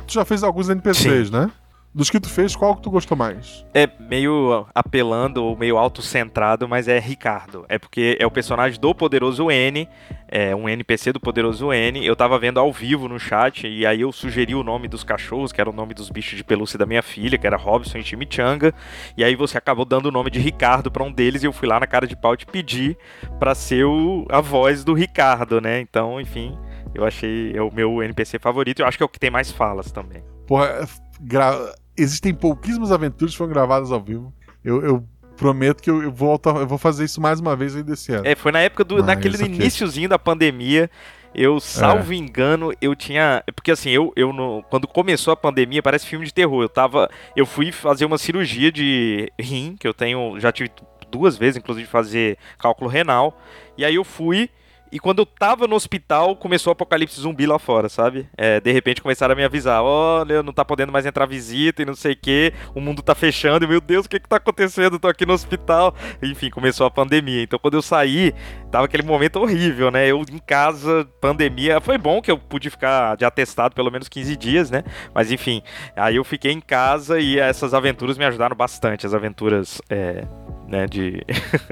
Tu 0.09 0.15
já 0.15 0.25
fez 0.25 0.43
alguns 0.43 0.69
NPCs, 0.69 1.31
né? 1.31 1.51
Dos 1.95 2.11
que 2.11 2.21
tu 2.21 2.29
fez, 2.29 2.55
qual 2.55 2.77
que 2.77 2.83
tu 2.83 2.91
gostou 2.91 3.17
mais? 3.17 3.65
É 3.75 3.89
meio 3.99 4.67
apelando 4.75 5.43
ou 5.43 5.57
meio 5.57 5.79
autocentrado, 5.79 6.69
mas 6.69 6.87
é 6.87 6.99
Ricardo. 6.99 7.65
É 7.69 7.79
porque 7.79 8.17
é 8.21 8.27
o 8.27 8.31
personagem 8.31 8.79
do 8.79 8.95
Poderoso 8.95 9.51
N, 9.51 9.89
é 10.29 10.55
um 10.55 10.69
NPC 10.69 11.13
do 11.13 11.19
Poderoso 11.19 11.73
N. 11.73 12.05
Eu 12.07 12.15
tava 12.15 12.39
vendo 12.39 12.61
ao 12.61 12.71
vivo 12.73 13.09
no 13.09 13.19
chat 13.19 13.67
e 13.67 13.87
aí 13.87 14.03
eu 14.03 14.13
sugeri 14.13 14.55
o 14.55 14.63
nome 14.63 14.87
dos 14.87 15.03
cachorros, 15.03 15.51
que 15.51 15.61
era 15.61 15.69
o 15.71 15.73
nome 15.73 15.95
dos 15.95 16.11
bichos 16.11 16.37
de 16.37 16.45
pelúcia 16.45 16.79
da 16.79 16.85
minha 16.87 17.03
filha, 17.03 17.39
que 17.39 17.47
era 17.47 17.57
Robson 17.57 17.99
e 17.99 18.05
Chimichanga. 18.05 18.73
E 19.17 19.25
aí 19.25 19.35
você 19.35 19.57
acabou 19.59 19.87
dando 19.87 20.07
o 20.07 20.13
nome 20.13 20.31
de 20.31 20.39
Ricardo 20.39 20.91
pra 20.91 21.03
um 21.03 21.11
deles 21.11 21.43
e 21.43 21.47
eu 21.47 21.53
fui 21.55 21.67
lá 21.67 21.81
na 21.81 21.87
cara 21.87 22.07
de 22.07 22.15
pau 22.15 22.37
te 22.37 22.47
pedir 22.47 22.97
pra 23.41 23.55
ser 23.55 23.85
o- 23.85 24.27
a 24.31 24.41
voz 24.43 24.85
do 24.85 24.93
Ricardo, 24.93 25.59
né? 25.61 25.81
Então, 25.81 26.21
enfim, 26.21 26.57
eu 26.95 27.05
achei 27.05 27.53
é 27.55 27.63
o 27.63 27.71
meu 27.73 28.03
NPC 28.03 28.39
favorito. 28.39 28.81
Eu 28.81 28.87
acho 28.87 28.97
que 28.97 29.03
é 29.03 29.07
o 29.07 29.09
que 29.09 29.19
tem 29.21 29.31
mais 29.31 29.51
falas 29.51 29.91
também. 29.91 30.23
Porra, 30.47 30.89
gra- 31.21 31.75
existem 31.97 32.33
pouquíssimas 32.35 32.91
aventuras 32.93 33.33
que 33.33 33.39
foram 33.39 33.51
gravadas 33.53 33.91
ao 33.93 34.01
vivo. 34.01 34.33
Eu, 34.65 34.83
eu 34.85 35.05
prometo 35.37 35.83
que 35.83 35.91
eu, 35.91 36.03
eu 36.03 36.11
vou, 36.13 36.41
eu 36.45 36.67
vou 36.67 36.79
fazer 36.79 37.05
isso 37.05 37.21
mais 37.21 37.39
uma 37.41 37.55
vez 37.55 37.77
ainda 37.77 37.93
esse 37.93 38.13
ano. 38.13 38.27
É, 38.27 38.35
foi 38.35 38.51
na 38.53 38.61
época 38.61 38.85
do. 38.85 38.97
Mas, 38.97 39.07
naquele 39.07 39.37
iníciozinho 39.63 40.09
da 40.09 40.19
pandemia. 40.19 40.91
Eu, 41.35 41.61
salvo 41.61 42.13
engano, 42.15 42.73
eu 42.81 42.97
tinha. 42.97 43.45
Porque 43.55 43.71
assim, 43.71 43.91
eu, 43.91 44.13
eu 44.17 44.33
no- 44.33 44.63
quando 44.71 44.89
começou 44.89 45.31
a 45.33 45.37
pandemia, 45.37 45.83
parece 45.83 46.07
filme 46.07 46.25
de 46.25 46.33
terror. 46.33 46.63
Eu 46.63 46.69
tava. 46.71 47.09
Eu 47.37 47.45
fui 47.45 47.71
fazer 47.71 48.07
uma 48.07 48.17
cirurgia 48.17 48.73
de 48.73 49.31
rim, 49.39 49.77
que 49.79 49.87
eu 49.87 49.93
tenho. 49.93 50.41
Já 50.41 50.51
tive 50.51 50.71
duas 51.11 51.37
vezes, 51.37 51.59
inclusive, 51.59 51.87
fazer 51.87 52.39
cálculo 52.59 52.89
renal. 52.91 53.39
E 53.77 53.85
aí 53.85 53.95
eu 53.97 54.05
fui. 54.05 54.49
E 54.91 54.99
quando 54.99 55.21
eu 55.21 55.27
tava 55.27 55.67
no 55.67 55.77
hospital, 55.77 56.37
começou 56.37 56.71
o 56.71 56.73
apocalipse 56.73 57.21
zumbi 57.21 57.47
lá 57.47 57.59
fora, 57.59 57.89
sabe? 57.89 58.29
É, 58.37 58.61
de 58.61 58.73
repente 58.73 59.03
começaram 59.03 59.33
a 59.33 59.37
me 59.37 59.45
avisar: 59.45 59.83
olha, 59.83 60.43
não 60.43 60.53
tá 60.53 60.65
podendo 60.65 60.93
mais 60.93 61.05
entrar 61.07 61.27
visita 61.27 61.83
e 61.83 61.85
não 61.85 61.95
sei 61.95 62.13
o 62.13 62.17
que, 62.17 62.53
o 62.75 62.81
mundo 62.81 63.03
tá 63.03 63.15
fechando, 63.15 63.65
e 63.65 63.69
meu 63.69 63.81
Deus, 63.81 64.07
o 64.07 64.09
que 64.09 64.19
que 64.19 64.29
tá 64.29 64.37
acontecendo? 64.37 64.95
Eu 64.95 65.01
tô 65.01 65.09
aqui 65.09 65.27
no 65.27 65.33
hospital. 65.33 65.95
Enfim, 66.23 66.51
começou 66.51 66.87
a 66.87 66.91
pandemia. 66.91 67.43
Então 67.43 67.59
quando 67.59 67.75
eu 67.75 67.83
saí, 67.83 68.33
tava 68.71 68.87
aquele 68.87 69.03
momento 69.03 69.37
horrível, 69.37 69.91
né? 69.91 70.07
Eu 70.07 70.25
em 70.31 70.39
casa, 70.39 71.07
pandemia. 71.21 71.81
Foi 71.81 71.99
bom 71.99 72.21
que 72.23 72.31
eu 72.31 72.39
pude 72.39 72.71
ficar 72.71 73.17
de 73.17 73.25
atestado 73.25 73.75
pelo 73.75 73.91
menos 73.91 74.09
15 74.09 74.37
dias, 74.37 74.71
né? 74.71 74.85
Mas 75.15 75.31
enfim, 75.31 75.63
aí 75.97 76.17
eu 76.17 76.25
fiquei 76.25 76.53
em 76.53 76.61
casa 76.61 77.21
e 77.21 77.39
essas 77.39 77.75
aventuras 77.75 78.17
me 78.17 78.25
ajudaram 78.25 78.57
bastante. 78.57 79.07
As 79.07 79.15
aventuras 79.15 79.81
é, 79.91 80.25
né, 80.69 80.87
de 80.87 81.25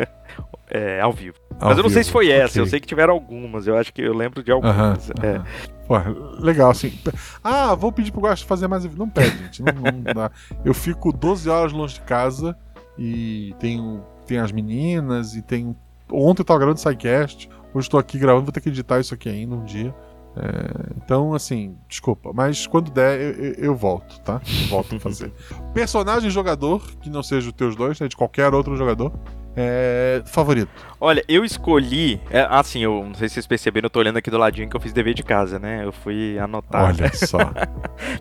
é, 0.70 1.00
ao 1.00 1.12
vivo. 1.12 1.36
Ao 1.60 1.68
Mas 1.68 1.78
eu 1.78 1.82
não 1.82 1.90
sei 1.90 1.98
vivo, 1.98 2.06
se 2.06 2.12
foi 2.12 2.30
essa, 2.30 2.54
ok. 2.54 2.62
eu 2.62 2.66
sei 2.66 2.80
que 2.80 2.86
tiveram 2.86 3.14
algumas, 3.14 3.66
eu 3.66 3.76
acho 3.76 3.92
que 3.92 4.02
eu 4.02 4.14
lembro 4.14 4.42
de 4.42 4.50
algumas. 4.50 5.10
Aham, 5.10 5.14
é. 5.22 5.36
aham. 5.36 5.44
Pô, 5.86 5.94
legal, 6.40 6.70
assim. 6.70 6.98
Ah, 7.44 7.74
vou 7.74 7.92
pedir 7.92 8.10
pro 8.10 8.20
Guaxa 8.22 8.44
fazer 8.44 8.66
mais. 8.66 8.84
Não 8.96 9.08
pede, 9.08 9.38
gente. 9.38 9.62
Não, 9.62 9.72
não 9.72 10.02
dá. 10.02 10.32
Eu 10.64 10.74
fico 10.74 11.12
12 11.12 11.48
horas 11.48 11.72
longe 11.72 11.94
de 11.94 12.00
casa 12.00 12.56
e 12.98 13.54
tenho, 13.60 14.02
tenho 14.26 14.42
as 14.42 14.50
meninas 14.50 15.36
e 15.36 15.42
tenho. 15.42 15.76
Ontem 16.10 16.40
eu 16.42 16.44
tava 16.44 16.58
gravando 16.58 16.80
SciCast, 16.80 17.48
hoje 17.72 17.86
estou 17.86 18.00
aqui 18.00 18.18
gravando, 18.18 18.44
vou 18.46 18.52
ter 18.52 18.60
que 18.60 18.68
editar 18.68 18.98
isso 18.98 19.14
aqui 19.14 19.28
ainda 19.28 19.54
um 19.54 19.64
dia. 19.64 19.94
É, 20.38 20.92
então, 21.02 21.32
assim, 21.32 21.76
desculpa, 21.88 22.30
mas 22.34 22.66
quando 22.66 22.90
der 22.90 23.18
eu, 23.20 23.30
eu- 23.32 23.54
eu 23.54 23.74
volto, 23.74 24.20
tá? 24.20 24.40
Volto 24.68 24.96
a 24.96 25.00
fazer. 25.00 25.32
Personagem 25.72 26.28
jogador, 26.30 26.82
que 27.00 27.08
não 27.08 27.22
seja 27.22 27.48
os 27.48 27.54
teus 27.54 27.74
dois, 27.74 27.98
né? 27.98 28.06
De 28.08 28.16
qualquer 28.16 28.52
outro 28.52 28.76
jogador. 28.76 29.12
É, 29.58 30.22
favorito. 30.26 30.68
Olha, 31.00 31.24
eu 31.26 31.42
escolhi. 31.42 32.20
é, 32.30 32.46
assim, 32.50 32.80
eu 32.80 33.02
não 33.06 33.14
sei 33.14 33.26
se 33.26 33.34
vocês 33.36 33.46
perceberam, 33.46 33.86
eu 33.86 33.90
tô 33.90 33.98
olhando 34.00 34.18
aqui 34.18 34.30
do 34.30 34.36
ladinho 34.36 34.68
que 34.68 34.76
eu 34.76 34.80
fiz 34.80 34.92
dever 34.92 35.14
de 35.14 35.22
casa, 35.22 35.58
né? 35.58 35.82
Eu 35.82 35.92
fui 35.92 36.38
anotar. 36.38 36.84
Olha 36.94 37.10
só. 37.16 37.38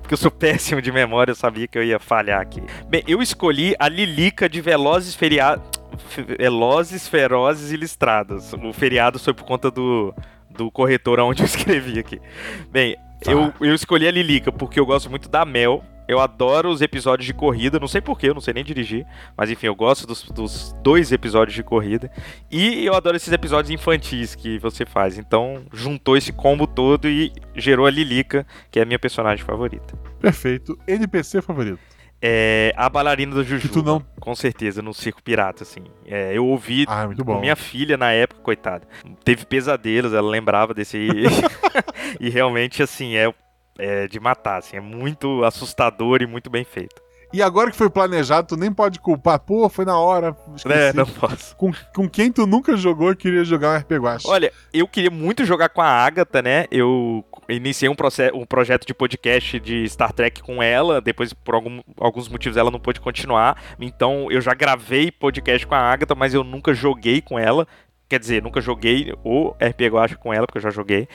Porque 0.02 0.14
eu 0.14 0.18
sou 0.18 0.32
péssimo 0.32 0.82
de 0.82 0.94
memória, 0.94 1.32
eu 1.32 1.36
sabia 1.36 1.68
que 1.68 1.78
eu 1.78 1.84
ia 1.84 2.00
falhar 2.00 2.40
aqui. 2.40 2.64
Bem, 2.88 3.04
eu 3.06 3.22
escolhi 3.22 3.76
a 3.78 3.90
Lilica 3.90 4.48
de 4.48 4.62
Velozes 4.62 5.14
Feriados. 5.14 5.66
Velozes, 6.40 7.06
Ferozes 7.08 7.72
e 7.74 7.76
Listrados. 7.78 8.54
O 8.54 8.72
feriado 8.72 9.20
foi 9.20 9.34
por 9.34 9.44
conta 9.46 9.70
do, 9.70 10.14
do 10.58 10.72
corretor 10.72 11.20
onde 11.20 11.42
eu 11.44 11.46
escrevi 11.48 12.00
aqui. 12.00 12.20
Bem, 12.72 12.98
Tá. 13.24 13.32
eu, 13.32 13.52
eu 13.62 13.74
escolhi 13.74 14.08
a 14.08 14.12
Lilica 14.12 14.52
porque 14.52 14.80
eu 14.80 14.86
gosto 14.86 15.10
muito 15.10 15.30
da 15.30 15.46
Mel. 15.46 15.84
Eu 16.08 16.20
adoro 16.20 16.70
os 16.70 16.82
episódios 16.84 17.26
de 17.26 17.34
corrida, 17.34 17.80
não 17.80 17.88
sei 17.88 18.00
porquê, 18.00 18.30
eu 18.30 18.34
não 18.36 18.42
sei 18.42 18.54
nem 18.54 18.64
dirigir, 18.64 19.08
mas 19.36 19.50
enfim, 19.50 19.66
eu 19.66 19.74
gosto 19.74 20.06
dos, 20.06 20.22
dos 20.30 20.76
dois 20.84 21.12
episódios 21.12 21.56
de 21.56 21.64
corrida. 21.64 22.12
E 22.52 22.86
eu 22.86 22.94
adoro 22.94 23.18
esses 23.18 23.34
episódios 23.34 23.72
infantis 23.72 24.36
que 24.36 24.60
você 24.60 24.86
faz. 24.86 25.18
Então, 25.18 25.64
juntou 25.74 26.16
esse 26.16 26.32
combo 26.32 26.68
todo 26.68 27.10
e 27.10 27.32
gerou 27.56 27.88
a 27.88 27.90
Lilica, 27.90 28.46
que 28.70 28.78
é 28.78 28.84
a 28.84 28.86
minha 28.86 29.00
personagem 29.00 29.44
favorita. 29.44 29.98
Perfeito. 30.20 30.78
NPC 30.88 31.42
favorito. 31.42 31.80
É 32.28 32.74
a 32.76 32.90
bailarina 32.90 33.36
do 33.36 33.44
Juju. 33.44 33.70
Que 33.70 33.82
não- 33.84 34.04
Com 34.20 34.34
certeza, 34.34 34.82
no 34.82 34.94
Circo 34.96 35.22
Pirata, 35.22 35.62
assim. 35.62 35.82
É, 36.08 36.34
eu 36.36 36.44
ouvi 36.48 36.86
Ah, 36.88 37.06
bom. 37.24 37.40
minha 37.40 37.56
filha 37.56 37.96
na 37.98 38.12
época, 38.12 38.42
coitada. 38.42 38.88
Teve 39.24 39.46
pesadelos, 39.46 40.12
ela 40.12 40.28
lembrava 40.28 40.74
desse 40.74 40.98
aí. 40.98 41.10
e 42.20 42.28
realmente, 42.30 42.82
assim, 42.82 43.16
é, 43.16 43.32
é 43.78 44.08
de 44.08 44.20
matar, 44.20 44.58
assim. 44.58 44.76
É 44.78 44.82
muito 44.82 45.44
assustador 45.44 46.24
e 46.24 46.26
muito 46.26 46.50
bem 46.50 46.64
feito. 46.64 47.00
E 47.36 47.42
agora 47.42 47.70
que 47.70 47.76
foi 47.76 47.90
planejado, 47.90 48.48
tu 48.48 48.56
nem 48.58 48.72
pode 48.72 48.98
culpar. 49.00 49.38
Pô, 49.40 49.68
foi 49.68 49.84
na 49.84 50.00
hora. 50.00 50.36
Esqueci. 50.56 50.74
É, 50.74 50.94
não 50.94 51.06
posso. 51.06 51.54
Com, 51.58 51.72
com 51.94 52.08
quem 52.10 52.32
tu 52.32 52.48
nunca 52.48 52.78
jogou 52.78 53.12
e 53.12 53.16
queria 53.16 53.44
jogar 53.44 53.74
um 53.76 53.78
RP 53.78 53.92
Guacha? 53.98 54.28
Olha, 54.30 54.54
eu 54.74 54.88
queria 54.88 55.12
muito 55.12 55.44
jogar 55.44 55.68
com 55.70 55.82
a 55.82 55.88
Agatha, 55.88 56.42
né? 56.42 56.66
Eu 56.72 57.26
iniciei 57.50 57.90
um, 57.90 57.96
proce- 57.96 58.32
um 58.34 58.46
projeto 58.46 58.88
de 58.88 58.94
podcast 58.94 59.60
de 59.60 59.88
Star 59.90 60.14
Trek 60.14 60.42
com 60.42 60.64
ela, 60.64 61.02
depois, 61.02 61.34
por 61.34 61.56
algum- 61.56 61.82
alguns 62.00 62.30
motivos, 62.30 62.56
ela 62.58 62.72
não 62.72 62.80
pôde 62.80 63.02
continuar. 63.02 63.62
Então, 63.82 64.32
eu 64.32 64.40
já 64.40 64.54
gravei 64.54 65.12
podcast 65.12 65.68
com 65.68 65.76
a 65.76 65.80
Agatha, 65.80 66.16
mas 66.16 66.34
eu 66.34 66.44
nunca 66.44 66.74
joguei 66.74 67.20
com 67.22 67.38
ela. 67.38 67.68
Quer 68.08 68.20
dizer, 68.20 68.42
nunca 68.42 68.62
joguei 68.62 69.12
o 69.24 69.50
RP 69.60 69.82
Guacha 69.92 70.16
com 70.16 70.32
ela, 70.34 70.46
porque 70.48 70.60
eu 70.60 70.62
já 70.64 70.70
joguei. 70.70 71.08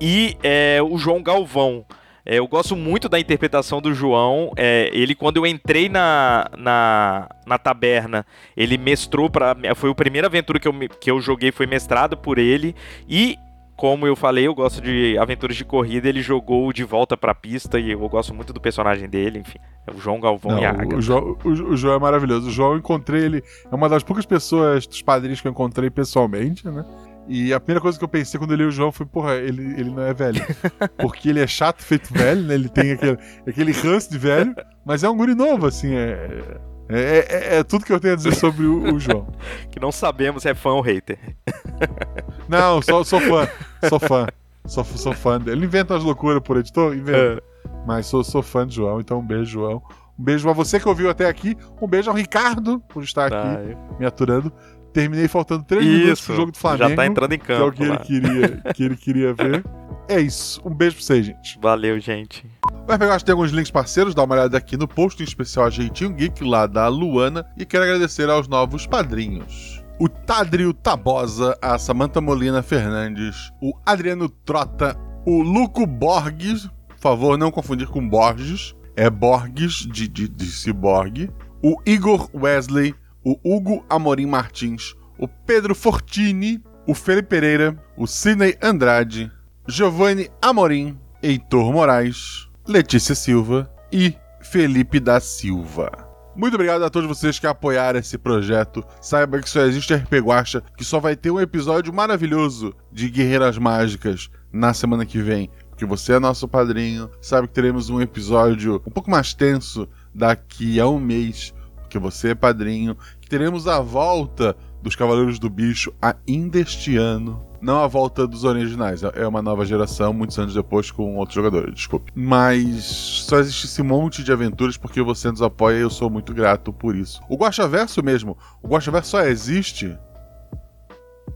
E 0.00 0.36
é, 0.42 0.78
o 0.82 0.98
João 0.98 1.22
Galvão. 1.22 1.84
É, 2.30 2.38
eu 2.38 2.46
gosto 2.46 2.76
muito 2.76 3.08
da 3.08 3.18
interpretação 3.18 3.82
do 3.82 3.92
João. 3.92 4.52
É, 4.56 4.88
ele, 4.92 5.16
quando 5.16 5.38
eu 5.38 5.44
entrei 5.44 5.88
na, 5.88 6.48
na, 6.56 7.28
na 7.44 7.58
taberna, 7.58 8.24
ele 8.56 8.78
mestrou 8.78 9.28
para 9.28 9.56
Foi 9.74 9.90
a 9.90 9.94
primeira 9.96 10.28
aventura 10.28 10.60
que 10.60 10.68
eu, 10.68 10.72
que 11.00 11.10
eu 11.10 11.20
joguei, 11.20 11.50
foi 11.50 11.66
mestrado 11.66 12.16
por 12.16 12.38
ele. 12.38 12.72
E, 13.08 13.36
como 13.74 14.06
eu 14.06 14.14
falei, 14.14 14.46
eu 14.46 14.54
gosto 14.54 14.80
de 14.80 15.18
aventuras 15.18 15.56
de 15.56 15.64
corrida. 15.64 16.08
Ele 16.08 16.22
jogou 16.22 16.72
de 16.72 16.84
volta 16.84 17.16
pra 17.16 17.34
pista 17.34 17.80
e 17.80 17.90
eu 17.90 18.08
gosto 18.08 18.32
muito 18.32 18.52
do 18.52 18.60
personagem 18.60 19.08
dele. 19.08 19.40
Enfim, 19.40 19.58
é 19.84 19.90
o 19.90 19.98
João 19.98 20.20
Galvão 20.20 20.52
Não, 20.52 20.62
e 20.62 20.64
a 20.64 20.70
Agatha. 20.70 20.96
o, 20.98 21.02
João, 21.02 21.36
o, 21.44 21.48
o 21.48 21.76
João 21.76 21.96
é 21.96 21.98
maravilhoso. 21.98 22.46
O 22.46 22.52
João 22.52 22.74
eu 22.74 22.78
encontrei 22.78 23.24
ele. 23.24 23.42
É 23.68 23.74
uma 23.74 23.88
das 23.88 24.04
poucas 24.04 24.24
pessoas 24.24 24.86
dos 24.86 25.02
padrinhos 25.02 25.40
que 25.40 25.48
eu 25.48 25.50
encontrei 25.50 25.90
pessoalmente, 25.90 26.64
né? 26.68 26.84
E 27.28 27.52
a 27.54 27.60
primeira 27.60 27.80
coisa 27.80 27.96
que 27.98 28.02
eu 28.04 28.08
pensei 28.08 28.38
quando 28.38 28.50
eu 28.52 28.56
li 28.56 28.64
o 28.64 28.70
João 28.72 28.90
foi, 28.90 29.06
porra, 29.06 29.34
ele, 29.36 29.62
ele 29.80 29.90
não 29.90 30.02
é 30.02 30.12
velho. 30.12 30.42
Porque 30.98 31.28
ele 31.28 31.40
é 31.40 31.46
chato, 31.46 31.82
feito 31.82 32.12
velho, 32.12 32.42
né? 32.42 32.54
Ele 32.54 32.68
tem 32.68 32.92
aquele, 32.92 33.18
aquele 33.46 33.72
ranço 33.72 34.10
de 34.10 34.18
velho, 34.18 34.54
mas 34.84 35.04
é 35.04 35.08
um 35.08 35.16
guri 35.16 35.34
novo, 35.34 35.66
assim. 35.66 35.94
É, 35.94 36.56
é, 36.88 36.98
é- 36.98 37.58
é 37.58 37.62
tudo 37.62 37.84
que 37.84 37.92
eu 37.92 38.00
tenho 38.00 38.14
a 38.14 38.16
dizer 38.16 38.34
sobre 38.34 38.66
o, 38.66 38.94
o 38.94 38.98
João. 38.98 39.28
Que 39.70 39.78
não 39.78 39.92
sabemos 39.92 40.42
se 40.42 40.48
é 40.48 40.54
fã 40.54 40.70
ou 40.70 40.80
hater. 40.80 41.18
Não, 42.48 42.82
sou, 42.82 43.04
sou 43.04 43.20
fã. 43.20 43.48
Sou 43.88 44.00
fã. 44.00 44.26
Sou, 44.66 44.84
sou 44.84 45.12
fã 45.12 45.38
dele. 45.38 45.58
Ele 45.58 45.66
inventa 45.66 45.94
umas 45.94 46.02
loucuras 46.04 46.42
por 46.42 46.56
editor? 46.56 46.94
Inventa. 46.96 47.42
Mas 47.86 48.06
sou, 48.06 48.24
sou 48.24 48.42
fã 48.42 48.66
de 48.66 48.74
João, 48.74 49.00
então 49.00 49.20
um 49.20 49.26
beijo, 49.26 49.44
João. 49.52 49.82
Um 50.18 50.22
beijo 50.24 50.48
a 50.50 50.52
você 50.52 50.78
que 50.80 50.88
ouviu 50.88 51.08
até 51.08 51.28
aqui. 51.28 51.56
Um 51.80 51.86
beijo 51.86 52.10
ao 52.10 52.16
Ricardo 52.16 52.80
por 52.88 53.02
estar 53.04 53.26
aqui 53.26 53.36
Tá, 53.56 53.62
eu- 53.62 53.78
me 53.98 54.04
aturando. 54.04 54.52
Terminei 54.92 55.28
faltando 55.28 55.64
3 55.64 55.84
minutos 55.84 56.10
Isso, 56.18 56.26
pro 56.26 56.36
jogo 56.36 56.52
do 56.52 56.58
Flamengo. 56.58 56.88
já 56.90 56.96
tá 56.96 57.06
entrando 57.06 57.32
em 57.32 57.38
que 57.38 57.52
é 57.52 57.60
o 57.60 57.72
campo. 57.72 58.04
que 58.04 58.14
ele, 58.14 58.28
queria, 58.28 58.48
que 58.74 58.82
ele 58.82 58.96
queria 58.96 59.34
ver. 59.34 59.64
É 60.08 60.20
isso. 60.20 60.60
Um 60.64 60.74
beijo 60.74 60.96
pra 60.96 61.04
vocês, 61.04 61.26
gente. 61.26 61.58
Valeu, 61.62 61.98
gente. 62.00 62.44
Vai 62.86 62.98
pegar, 62.98 63.14
acho 63.14 63.24
que 63.24 63.26
tem 63.26 63.32
alguns 63.32 63.52
links 63.52 63.70
parceiros, 63.70 64.14
dá 64.14 64.24
uma 64.24 64.34
olhada 64.34 64.56
aqui 64.58 64.76
no 64.76 64.88
post, 64.88 65.22
em 65.22 65.24
especial 65.24 65.66
a 65.66 65.70
Jeitinho 65.70 66.12
Geek, 66.12 66.42
lá 66.42 66.66
da 66.66 66.88
Luana, 66.88 67.46
e 67.56 67.64
quero 67.64 67.84
agradecer 67.84 68.28
aos 68.28 68.48
novos 68.48 68.86
padrinhos. 68.86 69.80
O 70.00 70.08
Tadrio 70.08 70.74
Tabosa, 70.74 71.56
a 71.62 71.78
Samantha 71.78 72.20
Molina 72.20 72.62
Fernandes, 72.62 73.52
o 73.62 73.72
Adriano 73.86 74.28
Trota, 74.28 74.96
o 75.24 75.42
Luco 75.42 75.86
Borges, 75.86 76.66
por 76.88 76.98
favor, 76.98 77.38
não 77.38 77.52
confundir 77.52 77.86
com 77.86 78.08
Borges, 78.08 78.74
é 78.96 79.08
Borges 79.08 79.86
de, 79.86 80.08
de, 80.08 80.26
de 80.28 80.46
ciborgue, 80.46 81.30
o 81.62 81.76
Igor 81.86 82.28
Wesley, 82.34 82.94
o 83.24 83.38
Hugo 83.44 83.84
Amorim 83.88 84.26
Martins, 84.26 84.94
o 85.18 85.28
Pedro 85.28 85.74
Fortini, 85.74 86.62
o 86.86 86.94
Felipe 86.94 87.28
Pereira, 87.28 87.76
o 87.96 88.06
Sidney 88.06 88.56
Andrade, 88.62 89.30
Giovanni 89.68 90.30
Amorim, 90.40 90.98
Heitor 91.22 91.72
Moraes, 91.72 92.48
Letícia 92.66 93.14
Silva 93.14 93.70
e 93.92 94.14
Felipe 94.40 94.98
da 94.98 95.20
Silva. 95.20 95.90
Muito 96.34 96.54
obrigado 96.54 96.82
a 96.84 96.90
todos 96.90 97.08
vocês 97.08 97.38
que 97.38 97.46
apoiaram 97.46 97.98
esse 97.98 98.16
projeto. 98.16 98.84
Saiba 99.00 99.40
que 99.40 99.50
só 99.50 99.60
existe 99.62 99.94
RP 99.94 100.14
Guacha, 100.20 100.62
que 100.76 100.84
só 100.84 100.98
vai 100.98 101.14
ter 101.14 101.30
um 101.30 101.40
episódio 101.40 101.92
maravilhoso 101.92 102.74
de 102.90 103.10
Guerreiras 103.10 103.58
Mágicas 103.58 104.30
na 104.52 104.72
semana 104.72 105.04
que 105.04 105.20
vem. 105.20 105.50
Porque 105.68 105.84
você 105.84 106.14
é 106.14 106.18
nosso 106.18 106.48
padrinho, 106.48 107.10
sabe 107.20 107.48
que 107.48 107.54
teremos 107.54 107.90
um 107.90 108.00
episódio 108.00 108.82
um 108.86 108.90
pouco 108.90 109.10
mais 109.10 109.34
tenso 109.34 109.88
daqui 110.14 110.78
a 110.80 110.88
um 110.88 110.98
mês, 110.98 111.52
porque 111.90 111.98
você 111.98 112.30
é 112.30 112.34
padrinho. 112.36 112.96
Que 113.20 113.28
teremos 113.28 113.66
a 113.66 113.80
volta 113.80 114.56
dos 114.80 114.94
Cavaleiros 114.94 115.40
do 115.40 115.50
Bicho 115.50 115.92
ainda 116.00 116.60
este 116.60 116.96
ano. 116.96 117.44
Não 117.60 117.82
a 117.82 117.86
volta 117.86 118.26
dos 118.26 118.44
originais, 118.44 119.02
é 119.02 119.26
uma 119.26 119.42
nova 119.42 119.66
geração, 119.66 120.14
muitos 120.14 120.38
anos 120.38 120.54
depois, 120.54 120.90
com 120.90 121.16
outros 121.16 121.34
jogadores, 121.34 121.74
desculpe. 121.74 122.10
Mas 122.14 122.84
só 122.84 123.38
existe 123.38 123.66
esse 123.66 123.82
monte 123.82 124.24
de 124.24 124.32
aventuras 124.32 124.78
porque 124.78 125.02
você 125.02 125.30
nos 125.30 125.42
apoia 125.42 125.76
e 125.76 125.82
eu 125.82 125.90
sou 125.90 126.08
muito 126.08 126.32
grato 126.32 126.72
por 126.72 126.96
isso. 126.96 127.20
O 127.28 127.36
Guaxaverso 127.36 128.02
mesmo, 128.02 128.38
o 128.62 128.68
Guaxaverso 128.68 129.10
só 129.10 129.20
existe. 129.24 129.94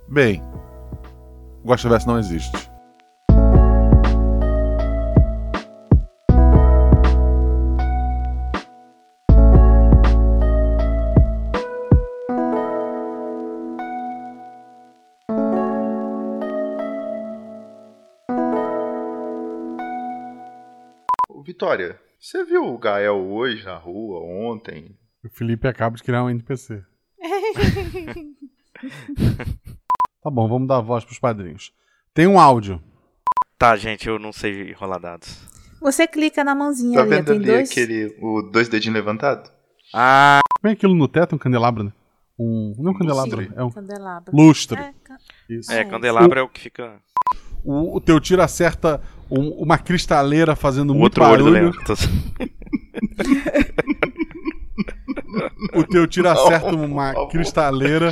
Bem, 0.09 0.43
o 1.63 1.69
Guaxaverso 1.69 2.07
não 2.07 2.19
existe. 2.19 2.74
Vitória, 21.59 22.01
você 22.19 22.45
viu 22.45 22.65
o 22.67 22.77
Gael 22.77 23.15
hoje 23.31 23.65
na 23.65 23.77
rua, 23.77 24.19
ontem? 24.19 24.99
O 25.25 25.29
Felipe 25.31 25.69
acaba 25.69 25.95
de 25.95 26.03
criar 26.03 26.25
um 26.25 26.29
NPC. 26.31 26.83
Tá 30.21 30.31
bom, 30.31 30.49
vamos 30.49 30.67
dar 30.67 30.81
voz 30.81 31.05
pros 31.05 31.19
padrinhos. 31.19 31.73
Tem 32.13 32.27
um 32.27 32.41
áudio. 32.41 32.83
Tá, 33.59 33.77
gente, 33.77 34.09
eu 34.09 34.19
não 34.19 34.33
sei 34.33 34.73
rolar 34.73 34.99
dados. 34.99 35.47
Você 35.81 36.07
clica 36.09 36.43
na 36.43 36.55
mãozinha 36.57 36.97
Tá 36.97 37.03
ali, 37.03 37.11
vendo 37.11 37.27
tem 37.27 37.37
ali 37.37 37.47
dois. 37.47 37.71
aquele, 37.71 38.17
o 38.21 38.43
dois 38.51 38.69
dedinhos 38.69 38.95
levantados? 38.97 39.53
Ah, 39.93 40.41
Como 40.61 40.71
é 40.71 40.73
aquilo 40.73 40.95
no 40.95 41.07
teto? 41.07 41.37
Um 41.37 41.39
candelabro, 41.39 41.85
né? 41.85 41.93
Um. 42.39 42.75
Não 42.79 42.91
um 42.93 42.99
candelabro, 42.99 43.37
Lustre. 43.37 43.55
é 43.57 43.63
um 43.63 43.71
Candelabro. 43.71 44.37
lustre. 44.37 44.81
É, 44.81 44.95
ca- 45.05 45.19
Isso. 45.49 45.71
é, 45.71 45.81
É. 45.81 45.85
candelabro 45.85 46.39
é 46.39 46.43
o 46.43 46.49
que 46.49 46.61
fica. 46.63 47.01
O, 47.63 47.97
o 47.97 48.01
teu 48.01 48.19
tiro 48.19 48.43
acerta 48.43 49.01
um- 49.39 49.51
uma 49.63 49.79
cristaleira 49.79 50.57
fazendo 50.57 50.91
O 50.91 50.95
muito 50.95 51.21
outro 51.21 51.25
olho 51.25 51.45
barulho. 51.45 51.71
leão. 51.71 51.73
Tô- 51.85 51.95
o 55.79 55.85
teu 55.85 56.07
tiro 56.07 56.29
acerta 56.29 56.71
Não, 56.73 56.79
por 56.79 56.85
uma 56.87 57.13
favor. 57.13 57.29
cristaleira 57.29 58.11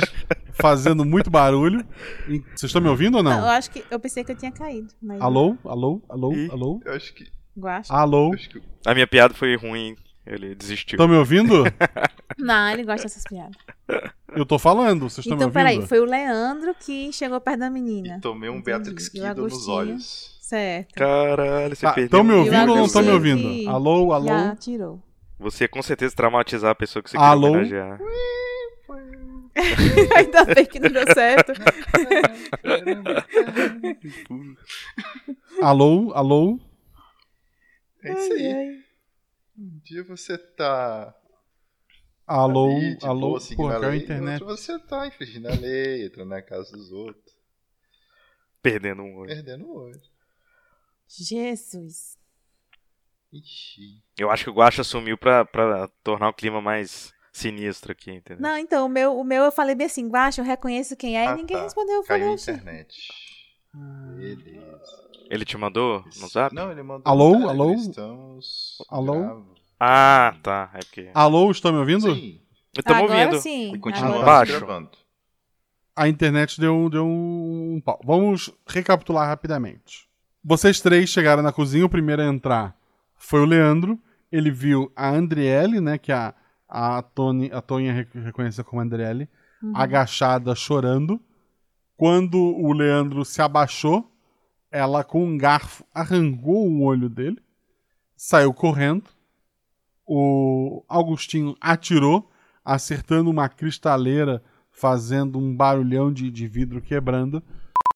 fazendo 0.53 1.03
muito 1.05 1.29
barulho. 1.29 1.85
Vocês 2.27 2.63
estão 2.63 2.81
me 2.81 2.87
ouvindo 2.89 3.17
ou 3.17 3.23
Não, 3.23 3.39
eu 3.39 3.45
acho 3.49 3.71
que 3.71 3.83
eu 3.89 3.99
pensei 3.99 4.23
que 4.23 4.31
eu 4.31 4.35
tinha 4.35 4.51
caído. 4.51 4.87
Mas 5.01 5.21
Alô? 5.21 5.57
Alô? 5.65 6.01
Alô? 6.09 6.33
Ih. 6.33 6.49
Alô? 6.51 6.81
Eu 6.85 6.93
acho 6.93 7.13
que. 7.13 7.27
Guaxa. 7.57 7.93
Alô? 7.93 8.33
Acho 8.33 8.49
que 8.49 8.61
A 8.85 8.93
minha 8.93 9.07
piada 9.07 9.33
foi 9.33 9.55
ruim, 9.55 9.95
ele 10.25 10.55
desistiu. 10.55 10.95
Estão 10.95 11.07
me 11.07 11.15
ouvindo? 11.15 11.63
Não, 12.37 12.69
ele 12.71 12.83
gosta 12.83 13.03
dessas 13.03 13.23
piadas. 13.23 13.55
Eu 14.35 14.45
tô 14.45 14.57
falando, 14.57 15.01
vocês 15.01 15.19
estão 15.19 15.35
Então, 15.35 15.37
me 15.37 15.43
ouvindo? 15.45 15.53
peraí, 15.53 15.87
foi 15.87 15.99
o 15.99 16.05
Leandro 16.05 16.73
que 16.79 17.11
chegou 17.13 17.39
perto 17.39 17.59
da 17.59 17.69
menina. 17.69 18.17
e 18.17 18.21
tomei 18.21 18.49
um 18.49 18.57
Entendi. 18.57 18.65
Beatrix 18.77 19.07
o 19.07 19.11
Kiddo 19.11 19.41
nos 19.43 19.67
olhos. 19.67 20.32
Certo. 20.53 20.93
Caralho, 20.93 21.75
você 21.75 21.81
Tá, 21.81 21.93
perdeu. 21.93 22.05
estão 22.05 22.23
me 22.23 22.33
ouvindo 22.33 22.69
ou 22.71 22.77
não 22.77 22.85
estão 22.85 23.01
me 23.01 23.09
ouvindo? 23.09 23.67
Alô? 23.69 24.13
Alô? 24.13 24.27
Já 24.27 24.55
tirou. 24.55 25.01
Você 25.39 25.67
com 25.67 25.81
certeza 25.81 26.15
traumatizar 26.15 26.69
a 26.69 26.75
pessoa 26.75 27.01
que 27.01 27.09
você 27.09 27.17
Alô? 27.17 27.53
queria 27.53 27.85
homenagear. 27.95 27.99
Ainda 30.15 30.45
bem 30.45 30.65
que 30.65 30.79
não 30.79 30.91
deu 30.91 31.11
certo. 31.11 31.53
Alô? 35.61 36.11
Alô? 36.13 36.59
É 38.03 38.13
isso 38.13 38.33
aí. 38.33 38.83
Um 39.57 39.79
dia 39.83 40.03
você 40.03 40.37
tá. 40.37 41.15
Alô? 42.27 42.75
ali, 42.77 42.95
de 42.97 43.05
Alô? 43.05 43.19
boa, 43.29 43.39
seguindo 43.39 43.57
Porra, 43.57 43.73
a 43.73 43.77
a 43.77 43.79
lei, 43.89 43.99
e 43.99 44.03
internet. 44.03 44.43
você 44.43 44.77
tá 44.79 45.07
infringindo 45.07 45.47
a 45.49 45.55
lei, 45.55 46.05
entrando 46.05 46.29
na 46.29 46.41
casa 46.43 46.71
dos 46.71 46.91
outros, 46.91 47.33
Perdendo 48.61 49.01
um 49.01 49.15
olho. 49.17 49.27
perdendo 49.27 49.65
o 49.65 49.75
olho. 49.75 49.99
Jesus. 51.17 52.17
Ixi. 53.31 54.01
Eu 54.17 54.29
acho 54.29 54.43
que 54.43 54.49
o 54.49 54.53
Guacha 54.53 54.83
sumiu 54.83 55.17
pra, 55.17 55.43
pra 55.43 55.87
tornar 56.03 56.29
o 56.29 56.33
clima 56.33 56.61
mais 56.61 57.11
sinistro 57.31 57.91
aqui, 57.91 58.11
entendeu? 58.11 58.41
Não, 58.41 58.57
então, 58.57 58.85
o 58.85 58.89
meu, 58.89 59.17
o 59.17 59.23
meu 59.23 59.43
eu 59.43 59.51
falei 59.51 59.73
bem 59.75 59.87
assim, 59.87 60.07
Guaxa, 60.07 60.41
eu 60.41 60.45
reconheço 60.45 60.95
quem 60.95 61.17
é 61.17 61.27
Ah, 61.27 61.33
e 61.33 61.37
ninguém 61.37 61.57
tá. 61.57 61.63
respondeu. 61.63 61.95
Eu 61.95 62.03
Caiu 62.03 62.19
falei, 62.19 62.27
a 62.27 62.33
"Oxi." 62.33 62.51
internet. 62.51 63.13
Beleza. 64.17 65.03
Ele 65.29 65.45
te 65.45 65.57
mandou 65.57 66.03
no 66.19 66.27
zap? 66.27 66.53
Não, 66.53 66.71
ele 66.71 66.83
mandou. 66.83 67.09
Alô? 67.11 67.49
Alô? 67.49 67.73
Estamos. 67.73 68.77
Alô? 68.87 69.13
gravo- 69.19 69.55
Ah, 69.79 70.35
tá. 70.43 70.69
É 70.75 70.79
porque. 70.79 71.09
Alô? 71.13 71.49
Estão 71.49 71.71
me 71.73 71.79
ouvindo? 71.79 72.13
Sim. 72.13 72.39
Estamos 72.77 73.03
Agora 73.03 73.25
ouvindo. 73.25 73.41
sim. 73.41 73.73
E 73.73 73.79
continua 73.79 74.23
Baixo. 74.23 74.51
gravando. 74.51 74.91
A 75.95 76.07
internet 76.07 76.59
deu, 76.59 76.89
deu 76.89 77.05
um 77.05 77.81
pau. 77.83 77.99
Vamos 78.03 78.51
recapitular 78.67 79.27
rapidamente. 79.27 80.07
Vocês 80.43 80.81
três 80.81 81.09
chegaram 81.09 81.41
na 81.41 81.51
cozinha. 81.53 81.85
O 81.85 81.89
primeiro 81.89 82.21
a 82.21 82.25
entrar 82.25 82.75
foi 83.15 83.39
o 83.41 83.45
Leandro. 83.45 83.99
Ele 84.31 84.51
viu 84.51 84.91
a 84.95 85.09
Andriele, 85.09 85.79
né? 85.79 85.97
Que 85.97 86.11
a, 86.11 86.33
a, 86.67 87.01
Tony, 87.01 87.49
a 87.51 87.93
re- 87.93 88.07
reconheceu 88.15 88.63
como 88.65 88.81
Andriele, 88.81 89.29
Uhum. 89.61 89.71
agachada, 89.75 90.53
chorando. 90.55 91.21
Quando 91.95 92.37
o 92.37 92.73
Leandro 92.73 93.23
se 93.23 93.41
abaixou, 93.41 94.11
ela 94.69 95.03
com 95.03 95.23
um 95.23 95.37
garfo 95.37 95.85
arrancou 95.93 96.67
o 96.67 96.81
olho 96.83 97.07
dele, 97.07 97.37
saiu 98.17 98.53
correndo. 98.53 99.03
O 100.05 100.83
Augustinho 100.89 101.55
atirou, 101.61 102.29
acertando 102.65 103.29
uma 103.29 103.47
cristaleira, 103.47 104.43
fazendo 104.71 105.39
um 105.39 105.55
barulhão 105.55 106.11
de, 106.11 106.29
de 106.29 106.47
vidro 106.47 106.81
quebrando. 106.81 107.41